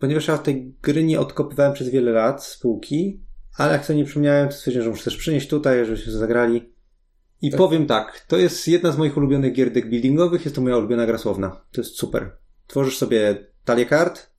Ponieważ 0.03 0.29
ja 0.29 0.39
tej 0.39 0.75
gry 0.83 1.05
nie 1.05 1.21
odkopywałem 1.21 1.73
przez 1.73 1.89
wiele 1.89 2.13
lat 2.13 2.45
z 2.45 2.59
półki, 2.59 3.21
ale 3.59 3.73
jak 3.73 3.85
sobie 3.85 3.97
nie 3.97 4.05
przypomniałem, 4.05 4.49
to 4.49 4.55
stwierdziłem, 4.55 4.85
że 4.85 4.91
muszę 4.91 5.05
też 5.05 5.17
przynieść 5.17 5.49
tutaj, 5.49 5.85
żebyśmy 5.87 6.13
zagrali. 6.13 6.73
I 7.43 7.51
Tak. 7.51 7.59
powiem 7.59 7.87
tak, 7.87 8.25
to 8.29 8.37
jest 8.37 8.69
jedna 8.69 8.93
z 8.93 8.99
moich 8.99 9.17
ulubionych 9.17 9.53
gier 9.53 9.73
deckbuildingowych, 9.73 10.45
jest 10.45 10.57
to 10.57 10.63
moja 10.63 10.77
ulubiona 10.77 11.07
gra 11.07 11.19
słowna. 11.19 11.65
To 11.73 11.81
jest 11.81 11.99
super. 11.99 12.37
Tworzysz 12.67 12.99
sobie 12.99 13.47
talię 13.65 13.87
kart, 13.87 14.31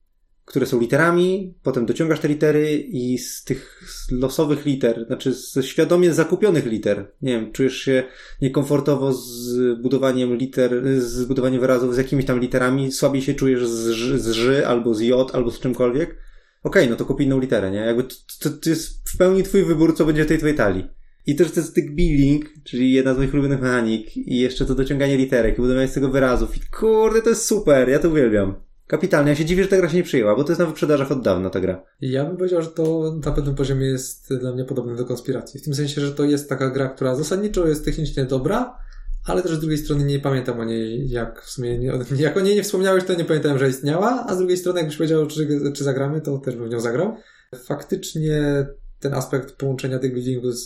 które 0.45 0.65
są 0.65 0.79
literami, 0.79 1.53
potem 1.63 1.85
dociągasz 1.85 2.19
te 2.19 2.27
litery 2.27 2.77
i 2.77 3.17
z 3.17 3.43
tych 3.43 3.83
losowych 4.11 4.65
liter, 4.65 5.05
znaczy 5.07 5.33
ze 5.33 5.63
świadomie 5.63 6.13
zakupionych 6.13 6.65
liter, 6.65 7.11
nie 7.21 7.31
wiem, 7.31 7.51
czujesz 7.51 7.77
się 7.77 8.03
niekomfortowo 8.41 9.13
z 9.13 9.57
budowaniem 9.81 10.35
liter, 10.35 11.01
z 11.01 11.25
budowaniem 11.25 11.61
wyrazów 11.61 11.95
z 11.95 11.97
jakimiś 11.97 12.25
tam 12.25 12.39
literami, 12.39 12.91
słabiej 12.91 13.21
się 13.21 13.33
czujesz 13.33 13.67
z, 13.67 13.95
z 14.21 14.31
ży, 14.31 14.67
albo 14.67 14.93
z 14.93 15.01
j, 15.01 15.35
albo 15.35 15.51
z 15.51 15.59
czymkolwiek. 15.59 16.17
Okej, 16.63 16.89
no 16.89 16.95
to 16.95 17.05
kup 17.05 17.21
inną 17.21 17.39
literę, 17.39 17.71
nie? 17.71 17.77
Jakby 17.77 18.03
to, 18.03 18.15
to, 18.39 18.49
to 18.49 18.69
jest 18.69 19.09
w 19.09 19.17
pełni 19.17 19.43
twój 19.43 19.63
wybór, 19.63 19.95
co 19.95 20.05
będzie 20.05 20.23
w 20.23 20.27
tej 20.27 20.37
twojej 20.37 20.57
talii. 20.57 20.85
I 21.25 21.35
też 21.35 21.51
to 21.51 21.59
jest 21.59 21.75
deck 21.75 21.91
building, 21.91 22.45
czyli 22.63 22.93
jedna 22.93 23.13
z 23.13 23.17
moich 23.17 23.33
ulubionych 23.33 23.61
mechanik 23.61 24.17
i 24.17 24.39
jeszcze 24.39 24.65
to 24.65 24.75
dociąganie 24.75 25.17
literek 25.17 25.57
i 25.57 25.61
budowanie 25.61 25.87
z 25.87 25.93
tego 25.93 26.09
wyrazów 26.09 26.57
i 26.57 26.59
kurde, 26.59 27.21
to 27.21 27.29
jest 27.29 27.45
super, 27.45 27.89
ja 27.89 27.99
to 27.99 28.09
uwielbiam. 28.09 28.55
Kapitalnie, 28.93 29.29
ja 29.29 29.35
się 29.35 29.45
dziwię, 29.45 29.63
że 29.63 29.69
ta 29.69 29.77
gra 29.77 29.89
się 29.89 29.97
nie 29.97 30.03
przyjęła, 30.03 30.35
bo 30.35 30.43
to 30.43 30.51
jest 30.51 30.59
na 30.59 30.65
wyprzedażach 30.65 31.11
od 31.11 31.21
dawna 31.21 31.49
ta 31.49 31.59
gra. 31.59 31.85
Ja 32.01 32.25
bym 32.25 32.37
powiedział, 32.37 32.61
że 32.61 32.67
to 32.67 33.15
na 33.25 33.31
pewnym 33.31 33.55
poziomie 33.55 33.85
jest 33.85 34.33
dla 34.33 34.53
mnie 34.53 34.65
podobne 34.65 34.95
do 34.95 35.05
konspiracji. 35.05 35.59
W 35.59 35.63
tym 35.63 35.73
sensie, 35.73 36.01
że 36.01 36.11
to 36.11 36.23
jest 36.23 36.49
taka 36.49 36.69
gra, 36.69 36.89
która 36.89 37.15
zasadniczo 37.15 37.67
jest 37.67 37.85
technicznie 37.85 38.25
dobra, 38.25 38.77
ale 39.25 39.41
też 39.41 39.51
z 39.51 39.59
drugiej 39.59 39.77
strony 39.77 40.03
nie 40.03 40.19
pamiętam 40.19 40.59
o 40.59 40.63
niej, 40.63 41.09
jak 41.09 41.41
w 41.41 41.49
sumie, 41.49 41.77
nie, 41.79 41.91
jak 42.17 42.37
o 42.37 42.39
niej 42.39 42.55
nie 42.55 42.63
wspomniałeś, 42.63 43.03
to 43.03 43.13
nie 43.13 43.25
pamiętałem, 43.25 43.59
że 43.59 43.69
istniała, 43.69 44.25
a 44.27 44.35
z 44.35 44.37
drugiej 44.37 44.57
strony 44.57 44.79
jakbyś 44.79 44.97
powiedział, 44.97 45.27
czy, 45.27 45.71
czy 45.73 45.83
zagramy, 45.83 46.21
to 46.21 46.37
też 46.37 46.55
bym 46.55 46.67
w 46.67 46.71
nią 46.71 46.79
zagrał. 46.79 47.15
Faktycznie 47.55 48.67
ten 48.99 49.13
aspekt 49.13 49.51
połączenia 49.51 49.99
tego 49.99 50.13
buildingu 50.13 50.51
z, 50.51 50.65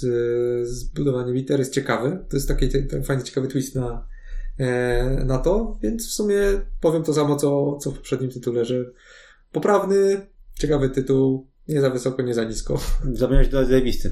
z 0.68 0.84
budowaniem 0.84 1.36
liter 1.36 1.60
jest 1.60 1.74
ciekawy. 1.74 2.26
To 2.30 2.38
jest 2.38 2.48
taki 2.48 2.70
ten 2.70 3.04
fajny, 3.04 3.24
ciekawy 3.24 3.48
twist 3.48 3.76
na, 3.76 4.08
na 5.26 5.38
to, 5.38 5.78
więc 5.82 6.08
w 6.08 6.12
sumie 6.12 6.36
powiem 6.82 7.04
to 7.04 7.14
samo, 7.14 7.36
co, 7.36 7.78
co 7.78 7.92
w 7.92 7.98
poprzednim 7.98 8.32
tytule, 8.32 8.66
że 8.66 8.86
poprawny, 9.52 10.28
ciekawy 10.60 10.90
tytuł, 10.90 11.48
nie 11.68 11.82
za 11.82 11.90
wysoko, 11.90 12.22
nie 12.22 12.34
za 12.34 12.44
nisko. 12.44 12.80
Zapomniałeś 13.14 13.48
dodać 13.48 13.68
zajebisty. 13.68 14.12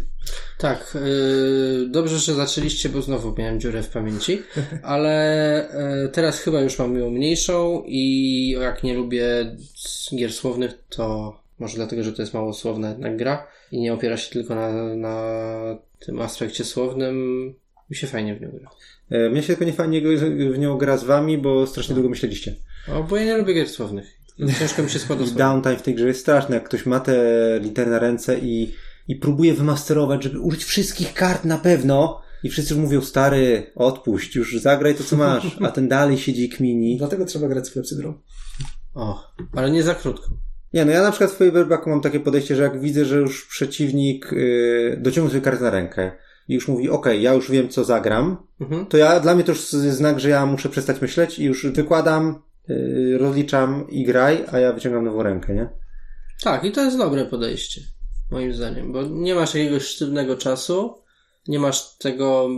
Tak, 0.58 0.98
yy, 1.06 1.90
dobrze, 1.90 2.20
że 2.20 2.34
zaczęliście, 2.34 2.90
bo 2.90 3.02
znowu 3.02 3.36
miałem 3.38 3.60
dziurę 3.60 3.84
w 3.84 3.90
pamięci, 3.90 4.42
ale 4.84 5.70
yy, 6.04 6.10
teraz 6.10 6.40
chyba 6.40 6.62
już 6.62 6.80
mam 6.80 7.00
ją 7.00 7.10
mniejszą 7.10 7.84
i 7.86 8.50
jak 8.50 8.84
nie 8.84 8.94
lubię 8.94 9.56
gier 10.16 10.34
słownych, 10.34 10.72
to 10.90 11.36
może 11.60 11.76
dlatego, 11.76 12.04
że 12.04 12.14
to 12.14 12.22
jest 12.22 12.34
mało 12.34 12.54
słowna 12.54 12.90
jednak 12.90 13.18
gra 13.18 13.48
i 13.72 13.80
nie 13.80 13.94
opiera 13.94 14.18
się 14.18 14.32
tylko 14.32 14.56
na, 14.56 14.96
na 14.96 15.38
tym 16.00 16.22
aspekcie 16.22 16.64
słownym, 16.64 17.46
mi 17.90 17.96
się 17.96 18.08
fajnie 18.08 18.36
w 18.36 18.42
nią 18.42 18.52
gra. 18.52 18.70
E, 19.10 19.30
Mnie 19.30 19.42
się 19.42 19.48
tylko 19.48 19.66
nie 19.66 19.74
fajnie 19.74 20.02
w 20.52 20.58
nią 20.58 20.78
gra 20.78 20.98
z 20.98 21.04
wami, 21.04 21.38
bo 21.38 21.68
strasznie 21.68 21.96
długo 21.96 22.10
myśleliście. 22.10 22.56
O, 22.94 23.04
bo 23.04 23.18
ja 23.18 23.26
nie 23.26 23.38
lubię 23.38 23.54
gier 23.54 23.70
słownych. 23.70 24.08
Ciężko 24.60 24.84
mi 24.84 24.90
się 24.90 25.00
składa 25.00 25.24
I 25.24 25.32
downtime 25.32 25.76
w 25.76 25.82
tej 25.82 25.96
grze 25.96 26.08
jest 26.08 26.20
straszny, 26.20 26.56
jak 26.56 26.64
ktoś 26.64 26.86
ma 26.86 27.00
te 27.00 27.16
litery 27.62 27.92
na 27.92 28.00
ręce 28.00 28.40
i, 28.40 28.74
i 29.08 29.16
próbuje 29.16 29.54
wymasterować, 29.54 30.24
żeby 30.24 30.40
użyć 30.40 30.64
wszystkich 30.64 31.14
kart 31.14 31.46
na 31.46 31.58
pewno 31.58 32.22
i 32.44 32.50
wszyscy 32.50 32.74
już 32.74 32.84
mówią, 32.84 33.02
stary, 33.02 33.72
odpuść, 33.76 34.36
już 34.36 34.58
zagraj 34.62 34.96
to, 34.96 35.04
co 35.04 35.16
masz, 35.16 35.58
a 35.62 35.72
ten 35.72 35.88
dalej 35.88 36.18
siedzi 36.18 36.46
i 36.46 36.50
kmini. 36.50 36.98
Dlatego 36.98 37.26
trzeba 37.26 37.48
grać 37.48 37.68
z 37.68 37.72
klepsydrą. 37.72 38.14
O, 38.94 39.32
ale 39.54 39.72
nie 39.72 39.84
za 39.84 39.96
krótko. 39.96 40.30
Nie, 40.74 40.86
no 40.86 40.92
ja 40.92 41.02
na 41.02 41.12
przykład 41.12 41.32
w 41.32 41.38
Faberbacku 41.38 41.90
mam 41.90 42.02
takie 42.02 42.20
podejście, 42.20 42.56
że 42.56 42.64
jak 42.64 42.82
widzę, 42.82 43.06
że 43.06 43.18
już 43.18 43.48
przeciwnik 43.48 44.32
yy, 44.32 44.98
dociągnął 45.02 45.30
sobie 45.30 45.42
kartę 45.42 45.64
na 45.64 45.70
rękę 45.70 46.12
i 46.48 46.54
już 46.54 46.68
mówi, 46.68 46.90
okej, 46.90 47.22
ja 47.22 47.34
już 47.34 47.52
wiem, 47.52 47.70
co 47.70 47.84
zagram, 47.84 48.38
Mhm. 48.60 48.86
to 48.86 48.98
ja, 48.98 49.20
dla 49.20 49.36
mnie 49.36 49.44
to 49.44 49.52
już 49.52 49.62
znak, 49.70 50.20
że 50.20 50.30
ja 50.30 50.46
muszę 50.46 50.70
przestać 50.70 51.02
myśleć 51.02 51.40
i 51.40 51.44
już 51.44 51.68
wykładam, 51.68 52.42
yy, 52.68 53.18
rozliczam 53.18 53.90
i 53.90 54.04
graj, 54.06 54.46
a 54.52 54.60
ja 54.60 54.74
wyciągam 54.74 55.06
nową 55.06 55.24
rękę, 55.24 55.54
nie? 55.56 55.70
Tak, 56.44 56.64
i 56.64 56.72
to 56.72 56.82
jest 56.84 56.98
dobre 56.98 57.26
podejście, 57.26 57.82
moim 58.32 58.54
zdaniem, 58.54 58.92
bo 58.92 59.02
nie 59.04 59.36
masz 59.36 59.56
jakiegoś 59.56 59.84
sztywnego 59.84 60.36
czasu, 60.38 60.94
nie 61.48 61.60
masz 61.60 61.98
tego 61.98 62.50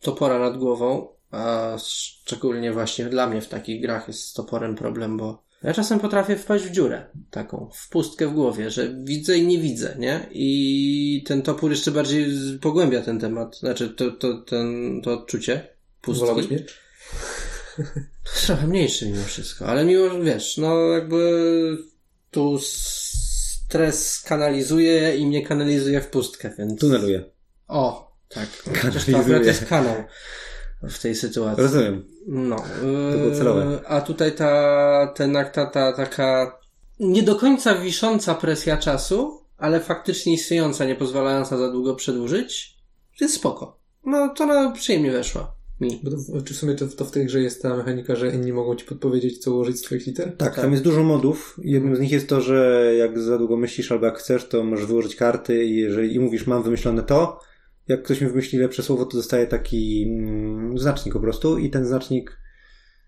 topora 0.00 0.38
nad 0.38 0.58
głową, 0.58 1.08
a 1.30 1.76
szczególnie 1.78 2.72
właśnie 2.72 3.04
dla 3.04 3.26
mnie 3.26 3.40
w 3.40 3.48
takich 3.48 3.82
grach 3.82 4.08
jest 4.08 4.20
z 4.28 4.32
toporem 4.32 4.74
problem, 4.74 5.16
bo 5.16 5.43
ja 5.64 5.74
czasem 5.74 6.00
potrafię 6.00 6.36
wpaść 6.36 6.64
w 6.64 6.70
dziurę 6.70 7.06
taką, 7.30 7.70
w 7.74 7.88
pustkę 7.88 8.26
w 8.26 8.32
głowie, 8.32 8.70
że 8.70 8.94
widzę 9.04 9.38
i 9.38 9.46
nie 9.46 9.58
widzę, 9.58 9.96
nie? 9.98 10.26
I 10.30 11.24
ten 11.26 11.42
topór 11.42 11.70
jeszcze 11.70 11.90
bardziej 11.90 12.26
pogłębia 12.60 13.02
ten 13.02 13.20
temat, 13.20 13.58
znaczy 13.58 13.88
to, 13.88 14.10
to, 14.10 14.34
ten, 14.34 15.00
to 15.04 15.12
odczucie 15.12 15.68
pustki. 16.00 16.26
Wolałbyś? 16.26 16.46
To 18.24 18.30
jest 18.30 18.46
trochę 18.46 18.66
mniejszy 18.66 19.06
mimo 19.06 19.24
wszystko, 19.24 19.66
ale 19.66 19.84
mimo, 19.84 20.20
wiesz, 20.20 20.56
no 20.56 20.88
jakby 20.88 21.24
prostu 22.34 22.58
stres 22.66 24.20
kanalizuje 24.20 25.16
i 25.16 25.26
mnie 25.26 25.46
kanalizuje 25.46 26.00
w 26.00 26.06
pustkę, 26.06 26.50
więc... 26.58 26.80
Tuneluje. 26.80 27.24
O, 27.68 28.16
tak. 28.28 28.48
Chociaż 28.48 28.74
to 28.76 28.82
Kanalizuje. 28.82 29.16
akurat 29.16 29.46
jest 29.46 29.64
kanał 29.64 30.04
w 30.88 30.98
tej 30.98 31.14
sytuacji. 31.14 31.62
Rozumiem. 31.62 32.04
No. 32.26 32.56
To 33.12 33.18
było 33.18 33.34
celowe. 33.34 33.64
yy, 33.64 33.88
A 33.88 34.00
tutaj 34.00 34.32
ta, 34.32 35.12
ten, 35.14 35.36
ta, 35.52 35.66
ta 35.66 35.92
taka 35.92 36.58
nie 37.00 37.22
do 37.22 37.36
końca 37.36 37.74
wisząca 37.74 38.34
presja 38.34 38.76
czasu, 38.76 39.40
ale 39.58 39.80
faktycznie 39.80 40.34
istniejąca, 40.34 40.84
nie 40.84 40.94
pozwalająca 40.94 41.58
za 41.58 41.72
długo 41.72 41.94
przedłużyć, 41.94 42.76
jest 43.20 43.34
spoko. 43.34 43.78
No, 44.06 44.28
to 44.28 44.46
na 44.46 44.70
przyjemnie 44.70 45.12
weszła 45.12 45.54
mi. 45.80 46.00
Bo 46.02 46.10
to, 46.10 46.42
czy 46.44 46.54
w 46.54 46.56
sumie 46.56 46.74
to, 46.74 46.88
to 46.88 47.04
w 47.04 47.10
tej 47.10 47.26
grze 47.26 47.40
jest 47.40 47.62
ta 47.62 47.76
mechanika, 47.76 48.16
że 48.16 48.30
inni 48.30 48.52
mogą 48.52 48.74
ci 48.76 48.84
podpowiedzieć, 48.84 49.38
co 49.38 49.52
ułożyć 49.52 49.78
z 49.78 49.82
twoich 49.82 50.06
liter? 50.06 50.36
Tak, 50.36 50.56
tam 50.56 50.72
jest 50.72 50.84
dużo 50.84 51.02
modów. 51.02 51.60
Jednym 51.62 51.96
z 51.96 52.00
nich 52.00 52.12
jest 52.12 52.28
to, 52.28 52.40
że 52.40 52.92
jak 52.98 53.18
za 53.18 53.38
długo 53.38 53.56
myślisz 53.56 53.92
albo 53.92 54.06
jak 54.06 54.18
chcesz, 54.18 54.48
to 54.48 54.64
możesz 54.64 54.86
wyłożyć 54.86 55.16
karty 55.16 55.64
i 55.64 55.76
jeżeli 55.76 56.14
i 56.14 56.20
mówisz, 56.20 56.46
mam 56.46 56.62
wymyślone 56.62 57.02
to, 57.02 57.40
jak 57.88 58.02
ktoś 58.02 58.20
mi 58.20 58.26
wymyśli 58.28 58.58
lepsze 58.58 58.82
słowo, 58.82 59.04
to 59.06 59.16
dostaje 59.16 59.46
taki 59.46 60.06
mm, 60.08 60.78
znacznik 60.78 61.14
po 61.14 61.20
prostu 61.20 61.58
i 61.58 61.70
ten 61.70 61.86
znacznik 61.86 62.38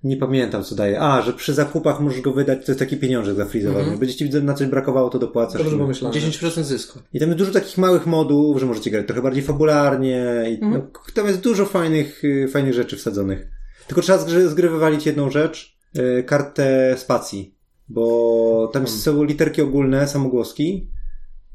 nie 0.04 0.16
pamiętam 0.16 0.64
co 0.64 0.74
daje. 0.74 1.00
A, 1.00 1.22
że 1.22 1.32
przy 1.32 1.54
zakupach 1.54 2.00
możesz 2.00 2.20
go 2.20 2.32
wydać, 2.32 2.66
to 2.66 2.72
jest 2.72 2.78
taki 2.78 2.96
pieniążek 2.96 3.36
zafrizowany. 3.36 3.80
Mhm. 3.80 3.98
Będzie 3.98 4.14
ci 4.14 4.30
na 4.30 4.54
coś 4.54 4.66
brakowało, 4.66 5.10
to 5.10 5.18
dopłacasz. 5.18 5.62
Dobrze 5.62 5.78
pomyślane. 5.78 6.14
10% 6.14 6.62
zysku. 6.62 6.98
I 7.12 7.20
tam 7.20 7.28
jest 7.28 7.38
dużo 7.38 7.52
takich 7.52 7.78
małych 7.78 8.06
modów, 8.06 8.60
że 8.60 8.66
możecie 8.66 8.90
grać 8.90 9.06
trochę 9.06 9.22
bardziej 9.22 9.42
fabularnie 9.42 10.44
i 10.50 10.54
Mhm. 10.64 10.72
no, 10.72 11.02
tam 11.14 11.26
jest 11.26 11.40
dużo 11.40 11.66
fajnych, 11.66 12.24
y, 12.24 12.48
fajnych 12.48 12.74
rzeczy 12.74 12.96
wsadzonych. 12.96 13.48
Tylko 13.86 14.02
trzeba 14.02 14.18
z 14.48 14.54
gry, 14.54 14.70
wywalić 14.70 15.06
jedną 15.06 15.30
rzecz, 15.30 15.76
y, 15.98 16.22
kartę 16.22 16.94
spacji, 16.98 17.54
bo 17.88 18.70
tam 18.72 18.82
Mhm. 18.82 18.98
są 19.00 19.24
literki 19.24 19.62
ogólne, 19.62 20.08
samogłoski, 20.08 20.90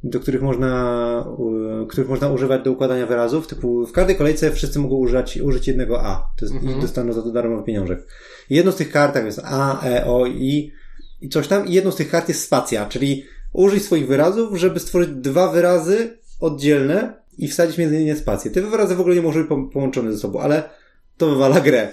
do 0.04 0.20
których 0.20 0.42
można, 0.42 1.26
których 1.90 2.10
można 2.10 2.30
używać 2.30 2.62
do 2.64 2.72
układania 2.72 3.06
wyrazów, 3.06 3.48
typu 3.48 3.86
w 3.88 3.92
każdej 3.92 4.16
kolejce 4.16 4.52
wszyscy 4.52 4.80
mogą 4.80 4.96
użyć, 4.96 5.38
użyć 5.38 5.68
jednego 5.68 6.02
A, 6.06 6.28
to 6.40 6.46
jest, 6.46 6.56
Mhm. 6.58 6.82
dostaną 6.82 7.14
za 7.14 7.22
to 7.22 7.32
darmowy 7.32 7.64
pieniążek. 7.64 8.08
I 8.50 8.56
jedną 8.56 8.72
z 8.72 8.76
tych 8.76 8.92
kart 8.92 9.14
tak 9.14 9.26
jest 9.26 9.42
A, 9.44 9.86
E, 9.86 10.06
O, 10.06 10.26
I 10.28 10.72
i 11.22 11.30
coś 11.30 11.48
tam 11.48 11.68
i 11.68 11.74
jedną 11.74 11.92
z 11.92 11.96
tych 11.96 12.10
kart 12.10 12.30
jest 12.30 12.44
spacja, 12.44 12.86
czyli 12.86 13.24
użyj 13.54 13.80
swoich 13.80 14.08
wyrazów, 14.08 14.58
żeby 14.60 14.80
stworzyć 14.80 15.10
dwa 15.10 15.52
wyrazy 15.52 16.18
oddzielne 16.40 17.14
i 17.38 17.48
wsadzić 17.48 17.78
między 17.78 18.02
innymi 18.02 18.18
spację. 18.20 18.52
Te 18.52 18.62
wyrazy 18.62 18.96
w 18.96 19.00
ogóle 19.02 19.16
nie 19.16 19.22
mogą 19.22 19.40
być 19.40 19.48
po- 19.50 19.64
połączone 19.74 20.12
ze 20.14 20.18
sobą, 20.20 20.40
ale 20.40 20.64
to 21.18 21.30
wywala 21.30 21.60
grę. 21.62 21.88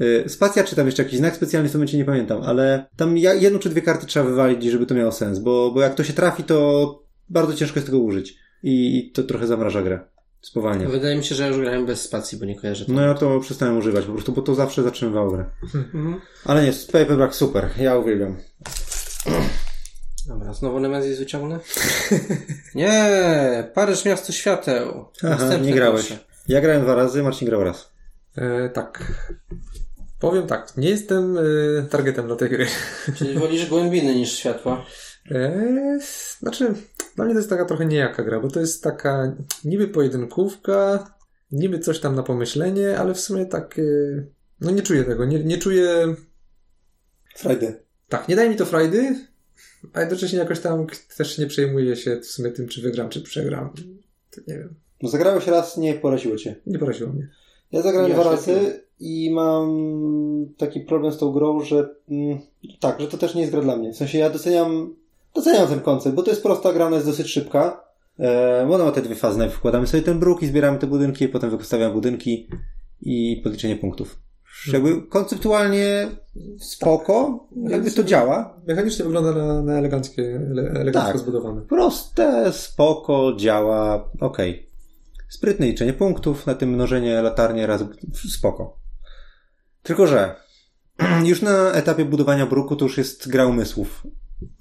Y, 0.00 0.24
Spacja, 0.28 0.64
czy 0.64 0.76
tam 0.76 0.86
jeszcze 0.86 1.02
jakiś 1.02 1.18
znak 1.18 1.36
specjalny, 1.36 1.68
w 1.68 1.72
tym 1.72 1.78
momencie 1.78 1.98
nie 1.98 2.04
pamiętam, 2.04 2.42
ale 2.42 2.86
tam 2.96 3.16
jedną 3.18 3.58
czy 3.58 3.68
dwie 3.68 3.82
karty 3.82 4.06
trzeba 4.06 4.26
wywalić, 4.26 4.64
żeby 4.64 4.86
to 4.86 4.94
miało 4.94 5.12
sens, 5.12 5.38
bo, 5.38 5.70
bo 5.74 5.80
jak 5.80 5.94
to 5.94 6.04
się 6.04 6.12
trafi, 6.12 6.42
to 6.44 7.09
bardzo 7.30 7.54
ciężko 7.54 7.78
jest 7.78 7.86
tego 7.86 7.98
użyć. 7.98 8.36
I, 8.62 8.98
i 8.98 9.12
to 9.12 9.22
trochę 9.22 9.46
zamraża 9.46 9.82
grę. 9.82 10.00
Spowalnia. 10.40 10.88
Wydaje 10.88 11.16
mi 11.16 11.24
się, 11.24 11.34
że 11.34 11.42
ja 11.42 11.48
już 11.48 11.58
grałem 11.58 11.86
bez 11.86 12.02
spacji, 12.02 12.38
bo 12.38 12.44
nie 12.44 12.60
kojarzę. 12.60 12.84
No 12.88 13.02
ja 13.02 13.14
to 13.14 13.40
przestałem 13.40 13.78
używać 13.78 14.04
po 14.04 14.12
prostu, 14.12 14.32
bo 14.32 14.42
to 14.42 14.54
zawsze 14.54 14.82
zatrzymywało 14.82 15.30
grę. 15.30 15.44
Mhm. 15.74 16.20
Ale 16.44 16.64
nie, 16.64 16.72
Paperback 16.92 17.34
super, 17.34 17.68
ja 17.78 17.96
uwielbiam. 17.96 18.36
Dobra, 20.28 20.52
znowu 20.52 20.80
Nemesis 20.80 21.18
wyciągnę? 21.18 21.58
nie! 22.74 23.70
Paryż 23.74 24.04
Miasto 24.04 24.32
Świateł. 24.32 25.04
Aha, 25.24 25.56
nie 25.56 25.74
grałeś. 25.74 26.06
proszę. 26.06 26.24
Ja 26.48 26.60
grałem 26.60 26.82
dwa 26.82 26.94
razy, 26.94 27.22
Marcin 27.22 27.48
grał 27.48 27.64
raz. 27.64 27.92
E, 28.36 28.68
tak. 28.68 29.12
Powiem 30.20 30.46
tak, 30.46 30.76
nie 30.76 30.90
jestem 30.90 31.38
e, 31.38 31.42
targetem 31.90 32.26
dla 32.26 32.36
tej 32.36 32.48
gry. 32.50 32.66
Czyli 33.16 33.38
wolisz 33.38 33.66
głębiny 33.66 34.14
niż 34.14 34.32
światła. 34.32 34.84
E, 35.30 35.98
znaczy, 36.38 36.74
dla 37.16 37.24
mnie 37.24 37.34
to 37.34 37.40
jest 37.40 37.50
taka 37.50 37.64
trochę 37.64 37.86
niejaka 37.86 38.22
gra, 38.22 38.40
bo 38.40 38.48
to 38.48 38.60
jest 38.60 38.82
taka 38.82 39.36
niby 39.64 39.88
pojedynkówka, 39.88 41.14
niby 41.52 41.78
coś 41.78 42.00
tam 42.00 42.14
na 42.14 42.22
pomyślenie, 42.22 42.98
ale 42.98 43.14
w 43.14 43.20
sumie 43.20 43.46
tak, 43.46 43.80
no 44.60 44.70
nie 44.70 44.82
czuję 44.82 45.04
tego, 45.04 45.24
nie, 45.24 45.44
nie 45.44 45.58
czuję, 45.58 46.14
Friday. 47.36 47.82
tak, 48.08 48.28
nie 48.28 48.36
daje 48.36 48.50
mi 48.50 48.56
to 48.56 48.66
frajdy, 48.66 49.14
a 49.92 50.00
jednocześnie 50.00 50.38
jakoś 50.38 50.60
tam 50.60 50.86
też 51.16 51.38
nie 51.38 51.46
przejmuję 51.46 51.96
się 51.96 52.16
w 52.20 52.26
sumie 52.26 52.50
tym, 52.50 52.68
czy 52.68 52.82
wygram, 52.82 53.08
czy 53.08 53.22
przegram. 53.22 53.74
To 54.30 54.40
nie 54.48 54.58
wiem, 54.58 54.74
No 55.02 55.08
zagrałeś 55.08 55.46
raz, 55.46 55.76
nie 55.76 55.94
poraziło 55.94 56.36
cię. 56.36 56.56
nie 56.66 56.78
poraziło 56.78 57.12
mnie. 57.12 57.28
Ja 57.72 57.82
zagrałem 57.82 58.10
Ja 58.10 58.14
dwa 58.20 58.30
razy 58.30 58.82
i 59.00 59.30
mam 59.34 59.68
taki 60.58 60.80
problem 60.80 61.12
z 61.12 61.18
tą 61.18 61.32
grą, 61.32 61.60
że 61.60 61.94
mm, 62.10 62.38
tak, 62.80 63.00
że 63.00 63.08
to 63.08 63.18
też 63.18 63.34
nie 63.34 63.40
jest 63.40 63.52
gra 63.52 63.62
dla 63.62 63.76
mnie. 63.76 63.92
W 63.92 63.96
sensie 63.96 64.18
ja 64.18 64.30
doceniam, 64.30 64.94
doceniam 65.34 65.68
ten 65.68 65.80
koncept, 65.80 66.16
bo 66.16 66.22
to 66.22 66.30
jest 66.30 66.42
prosta 66.42 66.72
gra, 66.72 66.86
ona 66.86 66.96
jest 66.96 67.08
dosyć 67.08 67.26
szybka. 67.30 67.84
E, 68.20 68.68
ona 68.70 68.84
ma 68.84 68.92
te 68.92 69.02
dwie 69.02 69.14
fazy. 69.14 69.38
Najpierw 69.38 69.58
wkładamy 69.58 69.86
sobie 69.86 70.02
ten 70.02 70.18
bruk 70.18 70.42
i 70.42 70.46
zbieramy 70.46 70.78
te 70.78 70.86
budynki, 70.86 71.28
potem 71.28 71.58
wystawiamy 71.58 71.94
budynki 71.94 72.48
i 73.00 73.40
podliczenie 73.44 73.76
punktów. 73.76 74.18
Jakby 74.72 75.02
konceptualnie 75.02 76.08
spoko, 76.58 77.46
jakby 77.68 77.90
to 77.90 78.04
działa. 78.04 78.60
Mechanicznie 78.66 79.04
wygląda 79.04 79.32
na, 79.32 79.62
na 79.62 79.72
eleganckie, 79.72 80.22
ele, 80.50 80.62
elegancko 80.62 81.12
Tak. 81.12 81.20
zbudowane. 81.20 81.60
Proste, 81.60 82.52
spoko, 82.52 83.32
działa, 83.36 84.10
okej. 84.20 84.70
Sprytne 85.28 85.66
liczenie 85.66 85.92
punktów, 85.92 86.46
na 86.46 86.54
tym 86.54 86.70
mnożenie 86.70 87.22
latarnie 87.22 87.66
raz, 87.66 87.84
spoko. 88.36 88.76
Tylko, 89.82 90.06
że 90.06 90.34
już 91.24 91.42
na 91.42 91.72
etapie 91.72 92.04
budowania 92.04 92.46
bruku 92.46 92.76
to 92.76 92.84
już 92.84 92.98
jest 92.98 93.28
gra 93.28 93.46
umysłów. 93.46 94.06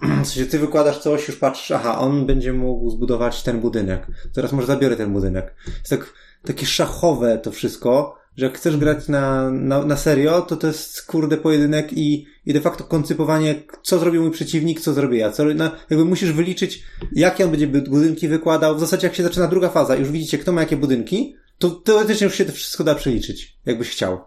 W 0.02 0.28
sensie 0.28 0.46
ty 0.46 0.60
wykładasz 0.60 0.98
coś, 1.00 1.28
już 1.28 1.38
patrzysz, 1.38 1.72
aha, 1.72 2.00
on 2.00 2.26
będzie 2.26 2.54
mógł 2.54 2.90
zbudować 2.90 3.44
ten 3.44 3.60
budynek. 3.60 4.08
Teraz 4.34 4.52
może 4.52 4.68
zabiorę 4.68 4.96
ten 4.96 5.14
budynek. 5.14 5.56
Jest 5.68 5.90
tak, 5.90 6.14
takie 6.46 6.66
szachowe 6.66 7.38
to 7.44 7.52
wszystko, 7.52 8.16
że 8.38 8.46
jak 8.46 8.58
chcesz 8.58 8.78
grać 8.78 9.08
na, 9.08 9.52
na, 9.52 9.86
na 9.86 9.98
serio, 9.98 10.42
to 10.42 10.58
to 10.58 10.68
jest 10.68 11.06
kurde 11.06 11.38
pojedynek 11.38 11.94
i, 11.94 12.26
i 12.46 12.54
de 12.54 12.62
facto 12.62 12.84
koncypowanie, 12.84 13.56
co 13.84 14.00
zrobił 14.00 14.22
mój 14.22 14.32
przeciwnik, 14.32 14.82
co 14.82 14.94
zrobię 14.94 15.18
ja. 15.18 15.32
Co, 15.32 15.46
na, 15.46 15.72
jakby 15.90 16.06
musisz 16.06 16.32
wyliczyć, 16.32 16.84
jakie 17.12 17.46
on 17.46 17.52
będzie 17.52 17.68
bu- 17.68 17.90
budynki 17.90 18.28
wykładał. 18.28 18.76
W 18.76 18.80
zasadzie 18.80 19.08
jak 19.08 19.16
się 19.16 19.24
zaczyna 19.24 19.48
druga 19.48 19.70
faza 19.70 19.96
już 19.96 20.12
widzicie, 20.12 20.38
kto 20.38 20.52
ma 20.52 20.62
jakie 20.62 20.78
budynki, 20.78 21.36
to 21.58 21.70
teoretycznie 21.70 22.26
już 22.26 22.36
się 22.36 22.46
to 22.46 22.52
wszystko 22.52 22.84
da 22.84 22.96
przeliczyć, 22.96 23.58
jakbyś 23.66 23.90
chciał. 23.90 24.20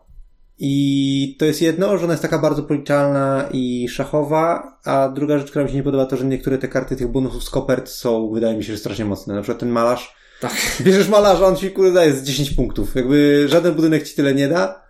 I 0.64 1.36
to 1.38 1.44
jest 1.44 1.62
jedno, 1.62 1.98
że 1.98 2.04
ona 2.04 2.12
jest 2.12 2.22
taka 2.22 2.38
bardzo 2.38 2.62
policzalna 2.62 3.48
i 3.52 3.88
szachowa, 3.88 4.78
a 4.84 5.08
druga 5.08 5.38
rzecz, 5.38 5.50
która 5.50 5.64
mi 5.64 5.70
się 5.70 5.76
nie 5.76 5.82
podoba, 5.82 6.06
to, 6.06 6.16
że 6.16 6.24
niektóre 6.24 6.58
te 6.58 6.68
karty 6.68 6.96
tych 6.96 7.08
bonusów 7.08 7.44
z 7.44 7.50
kopert 7.50 7.88
są, 7.88 8.30
wydaje 8.32 8.56
mi 8.56 8.64
się, 8.64 8.72
że 8.72 8.78
strasznie 8.78 9.04
mocne. 9.04 9.34
Na 9.34 9.42
przykład 9.42 9.58
ten 9.58 9.68
malarz. 9.68 10.16
Tak. 10.40 10.52
Bierzesz 10.84 11.08
malarza, 11.08 11.46
on 11.46 11.56
ci 11.56 11.70
kurde 11.70 11.92
daje 11.92 12.12
z 12.12 12.22
10 12.22 12.50
punktów. 12.50 12.94
Jakby 12.94 13.44
żaden 13.48 13.74
budynek 13.74 14.08
ci 14.08 14.14
tyle 14.14 14.34
nie 14.34 14.48
da. 14.48 14.82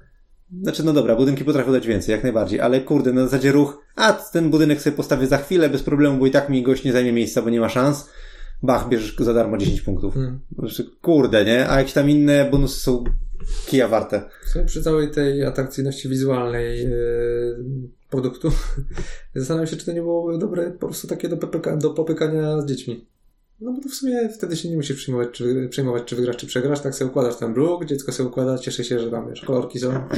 Znaczy, 0.62 0.84
no 0.84 0.92
dobra, 0.92 1.16
budynki 1.16 1.44
potrafią 1.44 1.72
dać 1.72 1.86
więcej, 1.86 2.12
jak 2.12 2.22
najbardziej, 2.22 2.60
ale 2.60 2.80
kurde, 2.80 3.12
na 3.12 3.24
zasadzie 3.24 3.52
ruch, 3.52 3.78
a 3.96 4.12
ten 4.12 4.50
budynek 4.50 4.82
sobie 4.82 4.96
postawię 4.96 5.26
za 5.26 5.38
chwilę, 5.38 5.68
bez 5.68 5.82
problemu, 5.82 6.18
bo 6.18 6.26
i 6.26 6.30
tak 6.30 6.48
mi 6.48 6.62
gość 6.62 6.84
nie 6.84 6.92
zajmie 6.92 7.12
miejsca, 7.12 7.42
bo 7.42 7.50
nie 7.50 7.60
ma 7.60 7.68
szans. 7.68 8.08
Bach, 8.62 8.88
bierzesz 8.88 9.16
za 9.18 9.34
darmo 9.34 9.58
10 9.58 9.80
punktów. 9.80 10.14
Hmm. 10.14 10.40
Znaczy, 10.58 10.90
Kurde, 11.02 11.44
nie? 11.44 11.68
A 11.68 11.78
jakieś 11.78 11.92
tam 11.92 12.10
inne 12.10 12.50
bonusy 12.50 12.80
są 12.80 13.04
kija 13.66 13.88
warte. 13.88 14.22
Przy 14.66 14.82
całej 14.82 15.11
tej 15.11 15.45
atrakcyjności 15.45 16.09
wizualnej 16.09 16.84
e, 16.84 16.90
produktu 18.11 18.53
zastanawiam 19.34 19.66
się, 19.66 19.76
czy 19.76 19.86
to 19.86 19.93
nie 19.93 20.03
byłoby 20.03 20.38
dobre 20.38 20.70
po 20.70 20.86
prostu 20.86 21.09
takie 21.09 21.28
do, 21.28 21.36
popyka, 21.36 21.76
do 21.76 21.90
popykania 21.90 22.61
z 22.61 22.66
dziećmi. 22.66 23.07
No 23.61 23.72
bo 23.72 23.82
to 23.82 23.88
w 23.88 23.95
sumie 23.95 24.28
wtedy 24.28 24.57
się 24.57 24.68
nie 24.70 24.76
musisz 24.76 24.97
przejmować, 24.97 25.28
czy, 25.32 25.68
przejmować, 25.68 26.05
czy 26.05 26.16
wygrasz, 26.16 26.36
czy 26.36 26.47
przegrasz. 26.47 26.80
Tak 26.80 26.95
sobie 26.95 27.11
układasz 27.11 27.36
ten 27.36 27.55
bruk, 27.55 27.84
dziecko 27.84 28.12
sobie 28.12 28.28
układa, 28.28 28.59
cieszy 28.59 28.84
się, 28.84 28.99
że 28.99 29.11
tam 29.11 29.28
wiesz, 29.28 29.40
kolorki 29.40 29.78
są. 29.78 29.93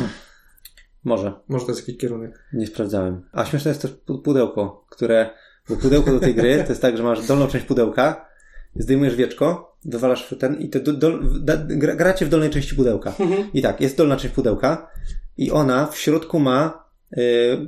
Może. 1.05 1.33
Może 1.49 1.67
to 1.67 1.73
jest 1.73 1.89
jakiś 1.89 2.01
kierunek. 2.01 2.45
Nie 2.53 2.67
sprawdzałem. 2.67 3.23
A 3.33 3.45
śmieszne 3.45 3.69
jest 3.69 3.83
też 3.83 3.91
pu- 4.07 4.23
pudełko, 4.23 4.87
które, 4.91 5.31
bo 5.69 5.77
pudełko 5.77 6.11
do 6.11 6.21
tej 6.21 6.35
gry 6.35 6.63
to 6.65 6.69
jest 6.69 6.83
tak, 6.83 6.97
że 6.97 7.03
masz 7.03 7.27
dolną 7.27 7.47
część 7.47 7.67
pudełka, 7.67 8.29
zdejmujesz 8.77 9.17
wieczko, 9.17 9.74
dowalasz 9.85 10.27
w 10.27 10.39
ten 10.39 10.61
i 10.61 10.69
te 10.69 10.81
do, 10.81 10.93
do, 10.93 11.19
da, 11.41 11.57
gra, 11.57 11.97
gracie 11.97 12.27
w 12.27 12.29
dolnej 12.29 12.51
części 12.51 12.75
pudełka. 12.75 13.15
I 13.55 13.63
tak, 13.63 13.81
jest 13.81 13.97
dolna 13.97 14.17
część 14.17 14.35
pudełka 14.35 14.91
i 15.37 15.51
ona 15.51 15.87
w 15.87 15.99
środku 15.99 16.39
ma 16.41 16.85
y, 17.13 17.21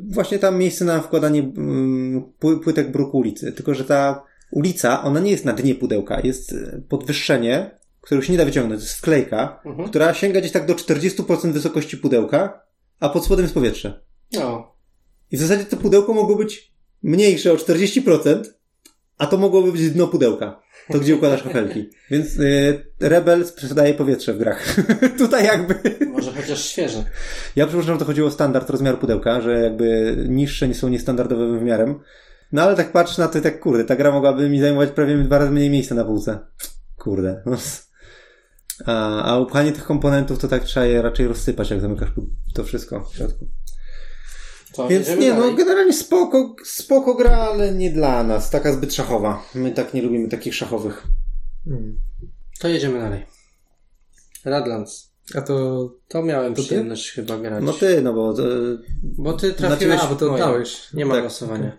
właśnie 0.08 0.38
tam 0.38 0.58
miejsce 0.58 0.84
na 0.84 1.00
wkładanie 1.00 1.52
pły, 2.38 2.60
płytek 2.60 2.92
bruku 2.92 3.18
ulicy. 3.18 3.52
Tylko, 3.52 3.74
że 3.74 3.84
ta 3.84 4.22
ulica, 4.50 5.02
ona 5.02 5.20
nie 5.20 5.30
jest 5.30 5.44
na 5.44 5.52
dnie 5.52 5.74
pudełka, 5.74 6.20
jest 6.20 6.52
y, 6.52 6.82
podwyższenie, 6.88 7.78
którego 8.00 8.26
się 8.26 8.32
nie 8.32 8.38
da 8.38 8.44
wyciągnąć, 8.44 8.80
to 8.80 8.86
jest 8.86 8.98
wklejka, 8.98 9.60
Mhm. 9.64 9.88
która 9.88 10.14
sięga 10.14 10.40
gdzieś 10.40 10.52
tak 10.52 10.66
do 10.66 10.74
40% 10.74 11.52
wysokości 11.52 11.96
pudełka, 11.96 12.62
a 13.00 13.08
pod 13.08 13.24
spodem 13.24 13.44
jest 13.44 13.54
powietrze. 13.54 14.00
No. 14.32 14.72
I 15.30 15.36
w 15.36 15.40
zasadzie 15.40 15.64
to 15.64 15.76
pudełko 15.76 16.14
mogło 16.14 16.36
być 16.36 16.72
mniejsze 17.02 17.52
o 17.52 17.56
40%, 17.56 18.42
a 19.18 19.26
to 19.26 19.36
mogłoby 19.36 19.72
być 19.72 19.90
dno 19.90 20.06
pudełka. 20.06 20.60
To 20.92 21.00
gdzie 21.00 21.16
układasz 21.16 21.42
kafelki. 21.42 21.90
Więc 22.10 22.38
y, 22.38 22.84
Rebel 23.00 23.46
sprzedaje 23.46 23.94
powietrze 23.94 24.34
w 24.34 24.38
grach. 24.38 24.76
Tutaj 25.18 25.44
jakby... 25.44 25.74
Może 26.06 26.32
chociaż 26.32 26.64
świeże. 26.64 27.04
Ja 27.56 27.66
przypuszczam, 27.66 27.94
że 27.94 27.98
to 27.98 28.04
chodziło 28.04 28.28
o 28.28 28.30
standard 28.30 28.70
rozmiaru 28.70 28.98
pudełka, 28.98 29.40
że 29.40 29.60
jakby 29.60 30.16
niższe 30.28 30.68
nie 30.68 30.74
są 30.74 30.88
niestandardowych 30.88 31.60
wymiarem. 31.60 32.00
No 32.52 32.62
ale 32.62 32.76
tak 32.76 32.92
patrz 32.92 33.18
na 33.18 33.28
to 33.28 33.38
i 33.38 33.42
tak, 33.42 33.60
kurde, 33.60 33.84
ta 33.84 33.96
gra 33.96 34.12
mogłaby 34.12 34.48
mi 34.48 34.60
zajmować 34.60 34.90
prawie 34.90 35.16
dwa 35.16 35.38
razy 35.38 35.50
mniej 35.50 35.70
miejsca 35.70 35.94
na 35.94 36.04
półce. 36.04 36.38
Kurde. 36.96 37.42
No. 37.46 37.56
A, 38.86 39.22
a 39.22 39.38
upchanie 39.38 39.72
tych 39.72 39.84
komponentów 39.84 40.38
to 40.38 40.48
tak 40.48 40.64
trzeba 40.64 40.86
je 40.86 41.02
raczej 41.02 41.28
rozsypać, 41.28 41.70
jak 41.70 41.80
zamykasz 41.80 42.10
to 42.54 42.64
wszystko 42.64 43.04
w 43.04 43.16
środku. 43.16 43.48
To 44.76 44.88
Więc 44.88 45.08
nie, 45.08 45.34
no 45.34 45.40
dalej. 45.40 45.56
generalnie 45.56 45.92
spoko, 45.92 46.56
spoko 46.64 47.14
gra, 47.14 47.36
ale 47.36 47.72
nie 47.72 47.90
dla 47.90 48.22
nas. 48.22 48.50
Taka 48.50 48.72
zbyt 48.72 48.94
szachowa. 48.94 49.42
My 49.54 49.70
tak 49.72 49.94
nie 49.94 50.02
lubimy 50.02 50.28
takich 50.28 50.54
szachowych. 50.54 51.06
Mm. 51.66 51.98
To 52.60 52.68
jedziemy 52.68 52.98
dalej. 53.00 53.26
Radlands. 54.44 55.10
A 55.34 55.40
to... 55.40 55.88
To 56.08 56.22
miałem 56.22 56.54
To 56.54 56.60
ty? 56.62 56.66
przyjemność 56.66 57.10
chyba 57.12 57.38
grać. 57.38 57.64
No 57.64 57.72
ty, 57.72 58.02
no 58.02 58.12
bo 58.12 58.30
e, 58.30 58.34
Bo 59.02 59.32
ty 59.32 59.52
trafiłeś 59.52 60.00
A, 60.00 60.06
bo 60.06 60.16
to 60.16 60.34
oddałeś. 60.34 60.92
Nie 60.94 61.06
ma 61.06 61.14
Tak. 61.14 61.24
losowania. 61.24 61.78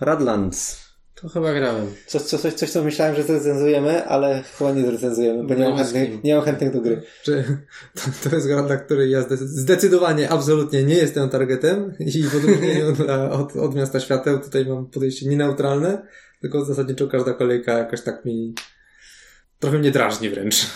Radlands. 0.00 0.85
To 1.20 1.28
chyba 1.28 1.54
grałem. 1.54 1.86
Coś, 2.06 2.22
coś, 2.22 2.40
coś, 2.40 2.54
coś, 2.54 2.70
co 2.70 2.82
myślałem, 2.84 3.14
że 3.14 3.22
zrecenzujemy, 3.22 4.04
ale 4.06 4.42
chyba 4.58 4.72
nie 4.72 4.86
zrecenzujemy, 4.86 5.44
bo 5.44 5.54
nie 5.54 5.60
mam 5.64 5.70
No, 5.70 5.76
chętnych, 5.76 6.04
z 6.08 6.10
kim? 6.12 6.20
nie 6.24 6.34
mam 6.34 6.44
chętnych 6.44 6.72
do 6.72 6.80
gry. 6.80 7.02
Że 7.22 7.44
to, 7.94 8.28
to 8.30 8.34
jest 8.36 8.48
gra, 8.48 8.62
dla 8.62 8.76
której 8.76 9.10
ja 9.10 9.20
zdecy- 9.22 9.46
zdecydowanie, 9.46 10.30
absolutnie 10.30 10.82
nie 10.84 10.94
jestem 10.94 11.28
targetem 11.28 11.94
i 11.98 12.22
w 12.22 12.36
odróżnieniu 12.36 12.86
od, 13.40 13.56
od 13.56 13.74
Miasta 13.74 14.00
Świateł 14.00 14.38
tutaj 14.38 14.66
mam 14.66 14.86
podejście 14.86 15.28
nieneutralne, 15.28 16.06
tylko 16.40 16.64
zasadniczo 16.64 17.08
każda 17.08 17.32
kolejka 17.32 17.72
jakoś 17.78 18.02
tak 18.02 18.24
mi 18.24 18.54
trochę 19.58 19.78
mnie 19.78 19.90
drażni 19.90 20.30
wręcz. 20.30 20.66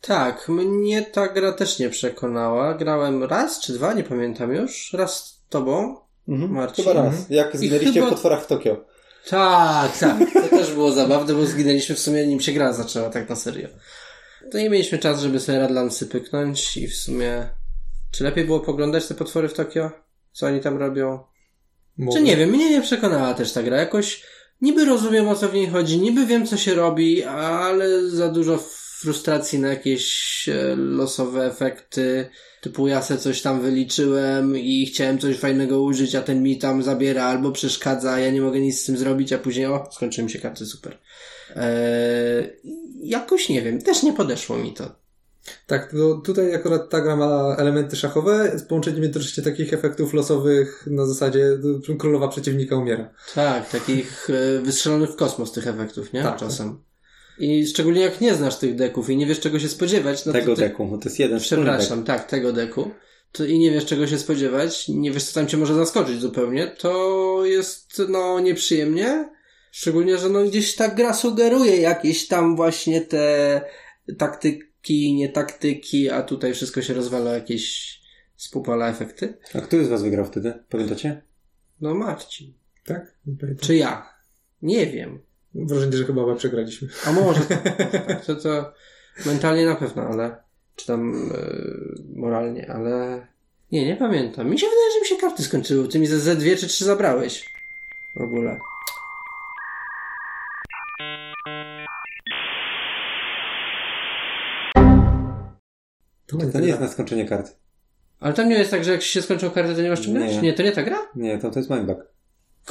Tak, 0.00 0.48
mnie 0.48 1.02
ta 1.02 1.28
gra 1.28 1.52
też 1.52 1.78
nie 1.78 1.90
przekonała. 1.90 2.74
Grałem 2.74 3.24
raz 3.24 3.60
czy 3.60 3.72
dwa, 3.72 3.92
nie 3.92 4.02
pamiętam 4.04 4.54
już. 4.54 4.92
Raz 4.92 5.16
z 5.24 5.40
tobą. 5.48 5.96
Mhm. 6.28 6.50
Marcin. 6.52 6.84
Chyba 6.84 7.02
raz. 7.02 7.14
Jak 7.30 7.56
zginęliście 7.56 7.92
chyba- 7.92 8.06
w 8.06 8.10
potworach 8.10 8.42
w 8.42 8.46
Tokio. 8.46 8.84
Tak, 9.30 9.98
tak. 9.98 10.18
To 10.32 10.48
też 10.48 10.72
było 10.72 10.92
zabawne, 10.92 11.34
bo 11.34 11.46
zginęliśmy 11.46 11.94
w 11.94 11.98
sumie 11.98 12.26
nim 12.26 12.40
się 12.40 12.52
gra 12.52 12.72
zaczęła 12.72 13.10
tak 13.10 13.28
na 13.28 13.36
serio. 13.36 13.68
To 14.52 14.58
nie 14.58 14.70
mieliśmy 14.70 14.98
czasu, 14.98 15.20
żeby 15.20 15.40
sobie 15.40 15.58
Radlandsy 15.58 16.06
pyknąć 16.06 16.76
i 16.76 16.88
w 16.88 16.96
sumie... 16.96 17.48
Czy 18.10 18.24
lepiej 18.24 18.44
było 18.44 18.60
poglądać 18.60 19.06
te 19.06 19.14
potwory 19.14 19.48
w 19.48 19.54
Tokio? 19.54 19.90
Co 20.32 20.46
oni 20.46 20.60
tam 20.60 20.78
robią? 20.78 21.18
Może. 21.98 22.18
Czy 22.18 22.24
nie 22.24 22.36
wiem, 22.36 22.50
mnie 22.50 22.70
nie 22.70 22.82
przekonała 22.82 23.34
też 23.34 23.52
ta 23.52 23.62
gra. 23.62 23.76
Jakoś 23.76 24.22
niby 24.60 24.84
rozumiem 24.84 25.28
o 25.28 25.34
co 25.34 25.48
w 25.48 25.54
niej 25.54 25.66
chodzi, 25.66 25.98
niby 25.98 26.26
wiem 26.26 26.46
co 26.46 26.56
się 26.56 26.74
robi, 26.74 27.24
ale 27.24 28.10
za 28.10 28.28
dużo 28.28 28.58
frustracji 29.00 29.58
na 29.58 29.68
jakieś 29.68 30.48
e, 30.48 30.76
losowe 30.76 31.46
efekty. 31.46 32.28
Typu 32.66 32.88
ja 32.88 33.02
se 33.02 33.18
coś 33.18 33.42
tam 33.42 33.60
wyliczyłem 33.60 34.56
i 34.58 34.86
chciałem 34.86 35.18
coś 35.18 35.36
fajnego 35.38 35.82
użyć, 35.82 36.14
a 36.14 36.22
ten 36.22 36.42
mi 36.42 36.58
tam 36.58 36.82
zabiera 36.82 37.24
albo 37.24 37.52
przeszkadza, 37.52 38.18
ja 38.18 38.30
nie 38.30 38.40
mogę 38.40 38.60
nic 38.60 38.82
z 38.82 38.84
tym 38.84 38.96
zrobić, 38.96 39.32
a 39.32 39.38
później 39.38 39.66
o, 39.66 39.88
skończyły 39.92 40.24
mi 40.24 40.30
się 40.30 40.38
karty, 40.38 40.66
super. 40.66 40.98
Eee, 41.56 42.50
jakoś 43.02 43.48
nie 43.48 43.62
wiem, 43.62 43.82
też 43.82 44.02
nie 44.02 44.12
podeszło 44.12 44.56
mi 44.56 44.74
to. 44.74 44.94
Tak, 45.66 45.90
to 45.90 46.14
tutaj 46.24 46.54
akurat 46.54 46.90
ta 46.90 47.00
gra 47.00 47.16
ma 47.16 47.56
elementy 47.58 47.96
szachowe 47.96 48.58
z 48.58 48.62
połączeniem 48.62 49.02
jednocześnie 49.02 49.42
takich 49.44 49.72
efektów 49.72 50.14
losowych 50.14 50.86
na 50.90 51.06
zasadzie 51.06 51.58
królowa 51.98 52.28
przeciwnika 52.28 52.76
umiera. 52.76 53.10
Tak, 53.34 53.70
takich 53.70 54.30
e, 54.30 54.60
wystrzelonych 54.60 55.10
w 55.10 55.16
kosmos 55.16 55.52
tych 55.52 55.66
efektów, 55.66 56.12
nie? 56.12 56.22
Tak. 56.22 56.36
Czasem. 56.36 56.78
I 57.38 57.66
szczególnie 57.66 58.00
jak 58.00 58.20
nie 58.20 58.34
znasz 58.34 58.58
tych 58.58 58.74
deków 58.74 59.10
i 59.10 59.16
nie 59.16 59.26
wiesz 59.26 59.40
czego 59.40 59.58
się 59.58 59.68
spodziewać, 59.68 60.26
no 60.26 60.32
tego 60.32 60.46
to 60.46 60.56
ty... 60.56 60.68
deku, 60.68 60.98
to 60.98 61.08
jest 61.08 61.18
jeden 61.18 61.40
Przepraszam, 61.40 62.04
tak, 62.04 62.24
tego 62.24 62.52
deku. 62.52 62.90
To 63.32 63.44
i 63.44 63.58
nie 63.58 63.70
wiesz 63.70 63.84
czego 63.86 64.06
się 64.06 64.18
spodziewać, 64.18 64.88
nie 64.88 65.12
wiesz 65.12 65.24
co 65.24 65.34
tam 65.34 65.46
cię 65.46 65.56
może 65.56 65.74
zaskoczyć 65.74 66.20
zupełnie, 66.20 66.66
to 66.66 67.40
jest 67.44 68.02
no 68.08 68.40
nieprzyjemnie. 68.40 69.28
Szczególnie, 69.70 70.18
że 70.18 70.28
no 70.28 70.44
gdzieś 70.44 70.74
ta 70.74 70.88
gra 70.88 71.14
sugeruje 71.14 71.76
jakieś 71.76 72.28
tam 72.28 72.56
właśnie 72.56 73.00
te 73.00 73.60
taktyki, 74.18 75.14
nie 75.14 75.28
taktyki, 75.28 76.10
a 76.10 76.22
tutaj 76.22 76.54
wszystko 76.54 76.82
się 76.82 76.94
rozwala 76.94 77.34
jakieś 77.34 77.96
spupala 78.36 78.88
efekty. 78.88 79.26
dek. 79.26 79.56
A 79.56 79.60
który 79.60 79.84
z 79.84 79.88
was 79.88 80.02
wygrał 80.02 80.24
wtedy? 80.24 80.54
Pamiętacie? 80.68 81.22
No 81.80 81.94
Marcin. 81.94 82.52
Tak? 82.84 83.18
Czy 83.60 83.76
ja? 83.76 84.08
Nie 84.62 84.86
wiem. 84.86 85.25
Wrażenie, 85.64 85.96
że 85.96 86.04
chyba 86.04 86.22
oba 86.22 86.34
przegraliśmy. 86.34 86.88
A 87.06 87.12
może 87.12 87.40
tak, 87.40 87.64
może 87.64 88.00
tak. 88.06 88.24
To, 88.24 88.36
to 88.36 88.72
mentalnie 89.26 89.66
na 89.66 89.74
pewno, 89.74 90.02
ale 90.02 90.36
czy 90.76 90.86
tam 90.86 91.30
e, 91.34 92.18
moralnie, 92.20 92.70
ale 92.70 93.26
nie, 93.72 93.86
nie 93.86 93.96
pamiętam. 93.96 94.50
Mi 94.50 94.58
się 94.58 94.66
wydaje, 94.66 94.92
że 94.94 95.00
mi 95.00 95.06
się 95.06 95.16
karty 95.16 95.42
skończyły. 95.42 95.88
Ty 95.88 95.98
mi 95.98 96.06
ze, 96.06 96.18
ze 96.20 96.36
dwie 96.36 96.56
czy 96.56 96.66
trzy 96.68 96.84
zabrałeś. 96.84 97.44
W 98.16 98.22
ogóle. 98.22 98.58
To, 106.26 106.36
To 106.52 106.60
nie 106.60 106.66
jest 106.68 106.80
na 106.80 106.88
skończenie 106.88 107.24
kart. 107.24 107.56
Ale 108.20 108.34
tam 108.34 108.48
nie 108.48 108.58
jest 108.58 108.70
tak, 108.70 108.84
że 108.84 108.92
jak 108.92 109.02
się 109.02 109.22
skończą 109.22 109.50
karty, 109.50 109.74
to 109.74 109.82
nie 109.82 109.90
masz 109.90 110.00
czym 110.00 110.12
Nie. 110.14 110.18
grać? 110.20 110.42
Nie, 110.42 110.52
to 110.52 110.62
nie 110.62 110.72
ta 110.72 110.82
gra? 110.82 110.98
Nie, 111.16 111.38
to, 111.38 111.50
to 111.50 111.58
jest 111.58 111.70
mindbug. 111.70 111.98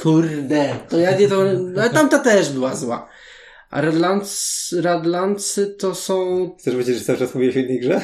Kurde, 0.02 0.76
to 0.88 0.98
ja 0.98 1.18
nie 1.18 1.28
to... 1.28 1.40
Ale 1.76 1.90
tamta 1.90 2.18
też 2.18 2.50
była 2.50 2.74
zła. 2.74 3.08
A 3.70 3.80
Radlands, 3.80 4.74
Radlandsy 4.80 5.66
to 5.66 5.94
są... 5.94 6.50
Chcesz 6.58 6.72
powiedzieć, 6.74 6.98
że 6.98 7.04
cały 7.04 7.18
czas 7.18 7.34
mówiłeś 7.34 7.56
o 7.56 7.60
innej 7.60 7.80
grze? 7.80 8.00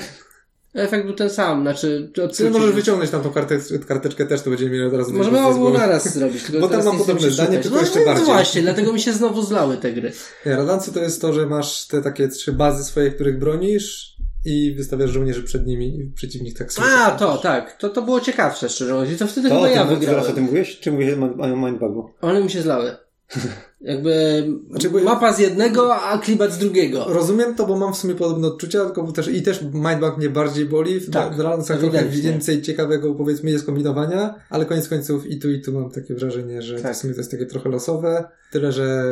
Efekt 0.75 1.07
był 1.07 1.15
ten 1.15 1.31
sam, 1.31 1.63
znaczy... 1.63 2.11
Ty 2.15 2.23
odskrócić- 2.23 2.51
możesz 2.53 2.75
wyciągnąć 2.75 3.11
tam 3.11 3.23
tą 3.23 3.31
kartę, 3.31 3.59
karteczkę 3.89 4.27
też, 4.27 4.43
to 4.43 4.51
będziemy 4.51 4.71
mieli 4.71 4.85
od 4.85 4.95
razu 4.95 5.13
Możemy 5.13 5.39
głowy. 5.55 5.79
naraz 5.79 6.15
zrobić. 6.15 6.43
Tylko 6.43 6.61
Bo 6.61 6.69
tam 6.69 6.85
mam 6.85 6.99
podobne 6.99 7.31
zdanie, 7.31 7.59
tylko 7.59 7.77
no, 7.77 7.83
jeszcze 7.83 7.99
no 7.99 8.05
bardziej. 8.07 8.25
właśnie, 8.25 8.63
dlatego 8.63 8.93
mi 8.93 9.01
się 9.01 9.13
znowu 9.13 9.43
zlały 9.43 9.77
te 9.77 9.93
gry. 9.93 10.13
Nie, 10.47 10.57
Radancy 10.57 10.93
to 10.93 11.01
jest 11.01 11.21
to, 11.21 11.33
że 11.33 11.47
masz 11.47 11.87
te 11.87 12.03
takie 12.03 12.29
trzy 12.29 12.53
bazy 12.53 12.85
swoje, 12.85 13.11
których 13.11 13.39
bronisz 13.39 14.12
i 14.45 14.75
wystawiasz 14.75 15.11
żołnierzy 15.11 15.43
przed 15.43 15.67
nimi 15.67 16.01
i 16.01 16.11
przeciwnik 16.15 16.59
tak 16.59 16.73
sobie. 16.73 16.89
A, 16.89 17.11
to, 17.11 17.39
tak. 17.39 17.77
To, 17.77 17.89
to 17.89 18.03
było 18.03 18.21
ciekawsze, 18.21 18.69
szczerze 18.69 18.95
mówiąc. 18.95 19.13
I 19.13 19.17
to 19.19 19.27
wtedy 19.27 19.49
To 19.49 19.55
chyba 19.55 19.69
ja 19.69 19.87
tym, 19.87 19.89
teraz 19.89 19.97
o 19.97 20.01
wygrałem. 20.01 20.35
tym 20.35 20.45
mówiłeś? 20.45 20.81
Czy 20.81 20.93
mówiłeś 20.93 21.15
o 21.39 21.57
mindbugu? 21.57 22.11
One 22.21 22.43
mi 22.43 22.51
się 22.51 22.63
zlały. 22.63 22.97
Jakby 23.81 24.45
Znaczy, 24.71 24.91
mapa 24.91 25.33
z 25.33 25.39
jednego, 25.39 25.95
a 25.97 26.19
klimat 26.19 26.53
z 26.53 26.59
drugiego. 26.59 27.05
Rozumiem 27.09 27.55
to, 27.55 27.67
bo 27.67 27.77
mam 27.77 27.95
w 27.95 27.97
sumie 27.97 28.15
podobne 28.15 28.49
odczucia, 28.49 28.85
tylko 28.85 29.13
też 29.13 29.29
i 29.29 29.43
też 29.43 29.63
Mindbug 29.63 30.19
mnie 30.19 30.31
bardziej 30.31 30.67
boli. 30.67 31.01
W 31.01 31.11
Tak, 31.11 31.35
w 31.35 31.39
Radance'ach 31.39 31.79
trochę 31.79 32.05
więcej 32.09 32.63
ciekawego 32.63 33.15
powiedzmy 33.15 33.51
jest 33.51 33.67
kombinowania, 33.67 34.35
ale 34.51 34.67
koniec 34.67 34.89
końców 34.89 35.27
i 35.27 35.39
tu 35.39 35.51
i 35.51 35.61
tu 35.63 35.73
mam 35.73 35.91
takie 35.91 36.15
wrażenie, 36.15 36.63
że 36.63 36.81
Tak. 36.81 36.95
w 36.95 36.97
sumie 36.97 37.15
to 37.15 37.21
jest 37.21 37.31
takie 37.31 37.47
trochę 37.47 37.69
losowe. 37.69 38.25
Tyle, 38.51 38.73
że 38.73 39.05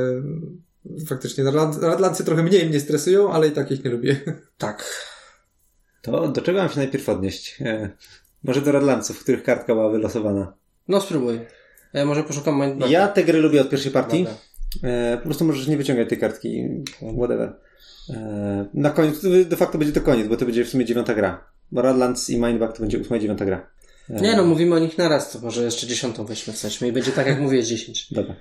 faktycznie 1.06 1.44
Radlan- 1.44 1.80
Radlancy 1.82 2.24
trochę 2.24 2.42
mniej 2.42 2.68
mnie 2.68 2.80
stresują, 2.80 3.32
ale 3.32 3.48
i 3.48 3.50
tak 3.50 3.70
ich 3.70 3.84
nie 3.84 3.90
lubię. 3.90 4.20
Tak. 4.58 4.84
To 6.02 6.28
do 6.28 6.42
czego 6.42 6.58
mam 6.58 6.68
się 6.68 6.76
najpierw 6.76 7.08
odnieść? 7.08 7.56
E, 7.60 7.90
może 8.44 8.60
do 8.60 8.72
Radlanców, 8.72 9.20
których 9.20 9.42
kartka 9.42 9.74
była 9.74 9.90
wylosowana. 9.90 10.52
No 10.88 11.00
spróbuj. 11.00 11.40
Ja 11.92 12.04
może 12.04 12.22
poszukam 12.24 12.60
Mindbuga. 12.60 12.86
Ja 12.90 13.08
te 13.08 13.24
gry 13.24 13.38
lubię 13.38 13.60
od 13.60 13.70
pierwszej 13.70 13.92
partii. 13.92 14.26
E, 14.82 15.16
po 15.16 15.24
prostu 15.24 15.44
możesz 15.44 15.66
nie 15.66 15.76
wyciągać 15.76 16.08
tej 16.08 16.18
kartki. 16.18 16.68
Whatever. 17.18 17.52
E, 18.10 18.66
na 18.74 18.90
koniec, 18.90 19.20
de 19.46 19.56
facto 19.56 19.78
będzie 19.78 19.92
to 19.92 20.00
koniec, 20.00 20.28
bo 20.28 20.36
to 20.36 20.44
będzie 20.44 20.64
w 20.64 20.68
sumie 20.68 20.84
dziewiąta 20.84 21.14
gra. 21.14 21.44
Bo 21.72 21.82
Radlands 21.82 22.30
i 22.30 22.36
Mindbug 22.36 22.72
to 22.72 22.80
będzie 22.80 22.98
ósma 22.98 23.16
i 23.16 23.20
dziewiąta 23.20 23.44
gra. 23.44 23.66
E, 24.10 24.20
Nie 24.20 24.36
no, 24.36 24.44
mówimy 24.44 24.74
o 24.74 24.78
nich 24.78 24.98
naraz, 24.98 25.32
to 25.32 25.38
może 25.38 25.64
jeszcze 25.64 25.86
dziesiątą 25.86 26.24
weźmy 26.24 26.52
wstać. 26.52 26.82
I 26.82 26.92
będzie 26.92 27.12
tak, 27.12 27.26
jak 27.26 27.40
mówię, 27.40 27.64
10. 27.64 28.06
Dobra. 28.14 28.34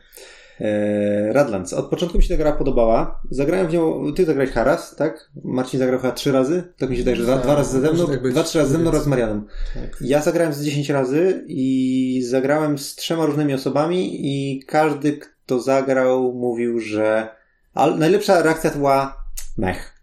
E, 0.61 1.33
Radlands. 1.33 1.73
Od 1.73 1.85
początku 1.85 2.17
mi 2.17 2.23
się 2.23 2.29
ta 2.29 2.43
gra 2.43 2.51
podobała. 2.51 3.21
Zagrałem 3.29 3.67
w 3.67 3.73
nią, 3.73 4.13
ty 4.15 4.25
zagrałeś 4.25 4.51
Haras, 4.51 4.95
tak? 4.95 5.29
Marcin 5.43 5.79
zagrał 5.79 5.99
chyba 5.99 6.13
trzy 6.13 6.31
razy. 6.31 6.73
Tak 6.77 6.89
mi 6.89 6.95
się 6.95 7.01
wydaje, 7.01 7.17
że 7.17 7.23
dwa, 7.23 7.37
dwa 7.37 7.55
razy 7.55 7.81
ze 7.81 7.91
mną, 7.91 8.07
tak 8.07 8.29
dwa, 8.29 8.43
trzy 8.43 8.59
razy 8.59 8.71
ze 8.71 8.77
mną 8.77 8.89
oraz 8.89 9.03
z 9.03 9.07
Marianem. 9.07 9.47
Tak. 9.73 9.97
Ja 10.01 10.21
zagrałem 10.21 10.53
z 10.53 10.63
10 10.63 10.89
razy 10.89 11.43
i 11.47 12.23
zagrałem 12.27 12.77
z 12.77 12.95
trzema 12.95 13.25
różnymi 13.25 13.53
osobami 13.53 14.27
i 14.27 14.63
każdy, 14.65 15.17
kto 15.17 15.59
zagrał, 15.59 16.33
mówił, 16.33 16.79
że 16.79 17.29
ale 17.73 17.97
najlepsza 17.97 18.41
reakcja 18.41 18.69
to 18.69 18.77
była 18.77 19.23
mech. 19.57 19.99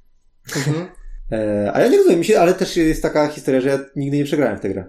Mhm. 0.57 0.87
E, 1.33 1.71
a 1.75 1.81
ja 1.81 1.89
nie 1.89 1.97
rozumiem, 1.97 2.19
mi 2.19 2.25
się, 2.25 2.41
ale 2.41 2.55
też 2.55 2.77
jest 2.77 3.03
taka 3.03 3.29
historia, 3.29 3.61
że 3.61 3.69
ja 3.69 3.79
nigdy 3.97 4.17
nie 4.17 4.25
przegrałem 4.25 4.59
w 4.59 4.61
tę 4.61 4.69
grę. 4.69 4.85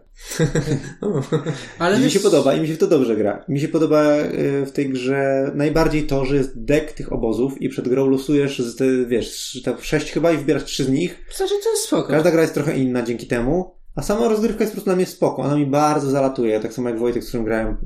Ale 1.79 1.99
mi 1.99 2.11
się 2.11 2.19
podoba 2.19 2.53
i 2.53 2.61
mi 2.61 2.67
się 2.67 2.73
w 2.73 2.77
to 2.77 2.87
dobrze 2.87 3.15
gra. 3.15 3.45
Mi 3.47 3.59
się 3.59 3.67
podoba 3.67 4.03
e, 4.03 4.65
w 4.65 4.71
tej 4.71 4.89
grze 4.89 5.51
najbardziej 5.55 6.03
to, 6.03 6.25
że 6.25 6.35
jest 6.35 6.63
deck 6.63 6.93
tych 6.93 7.13
obozów 7.13 7.61
i 7.61 7.69
przed 7.69 7.87
grą 7.87 8.07
losujesz, 8.07 8.59
z 8.59 9.07
wiesz, 9.09 9.61
tam 9.65 9.75
sześć 9.81 10.11
chyba 10.11 10.31
i 10.31 10.37
wybierasz 10.37 10.63
trzy 10.63 10.83
z 10.83 10.89
nich. 10.89 11.25
Znaczy, 11.35 11.53
to 11.63 11.69
jest 11.69 11.83
spoko. 11.83 12.07
Każda 12.07 12.31
gra 12.31 12.41
jest 12.41 12.53
trochę 12.53 12.77
inna 12.77 13.01
dzięki 13.01 13.27
temu. 13.27 13.76
A 13.97 14.01
sama 14.01 14.27
rozgrywka 14.27 14.63
jest 14.63 14.71
po 14.71 14.75
prostu 14.75 14.85
dla 14.89 14.95
mnie 14.95 15.05
spoko. 15.05 15.41
Ona 15.41 15.55
mi 15.55 15.65
bardzo 15.65 16.09
zalatuje, 16.11 16.59
tak 16.59 16.73
samo 16.73 16.89
jak 16.89 16.99
Wojtek, 16.99 17.23
z 17.23 17.27
którym 17.27 17.45
grałem 17.45 17.77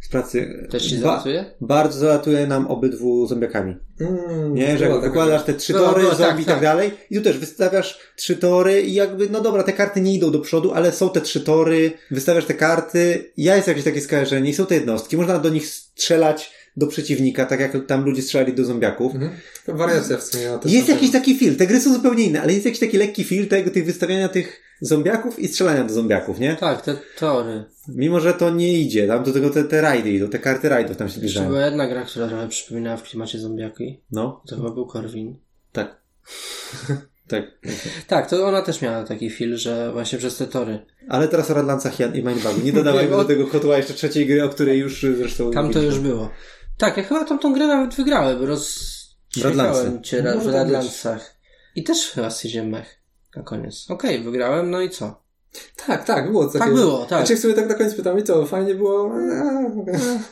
z 0.00 0.08
pracy. 0.08 0.66
Też 0.70 0.86
ci 0.88 0.94
Ba- 0.94 1.00
zalatuje? 1.00 1.44
Bardzo 1.60 1.98
zalatuje 1.98 2.46
nam 2.46 2.66
obydwu 2.66 3.26
zombiakami. 3.26 3.76
Mm, 4.00 4.54
Nie, 4.54 4.78
że 4.78 4.88
jak 4.88 5.00
wykładasz 5.00 5.44
te 5.44 5.54
trzy 5.54 5.72
tory, 5.72 6.00
była, 6.02 6.14
zombie 6.14 6.32
tak, 6.32 6.40
i 6.40 6.44
tak 6.44 6.54
tak. 6.54 6.62
dalej. 6.62 6.90
I 7.10 7.16
tu 7.16 7.22
też 7.22 7.38
wystawiasz 7.38 7.98
trzy 8.16 8.36
tory 8.36 8.82
i 8.82 8.94
jakby, 8.94 9.28
no 9.30 9.40
dobra, 9.40 9.62
te 9.62 9.72
karty 9.72 10.00
nie 10.00 10.14
idą 10.14 10.30
do 10.30 10.38
przodu, 10.38 10.72
ale 10.72 10.92
są 10.92 11.10
te 11.10 11.20
trzy 11.20 11.40
tory, 11.40 11.92
wystawiasz 12.10 12.44
te 12.44 12.54
karty. 12.54 13.32
Ja 13.36 13.56
jest 13.56 13.68
jakieś 13.68 13.84
takie 13.84 14.00
skojarzenie 14.00 14.50
i 14.50 14.54
są 14.54 14.66
te 14.66 14.74
jednostki. 14.74 15.16
Można 15.16 15.38
do 15.38 15.48
nich 15.48 15.66
strzelać 15.66 16.52
do 16.76 16.86
przeciwnika, 16.86 17.46
tak 17.46 17.60
jak 17.60 17.86
tam 17.86 18.04
ludzie 18.04 18.22
strzelali 18.22 18.54
do 18.54 18.64
zombiaków. 18.64 19.14
Mhm. 19.14 19.32
To 19.66 19.74
wariacja 19.74 20.16
w 20.16 20.22
sumie. 20.22 20.48
na 20.48 20.58
te 20.58 20.68
Jest 20.68 20.88
jakiś 20.88 21.10
taki 21.10 21.38
feel, 21.38 21.56
te 21.56 21.66
gry 21.66 21.80
są 21.80 21.94
zupełnie 21.94 22.24
inne, 22.24 22.42
ale 22.42 22.52
jest 22.52 22.64
jakiś 22.64 22.80
taki 22.80 22.96
lekki 22.96 23.24
feel 23.24 23.48
tego, 23.48 23.70
tych 23.70 23.84
wystawiania 23.86 24.28
tych 24.28 24.62
zombiaków 24.80 25.38
i 25.38 25.48
strzelania 25.48 25.84
do 25.84 25.94
zombiaków, 25.94 26.38
nie? 26.38 26.56
Tak, 26.56 26.82
te 26.82 26.96
tory. 27.18 27.64
Mimo, 27.88 28.20
że 28.20 28.34
to 28.34 28.50
nie 28.50 28.80
idzie, 28.80 29.06
tam 29.06 29.24
do 29.24 29.32
tego 29.32 29.50
te, 29.50 29.64
te 29.64 29.80
rajdy 29.80 30.10
idą, 30.10 30.28
te 30.28 30.38
karty 30.38 30.68
rajdów 30.68 30.96
tam 30.96 31.08
się 31.08 31.14
zbliżają. 31.14 31.48
była 31.48 31.64
jedna 31.64 31.88
gra, 31.88 32.04
która 32.04 32.28
trochę 32.28 32.48
przypominała 32.48 32.96
w 32.96 33.02
klimacie 33.02 33.38
zombiaki. 33.38 34.00
No, 34.10 34.42
To 34.48 34.56
chyba 34.56 34.70
był 34.70 34.86
Corwin. 34.86 35.36
tak. 35.72 36.00
tak. 37.28 37.44
Tak, 38.06 38.30
to 38.30 38.46
ona 38.46 38.62
też 38.62 38.82
miała 38.82 39.04
taki 39.04 39.30
feel, 39.30 39.56
że 39.56 39.92
właśnie 39.92 40.18
przez 40.18 40.36
te 40.36 40.46
tory. 40.46 40.86
Ale 41.08 41.28
teraz 41.28 41.50
o 41.50 41.54
Radlancach 41.54 42.00
i 42.00 42.22
Mindbugu. 42.22 42.60
Nie 42.64 42.72
dodawajmy 42.72 43.10
do 43.16 43.24
tego 43.24 43.46
kotła 43.46 43.76
jeszcze 43.76 43.94
trzeciej 43.94 44.26
gry, 44.26 44.44
o 44.44 44.48
której 44.48 44.78
już 44.78 45.06
zresztą 45.18 45.50
Tam 45.50 45.72
to 45.72 45.82
już 45.82 45.98
było. 45.98 46.30
Tak, 46.78 46.96
ja 46.96 47.02
chyba 47.02 47.24
tam 47.24 47.38
tą 47.38 47.52
grę 47.52 47.66
nawet 47.66 47.94
wygrałem, 47.94 48.44
Radlancy. 49.42 50.00
cię 50.02 50.22
ra- 50.22 50.34
No, 50.34 50.40
w 50.40 50.46
Radlancach. 50.46 51.36
I 51.76 51.84
też 51.84 52.10
chyba 52.10 52.30
zjeździłem 52.30 52.68
mech 52.68 53.00
na 53.36 53.42
koniec. 53.42 53.90
Okej, 53.90 54.20
wygrałem, 54.20 54.70
no 54.70 54.80
i 54.80 54.90
co? 54.90 55.20
Tak, 55.86 56.04
tak, 56.04 56.30
było 56.30 56.46
takie... 56.46 56.58
Tak 56.58 56.74
było, 56.74 56.98
tak. 56.98 57.18
Znaczy 57.18 57.36
w 57.36 57.40
sumie 57.40 57.54
tak 57.54 57.68
na 57.68 57.74
koniec 57.74 57.94
pytam 57.94 58.18
i 58.18 58.22
co, 58.22 58.46
fajnie 58.46 58.74
było? 58.74 59.10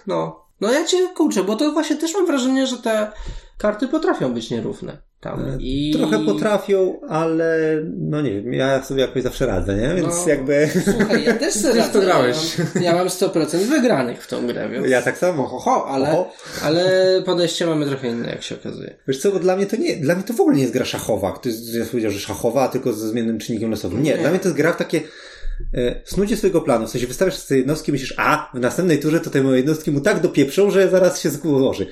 No. 0.07 0.45
No 0.61 0.73
ja 0.73 0.85
cię 0.85 1.09
kurczę, 1.15 1.45
bo 1.45 1.57
to 1.57 1.73
właśnie 1.73 1.97
też 1.97 2.15
mam 2.15 2.27
wrażenie, 2.27 2.67
że 2.67 2.79
te 2.79 3.13
karty 3.59 3.89
potrafią 3.89 4.35
być 4.35 4.51
nierówne 4.51 4.99
tam. 5.21 5.41
E, 5.45 5.57
I... 5.61 5.95
Trochę 5.99 6.25
potrafią, 6.25 7.01
ale 7.09 7.81
no 7.99 8.23
nie 8.23 8.31
wiem, 8.43 8.53
ja 8.53 8.83
sobie 8.83 9.01
jakoś 9.01 9.23
zawsze 9.23 9.47
radzę, 9.47 9.77
nie? 9.77 9.95
Więc 9.95 10.07
No. 10.27 10.29
jakby 10.29 10.69
Słuchaj, 10.99 11.25
ja 11.25 11.35
też 11.35 11.55
sobie 11.55 11.81
radzę. 11.81 12.01
grałeś. 12.01 12.59
Ja 12.59 12.65
mam, 12.75 12.83
ja 12.85 12.95
mam 12.95 13.09
100% 13.09 13.57
wygranych 13.59 14.23
w 14.23 14.27
tą 14.29 14.47
grę, 14.47 14.69
więc... 14.69 14.89
ja 14.89 15.03
tak 15.03 15.19
samo. 15.19 15.47
Ho, 15.47 15.59
ho, 15.59 15.87
ale, 15.89 16.25
ale 16.63 16.83
podejście 17.27 17.67
mamy 17.67 17.87
trochę 17.87 18.09
inne, 18.09 18.29
jak 18.29 18.43
się 18.43 18.55
okazuje. 18.55 18.97
Wiesz 19.09 19.19
co, 19.19 19.33
bo 19.33 19.39
dla 19.39 19.57
mnie 19.57 19.67
to 19.67 19.77
nie, 19.77 19.97
dla 19.97 20.15
mnie 20.15 20.25
to 20.25 20.33
w 20.35 20.41
ogóle 20.41 20.57
nie 20.57 20.63
jest 20.63 20.75
gra 20.75 20.85
szachowa. 20.85 21.33
Ktoś 21.33 21.53
ja 21.73 21.85
powiedział, 21.85 22.11
że 22.11 22.19
szachowa, 22.21 22.69
tylko 22.69 22.93
ze 22.93 23.09
zmiennym 23.09 23.39
czynnikiem 23.39 23.71
losowym. 23.71 24.03
Nie, 24.03 24.11
Nie. 24.11 24.19
dla 24.19 24.31
mnie 24.31 24.39
to 24.39 24.49
jest 24.49 24.57
gra 24.57 24.73
w 24.73 24.77
takie 24.77 25.01
e, 25.75 26.01
snucie 26.05 26.37
swojego 26.37 26.61
planu. 26.61 26.87
W 26.87 26.91
sensie 26.91 27.07
wystawiasz 27.07 27.35
sobie 27.37 27.59
jednostki, 27.61 27.93
myślisz, 27.93 28.15
a 28.17 28.51
w 28.55 28.61
następnej 28.61 28.99
turze 29.01 29.21
to 29.21 29.31
te 29.31 29.43
moje 29.43 29.57
jednostki 29.57 29.91
mu 29.91 30.01
tak 30.01 30.21
dopieprzą, 30.21 30.71
że 30.71 30.89
zaraz 30.91 31.21
się 31.21 31.31
złoży. 31.31 31.87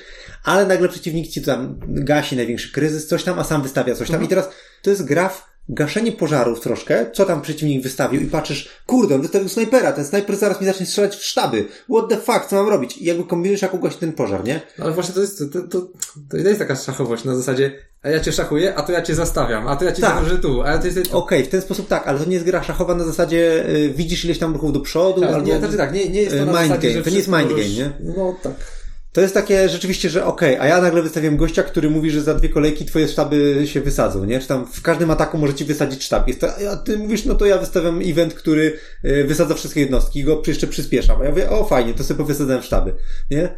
Ale 0.45 0.67
nagle 0.67 0.89
przeciwnik 0.89 1.29
ci 1.29 1.43
tam 1.43 1.81
gasi 1.89 2.37
największy 2.37 2.73
kryzys, 2.73 3.07
coś 3.07 3.25
tam, 3.25 3.39
a 3.39 3.45
sam 3.45 3.63
wystawia 3.63 3.95
coś 3.95 4.11
tam. 4.11 4.25
I 4.25 4.29
teraz 4.29 4.49
to 4.83 4.91
jest 4.91 5.05
gra 5.05 5.29
w 5.29 5.53
gaszenie 5.69 6.13
pożarów 6.13 6.61
troszkę, 6.61 7.07
co 7.13 7.25
tam 7.25 7.43
przeciwnik 7.43 7.83
wystawił 7.83 8.21
i 8.21 8.27
patrzysz, 8.27 8.69
kurde, 8.87 9.15
on 9.15 9.23
wystawił 9.23 9.49
snajpera, 9.49 9.93
ten 9.93 10.05
snajper 10.05 10.37
zaraz 10.37 10.61
mi 10.61 10.67
zacznie 10.67 10.87
strzelać 10.87 11.17
w 11.17 11.25
sztaby. 11.25 11.65
What 11.93 12.09
the 12.09 12.17
fuck, 12.17 12.47
co 12.47 12.57
mam 12.57 12.69
robić? 12.69 12.97
I 12.99 13.05
jakby 13.05 13.25
kombinujesz, 13.25 13.63
jak 13.63 13.75
ugasić 13.75 14.01
ten 14.01 14.13
pożar, 14.13 14.45
nie? 14.45 14.61
Ale 14.79 14.93
właśnie 14.93 15.15
to 15.15 15.21
jest, 15.21 15.43
to, 15.53 15.63
to, 15.63 15.87
to 16.31 16.37
jest 16.37 16.59
taka 16.59 16.77
szachowość 16.77 17.25
na 17.25 17.37
zasadzie, 17.37 17.73
a 18.03 18.09
ja 18.09 18.21
cię 18.21 18.33
szachuję, 18.33 18.75
a 18.75 18.83
to 18.83 18.93
ja 18.93 19.03
cię 19.03 19.15
zastawiam, 19.15 19.69
a 19.69 19.77
to 19.77 19.85
ja 19.85 19.93
cię 19.93 20.03
Tak. 20.03 20.25
tu, 20.43 20.63
a 20.63 20.71
ja 20.71 20.79
to 20.79 20.87
jest... 20.87 20.99
Okej, 21.13 21.45
w 21.45 21.49
ten 21.49 21.61
sposób 21.61 21.89
tak, 21.89 22.09
ale 22.09 22.19
to 22.19 22.25
nie 22.25 22.35
jest 22.35 22.47
gra 22.47 22.63
szachowa 22.63 22.95
na 22.95 23.05
zasadzie 23.05 23.69
y, 23.69 23.93
widzisz 23.97 24.25
ileś 24.25 24.39
tam 24.39 24.53
ruchów 24.53 24.73
do 24.73 24.81
przodu, 24.81 25.21
Tak, 25.21 25.31
albo... 25.31 25.47
nie, 25.47 25.59
znaczy 25.59 25.77
tak, 25.77 25.93
nie, 25.93 26.09
nie 26.09 26.23
jest 26.23 26.37
to 26.37 26.43
e, 26.43 26.47
na 26.47 26.53
mind 26.53 26.69
zasadzie, 26.69 26.91
game. 26.91 27.03
To 27.05 27.11
nie 27.11 27.17
jest 27.17 27.29
mind 27.29 27.49
game, 27.49 27.93
No 28.17 28.35
tak. 28.43 28.82
To 29.13 29.21
jest 29.21 29.35
takie 29.35 29.69
rzeczywiście, 29.69 30.11
że 30.11 30.25
okej, 30.25 30.57
a 30.57 30.67
ja 30.67 30.81
nagle 30.81 31.03
wystawiam 31.03 31.37
gościa, 31.37 31.63
który 31.63 31.91
mówi, 31.91 32.11
że 32.11 32.23
za 32.23 32.35
dwie 32.35 32.49
kolejki 32.49 32.85
twoje 32.85 33.09
sztaby 33.09 33.63
się 33.67 33.81
wysadzą, 33.81 34.25
nie? 34.25 34.41
Czy 34.41 34.49
tam 34.49 34.67
w 34.67 34.83
każdym 34.83 35.11
ataku 35.11 35.39
może 35.39 35.55
ci 35.55 35.65
wysadzić 35.65 36.05
sztab. 36.05 36.29
Jest 36.29 36.41
to, 36.41 36.49
a 36.73 36.77
ty 36.77 36.99
mówisz, 36.99 37.25
no 37.25 37.35
to 37.35 37.47
ja 37.47 37.59
wystawiam 37.59 38.01
event, 38.05 38.35
który 38.35 38.79
y, 39.05 39.25
wysadza 39.25 39.55
wszystkie 39.55 39.81
jednostki 39.81 40.21
i 40.21 40.25
go 40.25 40.43
jeszcze 40.47 40.67
przyspieszam. 40.67 41.21
A 41.21 41.25
ja 41.25 41.31
mówię, 41.31 41.51
o 41.51 41.65
fajnie, 41.65 41.95
to 41.95 42.05
sobie 42.05 42.19
powysadzałem 42.19 42.63
sztaby, 42.63 42.95
nie? 43.31 43.57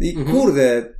I 0.00 0.16
Mhm. 0.16 0.36
kurde, 0.36 0.94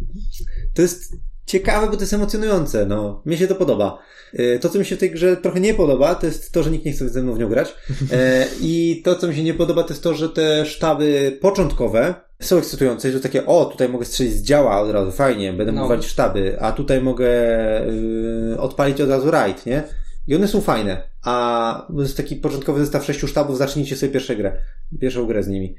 to 0.74 0.82
jest 0.82 1.12
ciekawe, 1.46 1.86
bo 1.86 1.96
to 1.96 2.00
jest 2.00 2.12
emocjonujące, 2.14 2.86
no. 2.86 3.22
Mnie 3.24 3.36
się 3.36 3.46
to 3.46 3.54
podoba. 3.54 3.98
Y, 4.34 4.58
To, 4.62 4.68
co 4.68 4.78
mi 4.78 4.84
się 4.84 4.96
w 4.96 4.98
tej 4.98 5.10
grze 5.10 5.36
trochę 5.36 5.60
nie 5.60 5.74
podoba, 5.74 6.14
to 6.14 6.26
jest 6.26 6.52
to, 6.52 6.62
że 6.62 6.70
nikt 6.70 6.84
nie 6.84 6.92
chce 6.92 7.08
ze 7.08 7.22
mną 7.22 7.34
w 7.34 7.38
nią 7.38 7.48
grać. 7.48 7.74
E, 8.12 8.46
I 8.60 9.02
to, 9.04 9.14
co 9.14 9.28
mi 9.28 9.34
się 9.36 9.42
nie 9.42 9.54
podoba, 9.54 9.82
to 9.82 9.88
jest 9.88 10.02
to, 10.02 10.14
że 10.14 10.28
te 10.28 10.66
sztaby 10.66 11.38
początkowe 11.40 12.14
są 12.40 12.58
ekscytujące, 12.58 13.12
że 13.12 13.20
takie, 13.20 13.46
o, 13.46 13.64
tutaj 13.64 13.88
mogę 13.88 14.04
strzelić 14.04 14.32
z 14.34 14.42
działa 14.42 14.80
od 14.80 14.90
razu, 14.90 15.12
fajnie, 15.12 15.52
będę 15.52 15.72
No. 15.72 15.88
walić 15.88 16.06
sztaby, 16.06 16.56
a 16.60 16.72
tutaj 16.72 17.00
mogę 17.00 17.28
y, 18.54 18.60
odpalić 18.60 19.00
od 19.00 19.08
razu 19.10 19.30
raid, 19.30 19.66
nie? 19.66 19.82
I 20.28 20.34
one 20.36 20.48
są 20.48 20.60
fajne. 20.60 21.02
A 21.24 21.86
to 21.96 22.02
jest 22.02 22.16
taki 22.16 22.36
początkowy 22.36 22.80
zestaw 22.80 23.04
sześciu 23.04 23.28
sztabów, 23.28 23.58
zacznijcie 23.58 23.96
sobie 23.96 24.12
pierwszą 24.12 24.34
grę. 24.36 24.52
Pierwszą 25.00 25.26
grę 25.26 25.42
z 25.42 25.48
nimi. 25.48 25.76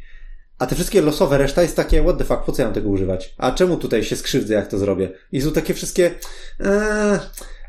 A 0.59 0.67
te 0.67 0.75
wszystkie 0.75 1.01
losowe, 1.01 1.37
reszta 1.37 1.61
jest 1.61 1.75
takie, 1.75 2.03
what 2.03 2.17
the 2.17 2.23
fuck, 2.23 2.43
po 2.43 2.51
co 2.51 2.61
ja 2.61 2.67
mam 2.67 2.75
tego 2.75 2.89
używać? 2.89 3.35
A 3.37 3.51
czemu 3.51 3.77
tutaj 3.77 4.03
się 4.03 4.15
skrzywdzę, 4.15 4.53
jak 4.53 4.67
to 4.67 4.77
zrobię? 4.77 5.09
I 5.31 5.41
są 5.41 5.51
takie 5.51 5.73
wszystkie, 5.73 6.11
eee, 6.59 7.19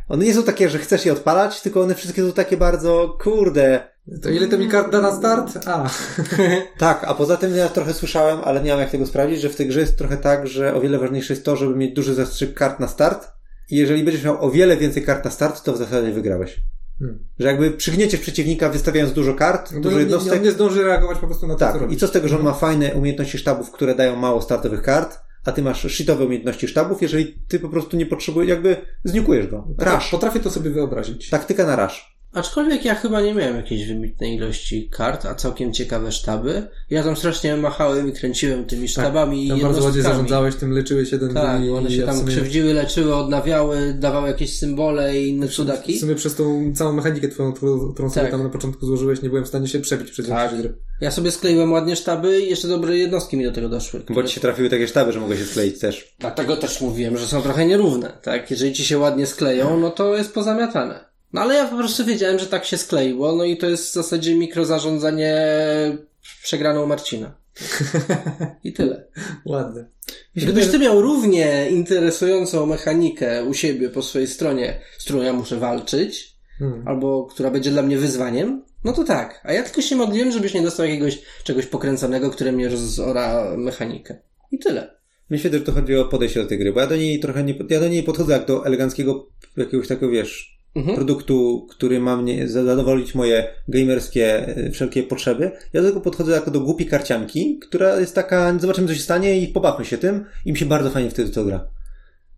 one 0.09 0.24
nie 0.24 0.35
są 0.35 0.43
takie, 0.43 0.69
że 0.69 0.78
chcesz 0.78 1.06
je 1.06 1.12
odpalać, 1.12 1.60
tylko 1.60 1.82
one 1.82 1.94
wszystkie 1.94 2.27
są 2.27 2.32
takie 2.32 2.56
bardzo, 2.56 3.16
kurde. 3.20 3.89
To 4.23 4.31
ile 4.31 4.48
to 4.48 4.59
mi 4.59 4.69
kart 4.69 4.93
da 4.93 5.01
na 5.01 5.16
start? 5.16 5.69
A. 5.69 5.90
Tak, 6.78 7.05
a 7.05 7.15
poza 7.15 7.36
tym 7.36 7.56
ja 7.56 7.69
trochę 7.69 7.94
słyszałem, 7.94 8.39
ale 8.44 8.62
nie 8.62 8.70
mam 8.70 8.81
jak 8.81 8.90
tego 8.90 9.06
sprawdzić, 9.06 9.40
że 9.40 9.48
w 9.48 9.56
tej 9.56 9.69
grze 9.69 9.81
jest 9.81 9.98
trochę 9.98 10.16
tak, 10.16 10.47
że 10.47 10.74
o 10.74 10.81
wiele 10.81 10.98
ważniejsze 10.98 11.32
jest 11.32 11.44
to, 11.44 11.56
żeby 11.56 11.77
mieć 11.77 11.94
duży 11.94 12.15
zastrzyk 12.15 12.55
kart 12.55 12.81
na 12.81 12.89
start. 12.89 13.28
I 13.70 13.77
jeżeli 13.77 14.05
będziesz 14.05 14.24
miał 14.24 14.44
o 14.44 14.51
wiele 14.51 14.77
więcej 14.77 15.02
kart 15.02 15.24
na 15.24 15.31
start, 15.31 15.62
to 15.65 15.73
w 15.73 15.77
zasadzie 15.77 16.12
wygrałeś. 16.12 16.60
Hmm. 16.99 17.19
Że 17.39 17.47
jakby 17.49 17.70
przygnieciesz 17.70 18.20
przeciwnika 18.20 18.69
wystawiając 18.69 19.12
dużo 19.12 19.35
kart, 19.35 19.75
Bo 19.75 19.81
dużo 19.81 19.89
on, 19.89 19.95
nie, 19.95 20.01
jednostek. 20.01 20.33
on 20.33 20.43
nie 20.43 20.51
zdąży 20.51 20.85
reagować 20.85 21.19
po 21.19 21.27
prostu 21.27 21.47
na 21.47 21.55
to, 21.55 21.59
co 21.61 21.73
Tak, 21.73 21.81
robi. 21.83 21.95
i 21.95 21.97
co 21.97 22.07
z 22.07 22.11
tego, 22.11 22.29
że 22.29 22.37
on 22.39 22.45
ma 22.45 22.53
fajne 22.53 22.95
umiejętności 22.95 23.39
sztabów, 23.39 23.70
które 23.70 23.95
dają 23.95 24.16
mało 24.16 24.43
startowych 24.43 24.83
kart, 24.83 25.19
a 25.45 25.53
ty 25.53 25.62
masz 25.62 25.93
shitowe 25.93 26.25
umiejętności 26.25 26.69
sztabów, 26.69 27.03
jeżeli 27.03 27.35
ty 27.49 27.59
po 27.61 27.69
prostu 27.69 27.97
nie 27.97 28.07
potrzebujesz, 28.07 28.49
jakby 28.51 28.77
znikujesz 29.05 29.47
go. 29.47 29.69
Rasz. 29.79 30.11
Potrafię 30.11 30.41
to 30.41 30.51
sobie 30.51 30.70
wyobrazić. 30.70 31.31
Taktyka 31.31 31.66
na 31.66 31.77
rasz. 31.77 32.18
Aczkolwiek 32.39 32.85
ja 32.85 32.94
chyba 32.94 33.20
nie 33.20 33.35
miałem 33.35 33.56
jakiejś 33.56 33.86
wybitnej 33.89 34.35
ilości 34.35 34.89
kart, 34.93 35.27
a 35.27 35.35
całkiem 35.35 35.73
ciekawe 35.73 36.12
sztaby. 36.12 36.69
Ja 36.90 37.02
tam 37.02 37.16
strasznie 37.16 37.56
machałem 37.56 38.09
i 38.09 38.12
kręciłem 38.12 38.65
tymi 38.65 38.89
sztabami 38.89 39.47
i 39.47 39.48
Tam 39.48 39.60
bardzo 39.60 39.82
ładnie 39.85 40.02
zarządzałeś 40.02 40.55
tym, 40.56 40.73
leczyłeś 40.73 41.12
jeden 41.12 41.35
Tak, 41.35 41.56
drugi 41.59 41.70
one 41.73 41.89
i 41.90 41.97
się 41.97 42.02
w 42.02 42.06
tam 42.06 42.16
sumie- 42.19 42.27
krzywdziły, 42.28 42.74
leczyły, 42.74 43.15
odnawiały, 43.15 43.94
dawały 43.98 44.28
jakieś 44.28 44.59
symbole 44.59 45.19
i 45.20 45.28
inne 45.28 45.48
W 45.48 45.52
cudaki. 45.52 45.98
sumie 45.98 46.15
przez 46.15 46.35
tą 46.35 46.73
całą 46.74 46.93
mechanikę 46.93 47.28
twoją, 47.28 47.52
którą, 47.52 47.93
którą 47.93 48.10
sobie 48.10 48.23
Tak. 48.23 48.31
tam 48.31 48.43
na 48.43 48.48
początku 48.48 48.86
złożyłeś, 48.86 49.23
nie 49.23 49.28
byłem 49.28 49.44
w 49.44 49.48
stanie 49.48 49.69
się 49.69 49.81
przebić 49.81 50.10
przez 50.10 50.28
Tak. 50.28 50.59
gry. 50.59 50.74
Ja 51.01 51.10
sobie 51.10 51.31
skleiłem 51.31 51.73
ładnie 51.73 51.97
sztaby 51.97 52.40
i 52.40 52.51
jeszcze 52.51 52.69
dobre 52.69 52.97
jednostki 52.97 53.36
mi 53.36 53.44
do 53.44 53.52
tego 53.52 53.69
doszły. 53.69 54.02
Bo 54.10 54.23
ci 54.23 54.35
się 54.35 54.40
trafiły 54.40 54.70
takie 54.70 54.89
sztaby, 54.89 55.12
że 55.12 55.20
mogę 55.20 55.36
się 55.36 55.44
skleić 55.44 55.78
też. 55.78 56.15
Dlatego 56.19 56.56
też 56.56 56.81
mówiłem, 56.81 57.19
że 57.19 57.27
są 57.27 57.43
trochę 57.43 57.66
nierówne, 57.66 58.12
tak? 58.23 58.51
Jeżeli 58.51 58.73
ci 58.73 58.85
się 58.85 58.98
ładnie 58.98 59.27
skleją, 59.27 59.81
no 59.81 59.90
to 59.90 60.16
jest 60.16 60.35
pozamiatane. 60.35 61.08
No 61.33 61.41
ale 61.41 61.55
ja 61.55 61.69
po 61.69 61.77
prostu 61.77 62.05
wiedziałem, 62.05 62.39
że 62.39 62.47
tak 62.47 62.65
się 62.65 62.77
skleiło, 62.77 63.37
no 63.37 63.45
i 63.45 63.57
to 63.57 63.69
jest 63.69 63.91
w 63.91 63.93
zasadzie 63.93 64.35
mikrozarządzanie 64.35 65.37
przegraną 66.43 66.87
Marcina. 66.87 67.35
I 68.65 68.73
tyle. 68.73 69.07
Ładne. 69.45 69.89
Gdybyś 70.37 70.67
ty 70.67 70.79
miał 70.79 71.03
równie 71.03 71.71
interesującą 71.71 72.67
mechanikę 72.67 73.45
u 73.45 73.55
siebie 73.55 73.91
po 73.91 74.03
swojej 74.03 74.29
stronie, 74.29 74.81
z 74.99 75.05
którą 75.05 75.23
ja 75.23 75.33
muszę 75.33 75.57
walczyć, 75.57 76.39
Hmm. 76.59 76.89
albo 76.89 77.27
która 77.27 77.51
będzie 77.51 77.71
dla 77.71 77.83
mnie 77.83 77.99
wyzwaniem, 77.99 78.65
no 78.85 78.93
to 78.93 79.05
tak. 79.05 79.41
A 79.45 79.53
ja 79.53 79.63
tylko 79.63 79.83
się 79.83 79.97
modliłem, 79.97 80.33
żebyś 80.33 80.55
nie 80.55 80.63
dostał 80.63 80.87
jakiegoś 80.87 81.23
czegoś 81.45 81.67
pokręconego, 81.67 82.31
które 82.31 82.53
mnie 82.53 82.69
rozora 82.69 83.55
mechanikę. 83.57 84.19
I 84.53 84.59
tyle. 84.59 84.99
Myślę, 85.31 85.51
że 85.51 85.61
to 85.61 85.73
chodzi 85.73 85.97
o 85.97 86.05
podejście 86.05 86.43
do 86.43 86.49
tej 86.49 86.59
gry, 86.59 86.73
bo 86.73 86.81
ja 86.81 86.87
do 86.87 86.97
niej 86.97 87.21
trochę 87.21 87.45
nie, 87.45 87.55
ja 87.71 87.81
do 87.81 87.89
niej 87.89 88.03
podchodzę 88.03 88.33
jak 88.33 88.47
do 88.47 88.67
eleganckiego 88.67 89.29
jakiegoś 89.57 89.89
takiego, 89.89 90.11
wiesz, 90.11 90.58
Mhm. 90.77 90.97
produktu, 90.97 91.66
który 91.70 92.01
ma 92.01 92.16
mnie 92.16 92.49
zadowolić 92.49 93.15
moje 93.15 93.47
gamerskie 93.69 94.57
e, 94.57 94.70
wszelkie 94.70 95.03
potrzeby. 95.03 95.51
Ja 95.73 95.82
do 95.82 95.89
tego 95.89 96.01
podchodzę 96.01 96.32
jako 96.32 96.51
do 96.51 96.61
głupiej 96.61 96.86
karcianki, 96.86 97.59
która 97.59 98.01
jest 98.01 98.15
taka, 98.15 98.59
zobaczymy 98.59 98.89
co 98.89 98.95
się 98.95 99.01
stanie 99.01 99.40
i 99.40 99.49
pobawmy 99.49 99.85
się 99.85 99.99
tym 99.99 100.24
i 100.45 100.53
mi 100.53 100.59
się 100.59 100.66
bardzo 100.66 100.90
fajnie 100.90 101.11
wtedy 101.11 101.31
to 101.31 101.45
gra. 101.45 101.66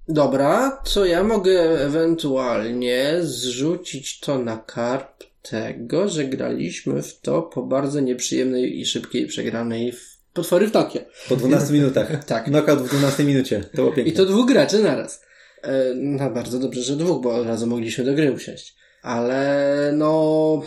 Dobra, 0.08 0.80
co 0.84 1.04
ja 1.04 1.22
mogę 1.22 1.84
ewentualnie 1.84 3.16
zrzucić 3.20 4.20
to 4.20 4.38
na 4.38 4.56
karp 4.56 5.24
tego, 5.42 6.08
że 6.08 6.24
graliśmy 6.24 7.02
w 7.02 7.20
to 7.20 7.42
po 7.42 7.62
bardzo 7.62 8.00
nieprzyjemnej 8.00 8.80
i 8.80 8.86
szybkiej 8.86 9.26
przegranej 9.26 9.92
w 9.92 10.18
potwory 10.32 10.66
w 10.66 10.72
Tokio. 10.72 11.00
Po 11.28 11.36
12 11.36 11.72
minutach. 11.72 12.24
Tak. 12.26 12.44
Knockout 12.44 12.80
w 12.80 12.88
12 12.88 13.24
minucie. 13.24 13.60
To 13.60 13.76
było 13.76 13.92
pięknie. 13.92 14.12
I 14.12 14.16
to 14.16 14.26
dwóch 14.26 14.46
graczy 14.46 14.82
naraz. 14.82 15.22
E, 15.62 15.94
no 15.94 16.30
bardzo 16.30 16.58
dobrze, 16.58 16.82
że 16.82 16.96
dwóch, 16.96 17.22
bo 17.22 17.34
od 17.34 17.46
razu 17.46 17.66
mogliśmy 17.66 18.04
do 18.04 18.14
gry 18.14 18.32
usiąść. 18.32 18.74
Ale 19.02 19.92
no... 19.96 20.62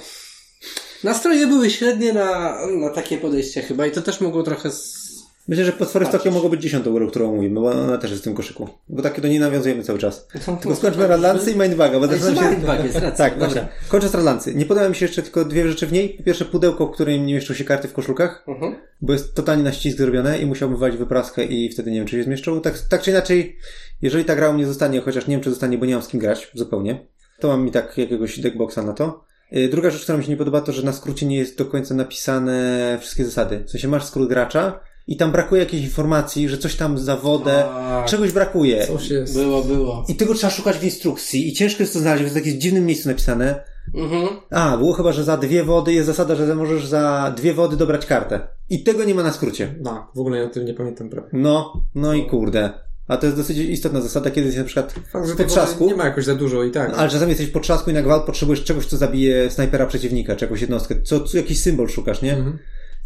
Nastroje 1.03 1.48
były 1.48 1.70
średnie 1.70 2.14
na, 2.14 2.57
na 2.68 2.90
takie 2.90 3.18
podejście 3.18 3.61
chyba 3.61 3.86
i 3.86 3.91
to 3.91 4.02
też 4.02 4.22
mogło 4.22 4.44
trochę 4.44 4.72
z, 4.72 5.03
Myślę, 5.48 5.65
że 5.65 5.72
potwory 5.72 6.06
z 6.06 6.10
Tokio 6.10 6.32
mogą 6.32 6.49
być 6.49 6.61
dziesiątą 6.61 6.94
grą, 6.94 7.07
którą 7.07 7.36
mówimy, 7.36 7.60
bo 7.61 7.72
ona 7.72 7.98
też 7.98 8.11
jest 8.11 8.24
w 8.24 8.26
tym 8.26 8.34
koszyku. 8.34 8.70
Bo 8.90 9.02
tak 9.02 9.22
do 9.22 9.28
niej 9.28 9.40
nawiązujemy 9.40 9.84
cały 9.84 9.99
czas. 9.99 10.28
Tylko 10.61 10.76
skończmy 10.76 11.07
Radlancy 11.07 11.52
i 11.52 11.56
Mindbaga, 11.56 11.99
bo 11.99 12.07
się... 12.07 12.49
Mindbag 12.52 12.84
jest, 12.84 12.95
racja. 12.95 13.11
Tak, 13.30 13.40
dobra. 13.40 13.68
Kończę 13.88 14.10
z 14.10 14.15
Radlancy. 14.15 14.56
Nie 14.56 14.65
podoba 14.65 14.90
mi 14.90 14.95
się 14.95 15.06
jeszcze 15.06 15.22
tylko 15.22 15.45
dwie 15.45 15.68
rzeczy 15.70 15.88
w 15.88 15.91
niej. 15.91 16.10
Po 16.10 16.24
pierwsze 16.24 16.45
pudełko, 16.45 16.88
w 16.88 16.91
którym 16.91 17.26
nie 17.26 17.34
mieszczą 17.34 17.53
się 17.53 17.64
karty 17.64 17.88
w 17.88 17.94
koszulkach, 17.94 18.44
Mhm. 18.48 18.76
bo 19.02 19.14
jest 19.14 19.36
totalnie 19.36 19.64
na 19.64 19.72
ścisk 19.72 19.98
zrobione 19.98 20.40
i 20.40 20.45
musiałbym 20.45 20.78
wywalić 20.78 20.98
wypraskę 20.98 21.45
i 21.45 21.70
wtedy 21.70 21.91
nie 21.91 21.98
wiem, 21.98 22.07
czy 22.07 22.18
się 22.18 22.24
zmieszczą. 22.24 22.61
Tak, 22.61 22.80
tak 22.80 23.02
czy 23.02 23.11
inaczej, 23.11 23.57
jeżeli 24.04 24.26
ta 24.26 24.36
gra 24.36 24.50
u 24.50 24.54
mnie 24.54 24.66
zostanie, 24.68 25.02
chociaż 25.02 25.28
nie 25.28 25.36
wiem, 25.36 25.44
czy 25.44 25.50
zostanie, 25.50 25.78
bo 25.78 25.86
nie 25.86 25.94
mam 25.94 26.04
z 26.04 26.08
kim 26.08 26.20
grać 26.20 26.52
zupełnie, 26.54 27.08
to 27.40 27.48
mam 27.48 27.66
mi 27.66 27.72
tak 27.72 27.98
jakiegoś 27.98 28.40
deckboxa 28.40 28.78
na 28.86 28.94
to. 28.94 29.24
Y, 29.58 29.70
Druga 29.70 29.90
rzecz, 29.90 30.04
która 30.04 30.18
mi 30.18 30.24
się 30.24 30.30
nie 30.32 30.38
podoba, 30.38 30.62
to 30.62 30.72
że 30.72 30.84
na 30.84 30.94
skrócie 30.94 31.26
nie 31.26 31.38
jest 31.38 31.58
do 31.58 31.66
końca 31.66 31.96
napisane 31.96 32.98
wszystkie 33.02 33.26
zasady. 33.26 33.64
W 33.68 33.72
sensie 33.72 33.88
masz 33.88 34.04
skrót 34.06 34.30
gracza 34.30 34.80
i 35.08 35.18
tam 35.18 35.32
brakuje 35.32 35.60
jakiejś 35.64 35.84
informacji, 35.84 36.50
że 36.50 36.58
coś 36.58 36.76
tam 36.76 36.98
za 36.98 37.16
wodę, 37.16 37.64
Tak. 37.68 38.06
czegoś 38.06 38.32
brakuje. 38.32 38.88
Coś 38.88 39.10
jest. 39.10 39.34
Było, 39.34 39.64
było. 39.64 40.06
I 40.10 40.16
tego 40.16 40.34
trzeba 40.34 40.52
szukać 40.54 40.78
w 40.78 40.84
instrukcji 40.84 41.48
i 41.48 41.54
ciężko 41.54 41.84
jest 41.84 41.94
to 41.94 42.00
znaleźć, 42.00 42.22
bo 42.22 42.26
jest 42.26 42.36
w 42.38 42.40
takim 42.44 42.62
dziwnym 42.62 42.86
miejscu 42.86 43.10
napisane. 43.10 43.64
Mhm. 43.96 44.28
A, 44.52 44.78
było 44.78 44.94
chyba, 44.94 45.12
że 45.12 45.24
za 45.24 45.38
dwie 45.38 45.64
wody 45.64 45.94
jest 45.94 46.08
zasada, 46.08 46.36
że 46.36 46.56
możesz 46.56 46.86
za 46.86 47.34
dwie 47.38 47.54
wody 47.54 47.78
dobrać 47.78 48.06
kartę. 48.06 48.48
I 48.70 48.84
tego 48.84 49.04
nie 49.04 49.16
ma 49.16 49.24
na 49.24 49.32
skrócie. 49.32 49.76
No, 49.82 50.08
w 50.16 50.20
ogóle 50.20 50.44
o 50.44 50.50
tym 50.50 50.66
nie 50.66 50.74
pamiętam 50.74 51.10
prawie. 51.10 51.28
No, 51.34 51.74
no 51.96 52.14
i 52.14 52.26
kurde. 52.26 52.74
A 53.08 53.18
to 53.18 53.26
jest 53.26 53.38
dosyć 53.38 53.58
istotna 53.58 54.02
zasada, 54.02 54.32
kiedy 54.32 54.46
jest 54.48 54.58
na 54.58 54.64
przykład 54.64 54.94
Fakt, 55.12 55.28
że 55.28 55.36
potrzasku, 55.36 55.88
nie 55.88 55.96
ma 55.96 56.06
jakoś 56.06 56.26
za 56.26 56.36
dużo 56.36 56.64
i 56.64 56.72
tak. 56.72 56.94
ale 56.98 57.10
czasami 57.10 57.30
jesteś 57.30 57.48
w 57.48 57.52
potrzasku 57.52 57.92
i 57.92 57.94
na 57.94 58.02
gwałt 58.02 58.26
potrzebujesz 58.26 58.64
czegoś, 58.64 58.86
co 58.86 58.98
zabije 58.98 59.52
snajpera 59.52 59.86
przeciwnika, 59.86 60.36
czy 60.36 60.46
jakąś 60.46 60.62
jednostkę, 60.62 61.02
co, 61.02 61.20
co 61.20 61.38
jakiś 61.38 61.62
symbol 61.62 61.90
szukasz, 61.90 62.22
nie? 62.22 62.34
Mhm. 62.34 62.60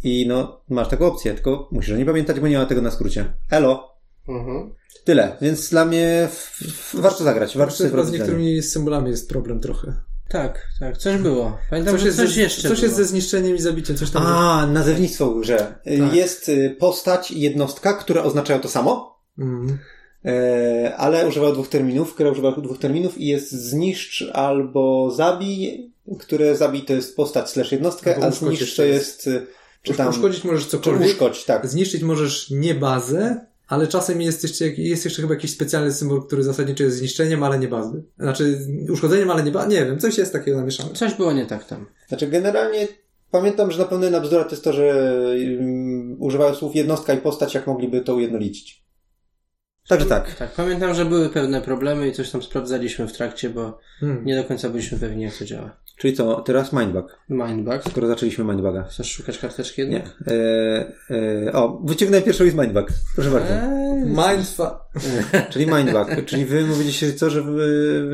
I 0.04 0.26
no, 0.28 0.60
masz 0.68 0.88
taką 0.88 1.06
opcję, 1.06 1.34
tylko 1.34 1.68
musisz 1.72 1.94
o 1.94 1.96
niej 1.96 2.06
pamiętać, 2.06 2.40
bo 2.40 2.48
nie 2.48 2.58
ma 2.58 2.66
tego 2.66 2.82
na 2.82 2.90
skrócie. 2.90 3.32
Elo. 3.50 3.98
Mhm. 4.28 4.74
Tyle, 5.04 5.36
więc 5.40 5.70
dla 5.70 5.84
mnie 5.84 6.28
w, 6.30 6.62
w, 6.62 6.94
warto 7.00 7.24
zagrać, 7.24 7.56
warto 7.56 7.74
sobie 7.74 8.04
Z 8.04 8.12
niektórymi 8.12 8.62
symbolami 8.62 9.10
jest 9.10 9.28
problem 9.28 9.60
trochę. 9.60 9.94
Tak, 10.28 10.66
tak, 10.80 10.96
coś 10.96 11.16
było. 11.20 11.58
Pamiętam, 11.70 11.94
Coś 11.94 12.00
że 12.00 12.06
jest, 12.06 12.18
coś 12.18 12.34
ze, 12.34 12.40
jeszcze 12.40 12.62
coś 12.68 12.78
było. 12.78 12.84
jest 12.84 12.96
ze 12.96 13.04
zniszczeniem 13.04 13.56
i 13.56 13.60
zabiciem, 13.60 13.96
coś 13.96 14.10
tam. 14.10 14.26
A, 14.26 14.66
nazewnictwo 14.66 15.30
w 15.30 15.40
grze. 15.40 15.74
Tak. 15.98 16.14
Jest 16.14 16.48
y, 16.48 16.76
postać 16.80 17.30
i 17.30 17.40
jednostka, 17.40 17.92
które 17.92 18.22
oznaczają 18.22 18.60
to 18.60 18.68
samo, 18.68 19.17
Mhm. 19.38 19.78
e, 20.24 20.96
ale 20.96 21.28
używa 21.28 21.52
dwóch 21.52 21.68
terminów, 21.68 22.14
które 22.14 22.30
używa 22.30 22.52
dwóch 22.52 22.78
terminów 22.78 23.18
i 23.18 23.26
jest 23.26 23.52
zniszcz 23.52 24.30
albo 24.32 25.10
zabij, 25.10 25.90
które 26.18 26.56
zabij 26.56 26.82
to 26.82 26.92
jest 26.92 27.16
postać 27.16 27.50
slash 27.50 27.72
jednostka, 27.72 28.14
Albo 28.14 28.26
a 28.26 28.30
zniszcz 28.30 28.76
to 28.76 28.84
jest. 28.84 29.26
jest, 29.26 29.42
y, 29.42 29.46
czy 29.82 29.94
tam, 29.94 30.08
Uszkodzić 30.08 30.44
możesz 30.44 30.64
czy 30.64 30.70
cokolwiek. 30.70 31.08
uszkodź, 31.08 31.44
tak. 31.44 31.66
Zniszczyć 31.66 32.02
możesz 32.02 32.50
nie 32.50 32.74
bazę, 32.74 33.46
ale 33.68 33.86
czasem 33.86 34.22
jest 34.22 34.42
jeszcze, 34.42 34.68
jest 34.68 35.04
jeszcze 35.04 35.22
chyba 35.22 35.34
jakiś 35.34 35.50
specjalny 35.50 35.92
symbol, 35.92 36.22
który 36.22 36.42
zasadniczo 36.42 36.84
jest 36.84 36.96
zniszczeniem, 36.96 37.42
ale 37.42 37.58
nie 37.58 37.68
bazy. 37.68 38.02
Znaczy, 38.18 38.58
uszkodzeniem, 38.90 39.30
ale 39.30 39.42
nie 39.42 39.50
bazy. 39.50 39.68
Nie 39.68 39.86
wiem, 39.86 39.98
coś 39.98 40.18
jest 40.18 40.32
takiego 40.32 40.56
namieszane. 40.56 40.90
Coś 40.92 41.14
było 41.14 41.32
nie 41.32 41.46
tak 41.46 41.64
tam. 41.64 41.86
Znaczy 42.08 42.26
generalnie 42.26 42.88
pamiętam, 43.30 43.70
że 43.70 43.78
na 43.78 43.84
pewno 43.84 44.04
jedna 44.04 44.20
bzdura 44.20 44.44
to 44.44 44.50
jest 44.50 44.64
to, 44.64 44.72
że 44.72 45.14
um, 45.58 46.16
używają 46.22 46.54
słów 46.54 46.76
jednostka 46.76 47.14
i 47.14 47.18
postać, 47.18 47.54
jak 47.54 47.66
mogliby 47.66 48.00
to 48.00 48.14
ujednolicić. 48.14 48.84
Także 49.88 50.06
tak. 50.06 50.34
Tak, 50.34 50.50
pamiętam, 50.52 50.94
że 50.94 51.04
były 51.04 51.28
pewne 51.28 51.60
problemy 51.60 52.08
i 52.08 52.12
coś 52.12 52.30
tam 52.30 52.42
sprawdzaliśmy 52.42 53.08
w 53.08 53.12
trakcie, 53.12 53.50
bo 53.50 53.78
Hmm. 54.00 54.24
nie 54.24 54.36
do 54.36 54.44
końca 54.44 54.68
byliśmy 54.68 54.98
pewni, 54.98 55.22
jak 55.22 55.36
to 55.36 55.44
działa. 55.44 55.76
Czyli 55.96 56.14
co, 56.14 56.40
teraz 56.40 56.72
Mindbug. 56.72 57.18
Mindbug. 57.28 57.82
Skoro 57.90 58.06
zaczęliśmy 58.08 58.44
Mindbuga. 58.44 58.82
Chcesz 58.84 59.12
szukać 59.12 59.38
karteczki 59.38 59.82
Nie. 59.88 59.92
jednak? 59.92 60.16
E, 60.26 61.46
e, 61.48 61.52
o, 61.52 61.80
wyciągnę 61.84 62.22
pierwszą 62.22 62.44
i 62.44 62.50
z 62.50 62.54
Mindbug. 62.54 62.86
Proszę 63.14 63.30
bardzo. 63.30 63.54
Eee, 63.54 64.04
Mindfa... 64.04 64.84
Czyli 65.52 65.66
Mindbug. 65.66 66.08
Czyli 66.26 66.44
wy 66.44 66.64
mówiliście 66.64 67.12
co, 67.12 67.30
że 67.30 67.44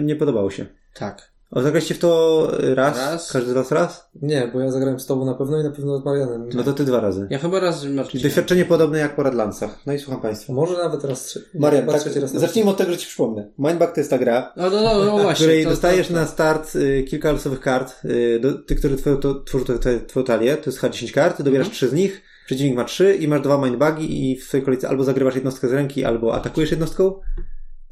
nie 0.02 0.16
podobało 0.16 0.50
się. 0.50 0.66
tak. 0.94 1.33
O, 1.54 1.62
zagraliście 1.62 1.94
w 1.94 1.98
to 1.98 2.48
raz? 2.74 2.96
Raz. 2.96 3.32
Każdy 3.32 3.50
z 3.50 3.54
was 3.54 3.72
raz? 3.72 4.10
Nie, 4.22 4.50
bo 4.52 4.60
ja 4.60 4.70
zagrałem 4.70 5.00
z 5.00 5.06
tobą 5.06 5.24
na 5.24 5.34
pewno 5.34 5.60
i 5.60 5.64
na 5.64 5.70
pewno 5.70 5.98
z 5.98 6.04
Marianem. 6.04 6.48
No 6.54 6.62
to 6.62 6.72
ty 6.72 6.84
dwa 6.84 7.00
razy. 7.00 7.26
Ja 7.30 7.38
chyba 7.38 7.60
raz 7.60 7.80
Czyli 7.80 7.94
martwiłem. 7.94 8.22
doświadczenie 8.22 8.64
podobne 8.64 8.98
jak 8.98 9.16
po 9.16 9.22
Radlancach. 9.22 9.78
No 9.86 9.92
i 9.92 9.98
słucham 9.98 10.20
państwa. 10.22 10.52
Może 10.52 10.72
nawet 10.78 11.04
raz 11.04 11.24
trzy. 11.24 11.44
Marian, 11.54 11.80
Chyba 11.86 11.98
tak, 11.98 12.16
raz 12.16 12.32
zacznijmy 12.32 12.70
od 12.70 12.76
tego, 12.76 12.90
że 12.92 12.98
ci 12.98 13.06
przypomnę. 13.06 13.50
Mindbug 13.58 13.92
to 13.92 14.00
jest 14.00 14.10
ta 14.10 14.18
gra, 14.18 14.52
No, 14.56 14.70
no, 14.70 14.82
no, 14.82 15.04
no 15.04 15.18
w 15.18 15.22
właśnie. 15.22 15.34
której 15.46 15.64
to- 15.64 15.70
dostajesz 15.70 16.08
to- 16.08 16.14
na 16.14 16.26
start 16.26 16.76
y, 16.76 17.04
kilka 17.08 17.32
losowych 17.32 17.60
kart. 17.60 17.94
Y, 18.04 18.40
do, 18.42 18.52
ty, 18.52 18.76
które 18.76 18.96
twoją, 18.96 19.16
to, 19.16 19.34
tworzą 19.34 19.64
twoją, 19.64 19.78
twoją, 19.78 20.00
twoją 20.06 20.26
talię, 20.26 20.56
to 20.56 20.70
jest 20.70 20.80
H10 20.82 21.12
kart, 21.12 21.38
dobierasz 21.42 21.66
Mhm. 21.66 21.74
trzy 21.74 21.88
z 21.88 21.92
nich, 21.92 22.22
przeciwnik 22.46 22.76
ma 22.76 22.84
trzy 22.84 23.14
i 23.14 23.28
masz 23.28 23.40
dwa 23.40 23.58
mindbugi 23.58 24.30
i 24.32 24.36
w 24.40 24.44
swojej 24.44 24.64
kolejce 24.64 24.88
albo 24.88 25.04
zagrywasz 25.04 25.34
jednostkę 25.34 25.68
z 25.68 25.72
ręki, 25.72 26.04
albo 26.04 26.34
atakujesz 26.34 26.70
jednostką. 26.70 27.20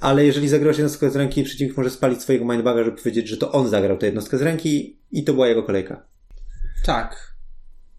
Ale 0.03 0.25
jeżeli 0.25 0.49
zagrywasz 0.49 0.79
jednostkę 0.79 1.11
z 1.11 1.17
ręki, 1.17 1.43
przeciwnik 1.45 1.77
może 1.77 1.91
spalić 1.91 2.23
swojego 2.23 2.45
mindbuga, 2.45 2.85
żeby 2.85 2.97
powiedzieć, 2.97 3.29
że 3.29 3.37
to 3.37 3.53
on 3.53 3.69
zagrał 3.69 3.99
tę 3.99 4.07
jednostkę 4.07 4.39
z 4.39 4.43
ręki 4.43 4.97
i 5.13 5.25
to 5.25 5.35
była 5.35 5.49
jego 5.49 5.63
kolejka. 5.63 6.03
Tak. 6.85 7.35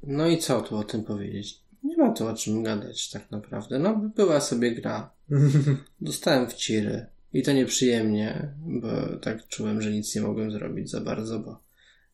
No 0.03 0.27
i 0.27 0.37
co 0.37 0.61
tu 0.61 0.77
o 0.77 0.83
tym 0.83 1.03
powiedzieć? 1.03 1.61
Nie 1.83 1.97
ma 1.97 2.11
tu 2.13 2.27
o 2.27 2.33
czym 2.33 2.63
gadać 2.63 3.09
tak 3.09 3.31
naprawdę. 3.31 3.79
No, 3.79 4.11
była 4.15 4.41
sobie 4.41 4.71
gra. 4.75 5.09
Dostałem 6.01 6.49
w 6.49 6.53
ciry. 6.53 7.05
I 7.33 7.43
to 7.43 7.51
nieprzyjemnie, 7.51 8.53
bo 8.65 8.87
tak 9.21 9.47
czułem, 9.47 9.81
że 9.81 9.91
nic 9.91 10.15
nie 10.15 10.21
mogłem 10.21 10.51
zrobić 10.51 10.89
za 10.89 11.01
bardzo, 11.01 11.39
bo 11.39 11.59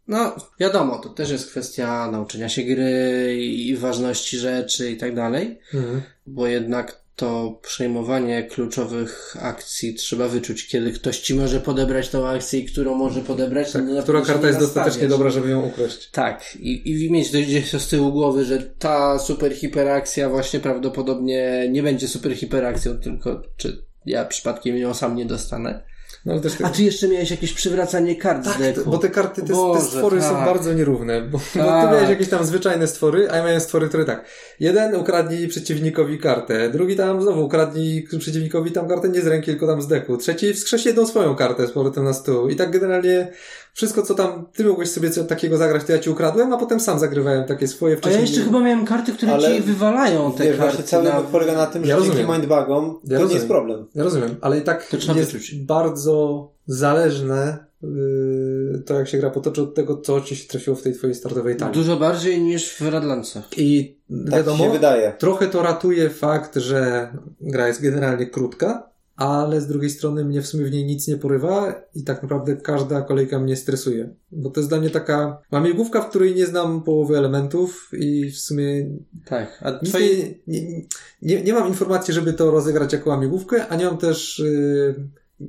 no, 0.07 0.35
wiadomo, 0.59 0.97
to 0.97 1.09
też 1.09 1.29
jest 1.31 1.49
kwestia 1.49 2.11
nauczenia 2.11 2.49
się 2.49 2.63
gry 2.63 3.37
i 3.41 3.77
ważności 3.77 4.37
rzeczy 4.37 4.91
i 4.91 4.97
tak 4.97 5.15
dalej, 5.15 5.59
Mhm. 5.73 6.01
bo 6.27 6.47
jednak 6.47 7.01
to 7.19 7.59
przejmowanie 7.61 8.43
kluczowych 8.43 9.37
akcji 9.39 9.95
trzeba 9.95 10.27
wyczuć, 10.27 10.67
kiedy 10.67 10.91
ktoś 10.91 11.19
ci 11.19 11.35
może 11.35 11.59
podebrać 11.59 12.09
tą 12.09 12.27
akcję 12.27 12.59
i 12.59 12.65
którą 12.65 12.95
może 12.95 13.21
podebrać. 13.21 13.71
Tak, 13.71 13.83
no, 13.85 14.03
która 14.03 14.21
karta 14.21 14.47
jest 14.47 14.59
dostatecznie 14.59 15.07
dobra, 15.07 15.29
żeby 15.29 15.49
ją 15.49 15.65
ukraść. 15.65 16.09
Tak, 16.11 16.55
i, 16.55 16.91
i 16.91 17.11
mieć 17.11 17.29
gdzieś 17.29 17.71
z 17.71 17.87
tyłu 17.87 18.11
głowy, 18.11 18.45
że 18.45 18.57
ta 18.57 19.19
super 19.19 19.55
hiperakcja 19.55 20.29
właśnie 20.29 20.59
prawdopodobnie 20.59 21.67
nie 21.69 21.83
będzie 21.83 22.07
super 22.07 22.35
hiperakcją, 22.35 22.97
tylko 22.97 23.41
czy 23.57 23.85
ja 24.05 24.25
przypadkiem 24.25 24.77
ją 24.77 24.93
sam 24.93 25.15
nie 25.15 25.25
dostanę. 25.25 25.83
No 26.25 26.39
też 26.39 26.53
A 26.63 26.69
ty 26.69 26.83
jeszcze 26.83 27.07
miałeś 27.07 27.31
jakieś 27.31 27.53
przywracanie 27.53 28.15
kart 28.15 28.43
z 28.45 28.47
Tak, 28.47 28.57
deku. 28.59 28.89
bo 28.91 28.97
te 28.97 29.09
karty, 29.09 29.41
te, 29.41 29.47
te 29.47 29.53
Boże, 29.53 29.81
stwory 29.81 30.21
są 30.21 30.29
tak. 30.35 30.45
bardzo 30.45 30.73
nierówne. 30.73 31.21
Bo, 31.21 31.37
bo 31.37 31.43
ty 31.53 31.59
Tak. 31.59 31.91
miałeś 31.91 32.09
jakieś 32.09 32.29
tam 32.29 32.45
zwyczajne 32.45 32.87
stwory, 32.87 33.31
a 33.31 33.37
ja 33.37 33.43
miałem 33.43 33.61
stwory, 33.61 33.87
które 33.87 34.05
tak. 34.05 34.25
Jeden 34.59 34.95
ukradnij 34.95 35.47
przeciwnikowi 35.47 36.19
kartę, 36.19 36.69
drugi 36.69 36.95
tam 36.95 37.21
znowu 37.21 37.45
ukradnij 37.45 38.07
przeciwnikowi 38.19 38.71
tam 38.71 38.87
kartę 38.87 39.09
nie 39.09 39.21
z 39.21 39.27
ręki, 39.27 39.45
tylko 39.51 39.67
tam 39.67 39.81
z 39.81 39.87
deku. 39.87 40.17
Trzeci 40.17 40.53
wskrzesi 40.53 40.87
jedną 40.87 41.07
swoją 41.07 41.35
kartę 41.35 41.67
z 41.67 41.71
powrotem 41.71 42.03
na 42.03 42.13
stół. 42.13 42.49
I 42.49 42.55
tak 42.55 42.71
generalnie 42.71 43.31
wszystko, 43.73 44.01
co 44.01 44.15
tam 44.15 44.45
ty 44.53 44.63
mogłeś 44.65 44.89
sobie 44.91 45.09
takiego 45.09 45.57
zagrać, 45.57 45.83
to 45.83 45.91
ja 45.91 45.99
ci 45.99 46.09
ukradłem, 46.09 46.53
a 46.53 46.57
potem 46.57 46.79
sam 46.79 46.99
zagrywałem 46.99 47.43
takie 47.47 47.67
swoje 47.67 47.93
A 47.93 47.95
ja 47.95 48.01
wcześniej. 48.01 48.21
jeszcze 48.21 48.41
chyba 48.41 48.59
miałem 48.59 48.85
karty, 48.85 49.13
które 49.13 49.33
Ale 49.33 49.55
ci 49.55 49.61
wywalają 49.61 50.31
te 50.31 50.43
Wiesz, 50.43 50.57
karty. 50.57 50.71
właśnie 50.71 50.83
cały 50.83 51.03
na... 51.03 51.11
polega 51.21 51.53
na 51.53 51.65
tym, 51.67 51.83
że 51.85 51.89
Ja 51.89 51.95
dzięki 52.01 52.09
rozumiem. 52.17 52.31
mindbugom 52.39 52.85
to 52.85 52.99
Ja 53.03 53.09
nie 53.09 53.13
rozumiem. 53.17 53.35
jest 53.37 53.47
problem. 53.47 53.85
Ja 53.95 54.03
rozumiem, 54.03 54.35
ale 54.41 54.57
i 54.57 54.61
tak 54.61 54.87
To 54.87 54.97
trzeba 54.97 55.19
jest 55.19 55.31
wyczuć. 55.33 55.55
bardzo 55.55 56.47
zależne 56.67 57.57
yy, 57.83 58.83
to, 58.85 58.93
jak 58.93 59.07
się 59.07 59.17
gra 59.17 59.29
potoczy 59.29 59.61
od 59.61 59.75
tego, 59.75 59.97
co 59.97 60.21
ci 60.21 60.35
się 60.35 60.47
trafiło 60.47 60.75
w 60.75 60.81
tej 60.81 60.93
twojej 60.93 61.15
startowej 61.15 61.55
talii. 61.57 61.73
Dużo 61.73 61.97
bardziej 61.97 62.41
niż 62.41 62.75
w 62.75 62.81
Radlancach. 62.89 63.43
I 63.57 63.97
Tak 64.25 64.33
wiadomo, 64.33 64.63
się 64.63 64.71
wydaje. 64.71 65.13
Trochę 65.19 65.47
to 65.47 65.63
ratuje 65.63 66.09
fakt, 66.09 66.55
że 66.55 67.11
gra 67.41 67.67
jest 67.67 67.81
generalnie 67.81 68.25
krótka, 68.25 68.89
ale 69.19 69.61
z 69.61 69.67
drugiej 69.67 69.89
strony 69.89 70.25
mnie 70.25 70.41
w 70.41 70.47
sumie 70.47 70.65
w 70.65 70.71
niej 70.71 70.85
nic 70.85 71.07
nie 71.07 71.17
porywa 71.17 71.81
i 71.95 72.03
tak 72.03 72.21
naprawdę 72.23 72.55
każda 72.55 73.01
kolejka 73.01 73.39
mnie 73.39 73.55
stresuje. 73.55 74.09
Bo 74.31 74.49
to 74.49 74.59
jest 74.59 74.69
dla 74.69 74.79
mnie 74.79 74.89
taka 74.89 75.41
łamigłówka, 75.51 76.01
w 76.01 76.09
której 76.09 76.35
nie 76.35 76.45
znam 76.45 76.83
połowy 76.83 77.17
elementów 77.17 77.89
i 77.93 78.31
w 78.31 78.37
sumie 78.39 78.89
Tak. 79.25 79.59
A 79.61 79.71
nic 79.71 79.89
twoje... 79.89 80.07
nie, 80.47 80.67
nie, 80.67 80.81
nie, 81.21 81.41
nie 81.43 81.53
mam 81.53 81.67
informacji, 81.67 82.13
żeby 82.13 82.33
to 82.33 82.51
rozegrać 82.51 82.93
jako 82.93 83.09
łamigłówkę, 83.09 83.67
a 83.67 83.75
nie 83.75 83.85
mam 83.85 83.97
też... 83.97 84.39
Yy, 84.39 84.95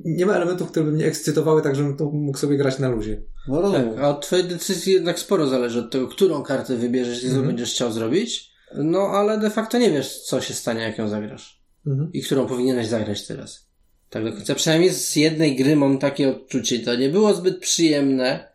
nie 0.05 0.25
ma 0.25 0.33
elementów, 0.33 0.71
które 0.71 0.85
by 0.85 0.91
mnie 0.91 1.05
ekscytowały, 1.05 1.61
tak 1.61 1.75
żebym 1.75 1.97
to 1.97 2.05
mógł 2.05 2.37
sobie 2.37 2.57
grać 2.57 2.79
na 2.79 2.89
luzie. 2.89 3.21
No 3.47 3.61
rozumiem. 3.61 3.89
Tak, 3.89 4.03
a 4.03 4.09
od 4.09 4.21
twojej 4.25 4.45
decyzji 4.45 4.93
jednak 4.93 5.19
sporo 5.19 5.47
zależy 5.47 5.79
od 5.79 5.91
tego, 5.91 6.07
którą 6.07 6.43
kartę 6.43 6.75
wybierzesz 6.77 7.17
i 7.19 7.25
co 7.25 7.27
Mhm. 7.27 7.47
będziesz 7.47 7.71
chciał 7.73 7.91
zrobić. 7.91 8.51
No, 8.75 8.99
ale 8.99 9.39
de 9.39 9.49
facto 9.49 9.77
nie 9.77 9.91
wiesz, 9.91 10.21
co 10.21 10.41
się 10.41 10.53
stanie, 10.53 10.81
jak 10.81 10.97
ją 10.97 11.09
zagrasz. 11.09 11.60
Mhm. 11.87 12.09
I 12.13 12.21
którą 12.21 12.47
powinieneś 12.47 12.87
zagrać 12.87 13.27
teraz. 13.27 13.67
Tak 14.09 14.23
do 14.23 14.31
końca. 14.31 14.55
Przynajmniej 14.55 14.89
z 14.89 15.15
jednej 15.15 15.55
gry 15.55 15.75
mam 15.75 15.97
takie 15.97 16.29
odczucie. 16.29 16.79
To 16.79 16.95
nie 16.95 17.09
było 17.09 17.33
zbyt 17.33 17.59
przyjemne 17.59 18.51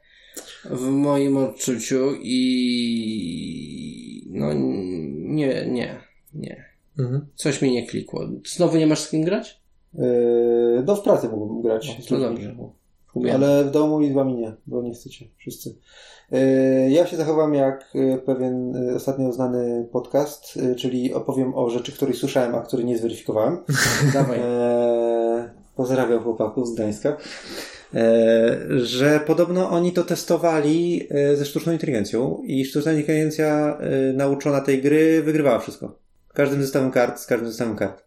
w 0.64 0.80
moim 0.80 1.36
odczuciu 1.36 2.14
i 2.22 4.26
no 4.30 4.52
nie, 4.52 5.66
nie, 5.66 6.00
nie. 6.34 6.64
Mhm. 6.98 7.26
Coś 7.34 7.62
mi 7.62 7.72
nie 7.72 7.86
klikło. 7.86 8.28
Znowu 8.46 8.76
nie 8.76 8.86
masz 8.86 9.00
z 9.00 9.10
kim 9.10 9.24
grać? 9.24 9.60
Yy, 9.94 10.82
no 10.86 10.96
w 10.96 11.02
pracy 11.02 11.28
mógłbym 11.28 11.62
grać. 11.62 11.96
No, 11.98 12.04
to 12.08 12.18
dobrze. 12.18 12.56
Umiem. 13.16 13.36
Ale 13.36 13.64
w 13.64 13.70
domu 13.70 14.00
i 14.00 14.10
z 14.10 14.14
wami 14.14 14.34
nie, 14.34 14.52
bo 14.66 14.82
nie 14.82 14.94
chcecie 14.94 15.24
wszyscy. 15.36 15.74
E, 16.32 16.90
Ja 16.90 17.06
się 17.06 17.16
zachowam 17.16 17.54
jak 17.54 17.92
e, 17.94 18.18
pewien 18.18 18.76
e, 18.76 18.94
ostatnio 18.94 19.32
znany 19.32 19.88
podcast, 19.92 20.58
czyli 20.76 21.14
opowiem 21.14 21.54
o 21.54 21.70
rzeczy, 21.70 21.92
których 21.92 22.16
słyszałem, 22.16 22.54
a 22.54 22.60
których 22.60 22.86
nie 22.86 22.98
zweryfikowałem. 22.98 23.58
Dawaj. 24.14 24.40
Pozdrawiam 25.76 26.22
chłopaków 26.22 26.68
z 26.68 26.74
Gdańska. 26.74 27.16
Że 28.76 29.20
podobno 29.26 29.70
oni 29.70 29.92
to 29.92 30.04
testowali 30.04 31.08
ze 31.34 31.44
sztuczną 31.44 31.72
inteligencją 31.72 32.42
i 32.44 32.64
sztuczna 32.64 32.92
inteligencja 32.92 33.78
nauczona 34.14 34.60
tej 34.60 34.82
gry 34.82 35.22
wygrywała 35.22 35.58
wszystko. 35.58 35.98
Każdym 36.34 36.62
zestawem 36.62 36.90
kart, 36.90 37.20
z 37.20 37.26
każdym 37.26 37.48
zestawem 37.48 37.76
kart. 37.76 38.04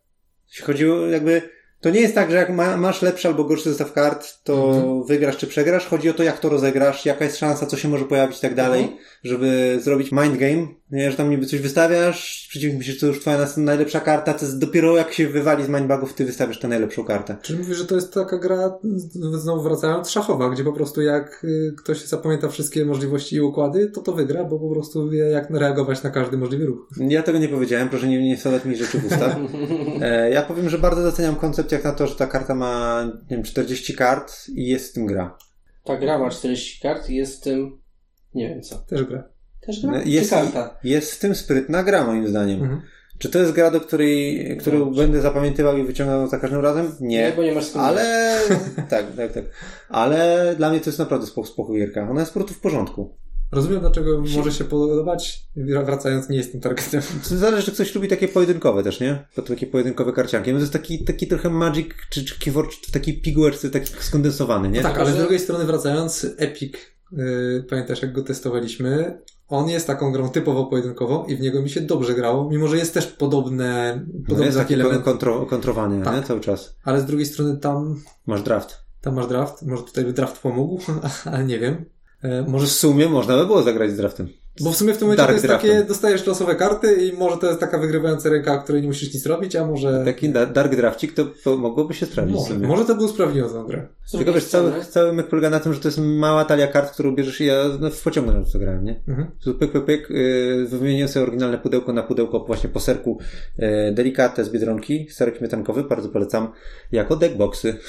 Chodziło 0.64 1.06
jakby, 1.06 1.42
to 1.82 1.90
nie 1.90 2.00
jest 2.02 2.16
tak, 2.16 2.32
że 2.32 2.36
jak 2.38 2.50
ma, 2.50 2.78
masz 2.78 3.02
lepszy 3.02 3.28
albo 3.28 3.44
gorszy 3.44 3.70
zestaw 3.70 3.94
kart, 3.94 4.44
to 4.44 4.72
Mhm. 4.76 5.04
wygrasz 5.04 5.38
czy 5.38 5.48
przegrasz. 5.48 5.86
Chodzi 5.88 6.10
o 6.10 6.14
to, 6.14 6.24
jak 6.24 6.40
to 6.40 6.50
rozegrasz, 6.50 7.06
jaka 7.06 7.26
jest 7.26 7.38
szansa, 7.38 7.66
co 7.66 7.78
się 7.78 7.88
może 7.88 8.06
pojawić 8.06 8.38
i 8.38 8.42
tak 8.42 8.56
dalej, 8.56 8.82
Mhm. 8.82 9.00
żeby 9.24 9.80
zrobić 9.84 10.12
mind 10.12 10.38
game, 10.38 10.68
nie? 10.92 11.12
że 11.12 11.18
tam 11.18 11.30
niby 11.30 11.46
coś 11.46 11.60
wystawiasz, 11.62 12.46
przeciwnik 12.50 12.78
myśli, 12.78 12.94
że 12.94 13.00
to 13.00 13.06
już 13.08 13.20
twoja 13.20 13.48
najlepsza 13.58 14.00
karta, 14.00 14.34
to 14.34 14.46
jest 14.46 14.60
dopiero 14.60 14.98
jak 14.98 15.14
się 15.14 15.28
wywali 15.28 15.64
z 15.64 15.70
mindbugów, 15.70 16.14
ty 16.14 16.26
wystawiasz 16.26 16.60
tę 16.60 16.68
najlepszą 16.68 17.04
kartę. 17.04 17.36
Czyli 17.42 17.60
mówisz, 17.60 17.78
że 17.78 17.86
to 17.86 17.96
jest 17.96 18.14
taka 18.14 18.38
gra, 18.38 18.78
znowu 19.34 19.64
wracając, 19.64 20.10
szachowa, 20.10 20.50
gdzie 20.50 20.64
po 20.64 20.74
prostu 20.74 21.02
jak 21.02 21.44
y, 21.44 21.74
ktoś 21.78 22.06
zapamięta 22.06 22.50
wszystkie 22.50 22.86
możliwości 22.86 23.36
i 23.36 23.42
układy, 23.42 23.88
to 23.88 24.02
to 24.02 24.12
wygra, 24.14 24.44
bo 24.44 24.60
po 24.60 24.70
prostu 24.70 25.10
wie 25.10 25.20
jak 25.20 25.50
reagować 25.50 26.04
na 26.04 26.10
każdy 26.10 26.38
możliwy 26.38 26.66
ruch. 26.66 26.88
Ja 26.98 27.24
tego 27.24 27.40
nie 27.40 27.50
powiedziałem, 27.50 27.90
proszę 27.90 28.08
nie, 28.08 28.24
nie 28.30 28.38
wsadzać 28.38 28.66
mi 28.66 28.76
rzeczy 28.76 29.00
w 29.00 29.06
usta. 29.06 29.36
E, 30.02 30.30
ja 30.32 30.42
powiem, 30.42 30.70
że 30.70 30.78
bardzo 30.80 31.04
doceniam 31.04 31.36
koncept 31.36 31.69
jak 31.72 31.84
na 31.84 31.92
to, 31.92 32.08
że 32.08 32.16
ta 32.16 32.28
karta 32.28 32.56
ma, 32.56 33.04
nie 33.30 33.38
wiem, 33.38 33.44
40 33.44 33.94
kart 33.94 34.34
i 34.50 34.68
jest 34.68 34.92
w 34.92 34.94
tym 34.94 35.06
gra. 35.06 35.38
Ta 35.84 35.98
gra 35.98 36.18
ma 36.20 36.30
40 36.30 36.82
kart 36.82 37.10
i 37.10 37.16
jest 37.16 37.42
w 37.42 37.44
tym... 37.44 37.82
Nie 38.34 38.50
wiem 38.50 38.62
co. 38.62 38.76
Też 38.78 39.04
gra. 39.04 39.24
Też 39.62 39.82
gra? 39.86 40.02
Jest, 40.06 40.30
Czy 40.30 40.36
karta? 40.36 40.78
jest 40.84 41.12
w 41.14 41.20
tym 41.20 41.36
sprytna 41.36 41.84
gra, 41.84 42.06
moim 42.06 42.28
zdaniem. 42.28 42.62
Mhm. 42.62 42.82
Czy 43.18 43.30
to 43.30 43.40
jest 43.40 43.52
gra, 43.52 43.72
do 43.72 43.82
której, 43.82 44.58
którą 44.60 44.80
Dobrze. 44.80 45.02
będę 45.02 45.22
zapamiętywał 45.22 45.78
i 45.78 45.84
wyciągał 45.84 46.28
za 46.28 46.38
każdym 46.40 46.62
razem? 46.62 46.92
Nie. 47.00 47.34
bo 47.36 47.44
nie 47.44 47.52
masz 47.52 47.74
grać. 47.74 47.86
Ale, 47.86 48.38
tak, 48.90 49.06
tak, 49.18 49.34
tak. 49.34 49.44
Ale 49.90 50.54
dla 50.58 50.70
mnie 50.70 50.80
to 50.80 50.90
jest 50.90 51.00
naprawdę 51.00 51.28
spoko, 51.28 51.48
spoko 51.48 51.74
gierka. 51.74 52.10
Ona 52.10 52.20
jest 52.20 52.34
po 52.34 52.40
prostu 52.40 52.54
w 52.54 52.60
porządku. 52.60 53.18
Rozumiem, 53.52 53.80
dlaczego 53.80 54.24
może 54.36 54.52
się 54.52 54.64
podobać. 54.64 55.44
Wracając, 55.86 56.30
nie 56.30 56.38
jestem 56.38 56.62
targetem. 56.62 57.02
Zależy, 57.24 57.64
czy 57.66 57.72
ktoś 57.72 57.96
lubi 57.96 58.08
takie 58.08 58.28
pojedynkowe 58.28 58.84
też, 58.84 59.00
nie? 59.00 59.28
Takie 59.48 59.68
pojedynkowe 59.68 60.14
karcianki. 60.14 60.52
No 60.52 60.58
to 60.58 60.62
jest 60.62 60.74
taki, 60.74 61.04
taki 61.04 61.28
trochę 61.28 61.50
Magic, 61.50 61.88
czy, 62.10 62.26
czy 62.26 62.40
Keyboard, 62.40 62.72
czy 62.82 62.92
taki 62.92 63.22
Pigware, 63.22 63.54
czy 63.60 63.70
taki 63.70 63.94
skondensowany, 64.00 64.70
nie? 64.70 64.82
tak, 64.82 64.92
Tylko, 64.92 65.06
ale 65.08 65.16
z 65.16 65.18
drugiej 65.20 65.40
strony 65.40 65.66
wracając, 65.66 66.28
Epic, 66.38 66.74
yy, 67.12 67.66
pamiętasz 67.70 68.02
jak 68.02 68.14
go 68.14 68.22
testowaliśmy, 68.24 69.22
on 69.48 69.70
jest 69.70 69.88
taką 69.88 70.12
grą 70.12 70.30
typowo 70.30 70.66
pojedynkową 70.66 71.26
i 71.26 71.36
w 71.36 71.40
niego 71.40 71.62
mi 71.62 71.70
się 71.70 71.82
dobrze 71.82 72.14
grało, 72.14 72.50
mimo 72.50 72.68
że 72.68 72.78
jest 72.78 72.94
też 72.94 73.08
podobne, 73.08 74.02
No 74.14 74.22
podobny 74.26 74.46
jest 74.46 74.58
taki 74.58 74.74
element, 74.74 75.04
kontro, 75.04 75.46
kontrowany, 75.46 76.04
Tak. 76.04 76.16
nie? 76.16 76.24
Cały 76.24 76.40
czas. 76.40 76.76
ale 76.84 77.02
z 77.02 77.06
drugiej 77.06 77.26
strony 77.26 77.58
tam, 77.58 78.02
Masz 78.28 78.42
draft. 78.44 78.78
tam 79.02 79.16
masz 79.16 79.28
draft, 79.28 79.62
może 79.66 79.84
tutaj 79.84 80.06
by 80.06 80.14
draft 80.14 80.42
pomógł, 80.42 80.82
ale 81.32 81.46
nie 81.46 81.60
wiem. 81.60 81.86
E, 82.24 82.42
Może 82.48 82.68
w 82.68 82.72
sumie 82.72 83.10
można 83.10 83.38
by 83.38 83.46
było 83.46 83.62
zagrać 83.64 83.92
z 83.92 83.98
draftem. 83.98 84.28
bo 84.62 84.72
w 84.72 84.76
sumie 84.78 84.94
w 84.94 84.98
tym 84.98 85.08
momencie 85.08 85.18
Dark 85.18 85.30
to 85.30 85.34
jest 85.34 85.46
draftem. 85.46 85.72
takie, 85.72 85.84
dostajesz 85.84 86.26
losowe 86.28 86.56
karty 86.56 86.94
i 87.06 87.14
może 87.18 87.38
to 87.38 87.48
jest 87.48 87.60
taka 87.60 87.78
wygrywająca 87.78 88.30
ręka, 88.30 88.58
której 88.58 88.82
nie 88.82 88.88
musisz 88.88 89.14
nic 89.14 89.26
robić, 89.26 89.56
a 89.56 89.66
może, 89.68 90.02
Taki 90.06 90.30
da- 90.30 90.46
dark 90.46 90.76
drafcik 90.76 91.14
to, 91.14 91.26
to 91.44 91.58
mogłoby 91.58 91.94
się 91.94 92.06
sprawdzić 92.06 92.36
w 92.36 92.40
może, 92.40 92.54
sumie. 92.54 92.68
może 92.68 92.86
to 92.86 92.96
był 92.96 93.06
usprawniającą 93.06 93.64
grę. 93.68 93.88
Z 94.06 94.12
Tylko 94.12 94.34
wiesz, 94.34 94.46
cały, 94.46 94.72
cały 94.90 95.14
myk 95.14 95.28
polega 95.28 95.50
na 95.50 95.60
tym, 95.60 95.74
że 95.74 95.80
to 95.80 95.88
jest 95.88 95.98
mała 96.02 96.46
talia 96.46 96.68
kart, 96.68 96.94
którą 96.94 97.16
bierzesz 97.16 97.42
i 97.42 97.46
ja 97.46 97.64
no, 97.80 97.90
w 97.90 98.02
pociągu 98.02 98.32
na 98.32 98.42
to 98.54 98.60
grałem, 98.60 98.84
nie? 98.84 99.04
Mhm. 99.08 99.32
Tu 99.44 99.56
pyk, 99.56 99.72
pyk, 99.72 99.86
pyk, 99.86 100.10
yy, 100.10 100.66
wymieniłem 100.68 101.08
sobie 101.10 101.24
oryginalne 101.24 101.58
pudełko 101.58 101.94
na 101.94 102.04
pudełko 102.04 102.40
właśnie 102.40 102.70
po 102.70 102.80
serku 102.80 103.20
yy, 103.58 103.92
delikatne 103.94 104.44
z 104.46 104.50
Biedronki, 104.50 105.08
serek 105.12 105.38
śmietankowy, 105.38 105.84
bardzo 105.84 106.10
polecam, 106.10 106.52
jako 106.92 107.16
deckboxy. 107.16 107.78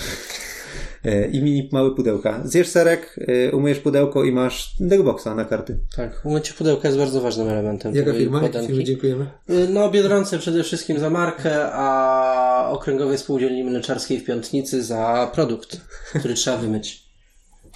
Yy, 1.05 1.27
I 1.33 1.43
mini 1.43 1.69
małe 1.73 1.91
pudełka. 1.95 2.41
Zjesz 2.45 2.69
serek, 2.69 3.17
yy, 3.29 3.57
umyjesz 3.57 3.79
pudełko 3.79 4.25
i 4.25 4.33
masz 4.33 4.75
deckboxa 4.81 5.27
na 5.37 5.45
karty. 5.45 5.79
Tak, 5.97 6.21
umycie 6.25 6.55
pudełka 6.55 6.89
jest 6.89 6.99
bardzo 6.99 7.21
ważnym 7.21 7.49
elementem 7.49 7.95
Jaka 7.95 8.13
firma? 8.13 8.41
Firmie 8.67 8.85
dziękujemy? 8.85 9.27
Y, 9.51 9.69
No, 9.71 9.91
Biedronce 9.91 10.39
przede 10.39 10.63
wszystkim 10.65 10.99
za 10.99 11.11
markę, 11.11 11.73
a 11.73 12.69
Okręgowej 12.71 13.19
Spółdzielni 13.19 13.65
Mleczarskiej 13.65 14.19
w 14.21 14.25
Piątnicy 14.25 14.83
za 14.83 15.31
produkt, 15.35 15.81
który 16.19 16.35
trzeba 16.35 16.57
wymyć. 16.57 17.11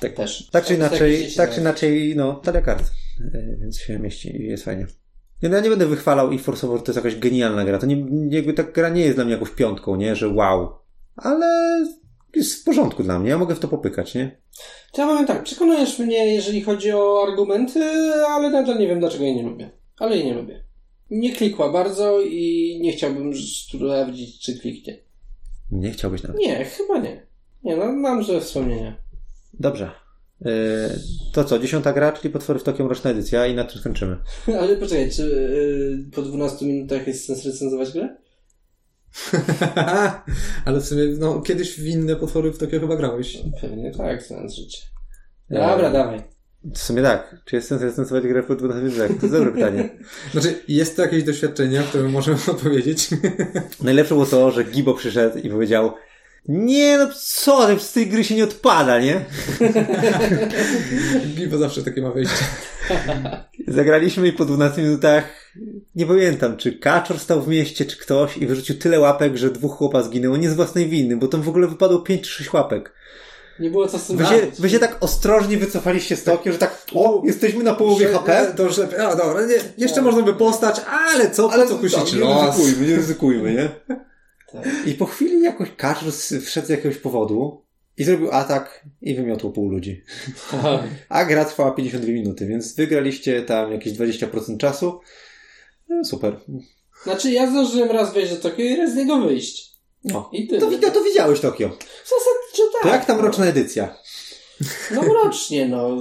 Tak. 0.01 0.13
Też. 0.13 0.49
Tak 0.51 0.65
czy 0.65 0.77
To 0.77 0.83
jest 0.83 0.93
inaczej, 0.93 1.29
tak 1.37 1.55
czy 1.55 1.61
inaczej, 1.61 2.15
no, 2.17 2.35
talia 2.35 2.61
kart. 2.61 2.85
Yy, 3.35 3.59
Więc 3.61 3.79
się 3.79 3.99
mieści 3.99 4.37
i 4.43 4.47
jest 4.47 4.65
fajnie. 4.65 4.87
Nie, 5.43 5.49
no 5.49 5.57
ja 5.57 5.63
nie 5.63 5.71
będę 5.71 5.87
wychwalał 5.87 6.33
i 6.33 6.39
forsował, 6.39 6.77
że 6.77 6.83
to 6.83 6.93
jest 6.93 7.05
jakaś 7.05 7.21
genialna 7.21 7.65
gra. 7.65 7.79
To 7.79 7.87
nie, 7.87 8.03
nie- 8.03 8.37
jakby 8.37 8.53
ta 8.53 8.63
gra 8.63 8.89
nie 8.89 9.03
jest 9.05 9.17
dla 9.17 9.25
mnie 9.25 9.33
jakąś 9.33 9.51
piątką, 9.51 9.97
nie? 9.97 10.17
Że 10.17 10.29
wow. 10.29 10.73
Ale 11.17 11.47
jest 12.36 12.61
w 12.61 12.65
porządku 12.65 13.02
dla 13.02 13.19
mnie. 13.19 13.31
Ja 13.31 13.39
mogę 13.39 13.55
w 13.55 13.61
to 13.61 13.69
popykać, 13.69 14.15
nie? 14.15 14.40
To 14.93 15.02
ja 15.02 15.09
powiem 15.09 15.27
tak, 15.27 15.43
przekonujesz 15.43 15.98
mnie, 15.98 16.35
jeżeli 16.35 16.62
chodzi 16.62 16.93
o 16.93 17.24
argumenty, 17.28 17.81
ale 18.28 18.51
nadal 18.51 18.78
nie 18.78 18.89
wiem, 18.89 19.01
dlaczego 19.01 19.24
jej 19.24 19.36
nie 19.36 19.43
lubię. 19.43 19.70
Ale 19.98 20.16
jej 20.16 20.27
nie 20.27 20.35
lubię. 20.35 20.65
Nie 21.11 21.32
klikła 21.32 21.73
bardzo 21.73 22.20
i 22.20 22.78
nie 22.82 22.93
chciałbym 22.93 23.32
sprawdzić, 23.36 24.40
czy 24.40 24.59
kliknie. 24.59 24.98
Nie 25.70 25.90
chciałbyś 25.90 26.23
nawet. 26.23 26.39
Nie, 26.40 26.65
chyba 26.65 26.98
nie. 26.98 27.27
Nie, 27.65 27.77
no 27.77 27.93
mam 27.93 28.24
złe 28.24 28.40
wspomnienia. 28.40 28.97
Dobrze. 29.61 29.90
Yy, 30.40 30.51
to 31.32 31.44
co, 31.44 31.59
dziesiąta 31.59 31.93
gra, 31.93 32.12
czyli 32.12 32.32
Potwory 32.32 32.59
w 32.59 32.62
Tokio 32.62 32.85
Mroczna 32.85 33.11
Edycja 33.11 33.47
i 33.47 33.55
na 33.55 33.65
tym 33.65 33.81
skończymy. 33.81 34.16
Ale 34.61 34.77
poczekaj, 34.77 35.11
czy 35.11 35.23
y, 35.23 36.11
po 36.12 36.23
12 36.23 36.66
minutach 36.66 37.06
jest 37.06 37.27
sens 37.27 37.44
recenzować 37.44 37.93
grę? 37.93 38.16
ale 40.65 40.81
w 40.81 40.86
sumie, 40.86 41.03
no, 41.19 41.41
kiedyś 41.41 41.81
w 41.81 41.86
inne 41.86 42.16
potwory 42.16 42.53
w 42.53 42.59
Tokio 42.59 42.81
chyba 42.81 42.97
grałeś. 42.97 43.39
Pewnie 43.61 43.91
tak, 43.91 44.23
sens 44.23 44.55
życia. 44.55 44.78
Eee, 45.51 45.59
Dobra, 45.59 45.91
dawaj. 45.91 46.23
W 46.74 46.78
sumie 46.78 47.03
tak. 47.03 47.36
Czy 47.45 47.57
jest 47.57 47.69
sens 47.69 47.82
recenzować 47.82 48.24
grę 48.24 48.43
po 48.43 48.55
12 48.55 48.85
minutach? 48.85 49.09
To 49.09 49.27
jest 49.27 49.32
dobre 49.39 49.53
pytanie. 49.61 49.89
Znaczy, 50.32 50.55
jest 50.69 50.97
to 50.97 51.03
jakieś 51.03 51.23
doświadczenie, 51.23 51.82
które 51.89 52.09
możemy 52.09 52.39
opowiedzieć. 52.49 53.09
Najlepsze 53.82 54.15
było 54.15 54.27
to, 54.27 54.51
że 54.51 54.65
Gibo 54.65 54.95
przyszedł 54.95 55.39
i 55.39 55.51
powiedział 55.51 55.93
nie, 56.49 56.99
no 56.99 57.09
co, 57.16 57.78
z 57.78 57.93
tej 57.93 58.07
gry 58.07 58.24
się 58.24 58.35
nie 58.35 58.45
odpada, 58.45 59.01
nie? 59.01 59.24
Gibo 61.36 61.59
zawsze 61.59 61.82
takie 61.82 62.03
ma 62.03 62.11
wejście. 62.11 62.45
Zagraliśmy 63.69 64.28
i 64.28 64.32
po 64.32 64.45
12 64.45 64.82
minutach 64.82 65.24
nie 65.95 66.07
pamiętam, 66.07 66.57
czy 66.57 66.78
kaczor 66.78 67.19
stał 67.19 67.43
w 67.43 67.49
mieście, 67.49 67.85
czy 67.85 67.97
ktoś 67.97 68.36
i 68.36 68.47
wyrzucił 68.47 68.78
tyle 68.78 69.01
łapek, 69.01 69.36
że 69.36 69.51
dwóch 69.51 69.77
chłopa 69.77 70.03
zginęło. 70.03 70.36
Nie 70.36 70.51
z 70.51 70.55
własnej 70.55 70.89
winy, 70.89 71.16
bo 71.16 71.28
tam 71.28 71.43
w 71.43 71.49
ogóle 71.49 71.66
wypadło 71.66 71.99
5 71.99 72.23
czy 72.23 72.31
6 72.31 72.53
łapek. 72.53 72.93
Nie 73.61 73.70
było 73.70 73.89
co 73.89 73.99
z 73.99 74.07
tym 74.07 74.16
Wy 74.16 74.24
się, 74.24 74.47
wy 74.59 74.70
się 74.70 74.78
tak 74.78 74.97
ostrożnie 75.01 75.57
wycofaliście 75.57 76.16
z 76.16 76.24
Tokio, 76.24 76.53
że 76.53 76.59
tak, 76.59 76.86
o, 76.95 77.23
jesteśmy 77.24 77.65
na 77.65 77.74
połowie 77.74 78.07
HP. 78.07 78.53
To, 78.57 78.73
że, 78.73 78.89
a, 79.07 79.16
dobra, 79.16 79.47
nie, 79.47 79.55
jeszcze 79.78 80.03
można 80.03 80.23
by 80.23 80.35
postać, 80.35 80.81
ale 80.89 81.31
co, 81.31 81.53
ale 81.53 81.69
co 81.69 81.78
kusić 81.78 82.12
nie 82.12 82.20
los? 82.20 82.57
ryzykujmy, 82.57 82.86
nie 82.86 82.97
ryzykujmy, 82.97 83.55
nie? 83.55 83.97
Tak. 84.53 84.65
I 84.86 84.95
po 84.95 85.07
chwili 85.07 85.43
jakoś 85.43 85.69
kaczor 85.77 86.12
wszedł 86.43 86.66
z 86.66 86.70
jakiegoś 86.70 86.99
powodu 86.99 87.64
i 87.99 88.05
zrobił 88.05 88.31
atak 88.33 88.85
i 89.03 89.15
wymiotł 89.15 89.51
pół 89.51 89.69
ludzi. 89.69 90.05
A 91.09 91.25
gra 91.25 91.45
trwała 91.45 91.71
52 91.71 92.12
minuty, 92.12 92.47
więc 92.47 92.75
wygraliście 92.75 93.43
tam 93.43 93.73
jakieś 93.73 93.93
20% 93.93 94.57
czasu. 94.59 95.01
No, 95.89 96.05
super. 96.05 96.41
Znaczy, 97.03 97.31
ja 97.33 97.51
zdążyłem 97.51 97.91
raz 97.91 98.15
wejść 98.15 98.33
do 98.33 98.37
Tokio 98.41 98.65
i 98.65 98.77
raz 98.77 98.93
z 98.93 98.97
niego 98.97 99.21
wyjść. 99.21 99.75
No. 100.05 100.31
I 100.33 100.47
tyle. 100.49 100.61
To, 100.61 100.71
wi- 100.71 100.79
to 100.79 101.05
widziałeś 101.05 101.41
Tokio. 101.41 101.69
Zasadniczo 102.05 102.73
tak. 102.73 102.83
To 102.83 102.89
jak 102.89 103.05
tam 103.05 103.21
roczna 103.21 103.47
edycja? 103.47 103.97
No 104.95 105.03
rocznie, 105.03 105.69
no. 105.69 105.97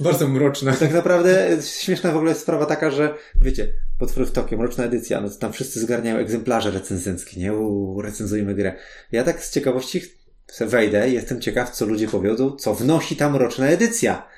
Bardzo 0.00 0.28
mroczne. 0.28 0.72
Tak 0.72 0.92
naprawdę 0.92 1.58
śmieszna 1.62 2.12
w 2.12 2.16
ogóle 2.16 2.30
jest 2.30 2.40
sprawa 2.42 2.66
taka, 2.66 2.90
że 2.90 3.14
wiecie, 3.40 3.72
potwory 3.98 4.26
w 4.26 4.32
Tokio, 4.32 4.58
mroczna 4.58 4.84
edycja, 4.84 5.20
no 5.20 5.28
to 5.30 5.36
tam 5.36 5.52
wszyscy 5.52 5.80
zgarniają 5.80 6.16
egzemplarze 6.16 6.70
recenzenckie, 6.70 7.40
nie? 7.40 7.54
Uuu, 7.54 8.00
recenzujemy 8.02 8.54
grę. 8.54 8.74
Ja 9.12 9.24
tak 9.24 9.44
z 9.44 9.52
ciekawości 9.54 10.02
se 10.46 10.66
wejdę 10.66 11.10
i 11.10 11.12
jestem 11.12 11.40
ciekaw, 11.40 11.70
co 11.70 11.86
ludzie 11.86 12.08
powiedzą, 12.08 12.56
co 12.56 12.74
wnosi 12.74 13.16
ta 13.16 13.30
mroczna 13.30 13.66
edycja. 13.68 14.28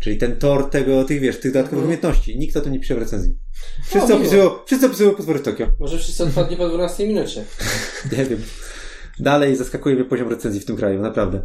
Czyli 0.00 0.16
ten 0.18 0.36
tor 0.36 0.70
tego, 0.70 1.04
tych 1.04 1.20
wiesz, 1.20 1.40
tych 1.40 1.52
dodatkowych 1.52 1.84
umiejętności. 1.84 2.38
Nikt 2.38 2.56
o 2.56 2.60
tym 2.60 2.72
nie 2.72 2.80
pisze 2.80 2.94
w 2.94 2.98
recenzji. 2.98 3.38
Wszyscy 3.84 3.98
O, 3.98 4.06
miło. 4.06 4.18
opisują, 4.18 4.50
wszyscy 4.66 4.86
opisują 4.86 5.10
potwory 5.14 5.38
w 5.38 5.42
Tokio. 5.42 5.70
Może 5.80 5.98
wszyscy 5.98 6.24
odpadli 6.24 6.56
po 6.56 6.68
12 6.68 7.06
minucie. 7.08 7.44
Nie 8.18 8.24
wiem. 8.24 8.42
Dalej 9.20 9.56
zaskakuje 9.56 9.94
mnie 9.94 10.04
poziom 10.04 10.28
recenzji 10.28 10.60
w 10.60 10.64
tym 10.64 10.76
kraju, 10.76 11.00
naprawdę. 11.02 11.42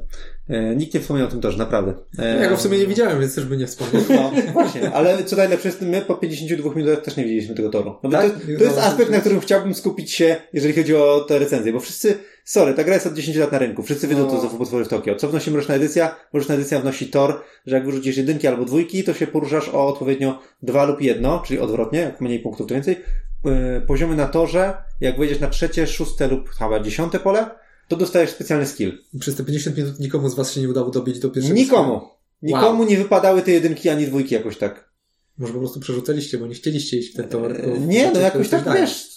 E, 0.49 0.76
nikt 0.76 0.93
nie 0.93 0.99
wspomniał 0.99 1.27
o 1.27 1.31
tym 1.31 1.41
torze, 1.41 1.57
naprawdę. 1.57 1.93
E, 2.19 2.39
Ja 2.43 2.49
go 2.49 2.57
w 2.57 2.61
sumie 2.61 2.77
nie 2.77 2.88
widziałem, 2.88 3.19
więc 3.19 3.35
też 3.35 3.45
by 3.45 3.57
nie 3.57 3.67
wspomniał. 3.67 4.03
No, 4.09 4.31
właśnie, 4.53 4.91
ale 4.91 5.23
co 5.23 5.35
najlepsze 5.35 5.67
jest, 5.67 5.81
my 5.81 6.01
po 6.01 6.15
52 6.15 6.76
minutach 6.76 7.03
też 7.03 7.17
nie 7.17 7.23
widzieliśmy 7.23 7.55
tego 7.55 7.69
toru. 7.69 7.95
No 8.03 8.09
Tak? 8.09 8.31
to, 8.31 8.39
to 8.57 8.63
jest 8.63 8.76
No, 8.77 8.81
aspekt, 8.84 9.11
na 9.11 9.19
którym 9.19 9.39
chciałbym 9.39 9.73
skupić 9.73 10.11
się, 10.11 10.35
jeżeli 10.53 10.73
chodzi 10.73 10.95
o 10.95 11.26
te 11.27 11.39
recenzje, 11.39 11.73
bo 11.73 11.80
wszyscy, 11.80 12.17
sorry, 12.45 12.73
ta 12.73 12.84
gra 12.84 12.93
jest 12.93 13.07
od 13.07 13.13
10 13.13 13.38
lat 13.38 13.51
na 13.51 13.57
rynku, 13.59 13.84
wszyscy 13.84 14.07
wiedzą, 14.07 14.21
No. 14.26 14.31
to 14.31 14.41
są 14.49 14.57
potwory 14.57 14.85
w 14.85 14.88
Tokio. 14.88 15.15
Co 15.15 15.27
wnosi 15.30 15.51
mroczna 15.51 15.76
edycja? 15.76 16.15
Mroczna 16.34 16.55
edycja 16.55 16.80
wnosi 16.80 17.07
tor, 17.07 17.41
że 17.65 17.76
jak 17.76 17.85
wyrzucisz 17.85 18.17
jedynki 18.17 18.47
albo 18.47 18.65
dwójki, 18.65 19.03
to 19.03 19.13
się 19.13 19.27
poruszasz 19.27 19.69
o 19.69 19.88
odpowiednio 19.88 20.39
dwa 20.61 20.85
lub 20.85 21.01
jedno, 21.01 21.43
czyli 21.45 21.59
odwrotnie, 21.59 21.99
jak 21.99 22.21
mniej 22.21 22.39
punktów, 22.39 22.67
to 22.67 22.73
więcej. 22.73 22.99
Yy, 23.45 23.81
poziomy 23.88 24.15
na 24.15 24.27
torze, 24.27 24.73
jak 25.01 25.17
wejdziesz 25.19 25.39
na 25.39 25.47
trzecie, 25.47 25.88
szóste 25.88 26.27
lub 26.27 26.49
chyba 26.49 26.80
dziesiąte 26.80 27.19
pole, 27.19 27.45
to 27.90 27.95
dostajesz 27.95 28.30
specjalny 28.30 28.66
skill. 28.66 28.91
I 29.14 29.20
Przez 29.20 29.36
te 29.36 29.44
50 29.44 29.78
minut 29.78 29.99
nikomu 29.99 30.30
z 30.30 30.36
was 30.36 30.52
się 30.53 30.61
nie 30.61 30.70
udało 30.70 30.90
dobić 30.91 31.20
do 31.20 31.30
pierwszego 31.30 31.56
Nikomu. 31.56 32.02
Nikomu 32.41 32.84
nie 32.84 32.98
wypadały 32.98 33.41
te 33.41 33.52
jedynki 33.52 33.90
ani 33.90 34.07
dwójki 34.07 34.36
jakoś 34.36 34.57
tak. 34.57 34.90
Może 35.38 35.53
po 35.53 35.60
prostu 35.60 35.80
przerzucaliście, 35.80 36.38
bo 36.38 36.48
nie 36.48 36.56
chcieliście 36.56 36.98
iść 36.98 37.14
w 37.14 37.16
ten 37.16 37.28
tor. 37.28 37.56
tylko 37.56 37.72
E, 37.72 37.80
Nie, 37.80 38.11
no 38.11 38.20
jakoś 38.20 38.49
tak, 38.49 38.64
daje. 38.66 38.82
wiesz, 38.82 39.07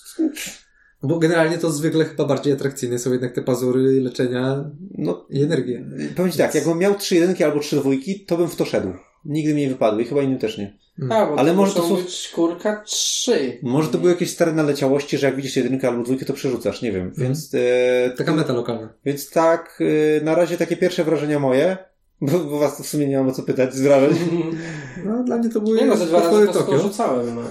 Bo 1.03 1.19
generalnie 1.19 1.59
to 1.59 1.71
zwykle 1.73 2.05
chyba 2.05 2.25
bardziej 2.25 2.53
atrakcyjne 2.53 2.99
są 2.99 3.13
jednak 3.13 3.35
te 3.35 3.43
pazury, 3.43 4.01
leczenia 4.01 4.71
no, 4.99 5.27
i 5.31 5.43
energię. 5.43 5.85
powiem 6.17 6.33
ci 6.33 6.39
tak, 6.39 6.55
jakbym 6.55 6.79
miał 6.79 6.95
trzy 6.95 7.15
jedynki 7.15 7.45
albo 7.45 7.61
trzy 7.61 7.77
dwójki, 7.77 8.25
to 8.25 8.37
bym 8.37 8.49
w 8.49 8.57
to 8.57 8.65
szedł. 8.65 8.89
Nigdy 9.25 9.55
mi 9.55 9.61
nie 9.61 9.69
wypadły 9.69 10.03
i 10.03 10.07
chyba 10.07 10.23
innym 10.23 10.39
też 10.39 10.59
nie. 10.59 10.79
A, 11.03 11.05
bo 11.09 11.15
Ale 11.15 11.29
Ale 11.39 11.55
może 11.55 11.75
to 11.75 11.89
są- 11.89 11.97
być 11.97 12.29
kurka 12.35 12.83
trzy. 12.87 13.59
Może 13.63 13.89
to 13.89 13.99
były 13.99 14.11
jakieś 14.13 14.31
stare 14.31 14.53
naleciałości, 14.53 15.19
że 15.19 15.27
jak 15.27 15.37
widzisz 15.37 15.57
jedynkę 15.57 15.89
albo 15.89 16.03
dwójkę, 16.03 16.25
to 16.25 16.33
przerzucasz, 16.33 16.83
nie 16.83 16.93
wiem. 16.93 17.13
Więc, 17.19 17.55
e, 17.55 18.11
Taka 18.11 18.33
meta 18.35 18.53
lokalna. 18.53 18.89
więc 19.05 19.31
tak, 19.31 19.79
e, 20.21 20.25
na 20.25 20.35
razie 20.35 20.57
takie 20.57 20.77
pierwsze 20.77 21.05
wrażenia 21.05 21.39
moje, 21.39 21.77
bo, 22.21 22.39
bo 22.39 22.59
was 22.59 22.77
to 22.77 22.83
w 22.83 22.87
sumie 22.87 23.07
nie 23.09 23.19
mam 23.19 23.29
o 23.29 23.33
co 23.33 23.43
pytać 23.43 23.75
z 23.75 23.81
wrażeń. 23.81 24.15
No, 25.05 25.25
dla 25.25 25.37
mnie 25.39 25.49
to 25.49 25.61
były 25.61 25.77
Nie 25.79 25.87
no, 25.87 25.97
ze 25.97 26.07
dwa 26.07 26.21
razy 26.21 26.47
to 26.47 26.53
Tokio. 26.53 26.79
rzucałem, 26.79 27.35
no. 27.35 27.43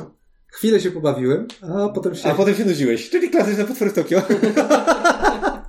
Chwilę 0.48 0.80
się 0.80 0.92
pobawiłem, 0.92 1.48
a 1.62 1.90
potem 1.90 2.16
się... 2.16 2.30
A 2.30 2.36
potem 2.36 2.56
się 2.56 2.66
nudziłeś, 2.66 3.10
czyli 3.10 3.30
klasyczne 3.30 3.66
potwory 3.66 3.92
w 3.92 3.94
Tokio. 3.94 4.22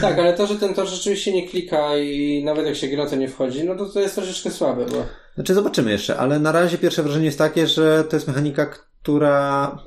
Tak, 0.00 0.18
ale 0.18 0.34
to, 0.34 0.46
że 0.46 0.56
ten 0.56 0.74
tor 0.74 0.88
rzeczywiście 0.88 1.32
nie 1.32 1.48
klika 1.48 1.96
i 1.96 2.42
nawet 2.44 2.66
jak 2.66 2.76
się 2.76 2.88
gra, 2.88 3.06
to 3.06 3.16
nie 3.16 3.28
wchodzi, 3.28 3.64
no 3.64 3.74
to 3.74 3.86
to 3.86 4.00
jest 4.00 4.14
troszeczkę 4.14 4.50
słabe, 4.50 4.86
bo... 4.86 5.04
Znaczy 5.34 5.54
zobaczymy 5.54 5.90
jeszcze, 5.90 6.16
ale 6.16 6.38
na 6.38 6.52
razie 6.52 6.78
pierwsze 6.78 7.02
wrażenie 7.02 7.26
jest 7.26 7.38
takie, 7.38 7.66
że 7.66 8.04
to 8.04 8.16
jest 8.16 8.28
mechanika, 8.28 8.66
która 8.66 9.78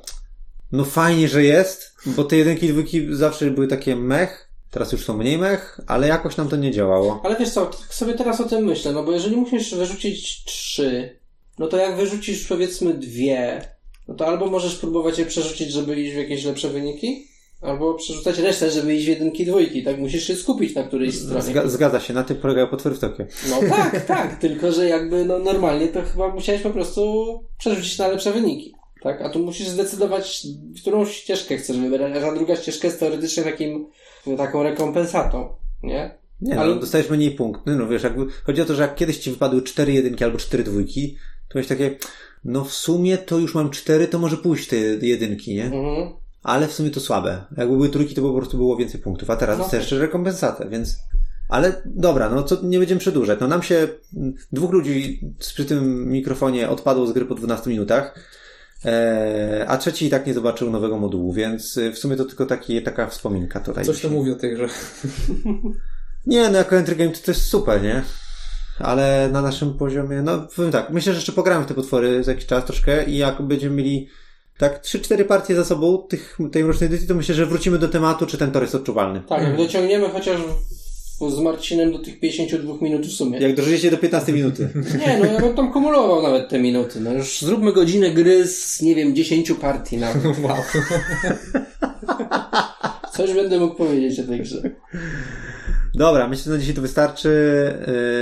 no 0.72 0.84
fajnie, 0.84 1.28
że 1.28 1.44
jest, 1.44 1.96
bo 2.06 2.24
te 2.24 2.36
jedynki 2.36 2.66
i 2.66 2.68
dwójki 2.68 3.06
zawsze 3.10 3.50
były 3.50 3.68
takie 3.68 3.96
mech, 3.96 4.48
teraz 4.70 4.92
już 4.92 5.04
są 5.04 5.16
mniej 5.16 5.38
mech, 5.38 5.80
ale 5.86 6.08
jakoś 6.08 6.36
nam 6.36 6.48
to 6.48 6.56
nie 6.56 6.70
działało. 6.70 7.20
Ale 7.24 7.36
wiesz 7.36 7.50
co, 7.50 7.66
tak 7.66 7.94
sobie 7.94 8.14
teraz 8.14 8.40
o 8.40 8.48
tym 8.48 8.64
myślę, 8.64 8.92
no 8.92 9.02
bo 9.02 9.12
jeżeli 9.12 9.36
musisz 9.36 9.74
wyrzucić 9.74 10.44
trzy, 10.44 11.18
no 11.58 11.66
to 11.66 11.76
jak 11.76 11.96
wyrzucisz 11.96 12.46
powiedzmy 12.46 12.94
dwie, 12.94 13.68
no 14.08 14.14
to 14.14 14.26
albo 14.26 14.46
możesz 14.46 14.74
próbować 14.74 15.18
je 15.18 15.26
przerzucić, 15.26 15.72
żeby 15.72 16.00
iść 16.00 16.14
w 16.14 16.18
jakieś 16.18 16.44
lepsze 16.44 16.68
wyniki, 16.68 17.28
albo 17.62 17.94
przerzucać 17.94 18.38
resztę, 18.38 18.70
żeby 18.70 18.94
iść 18.94 19.04
w 19.04 19.08
jedynki, 19.08 19.46
dwójki, 19.46 19.82
tak? 19.82 19.98
Musisz 19.98 20.26
się 20.26 20.36
skupić 20.36 20.74
na 20.74 20.82
którejś 20.82 21.18
stronie. 21.18 21.42
Zga- 21.42 21.68
zgadza 21.68 22.00
się, 22.00 22.14
na 22.14 22.24
tym 22.24 22.36
polegają 22.36 22.66
potwory 22.66 22.94
w 22.94 22.98
Tokio. 22.98 23.24
No 23.50 23.60
tak, 23.68 24.04
tak, 24.06 24.38
tylko 24.40 24.72
że 24.72 24.88
jakby 24.88 25.24
no 25.24 25.38
normalnie 25.38 25.88
to 25.88 26.02
chyba 26.02 26.28
musiałeś 26.28 26.62
po 26.62 26.70
prostu 26.70 27.12
przerzucić 27.58 27.98
na 27.98 28.08
lepsze 28.08 28.32
wyniki. 28.32 28.74
Tak? 29.02 29.22
A 29.22 29.28
tu 29.30 29.38
musisz 29.38 29.68
zdecydować, 29.68 30.46
w 30.76 30.80
którą 30.80 31.06
ścieżkę 31.06 31.56
chcesz 31.56 31.78
wybrać, 31.78 32.16
a 32.16 32.20
ta 32.20 32.34
druga 32.34 32.56
ścieżka 32.56 32.86
jest 32.88 33.00
teoretycznie 33.00 33.42
takim, 33.42 33.86
taką 34.36 34.62
rekompensatą, 34.62 35.48
nie? 35.82 36.18
Nie, 36.40 36.58
Ale- 36.58 36.74
no, 36.74 36.80
dostajesz 36.80 37.10
mniej 37.10 37.30
punktów. 37.30 37.62
No 37.66 37.88
wiesz, 37.88 38.02
jakby, 38.02 38.26
chodzi 38.44 38.62
o 38.62 38.64
to, 38.64 38.74
że 38.74 38.82
jak 38.82 38.94
kiedyś 38.94 39.18
ci 39.18 39.30
wypadły 39.30 39.62
cztery 39.62 39.92
jedynki 39.92 40.24
albo 40.24 40.38
cztery 40.38 40.64
dwójki, 40.64 41.16
to 41.48 41.58
miałeś 41.58 41.68
takie, 41.68 41.96
no 42.44 42.64
w 42.64 42.72
sumie 42.72 43.18
to 43.18 43.38
już 43.38 43.54
mam 43.54 43.70
cztery, 43.70 44.08
to 44.08 44.18
może 44.18 44.36
pójść 44.36 44.68
te 44.68 44.76
jedynki, 45.02 45.54
nie? 45.54 45.64
Mhm. 45.64 46.21
Ale 46.42 46.68
w 46.68 46.72
sumie 46.72 46.90
to 46.90 47.00
słabe. 47.00 47.44
Jakby 47.56 47.76
były 47.76 47.88
trójki, 47.88 48.14
to 48.14 48.22
by 48.22 48.28
po 48.28 48.36
prostu 48.36 48.56
było 48.56 48.76
więcej 48.76 49.00
punktów, 49.00 49.30
a 49.30 49.36
teraz 49.36 49.58
No. 49.58 49.64
dostajesz 49.64 49.84
jeszcze 49.84 49.98
rekompensatę, 49.98 50.68
więc... 50.68 50.98
Ale 51.48 51.82
dobra, 51.84 52.28
no 52.28 52.42
co 52.42 52.62
nie 52.62 52.78
będziemy 52.78 53.00
przedłużać. 53.00 53.40
No 53.40 53.48
nam 53.48 53.62
się 53.62 53.88
dwóch 54.52 54.72
ludzi 54.72 55.20
przy 55.38 55.64
tym 55.64 56.08
mikrofonie 56.10 56.68
odpadło 56.68 57.06
z 57.06 57.12
gry 57.12 57.24
po 57.24 57.34
12 57.34 57.70
minutach, 57.70 58.14
e, 58.84 59.64
a 59.68 59.76
trzeci 59.78 60.06
i 60.06 60.10
tak 60.10 60.26
nie 60.26 60.34
zobaczył 60.34 60.70
nowego 60.70 60.98
modułu, 60.98 61.32
więc 61.32 61.76
y, 61.76 61.92
w 61.92 61.98
sumie 61.98 62.16
to 62.16 62.24
tylko 62.24 62.46
taki, 62.46 62.82
taka 62.82 63.06
wspominka 63.06 63.60
tutaj. 63.60 63.84
Coś 63.84 64.00
to 64.00 64.08
mówi 64.10 64.32
o 64.32 64.36
tej 64.36 64.54
grze. 64.54 64.68
Nie, 66.26 66.50
no 66.50 66.58
jako 66.58 66.76
entry 66.76 66.96
game 66.96 67.10
to, 67.10 67.18
to 67.24 67.30
jest 67.30 67.44
super, 67.44 67.82
nie? 67.82 68.02
Ale 68.78 69.28
na 69.32 69.42
naszym 69.42 69.74
poziomie, 69.74 70.22
no 70.22 70.46
powiem 70.56 70.72
tak, 70.72 70.90
myślę, 70.90 71.12
że 71.12 71.18
jeszcze 71.18 71.32
pogramy 71.32 71.64
w 71.64 71.68
te 71.68 71.74
potwory 71.74 72.24
za 72.24 72.30
jakiś 72.32 72.46
czas 72.46 72.64
troszkę 72.64 73.04
i 73.04 73.16
jak 73.16 73.42
będziemy 73.42 73.76
mieli 73.76 74.08
tak 74.58 74.82
3-4 74.82 75.24
partie 75.24 75.54
za 75.54 75.64
sobą 75.64 75.98
tych, 76.08 76.38
tej 76.52 76.64
mrocznej 76.64 76.86
edycji, 76.86 77.08
to 77.08 77.14
myślę, 77.14 77.34
że 77.34 77.46
wrócimy 77.46 77.78
do 77.78 77.88
tematu, 77.88 78.26
czy 78.26 78.38
ten 78.38 78.50
tor 78.50 78.62
jest 78.62 78.74
odczuwalny. 78.74 79.22
Tak, 79.28 79.42
jak 79.42 79.56
dociągniemy 79.56 80.08
chociaż 80.08 80.40
z 81.30 81.38
Marcinem 81.38 81.92
do 81.92 81.98
tych 81.98 82.20
52 82.20 82.74
minut 82.80 83.06
w 83.06 83.12
sumie. 83.12 83.38
Jak 83.38 83.56
dożyjecie 83.56 83.90
do 83.90 83.98
15 83.98 84.32
minuty. 84.32 84.68
Nie, 85.06 85.18
no 85.18 85.24
ja 85.24 85.40
bym 85.40 85.54
tam 85.54 85.72
kumulował 85.72 86.22
nawet 86.22 86.48
te 86.48 86.58
minuty. 86.58 87.00
No 87.00 87.12
już 87.12 87.40
zróbmy 87.40 87.72
godzinę 87.72 88.10
gry 88.10 88.46
z, 88.46 88.82
nie 88.82 88.94
wiem, 88.94 89.14
10 89.14 89.52
partii 89.52 89.96
nawet. 89.96 90.22
Wow. 90.42 90.56
Coś 93.12 93.34
będę 93.34 93.58
mógł 93.58 93.74
powiedzieć 93.74 94.20
o 94.20 94.22
tej 94.22 94.40
grze. 94.40 94.70
Dobra, 95.94 96.28
myślę, 96.28 96.44
że 96.44 96.50
na 96.50 96.58
dzisiaj 96.58 96.74
to 96.74 96.82
wystarczy. 96.82 97.28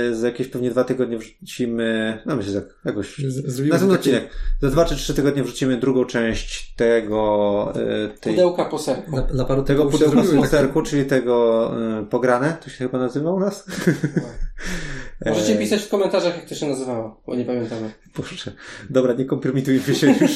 Yy, 0.09 0.15
za 0.15 0.27
jakieś 0.27 0.47
pewnie 0.47 0.71
dwa 0.71 0.83
tygodnie 0.83 1.17
wrzucimy, 1.17 2.19
no 2.25 2.35
myślę, 2.35 2.51
że 2.51 2.61
jakoś 2.85 3.17
Z- 3.17 3.45
Zrobimy 3.45 3.69
Następny 3.73 3.97
taki- 3.97 4.09
odcinek. 4.09 4.33
Za 4.61 4.69
dwa 4.69 4.85
czy 4.85 4.95
trzy 4.95 5.13
tygodnie 5.13 5.43
wrzucimy 5.43 5.77
drugą 5.77 6.05
część 6.05 6.75
tego, 6.75 7.73
y, 7.75 8.19
tej, 8.19 8.33
Pudełka 8.33 8.65
po 8.65 8.79
serku. 8.79 9.11
Dla, 9.11 9.21
dla 9.21 9.45
paru 9.45 9.63
tego 9.63 9.85
pudełka 9.85 10.21
takie- 10.21 10.33
monsterku, 10.33 10.81
czyli 10.81 11.05
tego 11.05 11.71
y, 12.01 12.05
pograne, 12.05 12.57
to 12.63 12.69
się 12.69 12.77
chyba 12.77 12.97
nazywa 12.99 13.31
u 13.31 13.39
nas? 13.39 13.65
Możecie 15.25 15.53
E, 15.55 15.57
pisać 15.57 15.81
w 15.81 15.89
komentarzach, 15.89 16.35
jak 16.37 16.49
to 16.49 16.55
się 16.55 16.67
nazywało, 16.67 17.21
bo 17.27 17.35
nie 17.35 17.45
pamiętamy. 17.45 17.91
Boże. 18.17 18.51
Dobra, 18.89 19.13
nie 19.13 19.25
kompromitujmy 19.25 19.95
się 19.95 20.07
już. 20.21 20.31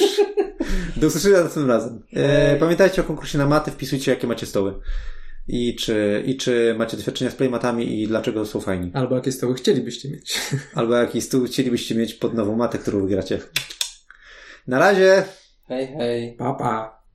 Do 0.98 1.08
usłyszenia 1.08 1.36
następnym 1.44 1.68
razem. 1.70 2.02
E, 2.14 2.56
pamiętajcie 2.56 3.02
o 3.02 3.06
konkursie 3.06 3.38
na 3.38 3.48
maty, 3.48 3.72
wpisujcie 3.72 4.12
jakie 4.12 4.28
macie 4.28 4.46
stoły 4.46 4.74
i 5.48 5.76
czy, 5.76 6.24
i 6.26 6.38
czy 6.38 6.76
macie 6.78 6.98
doświadczenia 6.98 7.32
z 7.32 7.36
playmatami 7.36 8.02
i 8.02 8.08
dlaczego 8.08 8.46
są 8.46 8.62
fajni. 8.62 8.92
Albo 8.94 9.16
jakie 9.16 9.32
stoły 9.32 9.56
chcielibyście 9.56 10.10
mieć. 10.10 10.40
Albo 10.76 10.96
jaki 10.96 11.22
stół 11.22 11.46
chcielibyście 11.46 11.96
mieć 11.96 12.14
pod 12.14 12.34
nową 12.34 12.56
matę, 12.56 12.78
którą 12.78 13.02
wygracie. 13.02 13.40
Na 14.68 14.80
razie! 14.80 15.24
Hej, 15.68 15.88
hej. 15.88 16.36
Pa, 16.38 16.54
pa. 16.54 17.06